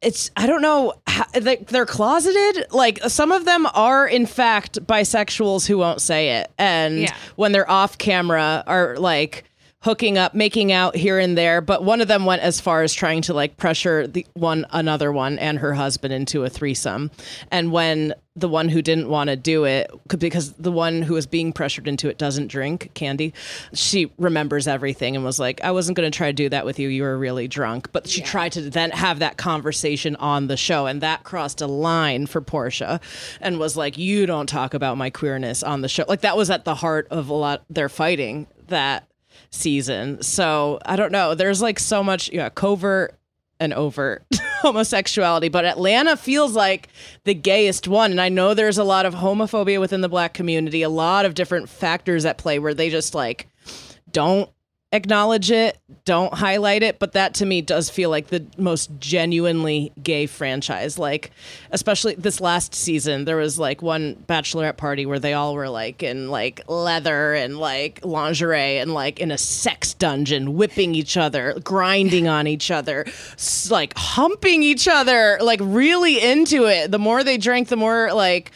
it's 0.00 0.30
I 0.36 0.46
don't 0.46 0.62
know 0.62 0.94
how, 1.06 1.24
like 1.42 1.68
they're 1.68 1.86
closeted 1.86 2.66
like 2.70 2.98
some 3.08 3.32
of 3.32 3.44
them 3.44 3.66
are 3.74 4.06
in 4.06 4.26
fact 4.26 4.78
bisexuals 4.86 5.66
who 5.66 5.78
won't 5.78 6.00
say 6.00 6.36
it 6.38 6.50
and 6.58 7.00
Yeah. 7.00 7.14
when 7.36 7.52
they're 7.52 7.70
off 7.70 7.98
camera 7.98 8.62
are 8.66 8.96
like 8.96 9.44
hooking 9.88 10.18
up 10.18 10.34
making 10.34 10.70
out 10.70 10.94
here 10.94 11.18
and 11.18 11.38
there 11.38 11.62
but 11.62 11.82
one 11.82 12.02
of 12.02 12.08
them 12.08 12.26
went 12.26 12.42
as 12.42 12.60
far 12.60 12.82
as 12.82 12.92
trying 12.92 13.22
to 13.22 13.32
like 13.32 13.56
pressure 13.56 14.06
the 14.06 14.26
one 14.34 14.66
another 14.70 15.10
one 15.10 15.38
and 15.38 15.58
her 15.58 15.72
husband 15.72 16.12
into 16.12 16.44
a 16.44 16.50
threesome. 16.50 17.10
And 17.50 17.72
when 17.72 18.12
the 18.36 18.50
one 18.50 18.68
who 18.68 18.82
didn't 18.82 19.08
want 19.08 19.30
to 19.30 19.36
do 19.36 19.64
it 19.64 19.90
because 20.18 20.52
the 20.52 20.70
one 20.70 21.00
who 21.00 21.14
was 21.14 21.26
being 21.26 21.54
pressured 21.54 21.88
into 21.88 22.08
it 22.10 22.18
doesn't 22.18 22.48
drink 22.48 22.90
Kandi 22.94 23.32
she 23.72 24.12
remembers 24.18 24.68
everything 24.68 25.16
and 25.16 25.24
was 25.24 25.38
like 25.40 25.60
i 25.64 25.72
wasn't 25.72 25.96
going 25.96 26.08
to 26.08 26.16
try 26.16 26.28
to 26.28 26.32
do 26.32 26.48
that 26.50 26.66
with 26.66 26.78
you 26.78 26.88
you 26.88 27.02
were 27.02 27.16
really 27.16 27.48
drunk. 27.48 27.90
But 27.90 28.08
she 28.08 28.20
tried 28.20 28.52
to 28.52 28.68
then 28.68 28.90
have 28.90 29.20
that 29.20 29.38
conversation 29.38 30.16
on 30.16 30.48
the 30.48 30.56
show 30.58 30.86
and 30.86 31.00
that 31.00 31.24
crossed 31.24 31.62
a 31.62 31.66
line 31.66 32.26
for 32.26 32.42
Porsha 32.42 33.00
and 33.40 33.58
was 33.58 33.74
like 33.74 33.96
you 33.96 34.26
don't 34.26 34.48
talk 34.48 34.74
about 34.74 34.98
my 34.98 35.08
queerness 35.08 35.62
on 35.62 35.80
the 35.80 35.88
show. 35.88 36.04
Like 36.06 36.20
that 36.20 36.36
was 36.36 36.50
at 36.50 36.66
the 36.66 36.74
heart 36.74 37.08
of 37.10 37.30
a 37.30 37.34
lot 37.34 37.64
their 37.70 37.88
fighting 37.88 38.46
that 38.68 39.08
season 39.50 40.20
so 40.22 40.78
i 40.84 40.96
don't 40.96 41.12
know 41.12 41.34
there's 41.34 41.62
like 41.62 41.78
so 41.78 42.02
much 42.02 42.30
yeah 42.32 42.48
covert 42.48 43.18
and 43.60 43.74
overt 43.74 44.24
homosexuality, 44.60 45.48
but 45.48 45.64
Atlanta 45.64 46.16
feels 46.16 46.54
like 46.54 46.88
the 47.24 47.34
gayest 47.34 47.88
one. 47.88 48.10
And 48.10 48.20
I 48.20 48.28
know 48.28 48.54
there's 48.54 48.78
a 48.78 48.84
lot 48.84 49.06
of 49.06 49.14
homophobia 49.14 49.80
within 49.80 50.00
the 50.00 50.08
black 50.08 50.34
community, 50.34 50.82
a 50.82 50.88
lot 50.88 51.24
of 51.24 51.34
different 51.34 51.68
factors 51.68 52.24
at 52.24 52.38
play 52.38 52.58
where 52.58 52.74
they 52.74 52.90
just 52.90 53.14
like 53.14 53.48
don't 54.10 54.50
acknowledge 54.90 55.50
it, 55.50 55.78
don't 56.06 56.32
highlight 56.32 56.82
it, 56.82 56.98
but 56.98 57.12
that 57.12 57.34
to 57.34 57.46
me 57.46 57.60
does 57.60 57.90
feel 57.90 58.08
like 58.08 58.28
the 58.28 58.46
most 58.56 58.90
genuinely 58.98 59.92
gay 60.02 60.26
franchise. 60.26 60.98
Like, 60.98 61.30
especially 61.70 62.14
this 62.14 62.40
last 62.40 62.74
season, 62.74 63.26
there 63.26 63.36
was 63.36 63.58
like 63.58 63.82
one 63.82 64.16
bachelorette 64.26 64.78
party 64.78 65.04
where 65.04 65.18
they 65.18 65.34
all 65.34 65.54
were 65.54 65.68
like 65.68 66.02
in 66.02 66.30
like 66.30 66.62
leather 66.68 67.34
and 67.34 67.58
like 67.58 68.02
lingerie 68.02 68.78
and 68.78 68.94
like 68.94 69.20
in 69.20 69.30
a 69.30 69.38
sex 69.38 69.92
dungeon, 69.92 70.54
whipping 70.54 70.94
each 70.94 71.18
other, 71.18 71.58
grinding 71.62 72.26
on 72.26 72.46
each 72.46 72.70
other, 72.70 73.04
like 73.70 73.92
humping 73.96 74.62
each 74.62 74.88
other, 74.88 75.38
like 75.42 75.60
really 75.62 76.18
into 76.18 76.64
it. 76.64 76.90
The 76.90 76.98
more 76.98 77.22
they 77.22 77.36
drank, 77.36 77.68
the 77.68 77.76
more 77.76 78.10
like 78.14 78.52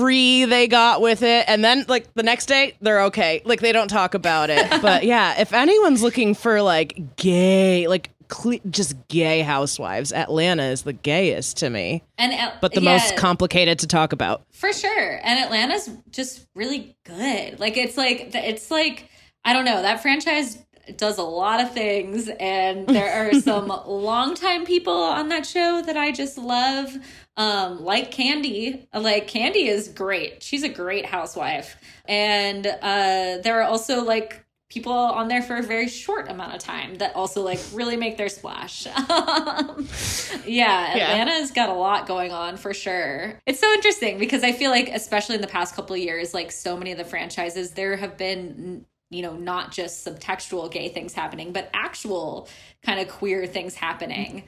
free 0.00 0.44
they 0.46 0.66
got 0.66 1.00
with 1.00 1.22
it 1.22 1.44
and 1.48 1.64
then 1.64 1.84
like 1.88 2.12
the 2.14 2.22
next 2.22 2.46
day 2.46 2.74
they're 2.80 3.02
okay 3.04 3.42
like 3.44 3.60
they 3.60 3.72
don't 3.72 3.88
talk 3.88 4.14
about 4.14 4.48
it 4.50 4.68
but 4.82 5.04
yeah 5.04 5.38
if 5.40 5.52
anyone's 5.52 6.02
looking 6.02 6.34
for 6.34 6.62
like 6.62 7.16
gay 7.16 7.86
like 7.86 8.10
cle- 8.28 8.60
just 8.70 8.94
gay 9.08 9.40
housewives 9.42 10.12
atlanta 10.12 10.62
is 10.64 10.82
the 10.82 10.92
gayest 10.92 11.58
to 11.58 11.68
me 11.68 12.02
And 12.18 12.32
Al- 12.32 12.54
but 12.60 12.72
the 12.72 12.80
yeah, 12.80 12.92
most 12.92 13.16
complicated 13.16 13.78
to 13.80 13.86
talk 13.86 14.12
about 14.12 14.42
For 14.52 14.72
sure. 14.72 15.20
And 15.22 15.38
Atlanta's 15.38 15.90
just 16.10 16.46
really 16.54 16.96
good. 17.04 17.58
Like 17.60 17.76
it's 17.76 17.96
like 17.96 18.34
it's 18.34 18.70
like 18.70 19.08
I 19.44 19.52
don't 19.52 19.64
know, 19.64 19.82
that 19.82 20.00
franchise 20.02 20.58
does 20.96 21.18
a 21.18 21.22
lot 21.22 21.60
of 21.60 21.72
things 21.72 22.28
and 22.40 22.86
there 22.88 23.12
are 23.28 23.40
some 23.40 23.68
longtime 23.86 24.64
people 24.66 24.92
on 24.92 25.28
that 25.28 25.46
show 25.46 25.82
that 25.82 25.96
I 25.96 26.10
just 26.12 26.36
love. 26.36 26.94
Um 27.36 27.84
like 27.84 28.12
Kandi. 28.12 28.86
Like 28.94 29.28
Kandi 29.28 29.66
is 29.66 29.88
great. 29.88 30.42
She's 30.42 30.62
a 30.62 30.68
great 30.68 31.06
housewife. 31.06 31.76
And 32.06 32.66
uh 32.66 33.38
there 33.42 33.60
are 33.60 33.64
also 33.64 34.04
like 34.04 34.44
people 34.68 34.92
on 34.92 35.26
there 35.26 35.42
for 35.42 35.56
a 35.56 35.62
very 35.62 35.88
short 35.88 36.30
amount 36.30 36.54
of 36.54 36.60
time 36.60 36.94
that 36.96 37.14
also 37.16 37.42
like 37.42 37.58
really 37.72 37.96
make 37.96 38.16
their 38.16 38.28
splash. 38.28 38.86
Um, 38.86 39.88
yeah, 40.46 40.96
Yeah. 40.96 41.10
Atlanta's 41.10 41.50
got 41.50 41.68
a 41.68 41.72
lot 41.72 42.06
going 42.06 42.30
on 42.30 42.56
for 42.56 42.72
sure. 42.72 43.40
It's 43.46 43.58
so 43.58 43.70
interesting 43.72 44.18
because 44.18 44.44
I 44.44 44.52
feel 44.52 44.70
like 44.70 44.88
especially 44.88 45.34
in 45.34 45.40
the 45.40 45.48
past 45.48 45.74
couple 45.74 45.94
of 45.94 46.00
years 46.00 46.32
like 46.34 46.52
so 46.52 46.76
many 46.76 46.92
of 46.92 46.98
the 46.98 47.04
franchises 47.04 47.72
there 47.72 47.96
have 47.96 48.16
been 48.16 48.86
you 49.10 49.22
know 49.22 49.34
not 49.36 49.72
just 49.72 50.06
subtextual 50.06 50.70
gay 50.70 50.88
things 50.88 51.12
happening 51.14 51.52
but 51.52 51.68
actual 51.74 52.48
kind 52.84 53.00
of 53.00 53.08
queer 53.08 53.46
things 53.48 53.74
happening. 53.74 54.44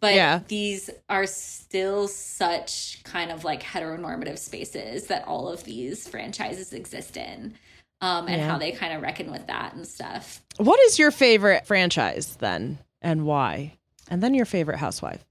But 0.00 0.14
Yeah. 0.14 0.40
these 0.48 0.90
are 1.08 1.26
still 1.26 2.08
such 2.08 3.02
kind 3.04 3.30
of 3.30 3.44
like 3.44 3.62
heteronormative 3.62 4.38
spaces 4.38 5.06
that 5.06 5.26
all 5.26 5.48
of 5.48 5.64
these 5.64 6.08
franchises 6.08 6.72
exist 6.72 7.16
in. 7.16 7.54
Um, 8.00 8.26
and 8.26 8.36
Yeah. 8.36 8.48
how 8.50 8.58
they 8.58 8.72
kind 8.72 8.92
of 8.94 9.02
reckon 9.02 9.30
with 9.30 9.46
that 9.46 9.74
and 9.74 9.86
stuff. 9.86 10.42
what 10.58 10.78
is 10.80 10.98
your 10.98 11.10
favorite 11.10 11.66
franchise 11.66 12.36
then 12.40 12.78
and 13.00 13.24
why 13.24 13.72
and 14.08 14.22
then 14.22 14.34
your 14.34 14.44
favorite 14.44 14.78
housewife 14.78 15.24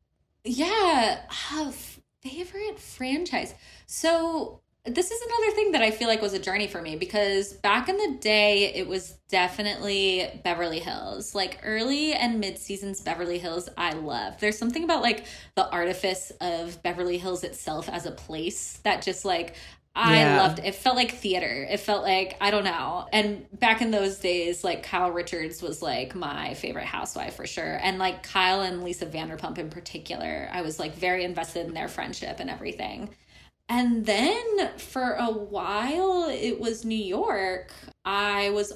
Yeah, 0.44 1.20
uh, 1.54 1.72
favorite 2.22 2.80
franchise. 2.80 3.54
So 3.86 4.62
this 4.84 5.12
is 5.12 5.22
another 5.22 5.52
thing 5.56 5.72
that 5.74 5.84
I 5.84 5.92
feel 5.92 6.08
like 6.08 6.24
was 6.24 6.34
a 6.34 6.40
journey 6.40 6.66
for 6.68 6.82
me 6.82 6.96
because 6.96 7.54
back 7.54 7.88
in 7.88 7.98
the 7.98 8.18
day 8.20 8.74
it 8.74 8.88
was 8.88 9.12
definitely 9.30 10.42
Beverly 10.44 10.80
Hills. 10.80 11.36
Like 11.36 11.60
early 11.64 12.14
and 12.14 12.40
mid 12.40 12.58
seasons 12.58 13.00
Beverly 13.00 13.38
Hills 13.38 13.70
I 13.78 13.94
loved. 13.94 14.40
There's 14.40 14.58
something 14.58 14.84
about 14.84 15.04
like 15.04 15.26
the 15.56 15.70
artifice 15.70 16.32
of 16.42 16.82
Beverly 16.82 17.20
Hills 17.20 17.44
itself 17.44 17.90
as 17.90 18.08
a 18.08 18.12
place 18.12 18.78
that 18.84 19.04
just 19.04 19.24
like 19.24 19.56
I 19.94 20.24
Yeah. 20.24 20.26
loved 20.26 20.60
it 20.60 20.74
felt 20.74 20.96
like 20.96 21.12
theater. 21.12 21.68
It 21.70 21.80
felt 21.80 22.02
like 22.04 22.36
I 22.42 22.50
don't 22.50 22.64
know. 22.64 23.08
And 23.14 23.46
back 23.60 23.82
in 23.84 23.92
those 23.92 24.18
days, 24.18 24.64
like 24.64 24.82
Kyle 24.82 25.12
Richards 25.12 25.62
was 25.62 25.84
like 25.84 26.16
my 26.16 26.56
favorite 26.56 26.86
housewife 26.86 27.36
for 27.36 27.46
sure. 27.46 27.78
And 27.84 28.00
like 28.00 28.24
Kyle 28.24 28.62
and 28.62 28.84
Lisa 28.84 29.06
Vanderpump 29.06 29.60
in 29.60 29.70
particular, 29.70 30.50
I 30.52 30.62
was 30.64 30.80
like 30.80 30.96
very 30.96 31.24
invested 31.24 31.68
in 31.68 31.74
their 31.76 31.88
friendship 31.90 32.40
and 32.40 32.50
everything. 32.50 33.10
And 33.72 34.06
then 34.06 34.78
for 34.78 35.14
a 35.14 35.32
while, 35.32 36.28
it 36.30 36.60
was 36.60 36.84
New 36.84 36.94
York. 36.94 37.72
I 38.04 38.50
was 38.50 38.74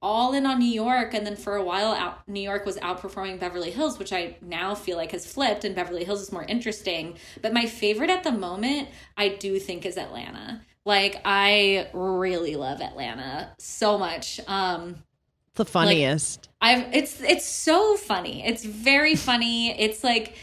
all 0.00 0.34
in 0.34 0.46
on 0.46 0.60
New 0.60 0.70
York. 0.72 1.14
And 1.14 1.26
then 1.26 1.34
for 1.34 1.56
a 1.56 1.64
while, 1.64 1.92
out, 1.92 2.28
New 2.28 2.40
York 2.40 2.64
was 2.64 2.76
outperforming 2.76 3.40
Beverly 3.40 3.72
Hills, 3.72 3.98
which 3.98 4.12
I 4.12 4.36
now 4.40 4.76
feel 4.76 4.96
like 4.96 5.10
has 5.10 5.26
flipped, 5.26 5.64
and 5.64 5.74
Beverly 5.74 6.04
Hills 6.04 6.20
is 6.20 6.30
more 6.30 6.44
interesting. 6.44 7.18
But 7.42 7.54
my 7.54 7.66
favorite 7.66 8.08
at 8.08 8.22
the 8.22 8.30
moment, 8.30 8.88
I 9.16 9.30
do 9.30 9.58
think, 9.58 9.84
is 9.84 9.98
Atlanta. 9.98 10.62
Like, 10.84 11.20
I 11.24 11.90
really 11.92 12.54
love 12.54 12.80
Atlanta 12.80 13.52
so 13.58 13.98
much. 13.98 14.38
Um, 14.46 15.02
the 15.56 15.64
funniest 15.64 16.50
I've 16.60 16.94
it's 16.94 17.20
it's 17.22 17.46
so 17.46 17.96
funny. 17.96 18.46
It's 18.46 18.64
very 18.64 19.16
funny. 19.16 19.70
It's 19.80 20.04
like 20.04 20.36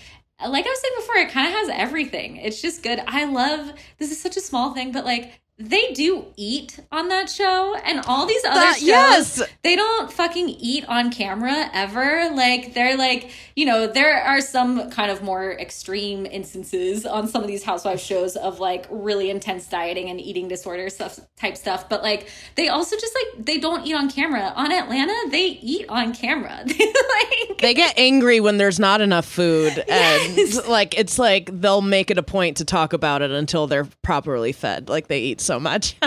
like 0.50 0.66
I 0.66 0.70
was 0.70 0.82
saying 0.82 0.94
before, 0.98 1.16
it 1.18 1.30
kind 1.30 1.48
of 1.48 1.54
has 1.54 1.70
everything. 1.70 2.38
It's 2.38 2.62
just 2.62 2.84
good. 2.84 3.02
I 3.08 3.26
love 3.26 3.74
this 3.98 4.12
is 4.12 4.20
such 4.20 4.38
a 4.38 4.42
small 4.42 4.74
thing, 4.74 4.92
but 4.92 5.06
like 5.06 5.40
they 5.60 5.94
do 5.94 6.26
eat 6.36 6.80
on 6.92 7.10
that 7.10 7.30
show 7.30 7.76
and 7.86 8.02
all 8.08 8.26
these 8.26 8.44
other 8.44 8.60
That- 8.60 8.78
shows 8.80 8.88
yes. 8.88 9.42
they 9.62 9.76
don't 9.76 10.12
fucking 10.12 10.50
eat 10.50 10.84
on 10.90 11.12
camera 11.12 11.70
ever. 11.74 12.32
Like 12.34 12.74
they're 12.74 12.98
like 12.98 13.30
you 13.56 13.66
know 13.66 13.86
there 13.86 14.20
are 14.24 14.42
some 14.42 14.90
kind 14.90 15.12
of 15.12 15.22
more 15.22 15.52
extreme 15.54 16.26
instances 16.26 17.06
on 17.06 17.28
some 17.28 17.44
of 17.44 17.48
these 17.48 17.64
housewife 17.64 18.00
shows 18.02 18.36
of 18.36 18.60
like 18.60 18.88
really 18.90 19.30
intense 19.30 19.68
dieting 19.68 20.10
and 20.10 20.20
eating 20.20 20.48
disorder 20.48 20.90
stuff 20.90 21.20
type 21.38 21.56
stuff. 21.56 21.88
But 21.88 22.02
like 22.02 22.30
they 22.56 22.68
also 22.70 22.96
just 22.98 23.14
like 23.16 23.46
they 23.46 23.60
don't 23.60 23.86
eat 23.86 23.94
on 23.94 24.10
camera. 24.10 24.54
On 24.56 24.72
atlanta 24.72 25.14
they 25.30 25.46
eat 25.62 25.86
on 25.88 26.14
camera. 26.16 26.66
Like 27.14 27.62
they 27.62 27.74
get 27.74 27.98
angry 27.98 28.40
when 28.40 28.58
there's 28.58 28.80
not 28.80 29.00
enough 29.02 29.26
food 29.26 29.72
and 29.88 30.38
Yes. 30.38 30.68
like 30.68 30.98
it's 30.98 31.20
like 31.20 31.50
they'll 31.62 31.82
make 31.82 32.10
it 32.12 32.18
a 32.18 32.24
point 32.24 32.58
to 32.58 32.66
talk 32.66 32.92
about 32.94 33.22
it 33.22 33.32
until 33.32 33.68
they're 33.68 33.88
properly 34.02 34.52
fed. 34.52 34.90
Like 34.90 35.08
they 35.08 35.20
eat 35.20 35.40
so 35.44 35.60
much 35.60 35.96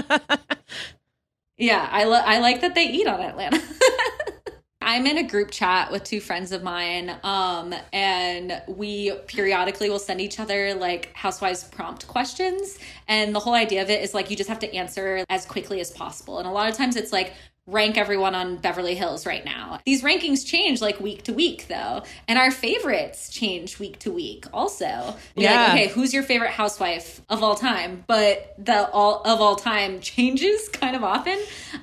Yeah, 1.58 1.88
I 1.90 2.04
lo- 2.04 2.22
I 2.22 2.38
like 2.40 2.60
that 2.60 2.74
they 2.74 2.84
eat 2.84 3.06
on 3.06 3.20
Atlanta. 3.20 3.62
I'm 4.82 5.06
in 5.06 5.18
a 5.18 5.26
group 5.26 5.50
chat 5.50 5.90
with 5.90 6.04
two 6.04 6.20
friends 6.20 6.52
of 6.52 6.62
mine, 6.62 7.16
um, 7.24 7.74
and 7.92 8.62
we 8.68 9.12
periodically 9.26 9.90
will 9.90 9.98
send 9.98 10.20
each 10.20 10.38
other 10.38 10.74
like 10.74 11.12
housewives 11.14 11.64
prompt 11.64 12.06
questions. 12.06 12.78
And 13.08 13.34
the 13.34 13.40
whole 13.40 13.54
idea 13.54 13.82
of 13.82 13.90
it 13.90 14.02
is 14.02 14.14
like 14.14 14.30
you 14.30 14.36
just 14.36 14.48
have 14.48 14.60
to 14.60 14.74
answer 14.74 15.24
as 15.28 15.44
quickly 15.44 15.80
as 15.80 15.90
possible. 15.90 16.38
And 16.38 16.46
a 16.46 16.52
lot 16.52 16.68
of 16.68 16.76
times 16.76 16.94
it's 16.94 17.12
like 17.12 17.32
rank 17.66 17.98
everyone 17.98 18.34
on 18.36 18.56
Beverly 18.58 18.94
Hills 18.94 19.26
right 19.26 19.44
now. 19.44 19.80
These 19.84 20.02
rankings 20.02 20.46
change 20.46 20.80
like 20.80 21.00
week 21.00 21.24
to 21.24 21.32
week 21.32 21.66
though, 21.68 22.02
and 22.28 22.38
our 22.38 22.50
favorites 22.52 23.28
change 23.28 23.78
week 23.80 23.98
to 24.00 24.12
week 24.12 24.44
also. 24.52 25.16
Be 25.34 25.42
Yeah. 25.42 25.64
Like, 25.64 25.70
okay, 25.72 25.86
who's 25.88 26.14
your 26.14 26.22
favorite 26.22 26.52
housewife 26.52 27.20
of 27.28 27.42
all 27.42 27.56
time? 27.56 28.04
But 28.06 28.54
the 28.58 28.88
all 28.90 29.22
of 29.24 29.40
all 29.40 29.56
time 29.56 30.00
changes 30.00 30.68
kind 30.72 30.94
of 30.94 31.02
often. 31.02 31.38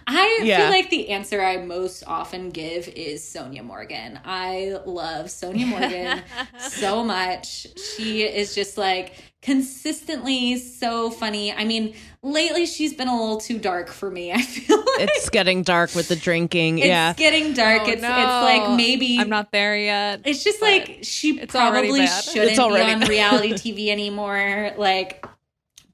I 0.07 0.39
Yeah. 0.43 0.57
feel 0.61 0.69
like 0.69 0.89
the 0.89 1.10
answer 1.10 1.41
I 1.41 1.57
most 1.57 2.03
often 2.07 2.49
give 2.51 2.88
is 2.88 3.22
Sonja 3.22 3.61
Morgan. 3.64 4.19
I 4.23 4.77
love 4.85 5.26
Sonja 5.26 5.68
Morgan 5.68 6.22
so 6.60 7.03
much. 7.03 7.68
She 7.97 8.23
is 8.23 8.55
just 8.55 8.77
like 8.77 9.15
consistently 9.41 10.57
so 10.57 11.10
funny. 11.10 11.51
I 11.51 11.65
mean, 11.65 11.93
lately 12.23 12.65
she's 12.65 12.93
been 12.93 13.07
a 13.07 13.19
little 13.19 13.37
too 13.37 13.59
dark 13.59 13.89
for 13.89 14.09
me. 14.09 14.31
I 14.33 14.41
feel 14.41 14.77
like 14.77 15.09
it's 15.15 15.29
getting 15.29 15.61
dark 15.61 15.93
with 15.93 16.07
the 16.07 16.15
drinking 16.15 16.79
Yeah, 16.79 17.11
it's 17.11 17.19
yeah 17.19 17.31
getting 17.31 17.53
dark. 17.53 17.83
Oh, 17.85 17.89
it's 17.89 18.01
no. 18.01 18.09
it's 18.09 18.67
like 18.67 18.77
maybe 18.77 19.19
I'm 19.19 19.29
not 19.29 19.51
there 19.51 19.77
yet. 19.77 20.21
it's 20.25 20.43
just 20.43 20.61
like 20.61 20.99
she 21.03 21.45
probably 21.45 22.07
shouldn't 22.07 22.55
be 22.55 22.59
on 22.59 23.01
reality 23.01 23.53
TV 23.53 23.89
anymore. 23.89 24.71
Like, 24.77 25.25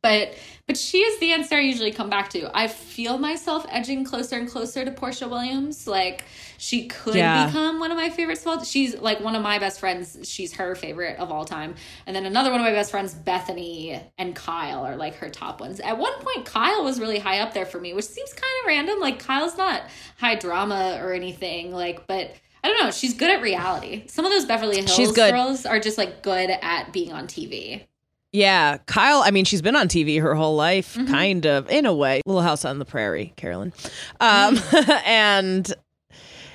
but 0.01 0.33
but 0.67 0.77
she 0.77 0.99
is 0.99 1.19
the 1.19 1.31
answer 1.31 1.55
I 1.55 1.61
usually 1.61 1.91
come 1.91 2.09
back 2.11 2.29
to. 2.31 2.49
I 2.55 2.67
feel 2.67 3.17
myself 3.17 3.65
edging 3.69 4.03
closer 4.03 4.37
and 4.37 4.47
closer 4.47 4.85
to 4.85 4.91
Porsha 4.91 5.27
Williams. 5.27 5.87
Like 5.87 6.25
she 6.59 6.85
could 6.87 7.15
Yeah. 7.15 7.47
become 7.47 7.79
one 7.79 7.89
of 7.91 7.97
my 7.97 8.09
favorites. 8.09 8.41
of 8.41 8.47
all- 8.47 8.63
She's 8.63 8.95
like 8.95 9.19
one 9.19 9.35
of 9.35 9.41
my 9.41 9.57
best 9.57 9.79
friends. 9.79 10.17
She's 10.23 10.53
her 10.53 10.75
favorite 10.75 11.17
of 11.17 11.31
all 11.31 11.43
time. 11.43 11.73
And 12.05 12.15
then 12.15 12.25
another 12.27 12.51
one 12.51 12.59
of 12.59 12.65
my 12.65 12.71
best 12.71 12.91
friends, 12.91 13.15
Bethenny 13.15 13.99
and 14.19 14.35
Kyle, 14.35 14.85
are 14.85 14.95
like 14.95 15.15
her 15.15 15.29
top 15.29 15.59
ones. 15.59 15.79
At 15.79 15.97
one 15.97 16.13
point, 16.19 16.45
Kyle 16.45 16.83
was 16.83 16.99
really 16.99 17.17
high 17.19 17.39
up 17.39 17.53
there 17.55 17.65
for 17.65 17.79
me, 17.79 17.93
which 17.93 18.05
seems 18.05 18.31
kind 18.31 18.43
of 18.61 18.67
random. 18.67 18.99
Like 18.99 19.17
Kyle's 19.19 19.57
not 19.57 19.81
high 20.17 20.35
drama 20.35 20.99
or 21.01 21.13
anything. 21.13 21.71
Like, 21.73 22.05
but. 22.07 22.31
I 22.61 22.67
don't 22.67 22.83
know. 22.83 22.91
She's 22.91 23.13
good 23.13 23.31
at 23.31 23.41
reality. 23.41 24.03
Some 24.07 24.25
of 24.25 24.31
those 24.33 24.43
Beverly 24.43 24.81
Hills 24.81 25.13
girls 25.13 25.65
are 25.65 25.79
just 25.79 25.97
like 25.97 26.21
good 26.21 26.49
at 26.49 26.91
being 26.91 27.13
on 27.13 27.25
TV. 27.25 27.83
Yeah, 28.31 28.77
Kyle. 28.85 29.21
I 29.25 29.31
mean, 29.31 29.45
she's 29.45 29.61
been 29.61 29.75
on 29.75 29.87
TV 29.87 30.21
her 30.21 30.35
whole 30.35 30.55
life, 30.55 30.95
Mm-hmm. 30.95 31.11
kind 31.11 31.45
of, 31.47 31.69
in 31.69 31.85
a 31.85 31.93
way. 31.93 32.21
Little 32.25 32.41
House 32.43 32.63
on 32.65 32.77
the 32.79 32.85
Prairie, 32.85 33.33
Carolyn, 33.37 33.73
um, 34.19 34.55
Mm. 34.55 35.01
and 35.05 35.73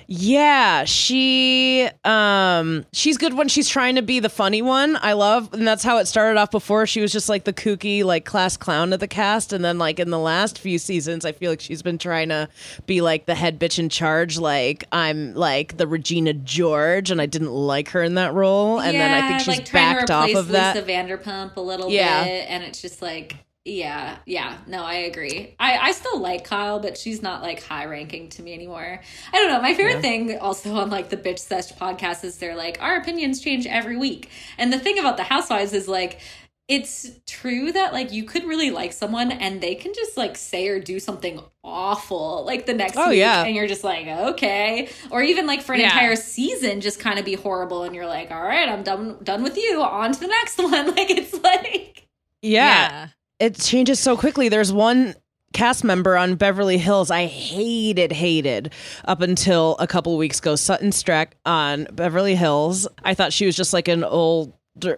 Yeah, 0.06 0.84
she 0.84 1.88
um 2.04 2.84
she's 2.92 3.16
good 3.18 3.34
when 3.34 3.48
she's 3.48 3.68
trying 3.68 3.94
to 3.96 4.02
be 4.02 4.20
the 4.20 4.28
funny 4.28 4.62
one. 4.62 4.96
I 5.00 5.14
love 5.14 5.52
and 5.54 5.66
that's 5.66 5.82
how 5.82 5.98
it 5.98 6.06
started 6.06 6.38
off 6.38 6.50
before. 6.50 6.86
She 6.86 7.00
was 7.00 7.12
just 7.12 7.28
like 7.28 7.44
the 7.44 7.52
kooky 7.52 8.04
like 8.04 8.24
class 8.24 8.56
clown 8.56 8.92
of 8.92 9.00
the 9.00 9.08
cast 9.08 9.52
and 9.52 9.64
then 9.64 9.78
like 9.78 9.98
in 9.98 10.10
the 10.10 10.18
last 10.18 10.58
few 10.58 10.78
seasons 10.78 11.24
I 11.24 11.32
feel 11.32 11.50
like 11.50 11.60
she's 11.60 11.82
been 11.82 11.98
trying 11.98 12.28
to 12.28 12.48
be 12.86 13.00
like 13.00 13.26
the 13.26 13.34
head 13.34 13.58
bitch 13.58 13.78
in 13.78 13.88
charge 13.88 14.38
like 14.38 14.84
I'm 14.92 15.34
like 15.34 15.76
the 15.76 15.86
Regina 15.86 16.34
George 16.34 17.10
and 17.10 17.20
I 17.20 17.26
didn't 17.26 17.52
like 17.52 17.88
her 17.90 18.02
in 18.02 18.14
that 18.16 18.34
role 18.34 18.80
and 18.80 18.94
then 18.96 19.10
I 19.24 19.26
think 19.28 19.40
she's 19.40 19.48
like 19.58 19.64
trying 19.66 19.94
backed 19.96 20.06
to 20.08 20.12
off 20.14 20.24
replace 20.28 20.36
of 20.38 20.48
that. 20.48 20.76
Lisa 20.76 20.86
Vanderpump 20.86 21.56
a 21.56 21.60
little 21.60 21.88
Yeah. 21.90 22.24
bit, 22.24 22.46
and 22.48 22.62
it's 22.64 22.82
just 22.82 23.00
like, 23.02 23.36
yeah, 23.64 24.16
yeah. 24.26 24.58
No, 24.66 24.82
I 24.84 24.94
agree. 24.94 25.54
I 25.58 25.78
I 25.78 25.92
still 25.92 26.20
like 26.20 26.44
Kyle, 26.44 26.80
but 26.80 26.98
she's 26.98 27.22
not 27.22 27.42
like 27.42 27.62
high 27.62 27.86
ranking 27.86 28.28
to 28.30 28.42
me 28.42 28.52
anymore. 28.52 29.00
I 29.32 29.36
don't 29.38 29.48
know. 29.50 29.62
My 29.62 29.72
favorite 29.74 30.02
thing 30.02 30.38
also 30.38 30.74
on 30.74 30.90
like 30.90 31.08
the 31.08 31.16
Bitch 31.16 31.38
Sesh 31.38 31.72
podcast 31.72 32.24
is 32.24 32.36
they're 32.38 32.56
like 32.56 32.76
our 32.82 32.96
opinions 32.96 33.40
change 33.40 33.66
every 33.66 33.96
week, 33.96 34.28
and 34.58 34.72
the 34.72 34.78
thing 34.78 34.98
about 34.98 35.16
the 35.16 35.24
Housewives 35.24 35.72
is 35.72 35.88
like. 35.88 36.20
It's 36.66 37.10
true 37.26 37.72
that 37.72 37.92
like 37.92 38.10
you 38.10 38.24
could 38.24 38.44
really 38.44 38.70
like 38.70 38.94
someone 38.94 39.30
and 39.30 39.60
they 39.60 39.74
can 39.74 39.92
just 39.92 40.16
like 40.16 40.34
say 40.34 40.68
or 40.68 40.80
do 40.80 40.98
something 40.98 41.38
awful 41.62 42.42
like 42.46 42.64
the 42.64 42.72
next 42.72 42.96
Oh, 42.96 43.10
week 43.10 43.18
yeah. 43.18 43.44
and 43.44 43.54
you're 43.54 43.66
just 43.66 43.84
like 43.84 44.06
okay 44.06 44.88
or 45.10 45.20
even 45.20 45.46
like 45.46 45.60
for 45.60 45.74
an 45.74 45.80
Yeah. 45.80 45.88
entire 45.88 46.16
season 46.16 46.80
just 46.80 47.00
kind 47.00 47.18
of 47.18 47.26
be 47.26 47.34
horrible 47.34 47.82
and 47.82 47.94
you're 47.94 48.06
like 48.06 48.30
all 48.30 48.40
right 48.42 48.66
I'm 48.66 48.82
done 48.82 49.18
done 49.22 49.42
with 49.42 49.58
you 49.58 49.82
on 49.82 50.12
to 50.12 50.20
the 50.20 50.26
next 50.26 50.56
one 50.62 50.86
like 50.94 51.10
it's 51.10 51.34
like 51.42 52.08
yeah. 52.40 53.08
It 53.38 53.56
changes 53.56 53.98
so 54.00 54.16
quickly. 54.16 54.48
There's 54.48 54.72
one 54.72 55.14
cast 55.52 55.84
member 55.84 56.16
on 56.16 56.34
Beverly 56.34 56.78
Hills 56.78 57.10
I 57.10 57.26
hated, 57.26 58.12
hated 58.12 58.72
up 59.04 59.20
until 59.20 59.76
a 59.78 59.86
couple 59.86 60.16
weeks 60.16 60.38
ago. 60.38 60.56
Sutton 60.56 60.90
Stracke 60.90 61.32
on 61.46 61.84
Beverly 61.92 62.34
Hills. 62.34 62.86
I 63.04 63.14
thought 63.14 63.32
she 63.32 63.46
was 63.46 63.56
just 63.56 63.72
like 63.72 63.88
an 63.88 64.04
old, 64.04 64.52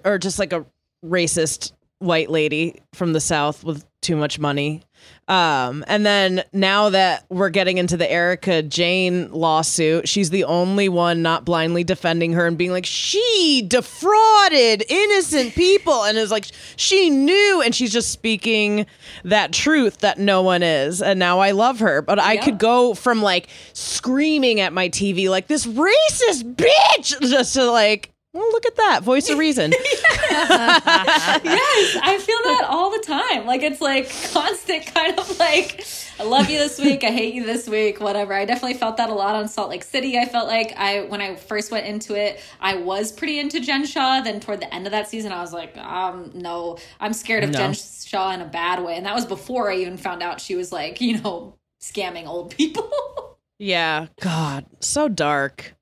or 0.04 0.18
just 0.18 0.38
like 0.38 0.52
a 0.52 0.66
racist 1.04 1.72
white 1.98 2.30
lady 2.30 2.80
from 2.92 3.12
the 3.12 3.20
South 3.20 3.64
with 3.64 3.84
too 4.00 4.16
much 4.16 4.38
money. 4.38 4.82
Um, 5.28 5.84
and 5.88 6.06
then 6.06 6.44
now 6.52 6.90
that 6.90 7.26
we're 7.28 7.50
getting 7.50 7.78
into 7.78 7.96
the 7.96 8.08
Erika 8.08 8.62
Jayne 8.62 9.32
lawsuit, 9.32 10.08
she's 10.08 10.30
the 10.30 10.44
only 10.44 10.88
one 10.88 11.20
not 11.20 11.44
blindly 11.44 11.82
defending 11.82 12.32
her 12.34 12.46
and 12.46 12.56
being 12.56 12.70
like, 12.70 12.86
she 12.86 13.64
defrauded 13.66 14.84
innocent 14.88 15.54
people. 15.54 16.04
And 16.04 16.16
is 16.16 16.30
like, 16.30 16.46
she 16.76 17.10
knew. 17.10 17.60
And 17.64 17.74
she's 17.74 17.92
just 17.92 18.12
speaking 18.12 18.86
that 19.24 19.52
truth 19.52 19.98
that 19.98 20.18
no 20.18 20.42
one 20.42 20.62
is. 20.62 21.02
And 21.02 21.18
now 21.18 21.40
I 21.40 21.50
love 21.50 21.80
her. 21.80 22.02
But 22.02 22.20
I 22.20 22.34
Yeah. 22.34 22.44
could 22.44 22.58
go 22.58 22.94
from 22.94 23.20
like 23.20 23.48
screaming 23.72 24.60
at 24.60 24.72
my 24.72 24.88
TV, 24.88 25.28
like, 25.28 25.48
this 25.48 25.66
racist 25.66 26.54
bitch, 26.54 27.20
just 27.20 27.54
to 27.54 27.68
like, 27.70 28.12
well, 28.36 28.50
look 28.52 28.66
at 28.66 28.76
that 28.76 29.02
voice 29.02 29.28
of 29.30 29.38
reason. 29.38 29.72
yes 30.30 31.96
I 32.02 32.18
feel 32.18 32.36
that 32.44 32.66
all 32.68 32.90
the 32.90 32.98
time 32.98 33.46
like 33.46 33.62
it's 33.62 33.80
like 33.80 34.10
constant 34.32 34.86
kind 34.94 35.18
of 35.18 35.38
like 35.38 35.84
I 36.18 36.24
love 36.24 36.48
you 36.50 36.58
this 36.58 36.78
week 36.78 37.04
I 37.04 37.10
hate 37.10 37.34
you 37.34 37.44
this 37.44 37.68
week 37.68 38.00
whatever 38.00 38.32
I 38.34 38.44
definitely 38.44 38.78
felt 38.78 38.96
that 38.98 39.10
a 39.10 39.14
lot 39.14 39.34
on 39.34 39.48
Salt 39.48 39.70
Lake 39.70 39.84
City 39.84 40.18
I 40.18 40.26
felt 40.26 40.46
like 40.48 40.74
I 40.76 41.02
when 41.02 41.20
I 41.20 41.36
first 41.36 41.70
went 41.70 41.86
into 41.86 42.14
it 42.14 42.40
I 42.60 42.76
was 42.76 43.12
pretty 43.12 43.38
into 43.38 43.60
Jen 43.60 43.86
Shah 43.86 44.20
then 44.22 44.40
toward 44.40 44.60
the 44.60 44.72
end 44.74 44.86
of 44.86 44.92
that 44.92 45.08
season 45.08 45.32
I 45.32 45.40
was 45.40 45.52
like 45.52 45.76
um 45.78 46.30
no 46.34 46.78
I'm 47.00 47.12
scared 47.12 47.44
of 47.44 47.50
No. 47.50 47.58
Jen 47.58 47.72
Shah 47.74 48.32
in 48.32 48.40
a 48.40 48.46
bad 48.46 48.82
way 48.84 48.96
and 48.96 49.06
that 49.06 49.14
was 49.14 49.26
before 49.26 49.70
I 49.70 49.76
even 49.76 49.96
found 49.96 50.22
out 50.22 50.40
she 50.40 50.54
was 50.56 50.72
like 50.72 51.00
you 51.00 51.20
know 51.20 51.54
scamming 51.80 52.26
old 52.26 52.50
people 52.50 52.90
Yeah. 53.58 54.08
God, 54.20 54.66
so 54.80 55.08
dark. 55.08 55.75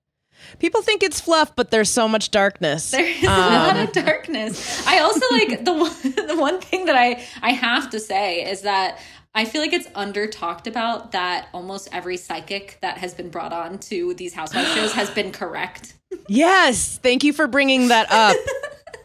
People 0.58 0.82
think 0.82 1.02
it's 1.02 1.20
fluff, 1.20 1.54
but 1.56 1.70
there's 1.70 1.90
so 1.90 2.08
much 2.08 2.30
darkness. 2.30 2.90
There's 2.90 3.22
a 3.22 3.26
um, 3.26 3.52
lot 3.52 3.76
of 3.76 3.92
darkness. 3.92 4.86
I 4.86 4.98
also 5.00 5.26
like 5.32 5.64
the 5.64 5.72
one 5.72 5.92
the 6.28 6.36
one 6.36 6.60
thing 6.60 6.86
that 6.86 6.96
I 6.96 7.22
I 7.42 7.52
have 7.52 7.90
to 7.90 8.00
say 8.00 8.48
is 8.48 8.62
that 8.62 8.98
I 9.34 9.44
feel 9.44 9.60
like 9.60 9.72
it's 9.72 9.88
under 9.94 10.26
talked 10.26 10.66
about 10.66 11.12
that 11.12 11.48
almost 11.52 11.88
every 11.92 12.16
psychic 12.16 12.78
that 12.82 12.98
has 12.98 13.14
been 13.14 13.30
brought 13.30 13.52
on 13.52 13.78
to 13.80 14.14
these 14.14 14.32
housewife 14.32 14.68
shows 14.74 14.92
has 14.92 15.10
been 15.10 15.32
correct. 15.32 15.94
Yes. 16.28 16.98
Thank 17.02 17.24
you 17.24 17.32
for 17.32 17.46
bringing 17.48 17.88
that 17.88 18.10
up. 18.10 18.36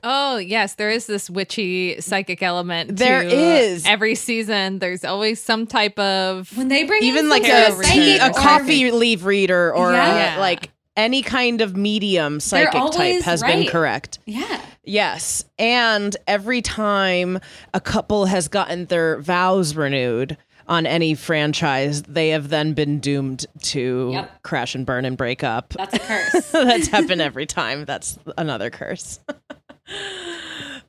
Oh, 0.04 0.38
yes, 0.38 0.76
there 0.76 0.90
is 0.90 1.08
this 1.08 1.30
witchy 1.30 2.00
psychic 2.00 2.42
element. 2.42 2.98
There 2.98 3.24
to 3.24 3.30
is. 3.30 3.86
Every 3.86 4.16
season, 4.16 4.80
there's 4.80 5.04
always 5.04 5.42
some 5.42 5.68
type 5.68 6.00
of. 6.00 6.56
When 6.58 6.70
they 6.70 6.86
bring 6.86 7.04
Even 7.04 7.26
in 7.26 7.30
like 7.30 7.44
a, 7.44 7.76
tea, 7.84 8.18
a 8.18 8.32
coffee 8.32 8.92
leaf 8.92 9.26
reader 9.26 9.74
or 9.74 9.92
Yeah. 9.92 10.38
a, 10.38 10.40
like 10.40 10.72
any 11.00 11.22
kind 11.22 11.62
of 11.62 11.76
medium 11.76 12.40
psychic 12.40 12.72
type 12.74 12.82
always 12.82 13.24
has 13.26 13.42
been 13.42 13.66
correct. 13.68 14.20
yeah. 14.26 14.62
Yes. 14.84 15.46
And 15.60 16.18
every 16.26 16.62
time 16.64 17.40
a 17.76 17.80
couple 17.80 18.26
has 18.26 18.48
gotten 18.48 18.86
their 18.86 19.20
vows 19.22 19.76
renewed 19.76 20.36
on 20.68 20.86
any 20.88 21.14
franchise, 21.16 22.02
they 22.04 22.30
have 22.30 22.50
then 22.50 22.74
been 22.74 23.00
doomed 23.00 23.46
to 23.64 24.10
Yep. 24.14 24.42
crash 24.44 24.74
and 24.76 24.86
burn 24.88 25.06
and 25.06 25.16
break 25.16 25.44
up. 25.44 25.74
That's 25.78 25.94
a 25.94 26.00
curse. 26.00 26.52
That's 26.52 26.88
happened 26.88 27.22
every 27.22 27.46
time. 27.46 27.86
That's 27.86 28.18
another 28.38 28.70
curse. 28.70 29.20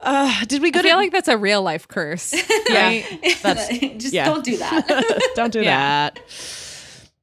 Uh, 0.03 0.45
did 0.47 0.63
we 0.63 0.71
go 0.71 0.79
I 0.79 0.83
to 0.83 0.89
feel 0.89 0.97
like 0.97 1.13
that's 1.13 1.29
a 1.29 1.37
real 1.37 1.61
life 1.63 1.87
curse. 1.87 2.33
right? 2.71 3.05
That's- 3.43 3.69
just 3.99 4.15
yeah. 4.15 4.25
don't 4.25 4.43
do 4.45 4.57
that. 4.57 5.33
Don't 5.35 5.53
do 5.53 5.61
Yeah. 5.61 6.11
that. 6.11 6.21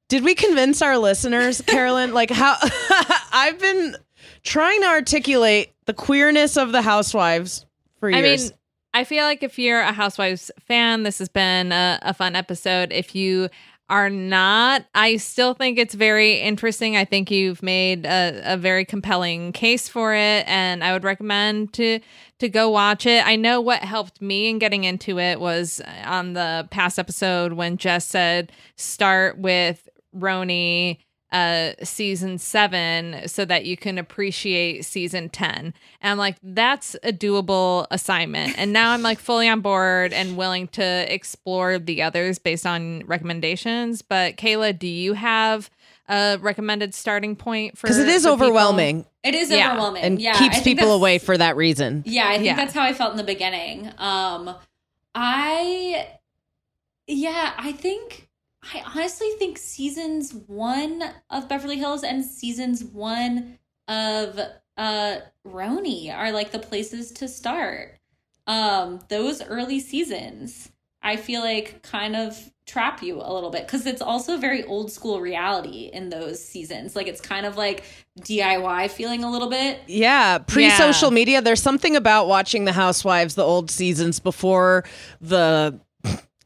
Did 0.09 0.23
we 0.23 0.35
convince 0.35 0.81
our 0.81 0.97
listeners, 0.97 1.61
Carolyn? 1.61 2.13
like 2.13 2.29
how 2.31 2.55
I've 3.31 3.59
been 3.59 3.95
trying 4.43 4.81
to 4.81 4.88
articulate 4.88 5.73
the 5.85 5.93
queerness 5.93 6.57
of 6.57 6.71
the 6.71 6.81
housewives 6.81 7.65
for 7.99 8.09
I 8.13 8.19
years. 8.21 8.49
mean, 8.51 8.57
I 8.93 9.03
feel 9.03 9.25
like 9.25 9.43
if 9.43 9.59
you're 9.59 9.81
a 9.81 9.91
Housewives 9.91 10.49
fan, 10.65 11.03
this 11.03 11.19
has 11.19 11.29
been 11.29 11.71
a, 11.71 11.99
a 12.01 12.13
fun 12.13 12.35
episode. 12.35 12.91
If 12.91 13.13
you 13.15 13.49
are 13.89 14.09
not, 14.09 14.85
I 14.95 15.17
still 15.17 15.53
think 15.53 15.77
it's 15.77 15.93
very 15.93 16.39
interesting. 16.39 16.97
I 16.97 17.05
think 17.05 17.29
you've 17.29 17.61
made 17.61 18.05
a, 18.05 18.41
a 18.45 18.57
very 18.57 18.85
compelling 18.85 19.51
case 19.51 19.88
for 19.88 20.13
it, 20.13 20.45
and 20.47 20.84
I 20.84 20.93
would 20.93 21.03
recommend 21.03 21.73
to 21.73 21.99
to 22.39 22.49
go 22.49 22.69
watch 22.69 23.05
it. 23.05 23.25
I 23.25 23.35
know 23.35 23.61
what 23.61 23.84
helped 23.84 24.21
me 24.21 24.49
in 24.49 24.59
getting 24.59 24.84
into 24.84 25.19
it 25.19 25.39
was 25.39 25.81
on 26.05 26.34
the 26.34 26.67
past 26.71 26.97
episode 26.97 27.53
when 27.53 27.77
Jess 27.77 28.05
said 28.05 28.51
start 28.77 29.38
with 29.38 29.88
RHONY 30.19 30.98
uh 31.30 31.72
season 31.84 32.38
7 32.38 33.27
so 33.27 33.44
that 33.44 33.65
you 33.65 33.76
can 33.76 33.98
appreciate 33.98 34.85
season 34.85 35.27
10 35.27 35.52
and 35.56 35.73
i'm 36.02 36.18
like 36.18 36.38
that's 36.41 36.95
a 37.03 37.11
doable 37.11 37.85
assignment 37.91 38.56
and 38.57 38.72
now 38.72 38.91
i'm 38.91 39.02
like 39.02 39.19
fully 39.19 39.49
on 39.49 39.60
board 39.60 40.14
and 40.14 40.38
willing 40.38 40.69
to 40.69 41.14
explore 41.14 41.80
the 41.80 42.02
others 42.02 42.39
based 42.39 42.65
on 42.65 43.03
recommendations 43.07 44.02
but 44.02 44.38
kayla 44.38 44.80
do 44.80 44.88
you 44.88 45.11
have 45.15 45.69
a 46.07 46.38
recommended 46.39 46.94
starting 46.94 47.35
point 47.35 47.77
for 47.77 47.88
because 47.88 47.99
it 47.99 48.07
is 48.07 48.23
for 48.23 48.30
people? 48.31 48.45
overwhelming 48.45 49.06
It 49.22 49.35
is 49.35 49.49
Yeah. 49.52 49.72
overwhelming. 49.72 50.03
and 50.03 50.22
yeah, 50.22 50.39
keeps 50.39 50.61
people 50.61 50.94
away 50.94 51.18
for 51.18 51.38
that 51.38 51.57
reason. 51.57 52.03
Yeah, 52.06 52.30
I 52.30 52.35
think 52.35 52.45
Yeah. 52.45 52.56
that's 52.56 52.73
how 52.73 52.84
I 52.84 52.94
felt 52.94 53.11
in 53.11 53.18
the 53.18 53.26
beginning. 53.26 53.91
Um 53.98 54.56
I 55.14 56.07
yeah, 57.07 57.53
I 57.57 57.73
think 57.73 58.26
I 58.63 58.84
honestly 58.95 59.29
think 59.38 59.57
seasons 59.57 60.34
1 60.34 61.03
of 61.29 61.47
Beverly 61.47 61.77
Hills 61.77 62.03
and 62.03 62.23
seasons 62.23 62.84
1 62.84 63.57
of 63.88 64.39
uh 64.77 65.17
RHONY 65.45 66.13
are 66.15 66.31
like 66.31 66.51
the 66.51 66.59
places 66.59 67.11
to 67.13 67.27
start. 67.27 67.97
Um 68.45 68.99
those 69.09 69.41
early 69.41 69.79
seasons 69.79 70.69
I 71.01 71.15
feel 71.15 71.41
like 71.41 71.81
kind 71.84 72.15
of 72.15 72.51
trap 72.65 73.01
you 73.01 73.21
a 73.21 73.34
little 73.34 73.49
bit 73.49 73.65
because 73.65 73.85
it's 73.85 74.01
also 74.01 74.38
very 74.38 74.63
old 74.65 74.91
school 74.91 75.21
reality 75.21 75.89
in 75.93 76.09
those 76.09 76.43
seasons. 76.43 76.95
Like 76.95 77.07
it's 77.07 77.21
kind 77.21 77.45
of 77.45 77.55
like 77.55 77.84
DIY 78.19 78.91
feeling 78.91 79.23
a 79.23 79.31
little 79.31 79.49
bit. 79.49 79.79
Yeah, 79.88 80.39
pre 80.39 80.69
social 80.71 81.11
media. 81.11 81.41
There's 81.41 81.61
something 81.61 81.95
about 81.95 82.27
watching 82.27 82.65
the 82.65 82.73
Housewives, 82.73 83.35
the 83.35 83.43
old 83.43 83.71
seasons 83.71 84.19
before 84.19 84.84
the 85.21 85.79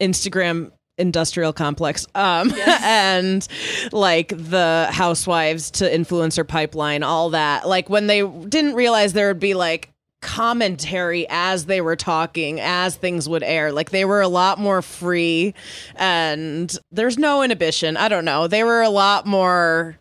Instagram 0.00 0.70
industrial 0.98 1.52
complex 1.52 2.06
um 2.14 2.52
and 2.82 3.48
like 3.92 4.28
the 4.28 4.86
housewives 4.90 5.70
to 5.70 5.84
influencer 5.84 6.46
pipeline 6.46 7.02
all 7.02 7.30
that. 7.30 7.66
Like 7.66 7.88
when 7.88 8.06
they 8.06 8.26
didn't 8.26 8.74
realize 8.74 9.12
there 9.12 9.28
would 9.28 9.40
be 9.40 9.54
like 9.54 9.90
commentary 10.20 11.26
as 11.28 11.66
they 11.66 11.80
were 11.80 11.96
talking 11.96 12.60
as 12.60 12.94
things 12.94 13.28
would 13.28 13.42
air. 13.42 13.72
Like 13.72 13.90
they 13.90 14.04
were 14.04 14.20
a 14.20 14.28
lot 14.28 14.58
more 14.58 14.82
free 14.82 15.54
and 15.96 16.76
there's 16.92 17.18
no 17.18 17.42
inhibition. 17.42 17.96
I 17.96 18.08
don't 18.08 18.24
know. 18.24 18.46
They 18.46 18.62
were 18.62 18.82
a 18.82 18.90
lot 18.90 19.26
more 19.26 19.98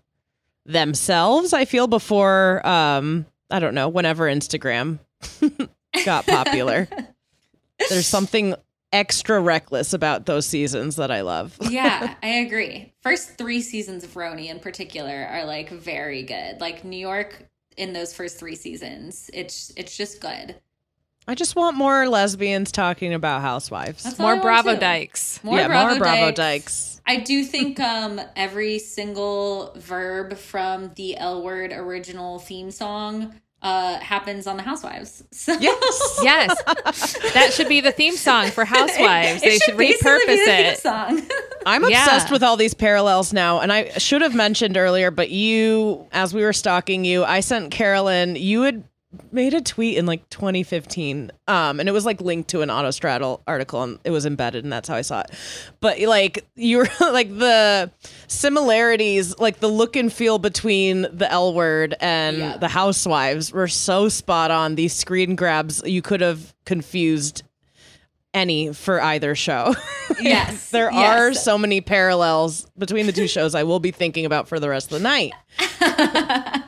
themselves 0.64 1.54
i 1.54 1.66
feel 1.66 1.88
before 1.88 2.66
um 2.66 3.26
i 3.50 3.58
don't 3.58 3.74
know 3.74 3.90
whenever 3.90 4.26
instagram 4.26 5.00
got 6.06 6.26
popular. 6.26 6.88
There's 7.90 8.08
something 8.08 8.56
extra 8.92 9.40
reckless 9.40 9.94
about 9.94 10.26
those 10.26 10.46
seasons 10.46 10.96
that 10.98 11.12
I 11.12 11.22
love. 11.22 11.58
yeah, 11.70 12.16
I 12.22 12.28
agree. 12.28 12.94
First 13.02 13.38
three 13.38 13.62
seasons 13.62 14.04
of 14.04 14.14
RHONY 14.14 14.48
in 14.50 14.60
particular 14.60 15.28
are 15.30 15.46
like 15.46 15.70
very 15.70 16.24
good. 16.24 16.60
Like 16.60 16.84
New 16.84 16.98
York 16.98 17.48
in 17.78 17.94
those 17.94 18.14
first 18.14 18.38
three 18.38 18.56
seasons, 18.56 19.30
it's 19.34 19.72
it's 19.76 19.96
just 19.96 20.22
good. 20.22 20.56
I 21.28 21.36
just 21.36 21.56
want 21.56 21.78
more 21.78 22.08
lesbians 22.10 22.72
talking 22.72 23.14
about 23.14 23.42
housewives. 23.42 24.04
That's 24.04 24.18
More 24.18 24.42
Bravo 24.42 24.74
too. 24.74 24.80
Dykes. 24.80 25.44
More 25.44 25.60
yeah, 25.60 25.68
Bravo, 25.68 25.90
more 25.92 26.00
Bravo 26.00 26.32
Dykes. 26.32 26.36
Dykes. 26.36 27.02
I 27.06 27.18
do 27.18 27.44
think 27.44 27.80
um 27.80 28.20
every 28.36 28.80
single 28.80 29.74
verb 29.78 30.38
from 30.38 30.92
the 30.96 31.18
L 31.18 31.44
Word 31.44 31.72
original 31.72 32.40
theme 32.40 32.72
song 32.72 33.36
uh 33.62 34.00
happens 34.00 34.48
on 34.48 34.58
the 34.58 34.64
Housewives. 34.64 35.24
So 35.32 35.54
Yes. 35.60 36.20
Yes. 36.24 36.64
that 37.34 37.54
should 37.54 37.70
be 37.70 37.82
the 37.82 37.92
theme 37.92 38.16
song 38.16 38.50
for 38.52 38.66
Housewives. 38.78 39.42
It 39.44 39.46
they 39.46 39.58
should 39.60 39.78
basically 39.78 39.88
be 39.88 39.94
repurpose 39.94 40.46
the 40.46 40.46
theme 40.46 40.66
it. 40.66 40.80
Song. 40.80 41.22
I'm 41.66 41.84
Yeah. 41.90 42.04
obsessed 42.04 42.32
with 42.32 42.42
all 42.44 42.58
these 42.58 42.74
parallels 42.74 43.34
now. 43.34 43.60
And 43.60 43.72
I 43.72 43.90
should 43.98 44.22
have 44.22 44.34
mentioned 44.34 44.78
earlier, 44.78 45.12
but 45.12 45.30
you, 45.30 46.08
as 46.12 46.34
we 46.34 46.42
were 46.44 46.54
stalking 46.54 47.06
you, 47.06 47.24
I 47.24 47.40
sent 47.42 47.72
Carolyn, 47.72 48.36
you 48.36 48.64
had 48.64 48.84
made 49.32 49.54
a 49.54 49.62
tweet 49.62 49.98
in 49.98 50.06
like 50.06 50.30
2015. 50.30 51.32
Um, 51.48 51.80
and 51.80 51.90
it 51.90 51.92
was 51.92 52.06
like 52.06 52.22
linked 52.22 52.50
to 52.52 52.62
an 52.62 52.70
Autostraddle 52.70 53.42
article 53.46 53.84
and 53.84 54.00
it 54.06 54.12
was 54.12 54.26
embedded 54.26 54.64
and 54.64 54.72
that's 54.72 54.88
how 54.88 54.96
I 54.96 55.02
saw 55.02 55.22
it. 55.22 55.32
But 55.82 56.00
like 56.00 56.46
you 56.56 56.78
were 56.78 56.88
like 57.02 57.30
the 57.38 57.92
similarities, 58.28 59.38
like 59.38 59.60
the 59.60 59.68
look 59.68 59.96
and 59.96 60.12
feel 60.12 60.40
between 60.40 61.02
the 61.12 61.30
L 61.30 61.54
word 61.54 61.96
and 62.00 62.38
Yeah. 62.38 62.58
the 62.58 62.68
housewives 62.70 63.52
were 63.52 63.68
so 63.68 64.08
spot 64.10 64.50
on. 64.52 64.76
These 64.76 64.94
screen 64.94 65.36
grabs, 65.36 65.82
you 65.86 66.02
could 66.02 66.22
have 66.22 66.54
confused 66.66 67.44
any 68.34 68.72
for 68.74 69.02
either 69.02 69.36
show. 69.36 69.76
Yes. 70.20 70.70
there 70.72 70.92
yes. 70.92 71.10
are 71.20 71.34
so 71.34 71.58
many 71.58 71.80
parallels 71.82 72.68
between 72.78 73.06
the 73.08 73.14
two 73.14 73.28
shows 73.30 73.56
I 73.56 73.64
will 73.64 73.80
be 73.80 73.92
thinking 73.92 74.26
about 74.26 74.48
for 74.50 74.60
the 74.60 74.68
rest 74.70 74.92
of 74.92 75.00
the 75.02 75.04
night. 75.04 75.32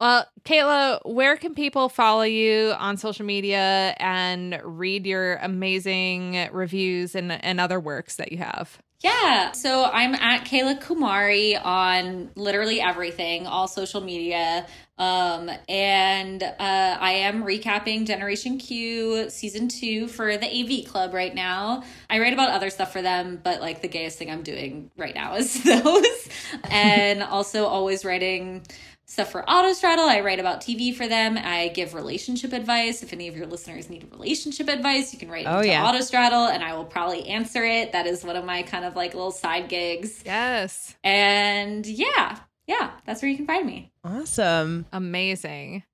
Well, 0.00 0.26
Kayla, 0.44 1.00
where 1.06 1.36
can 1.36 1.54
people 1.54 1.88
follow 1.88 2.22
you 2.22 2.74
on 2.78 2.98
social 2.98 3.24
media 3.24 3.94
and 3.98 4.60
read 4.62 5.06
your 5.06 5.36
amazing 5.36 6.48
reviews 6.52 7.14
and, 7.14 7.32
and 7.32 7.60
other 7.60 7.80
works 7.80 8.16
that 8.16 8.30
you 8.30 8.38
have? 8.38 8.78
Yeah. 9.00 9.52
So 9.52 9.84
I'm 9.84 10.14
at 10.14 10.46
Kayla 10.46 10.82
Kumari 10.82 11.62
on 11.62 12.30
literally 12.34 12.80
everything, 12.80 13.46
all 13.46 13.68
social 13.68 14.00
media. 14.00 14.66
Um, 14.98 15.50
and 15.68 16.42
uh, 16.42 16.56
I 16.58 17.12
am 17.12 17.44
recapping 17.44 18.06
Generation 18.06 18.56
Q 18.56 19.28
season 19.28 19.68
two 19.68 20.08
for 20.08 20.38
the 20.38 20.46
AV 20.46 20.90
Club 20.90 21.12
right 21.12 21.34
now. 21.34 21.84
I 22.08 22.18
write 22.18 22.32
about 22.32 22.50
other 22.50 22.70
stuff 22.70 22.92
for 22.92 23.02
them, 23.02 23.38
but 23.44 23.60
like 23.60 23.82
the 23.82 23.88
gayest 23.88 24.18
thing 24.18 24.30
I'm 24.30 24.42
doing 24.42 24.90
right 24.96 25.14
now 25.14 25.36
is 25.36 25.62
those. 25.64 26.28
and 26.70 27.22
also 27.22 27.66
always 27.66 28.04
writing 28.04 28.62
stuff 29.06 29.30
for 29.30 29.42
Autostraddle. 29.42 30.08
I 30.08 30.20
write 30.20 30.40
about 30.40 30.60
TV 30.60 30.94
for 30.94 31.06
them. 31.08 31.38
I 31.38 31.68
give 31.68 31.94
relationship 31.94 32.52
advice. 32.52 33.02
If 33.02 33.12
any 33.12 33.28
of 33.28 33.36
your 33.36 33.46
listeners 33.46 33.88
need 33.88 34.06
relationship 34.12 34.68
advice, 34.68 35.12
you 35.12 35.18
can 35.18 35.30
write 35.30 35.46
Oh, 35.46 35.58
into 35.58 35.68
yeah. 35.68 35.84
Autostraddle 35.90 36.50
and 36.50 36.62
I 36.62 36.74
will 36.74 36.84
probably 36.84 37.26
answer 37.28 37.64
it. 37.64 37.92
That 37.92 38.06
is 38.06 38.24
one 38.24 38.36
of 38.36 38.44
my 38.44 38.62
kind 38.62 38.84
of 38.84 38.96
like 38.96 39.14
little 39.14 39.30
side 39.30 39.68
gigs. 39.68 40.22
Yes. 40.26 40.94
And 41.04 41.86
yeah, 41.86 42.38
yeah, 42.66 42.90
that's 43.06 43.22
where 43.22 43.30
you 43.30 43.36
can 43.36 43.46
find 43.46 43.64
me. 43.66 43.92
Awesome. 44.04 44.86
Amazing. 44.92 45.84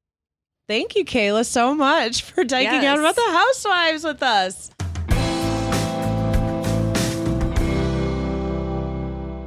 Thank 0.69 0.97
you, 0.97 1.05
Kayla, 1.05 1.45
so 1.45 1.75
much 1.75 2.23
for 2.23 2.45
dyking 2.45 2.63
Yes. 2.83 2.85
out 2.85 2.99
about 2.99 3.17
the 3.17 3.31
housewives 3.31 4.05
with 4.05 4.23
us. 4.23 4.71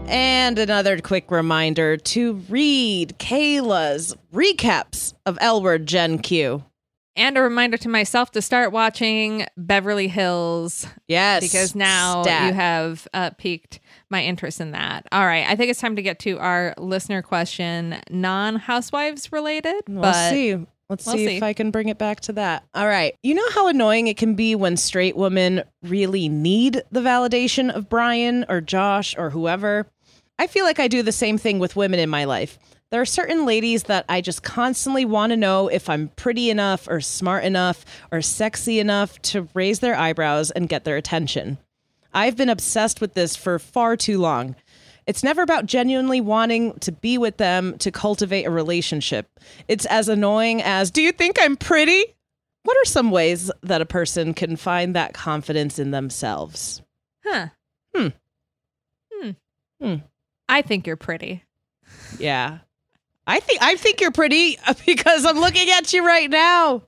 And 0.07 0.59
another 0.59 0.99
quick 0.99 1.31
reminder 1.31 1.97
to 1.97 2.33
read 2.47 3.15
Kayla's 3.17 4.15
recaps 4.33 5.13
of 5.25 5.37
L 5.41 5.61
Word 5.63 5.87
Gen 5.87 6.19
Q. 6.19 6.63
And 7.17 7.37
a 7.37 7.41
reminder 7.41 7.77
to 7.77 7.89
myself 7.89 8.31
to 8.31 8.41
start 8.41 8.71
watching 8.73 9.45
Beverly 9.57 10.07
Hills 10.09 10.85
Yes. 11.07 11.41
because 11.43 11.73
now 11.73 12.23
stat. 12.23 12.47
you 12.47 12.53
have 12.53 13.07
uh, 13.13 13.29
piqued 13.31 13.79
my 14.09 14.21
interest 14.23 14.59
in 14.61 14.71
that. 14.71 15.07
All 15.11 15.25
right, 15.25 15.47
I 15.47 15.55
think 15.55 15.71
it's 15.71 15.79
time 15.79 15.95
to 15.95 16.01
get 16.01 16.19
to 16.19 16.37
our 16.39 16.73
listener 16.77 17.21
question, 17.21 17.95
non-housewives 18.09 19.31
related, 19.31 19.81
We'll 19.87 20.01
but 20.01 20.29
see. 20.29 20.55
Let's 20.87 21.07
we'll 21.07 21.15
see, 21.15 21.25
see. 21.25 21.37
if 21.37 21.43
I 21.43 21.53
can 21.53 21.71
bring 21.71 21.87
it 21.89 21.97
back 21.97 22.19
to 22.21 22.33
that. 22.33 22.63
All 22.75 22.85
right. 22.85 23.15
You 23.23 23.33
know 23.33 23.49
how 23.55 23.67
annoying 23.67 24.05
it 24.05 24.17
can 24.17 24.35
be 24.35 24.53
when 24.53 24.77
straight 24.77 25.15
women 25.15 25.63
really 25.81 26.29
need 26.29 26.83
the 26.91 26.99
validation 26.99 27.71
of 27.73 27.89
Brian 27.89 28.45
or 28.49 28.61
Josh 28.61 29.15
or 29.17 29.31
whoever? 29.31 29.87
I 30.37 30.47
feel 30.47 30.65
like 30.65 30.79
I 30.79 30.87
do 30.87 31.01
the 31.01 31.11
same 31.11 31.37
thing 31.37 31.59
with 31.59 31.75
women 31.75 31.99
in 31.99 32.09
my 32.09 32.25
life. 32.25 32.59
There 32.91 33.01
are 33.01 33.05
certain 33.05 33.45
ladies 33.45 33.83
that 33.83 34.05
I 34.07 34.21
just 34.21 34.43
constantly 34.43 35.05
want 35.05 35.31
to 35.31 35.37
know 35.37 35.67
if 35.67 35.89
I'm 35.89 36.09
pretty 36.09 36.49
enough 36.49 36.87
or 36.87 37.01
smart 37.01 37.43
enough 37.43 37.83
or 38.11 38.21
sexy 38.21 38.79
enough 38.79 39.19
to 39.23 39.47
raise 39.53 39.79
their 39.79 39.95
eyebrows 39.95 40.51
and 40.51 40.69
get 40.69 40.83
their 40.83 40.97
attention. 40.97 41.57
I've 42.13 42.37
been 42.37 42.49
obsessed 42.49 43.01
with 43.01 43.13
this 43.13 43.35
for 43.35 43.59
far 43.59 43.97
too 43.97 44.19
long. 44.19 44.55
It's 45.07 45.23
never 45.23 45.41
about 45.41 45.65
genuinely 45.65 46.21
wanting 46.21 46.79
to 46.79 46.91
be 46.91 47.17
with 47.17 47.37
them 47.37 47.77
to 47.79 47.91
cultivate 47.91 48.45
a 48.45 48.51
relationship. 48.51 49.27
It's 49.67 49.85
as 49.85 50.09
annoying 50.09 50.61
as, 50.61 50.91
do 50.91 51.01
you 51.01 51.11
think 51.11 51.37
I'm 51.39 51.57
pretty? 51.57 52.15
What 52.63 52.77
are 52.77 52.85
some 52.85 53.11
ways 53.11 53.51
that 53.61 53.81
a 53.81 53.85
person 53.85 54.33
can 54.33 54.55
find 54.55 54.95
that 54.95 55.13
confidence 55.13 55.77
in 55.77 55.91
themselves? 55.91 56.81
huh. 57.23 57.47
Hmm. 57.95 58.07
Hmm. 59.11 59.29
Hmm. 59.81 59.95
I 60.47 60.61
think 60.61 60.85
you're 60.87 60.95
pretty. 60.95 61.43
Yeah. 62.19 62.59
I 63.27 63.39
think 63.39 63.61
I 63.61 63.75
think 63.75 64.01
you're 64.01 64.11
pretty 64.11 64.57
because 64.85 65.25
I'm 65.25 65.39
looking 65.39 65.69
at 65.71 65.91
you 65.93 66.05
right 66.05 66.29
now. 66.29 66.83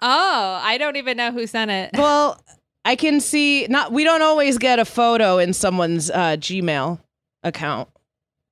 Oh, 0.00 0.60
I 0.62 0.78
don't 0.78 0.96
even 0.96 1.16
know 1.16 1.30
who 1.32 1.46
sent 1.46 1.70
it. 1.70 1.90
Well, 1.98 2.42
I 2.84 2.96
can 2.96 3.20
see 3.20 3.66
not 3.68 3.92
we 3.92 4.02
don't 4.04 4.22
always 4.22 4.58
get 4.58 4.78
a 4.78 4.84
photo 4.84 5.38
in 5.38 5.52
someone's 5.52 6.10
uh, 6.10 6.36
Gmail 6.38 6.98
account. 7.42 7.88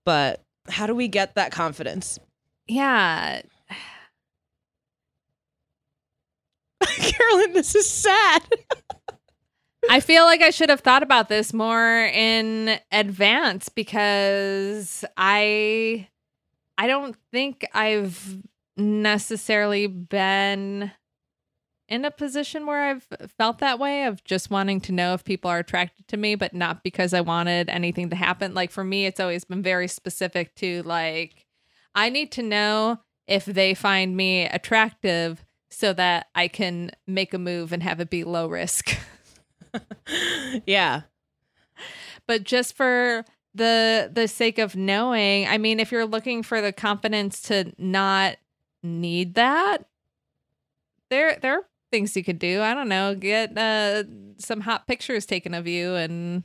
But 0.05 0.43
how 0.69 0.87
do 0.87 0.95
we 0.95 1.09
get 1.09 1.35
that 1.35 1.51
confidence? 1.53 2.19
Yeah. 2.69 3.43
Carolyn, 6.87 7.53
this 7.55 7.75
is 7.75 7.89
sad. 7.89 8.43
I 9.89 10.01
feel 10.01 10.25
like 10.25 10.43
I 10.43 10.51
should 10.51 10.69
have 10.69 10.81
thought 10.81 11.03
about 11.03 11.29
this 11.29 11.53
more 11.53 12.05
in 12.13 12.79
advance 12.93 13.69
because 13.69 15.05
I 15.17 16.09
I 16.77 16.87
don't 16.87 17.17
think 17.33 17.67
I've 17.75 18.39
necessarily 18.77 19.87
been 19.87 20.91
in 21.89 22.05
a 22.05 22.11
position 22.11 22.67
where 22.67 22.85
I've 22.85 23.07
felt 23.37 23.59
that 23.59 23.79
way 23.79 24.05
of 24.05 24.23
just 24.23 24.51
wanting 24.51 24.81
to 24.83 24.93
know 24.93 25.13
if 25.13 25.25
people 25.25 25.51
are 25.51 25.59
attracted 25.59 26.07
to 26.09 26.17
me, 26.17 26.37
but 26.37 26.55
not 26.55 26.85
because 26.85 27.13
I 27.13 27.21
wanted 27.21 27.69
anything 27.69 28.11
to 28.11 28.17
happen. 28.17 28.55
Like 28.55 28.71
for 28.71 28.85
me, 28.85 29.07
it's 29.07 29.19
always 29.19 29.45
been 29.45 29.63
very 29.63 29.89
specific 29.89 30.55
to 30.57 30.83
like, 30.85 31.47
I 31.95 32.09
need 32.09 32.31
to 32.33 32.43
know 32.43 33.01
if 33.27 33.45
they 33.45 33.75
find 33.75 34.17
me 34.17 34.47
attractive 34.47 35.45
so 35.69 35.93
that 35.95 36.29
I 36.35 36.49
can 36.49 36.93
make 37.07 37.35
a 37.35 37.39
move 37.39 37.73
and 37.73 37.83
have 37.83 38.01
it 38.01 38.09
be 38.09 38.25
low 38.25 38.47
risk. 38.47 38.97
yeah. 40.67 41.03
but 42.27 42.45
just 42.45 42.77
for 42.77 43.25
the 43.55 44.11
the 44.13 44.29
sake 44.29 44.59
of 44.59 44.77
knowing 44.77 45.47
i 45.49 45.59
mean 45.59 45.81
if 45.81 45.91
you're 45.91 46.07
looking 46.07 46.43
for 46.43 46.61
the 46.61 46.73
confidence 46.73 47.43
to 47.43 47.73
not 47.79 48.37
need 48.83 49.35
that 49.35 49.79
there 51.11 51.37
there 51.43 51.59
are 51.59 51.65
things 51.91 52.17
you 52.17 52.23
could 52.23 52.39
do 52.39 52.63
i 52.63 52.73
don't 52.73 52.89
know 52.89 53.15
get 53.15 53.57
uh 53.59 54.05
some 54.39 54.61
hot 54.61 54.87
pictures 54.87 55.27
taken 55.27 55.53
of 55.53 55.67
you 55.67 55.95
and 55.97 56.45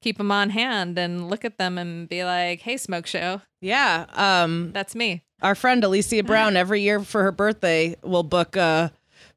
keep 0.00 0.18
them 0.18 0.30
on 0.30 0.50
hand 0.50 0.96
and 0.98 1.28
look 1.28 1.44
at 1.44 1.58
them 1.58 1.78
and 1.78 2.08
be 2.08 2.22
like 2.22 2.60
hey 2.60 2.76
smoke 2.76 3.06
show 3.06 3.40
Yeah. 3.60 4.06
Um 4.14 4.70
that's 4.72 4.94
me 4.94 5.24
our 5.42 5.54
friend 5.56 5.82
Alicia 5.82 6.22
Brown 6.22 6.56
every 6.56 6.82
year 6.82 7.00
for 7.00 7.22
her 7.24 7.32
birthday 7.32 7.96
will 8.02 8.22
book 8.22 8.54
a 8.54 8.92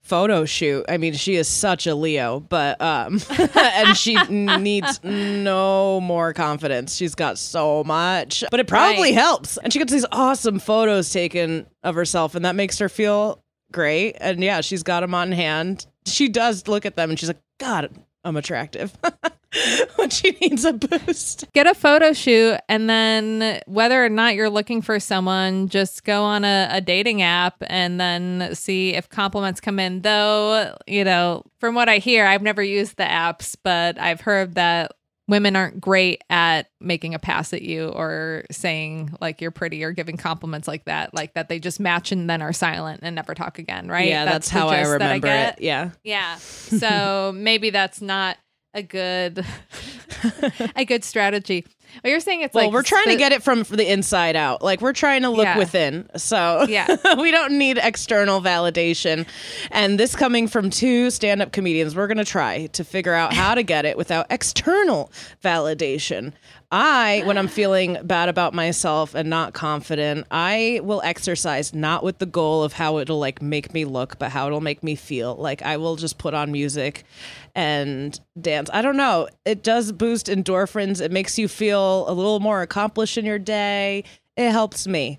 photo 0.10 0.44
shoot. 0.44 0.84
I 0.90 0.98
mean, 0.98 1.14
she 1.14 1.36
is 1.36 1.48
such 1.48 1.88
a 1.88 1.96
Leo, 1.96 2.40
but 2.42 2.82
um 2.82 3.22
and 3.56 3.96
she 3.96 4.16
needs 4.26 5.00
no 5.04 6.02
more 6.02 6.34
confidence. 6.34 6.96
She's 6.96 7.16
got 7.16 7.38
so 7.38 7.84
much. 7.86 8.44
But 8.52 8.60
it 8.60 8.68
probably 8.68 9.10
Right. 9.10 9.14
helps. 9.14 9.58
And 9.58 9.72
she 9.72 9.80
gets 9.80 9.92
these 9.94 10.06
awesome 10.12 10.60
photos 10.60 11.10
taken 11.12 11.68
of 11.84 11.96
herself 11.96 12.36
and 12.36 12.44
that 12.46 12.56
makes 12.56 12.80
her 12.80 12.90
feel 12.90 13.42
great. 13.72 14.18
And 14.20 14.44
yeah, 14.44 14.62
she's 14.62 14.84
got 14.84 15.02
them 15.02 15.14
on 15.14 15.32
hand. 15.32 15.86
She 16.06 16.28
does 16.28 16.68
look 16.68 16.86
at 16.86 16.96
them 16.96 17.12
and 17.12 17.20
she's 17.20 17.30
like, 17.30 17.42
"God, 17.60 17.90
I'm 18.24 18.38
attractive. 18.38 18.98
when 19.96 20.10
she 20.10 20.32
needs 20.42 20.64
a 20.66 20.74
boost. 20.74 21.46
Get 21.54 21.68
a 21.68 21.74
photo 21.74 22.14
shoot, 22.14 22.58
and 22.68 22.90
then 22.90 23.62
whether 23.66 24.04
or 24.04 24.10
not 24.10 24.36
you're 24.36 24.50
looking 24.50 24.82
for 24.82 25.00
someone, 25.00 25.70
just 25.70 26.04
go 26.04 26.24
on 26.24 26.46
a, 26.46 26.68
a 26.72 26.82
dating 26.82 27.22
app 27.22 27.56
and 27.68 28.00
then 28.00 28.54
see 28.54 28.94
if 28.94 29.10
compliments 29.10 29.60
come 29.60 29.80
in. 29.80 30.02
Though, 30.02 30.76
you 30.88 31.04
know, 31.04 31.44
from 31.60 31.76
what 31.76 31.90
I 31.90 31.98
hear, 31.98 32.26
I've 32.26 32.42
never 32.44 32.62
used 32.62 32.98
the 32.98 33.04
apps, 33.04 33.56
but 33.62 34.00
I've 34.00 34.22
heard 34.22 34.56
that 34.56 34.92
women 35.30 35.56
aren't 35.56 35.80
great 35.80 36.22
at 36.30 36.70
making 36.82 37.14
a 37.14 37.20
pass 37.20 37.54
at 37.54 37.62
you 37.62 37.88
or 37.90 38.44
saying 38.52 39.16
like 39.22 39.40
you're 39.40 39.52
pretty 39.52 39.84
or 39.84 39.92
giving 39.92 40.18
compliments 40.18 40.68
like 40.68 40.84
that 40.86 41.14
like 41.14 41.34
that 41.36 41.48
they 41.48 41.60
just 41.60 41.80
match 41.80 42.12
and 42.12 42.30
then 42.30 42.42
are 42.42 42.52
silent 42.52 43.00
and 43.04 43.16
never 43.16 43.34
talk 43.36 43.60
again 43.60 43.88
right 43.88 44.10
Yeah, 44.10 44.26
that's, 44.26 44.50
the 44.50 44.60
how 44.60 44.68
I 44.70 44.82
remember 44.82 45.28
get. 45.28 45.60
it. 45.60 45.64
Yeah. 45.64 45.92
yeah 46.04 46.36
so 46.38 47.32
maybe 47.38 47.70
that's 47.70 48.02
not 48.02 48.38
a 48.74 48.82
good 48.84 49.46
a 50.76 50.84
good 50.86 51.04
strategy 51.04 51.66
well 52.04 52.12
you're 52.12 52.20
saying 52.20 52.42
it's 52.42 52.54
Well, 52.54 52.66
like 52.66 52.74
we're 52.74 52.84
trying 52.84 53.08
to 53.08 53.16
get 53.16 53.32
it 53.32 53.44
from 53.44 53.64
the 53.64 53.92
inside 53.92 54.36
out. 54.36 54.62
Like 54.62 54.82
we're 54.82 54.94
trying 54.94 55.24
to 55.24 55.30
look 55.30 55.46
Yeah. 55.46 55.58
within. 55.58 56.10
So 56.18 56.66
Yeah. 56.70 56.88
we 57.20 57.32
don't 57.32 57.58
need 57.58 57.78
external 57.82 58.42
validation. 58.42 59.28
And 59.72 60.00
this 60.00 60.16
coming 60.16 60.48
from 60.48 60.70
two 60.70 61.10
stand-up 61.10 61.52
comedians, 61.52 61.96
we're 61.96 62.08
going 62.08 62.18
to 62.18 62.26
try 62.26 62.68
to 62.68 62.84
figure 62.84 63.14
out 63.14 63.34
how 63.34 63.56
to 63.56 63.64
get 63.64 63.86
it 63.86 63.98
without 63.98 64.28
external 64.30 65.12
validation. 65.44 66.34
I, 66.72 67.24
when 67.26 67.38
I'm 67.40 67.48
feeling 67.48 67.98
bad 68.04 68.30
about 68.30 68.54
myself 68.54 69.16
and 69.16 69.28
not 69.28 69.54
confident, 69.54 70.28
I 70.30 70.82
will 70.84 71.02
exercise 71.04 71.74
not 71.74 72.04
with 72.04 72.20
the 72.20 72.28
goal 72.28 72.64
of 72.64 72.74
how 72.74 73.00
it'll 73.00 73.18
like 73.18 73.42
make 73.42 73.74
me 73.74 73.86
look, 73.86 74.20
but 74.20 74.30
how 74.30 74.46
it'll 74.46 74.62
make 74.62 74.84
me 74.84 74.94
feel. 74.94 75.36
Like 75.36 75.64
I 75.64 75.78
will 75.78 75.96
just 75.96 76.20
put 76.20 76.36
on 76.36 76.52
music 76.52 77.06
and 77.56 78.20
dance. 78.40 78.70
I 78.72 78.84
don't 78.84 78.98
know. 78.98 79.30
It 79.46 79.64
does 79.64 79.92
boost 79.92 80.28
endorphins. 80.28 81.02
It 81.02 81.12
makes 81.12 81.40
you 81.40 81.48
feel 81.48 82.08
a 82.08 82.14
little 82.14 82.40
more 82.40 82.62
accomplished 82.62 83.18
in 83.18 83.26
your 83.26 83.40
day. 83.40 84.04
It 84.38 84.52
helps 84.52 84.86
me. 84.88 85.18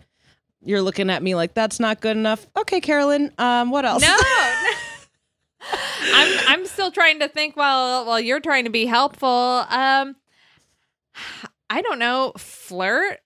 You're 0.62 0.82
looking 0.82 1.10
at 1.10 1.20
me 1.20 1.34
like 1.34 1.54
that's 1.54 1.80
not 1.80 2.00
good 2.00 2.16
enough. 2.16 2.46
Okay, 2.56 2.80
Carolyn. 2.80 3.32
Um, 3.38 3.70
what 3.70 3.84
else? 3.84 4.02
no 4.02 4.16
I'm 6.14 6.38
I'm 6.48 6.66
still 6.66 6.90
trying 6.90 7.20
to 7.20 7.28
think 7.28 7.56
while 7.56 8.06
while 8.06 8.20
you're 8.20 8.40
trying 8.40 8.64
to 8.64 8.70
be 8.70 8.86
helpful. 8.86 9.28
Um 9.28 10.16
I 11.70 11.82
don't 11.82 11.98
know, 11.98 12.32
flirt. 12.36 13.18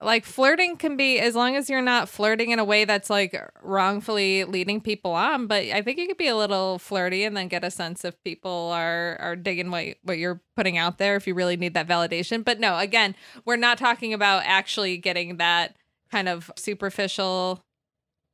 Like 0.00 0.24
flirting 0.24 0.76
can 0.76 0.96
be 0.96 1.20
as 1.20 1.36
long 1.36 1.54
as 1.54 1.70
you're 1.70 1.80
not 1.80 2.08
flirting 2.08 2.50
in 2.50 2.58
a 2.58 2.64
way 2.64 2.84
that's 2.84 3.08
like 3.08 3.40
wrongfully 3.62 4.42
leading 4.42 4.80
people 4.80 5.12
on, 5.12 5.46
but 5.46 5.62
I 5.62 5.80
think 5.80 5.98
you 5.98 6.08
could 6.08 6.16
be 6.16 6.26
a 6.26 6.34
little 6.34 6.80
flirty 6.80 7.22
and 7.22 7.36
then 7.36 7.46
get 7.46 7.62
a 7.62 7.70
sense 7.70 8.04
if 8.04 8.20
people 8.24 8.72
are 8.74 9.16
are 9.20 9.36
digging 9.36 9.70
what 9.70 9.94
what 10.02 10.18
you're 10.18 10.42
putting 10.56 10.76
out 10.76 10.98
there 10.98 11.14
if 11.14 11.28
you 11.28 11.34
really 11.34 11.56
need 11.56 11.74
that 11.74 11.86
validation. 11.86 12.44
But 12.44 12.58
no, 12.58 12.78
again, 12.78 13.14
we're 13.44 13.54
not 13.54 13.78
talking 13.78 14.12
about 14.12 14.42
actually 14.44 14.96
getting 14.96 15.36
that 15.36 15.76
kind 16.10 16.28
of 16.28 16.50
superficial 16.56 17.64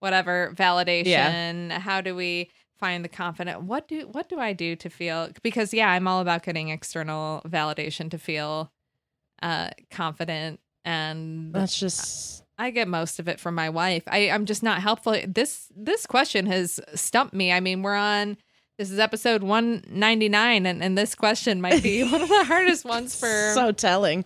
whatever 0.00 0.54
validation. 0.56 1.06
Yeah. 1.68 1.78
How 1.80 2.00
do 2.00 2.14
we 2.14 2.50
find 2.78 3.04
the 3.04 3.08
confident 3.08 3.62
what 3.62 3.88
do 3.88 4.06
what 4.12 4.28
do 4.28 4.38
I 4.38 4.52
do 4.52 4.76
to 4.76 4.88
feel 4.88 5.30
because 5.42 5.74
yeah, 5.74 5.90
I'm 5.90 6.06
all 6.06 6.20
about 6.20 6.42
getting 6.42 6.68
external 6.68 7.42
validation 7.46 8.10
to 8.10 8.18
feel 8.18 8.72
uh 9.42 9.70
confident 9.90 10.60
and 10.84 11.52
That's 11.52 11.78
just 11.78 12.44
I 12.58 12.70
get 12.70 12.88
most 12.88 13.20
of 13.20 13.28
it 13.28 13.38
from 13.38 13.54
my 13.54 13.70
wife. 13.70 14.02
I, 14.08 14.30
I'm 14.30 14.44
just 14.44 14.62
not 14.62 14.80
helpful. 14.82 15.16
This 15.26 15.68
this 15.76 16.06
question 16.06 16.46
has 16.46 16.80
stumped 16.94 17.34
me. 17.34 17.52
I 17.52 17.60
mean, 17.60 17.82
we're 17.82 17.94
on 17.94 18.36
this 18.78 18.90
is 18.92 18.98
episode 19.00 19.42
199 19.42 20.64
and, 20.64 20.82
and 20.82 20.96
this 20.96 21.16
question 21.16 21.60
might 21.60 21.82
be 21.82 22.04
one 22.04 22.22
of 22.22 22.28
the 22.28 22.44
hardest 22.46 22.84
ones 22.84 23.18
for 23.18 23.52
so 23.54 23.72
telling. 23.72 24.24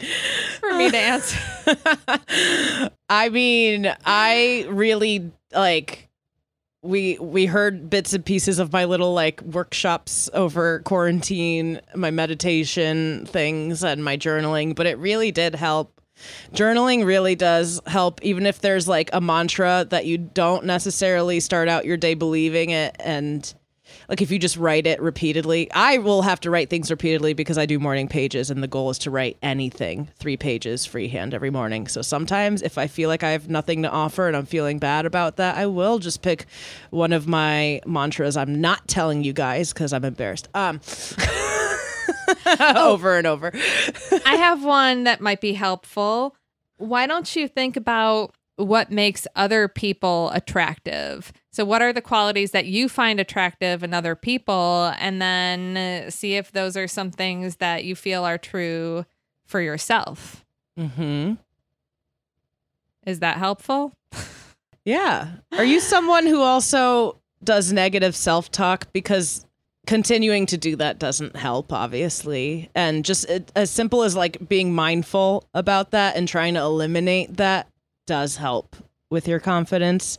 for 0.61 0.75
me 0.75 0.91
to 0.91 0.97
answer. 0.99 2.91
I 3.09 3.31
mean, 3.31 3.93
I 4.05 4.67
really 4.69 5.33
like 5.55 6.11
we 6.83 7.17
we 7.19 7.47
heard 7.47 7.89
bits 7.89 8.13
and 8.13 8.25
pieces 8.25 8.59
of 8.59 8.73
my 8.73 8.85
little 8.85 9.15
like 9.15 9.41
workshops 9.43 10.29
over 10.35 10.81
quarantine, 10.81 11.81
my 11.95 12.11
meditation 12.11 13.25
things 13.27 13.85
and 13.85 14.05
my 14.05 14.17
journaling, 14.17 14.75
but 14.75 14.87
it 14.87 14.99
really 14.99 15.31
did 15.31 15.55
help. 15.55 16.01
Journaling 16.53 17.05
really 17.05 17.35
does 17.35 17.81
help 17.87 18.21
even 18.23 18.47
if 18.47 18.61
there's 18.61 18.87
like 18.87 19.11
a 19.13 19.21
mantra 19.21 19.87
that 19.91 20.07
you 20.07 20.19
don't 20.19 20.65
necessarily 20.65 21.41
start 21.41 21.69
out 21.69 21.85
your 21.85 21.97
day 21.97 22.15
believing 22.15 22.71
it 22.71 22.97
and 23.01 23.55
like 24.13 24.21
if 24.21 24.31
you 24.31 24.39
just 24.39 24.59
write 24.59 24.87
it 24.87 25.01
repeatedly 25.01 25.71
i 25.73 25.97
will 25.97 26.21
have 26.23 26.39
to 26.39 26.51
write 26.51 26.69
things 26.69 26.91
repeatedly 26.91 27.33
because 27.33 27.57
i 27.57 27.65
do 27.65 27.79
morning 27.79 28.07
pages 28.07 28.51
and 28.51 28.63
the 28.63 28.69
goal 28.69 28.91
is 28.91 28.99
to 28.99 29.11
write 29.11 29.39
anything 29.43 30.09
three 30.19 30.37
pages 30.37 30.85
freehand 30.85 31.33
every 31.33 31.51
morning 31.51 31.89
so 31.89 32.03
sometimes 32.03 32.61
if 32.61 32.77
i 32.77 32.87
feel 32.87 33.09
like 33.09 33.23
i 33.23 33.31
have 33.31 33.49
nothing 33.49 33.83
to 33.83 33.91
offer 33.91 34.29
and 34.29 34.37
i'm 34.37 34.45
feeling 34.45 34.79
bad 34.79 35.07
about 35.07 35.37
that 35.37 35.57
i 35.57 35.67
will 35.67 35.99
just 35.99 36.21
pick 36.21 36.45
one 36.91 37.13
of 37.13 37.27
my 37.27 37.81
mantras 37.87 38.37
i'm 38.37 38.61
not 38.61 38.87
telling 38.87 39.25
you 39.25 39.33
guys 39.33 39.73
because 39.73 39.95
i'm 39.95 40.05
embarrassed 40.05 40.47
um 40.55 40.79
over 42.77 43.17
and 43.17 43.27
over 43.27 43.51
I 44.27 44.37
have 44.37 44.65
one 44.65 45.05
that 45.05 45.21
might 45.21 45.41
be 45.41 45.53
helpful. 45.53 46.37
Why 46.79 47.07
don't 47.07 47.35
you 47.37 47.49
think 47.49 47.77
about 47.77 48.35
what 48.57 48.91
makes 48.91 49.27
other 49.37 49.69
people 49.69 50.31
attractive? 50.31 51.33
So, 51.53 51.67
what 51.67 51.83
are 51.83 51.93
the 51.93 52.01
qualities 52.01 52.53
that 52.53 52.65
you 52.65 52.89
find 52.89 53.21
attractive 53.21 53.83
in 53.83 53.93
other 53.93 54.15
people? 54.15 54.93
And 54.99 55.21
then 55.21 55.77
uh, 55.77 56.11
see 56.11 56.37
if 56.37 56.53
those 56.53 56.77
are 56.77 56.89
some 56.89 57.11
things 57.11 57.57
that 57.57 57.85
you 57.85 57.95
feel 57.95 58.25
are 58.25 58.39
true 58.39 59.05
for 59.45 59.61
yourself. 59.61 60.45
mm-hmm 60.79 61.35
Is 63.07 63.21
that 63.21 63.37
helpful? 63.37 63.93
Yeah. 64.85 65.29
Are 65.53 65.65
you 65.65 65.79
someone 65.79 66.27
who 66.27 66.41
also 66.41 67.21
does 67.45 67.73
negative 67.73 68.17
self 68.17 68.51
talk? 68.51 68.93
Because 68.93 69.47
continuing 69.87 70.47
to 70.47 70.57
do 70.57 70.77
that 70.77 70.99
doesn't 70.99 71.37
help, 71.37 71.73
obviously. 71.73 72.71
And 72.75 73.05
just 73.05 73.29
it, 73.29 73.53
as 73.55 73.71
simple 73.71 74.03
as 74.03 74.17
like 74.17 74.49
being 74.49 74.75
mindful 74.75 75.49
about 75.55 75.91
that 75.93 76.17
and 76.17 76.27
trying 76.27 76.55
to 76.55 76.61
eliminate 76.61 77.37
that 77.37 77.69
does 78.07 78.37
help 78.37 78.75
with 79.11 79.29
your 79.29 79.39
confidence. 79.39 80.19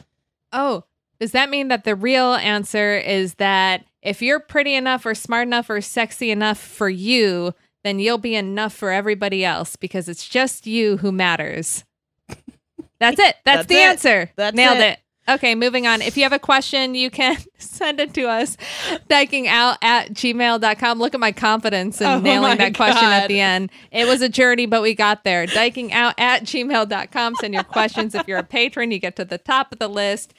Oh, 0.51 0.83
does 1.23 1.31
that 1.31 1.49
mean 1.49 1.69
that 1.69 1.85
the 1.85 1.95
real 1.95 2.33
answer 2.33 2.97
is 2.97 3.35
that 3.35 3.85
if 4.01 4.21
you're 4.21 4.41
pretty 4.41 4.75
enough 4.75 5.05
or 5.05 5.15
smart 5.15 5.47
enough 5.47 5.69
or 5.69 5.79
sexy 5.79 6.31
enough 6.31 6.57
for 6.57 6.89
you, 6.89 7.53
then 7.85 7.97
you'll 7.97 8.17
be 8.17 8.35
enough 8.35 8.73
for 8.73 8.91
everybody 8.91 9.45
else 9.45 9.77
because 9.77 10.09
it's 10.09 10.27
just 10.27 10.67
you 10.67 10.97
who 10.97 11.13
matters? 11.13 11.85
That's 12.99 13.17
it. 13.19 13.37
That's, 13.45 13.59
That's 13.59 13.67
the 13.67 13.75
it. 13.75 13.87
answer. 13.87 14.31
That's 14.35 14.53
Nailed 14.53 14.79
it. 14.79 14.81
it. 14.81 14.99
Okay, 15.29 15.55
moving 15.55 15.87
on. 15.87 16.01
If 16.01 16.17
you 16.17 16.23
have 16.23 16.33
a 16.33 16.39
question, 16.39 16.93
you 16.93 17.09
can 17.09 17.37
send 17.57 18.01
it 18.01 18.13
to 18.15 18.23
us, 18.23 18.57
dykingout 19.09 19.77
at 19.81 20.09
gmail.com. 20.09 20.99
Look 20.99 21.13
at 21.13 21.21
my 21.21 21.31
confidence 21.31 22.01
in 22.01 22.07
Oh 22.07 22.19
nailing 22.19 22.57
that 22.57 22.75
question 22.75 23.05
at 23.05 23.29
the 23.29 23.39
end. 23.39 23.71
It 23.93 24.09
was 24.09 24.21
a 24.21 24.27
journey, 24.27 24.65
but 24.65 24.81
we 24.81 24.93
got 24.93 25.23
there. 25.23 25.47
Dykingout 25.47 26.15
at 26.17 26.43
gmail.com. 26.43 27.35
Send 27.35 27.53
your 27.53 27.63
questions. 27.63 28.13
If 28.13 28.27
you're 28.27 28.39
a 28.39 28.43
patron, 28.43 28.91
you 28.91 28.99
get 28.99 29.15
to 29.15 29.23
the 29.23 29.37
top 29.37 29.71
of 29.71 29.79
the 29.79 29.87
list. 29.87 30.33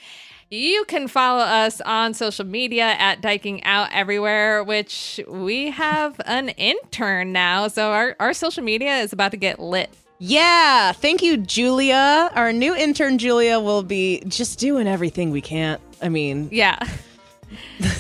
You 0.55 0.85
can 0.85 1.09
follow 1.09 1.43
us 1.43 1.81
on 1.81 2.15
social 2.15 2.45
media 2.47 2.85
at 2.99 3.21
Dyking 3.21 3.61
Out 3.65 3.89
Everywhere, 3.93 4.63
which 4.63 5.19
we 5.29 5.71
have 5.73 6.21
an 6.27 6.51
intern 6.51 7.33
now. 7.33 7.67
So 7.67 7.91
our, 7.91 8.15
our 8.21 8.33
social 8.33 8.63
media 8.63 8.99
is 8.99 9.13
about 9.13 9.33
to 9.33 9.37
get 9.37 9.59
lit. 9.59 9.91
Yeah. 10.21 10.93
Thank 10.93 11.23
you, 11.23 11.39
Julia. 11.39 12.31
Our 12.37 12.53
new 12.53 12.73
intern, 12.75 13.19
Julia, 13.19 13.59
will 13.59 13.83
be 13.83 14.23
just 14.29 14.61
doing 14.61 14.87
everything 14.87 15.33
we 15.33 15.41
can't. 15.41 15.81
I 16.01 16.09
mean, 16.09 16.49
Yeah. 16.53 16.79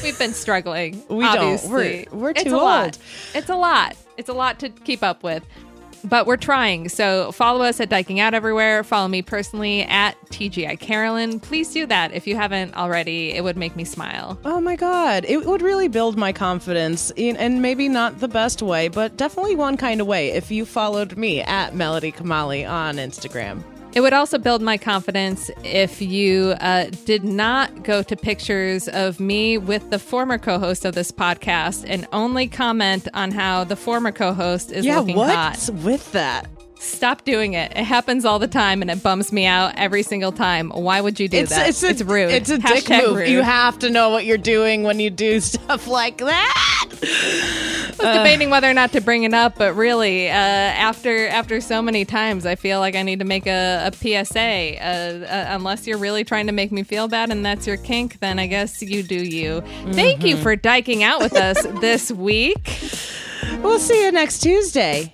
We've 0.04 0.18
been 0.18 0.32
struggling. 0.32 1.02
We 1.08 1.24
don't. 1.24 1.62
We're- 1.68 2.06
we're 2.12 2.30
It's 2.30 2.44
too 2.44 2.50
lot. 2.50 2.84
old. 2.84 2.98
It's 3.34 3.48
a 3.48 3.56
lot. 3.56 3.96
It's 4.16 4.28
a 4.28 4.32
lot 4.32 4.60
to 4.60 4.68
keep 4.68 5.02
up 5.02 5.24
with. 5.24 5.44
But 6.04 6.26
we're 6.26 6.36
trying. 6.36 6.88
So 6.90 7.32
follow 7.32 7.64
us 7.64 7.80
at 7.80 7.88
Dyking 7.88 8.18
Out 8.18 8.34
Everywhere. 8.34 8.84
Follow 8.84 9.08
me 9.08 9.22
personally 9.22 9.82
at 9.82 10.16
TGI 10.26 10.78
Carolyn. 10.78 11.40
Please 11.40 11.72
do 11.72 11.86
that 11.86 12.12
if 12.12 12.26
you 12.26 12.36
haven't 12.36 12.74
already. 12.76 13.32
It 13.32 13.42
would 13.42 13.56
make 13.56 13.74
me 13.74 13.84
smile. 13.84 14.38
Oh 14.44 14.60
my 14.60 14.76
God. 14.76 15.24
It 15.26 15.46
would 15.46 15.62
really 15.62 15.88
build 15.88 16.16
my 16.16 16.32
confidence 16.32 17.10
in, 17.16 17.36
and 17.36 17.62
maybe 17.62 17.88
not 17.88 18.20
the 18.20 18.28
best 18.28 18.60
way, 18.62 18.88
but 18.88 19.16
definitely 19.16 19.56
one 19.56 19.76
kind 19.76 20.00
of 20.00 20.06
way 20.06 20.30
if 20.30 20.50
you 20.50 20.66
followed 20.66 21.16
me 21.16 21.40
at 21.40 21.74
Melody 21.74 22.12
Kamali 22.12 22.68
on 22.68 22.96
Instagram. 22.96 23.62
It 23.94 24.00
would 24.00 24.12
also 24.12 24.38
build 24.38 24.60
my 24.60 24.76
confidence 24.76 25.52
if 25.62 26.02
you 26.02 26.54
uh, 26.60 26.86
did 27.04 27.22
not 27.22 27.84
go 27.84 28.02
to 28.02 28.16
pictures 28.16 28.88
of 28.88 29.20
me 29.20 29.56
with 29.56 29.88
the 29.90 30.00
former 30.00 30.36
co 30.36 30.58
host 30.58 30.84
of 30.84 30.94
this 30.96 31.12
podcast 31.12 31.84
and 31.86 32.06
only 32.12 32.48
comment 32.48 33.06
on 33.14 33.30
how 33.30 33.62
the 33.62 33.76
former 33.76 34.10
co 34.10 34.34
host 34.34 34.72
is 34.72 34.84
yeah, 34.84 34.98
looking 34.98 35.16
what's 35.16 35.68
hot. 35.68 35.74
with 35.76 36.10
that? 36.10 36.48
Stop 36.84 37.24
doing 37.24 37.54
it. 37.54 37.72
It 37.72 37.84
happens 37.84 38.24
all 38.24 38.38
the 38.38 38.48
time 38.48 38.82
and 38.82 38.90
it 38.90 39.02
bums 39.02 39.32
me 39.32 39.46
out 39.46 39.74
every 39.76 40.02
single 40.02 40.32
time. 40.32 40.70
Why 40.70 41.00
would 41.00 41.18
you 41.18 41.28
do 41.28 41.38
that? 41.50 41.68
a, 42.00 42.04
rude. 42.04 42.30
It's 42.30 42.50
a 42.50 42.58
dick 42.58 42.88
move. 42.88 43.16
rude. 43.16 43.28
You 43.28 43.42
have 43.42 43.78
to 43.80 43.90
know 43.90 44.10
what 44.10 44.24
you're 44.26 44.38
doing 44.38 44.82
when 44.82 45.00
you 45.00 45.10
do 45.10 45.40
stuff 45.54 45.86
like 45.86 46.18
that. 46.18 46.84
I 47.02 47.86
was 47.98 48.16
debating 48.18 48.50
whether 48.50 48.68
or 48.68 48.74
not 48.74 48.92
to 48.92 49.00
bring 49.00 49.24
it 49.24 49.34
up, 49.34 49.56
but 49.56 49.74
really, 49.74 50.28
uh, 50.28 50.32
after 50.32 51.28
after 51.28 51.60
so 51.60 51.80
many 51.80 52.04
times, 52.04 52.46
I 52.46 52.54
feel 52.54 52.80
like 52.80 52.94
I 52.94 53.02
need 53.02 53.18
to 53.20 53.24
make 53.24 53.46
a, 53.46 53.90
a 53.90 53.92
PSA. 53.92 54.78
Uh, 54.80 55.24
uh, 55.24 55.46
unless 55.48 55.86
you're 55.86 55.98
really 55.98 56.24
trying 56.24 56.46
to 56.46 56.52
make 56.52 56.72
me 56.72 56.82
feel 56.82 57.08
bad 57.08 57.30
and 57.30 57.44
that's 57.44 57.66
your 57.66 57.76
kink, 57.76 58.20
then 58.20 58.38
I 58.38 58.46
guess 58.46 58.82
you 58.82 59.02
do 59.02 59.16
you. 59.16 59.62
Thank 59.92 60.24
you 60.24 60.36
for 60.36 60.56
dyking 60.56 61.02
out 61.02 61.20
with 61.20 61.34
us 61.34 61.62
this 61.80 62.10
week. 62.10 62.78
We'll 63.62 63.78
see 63.78 64.04
you 64.04 64.12
next 64.12 64.40
Tuesday. 64.40 65.13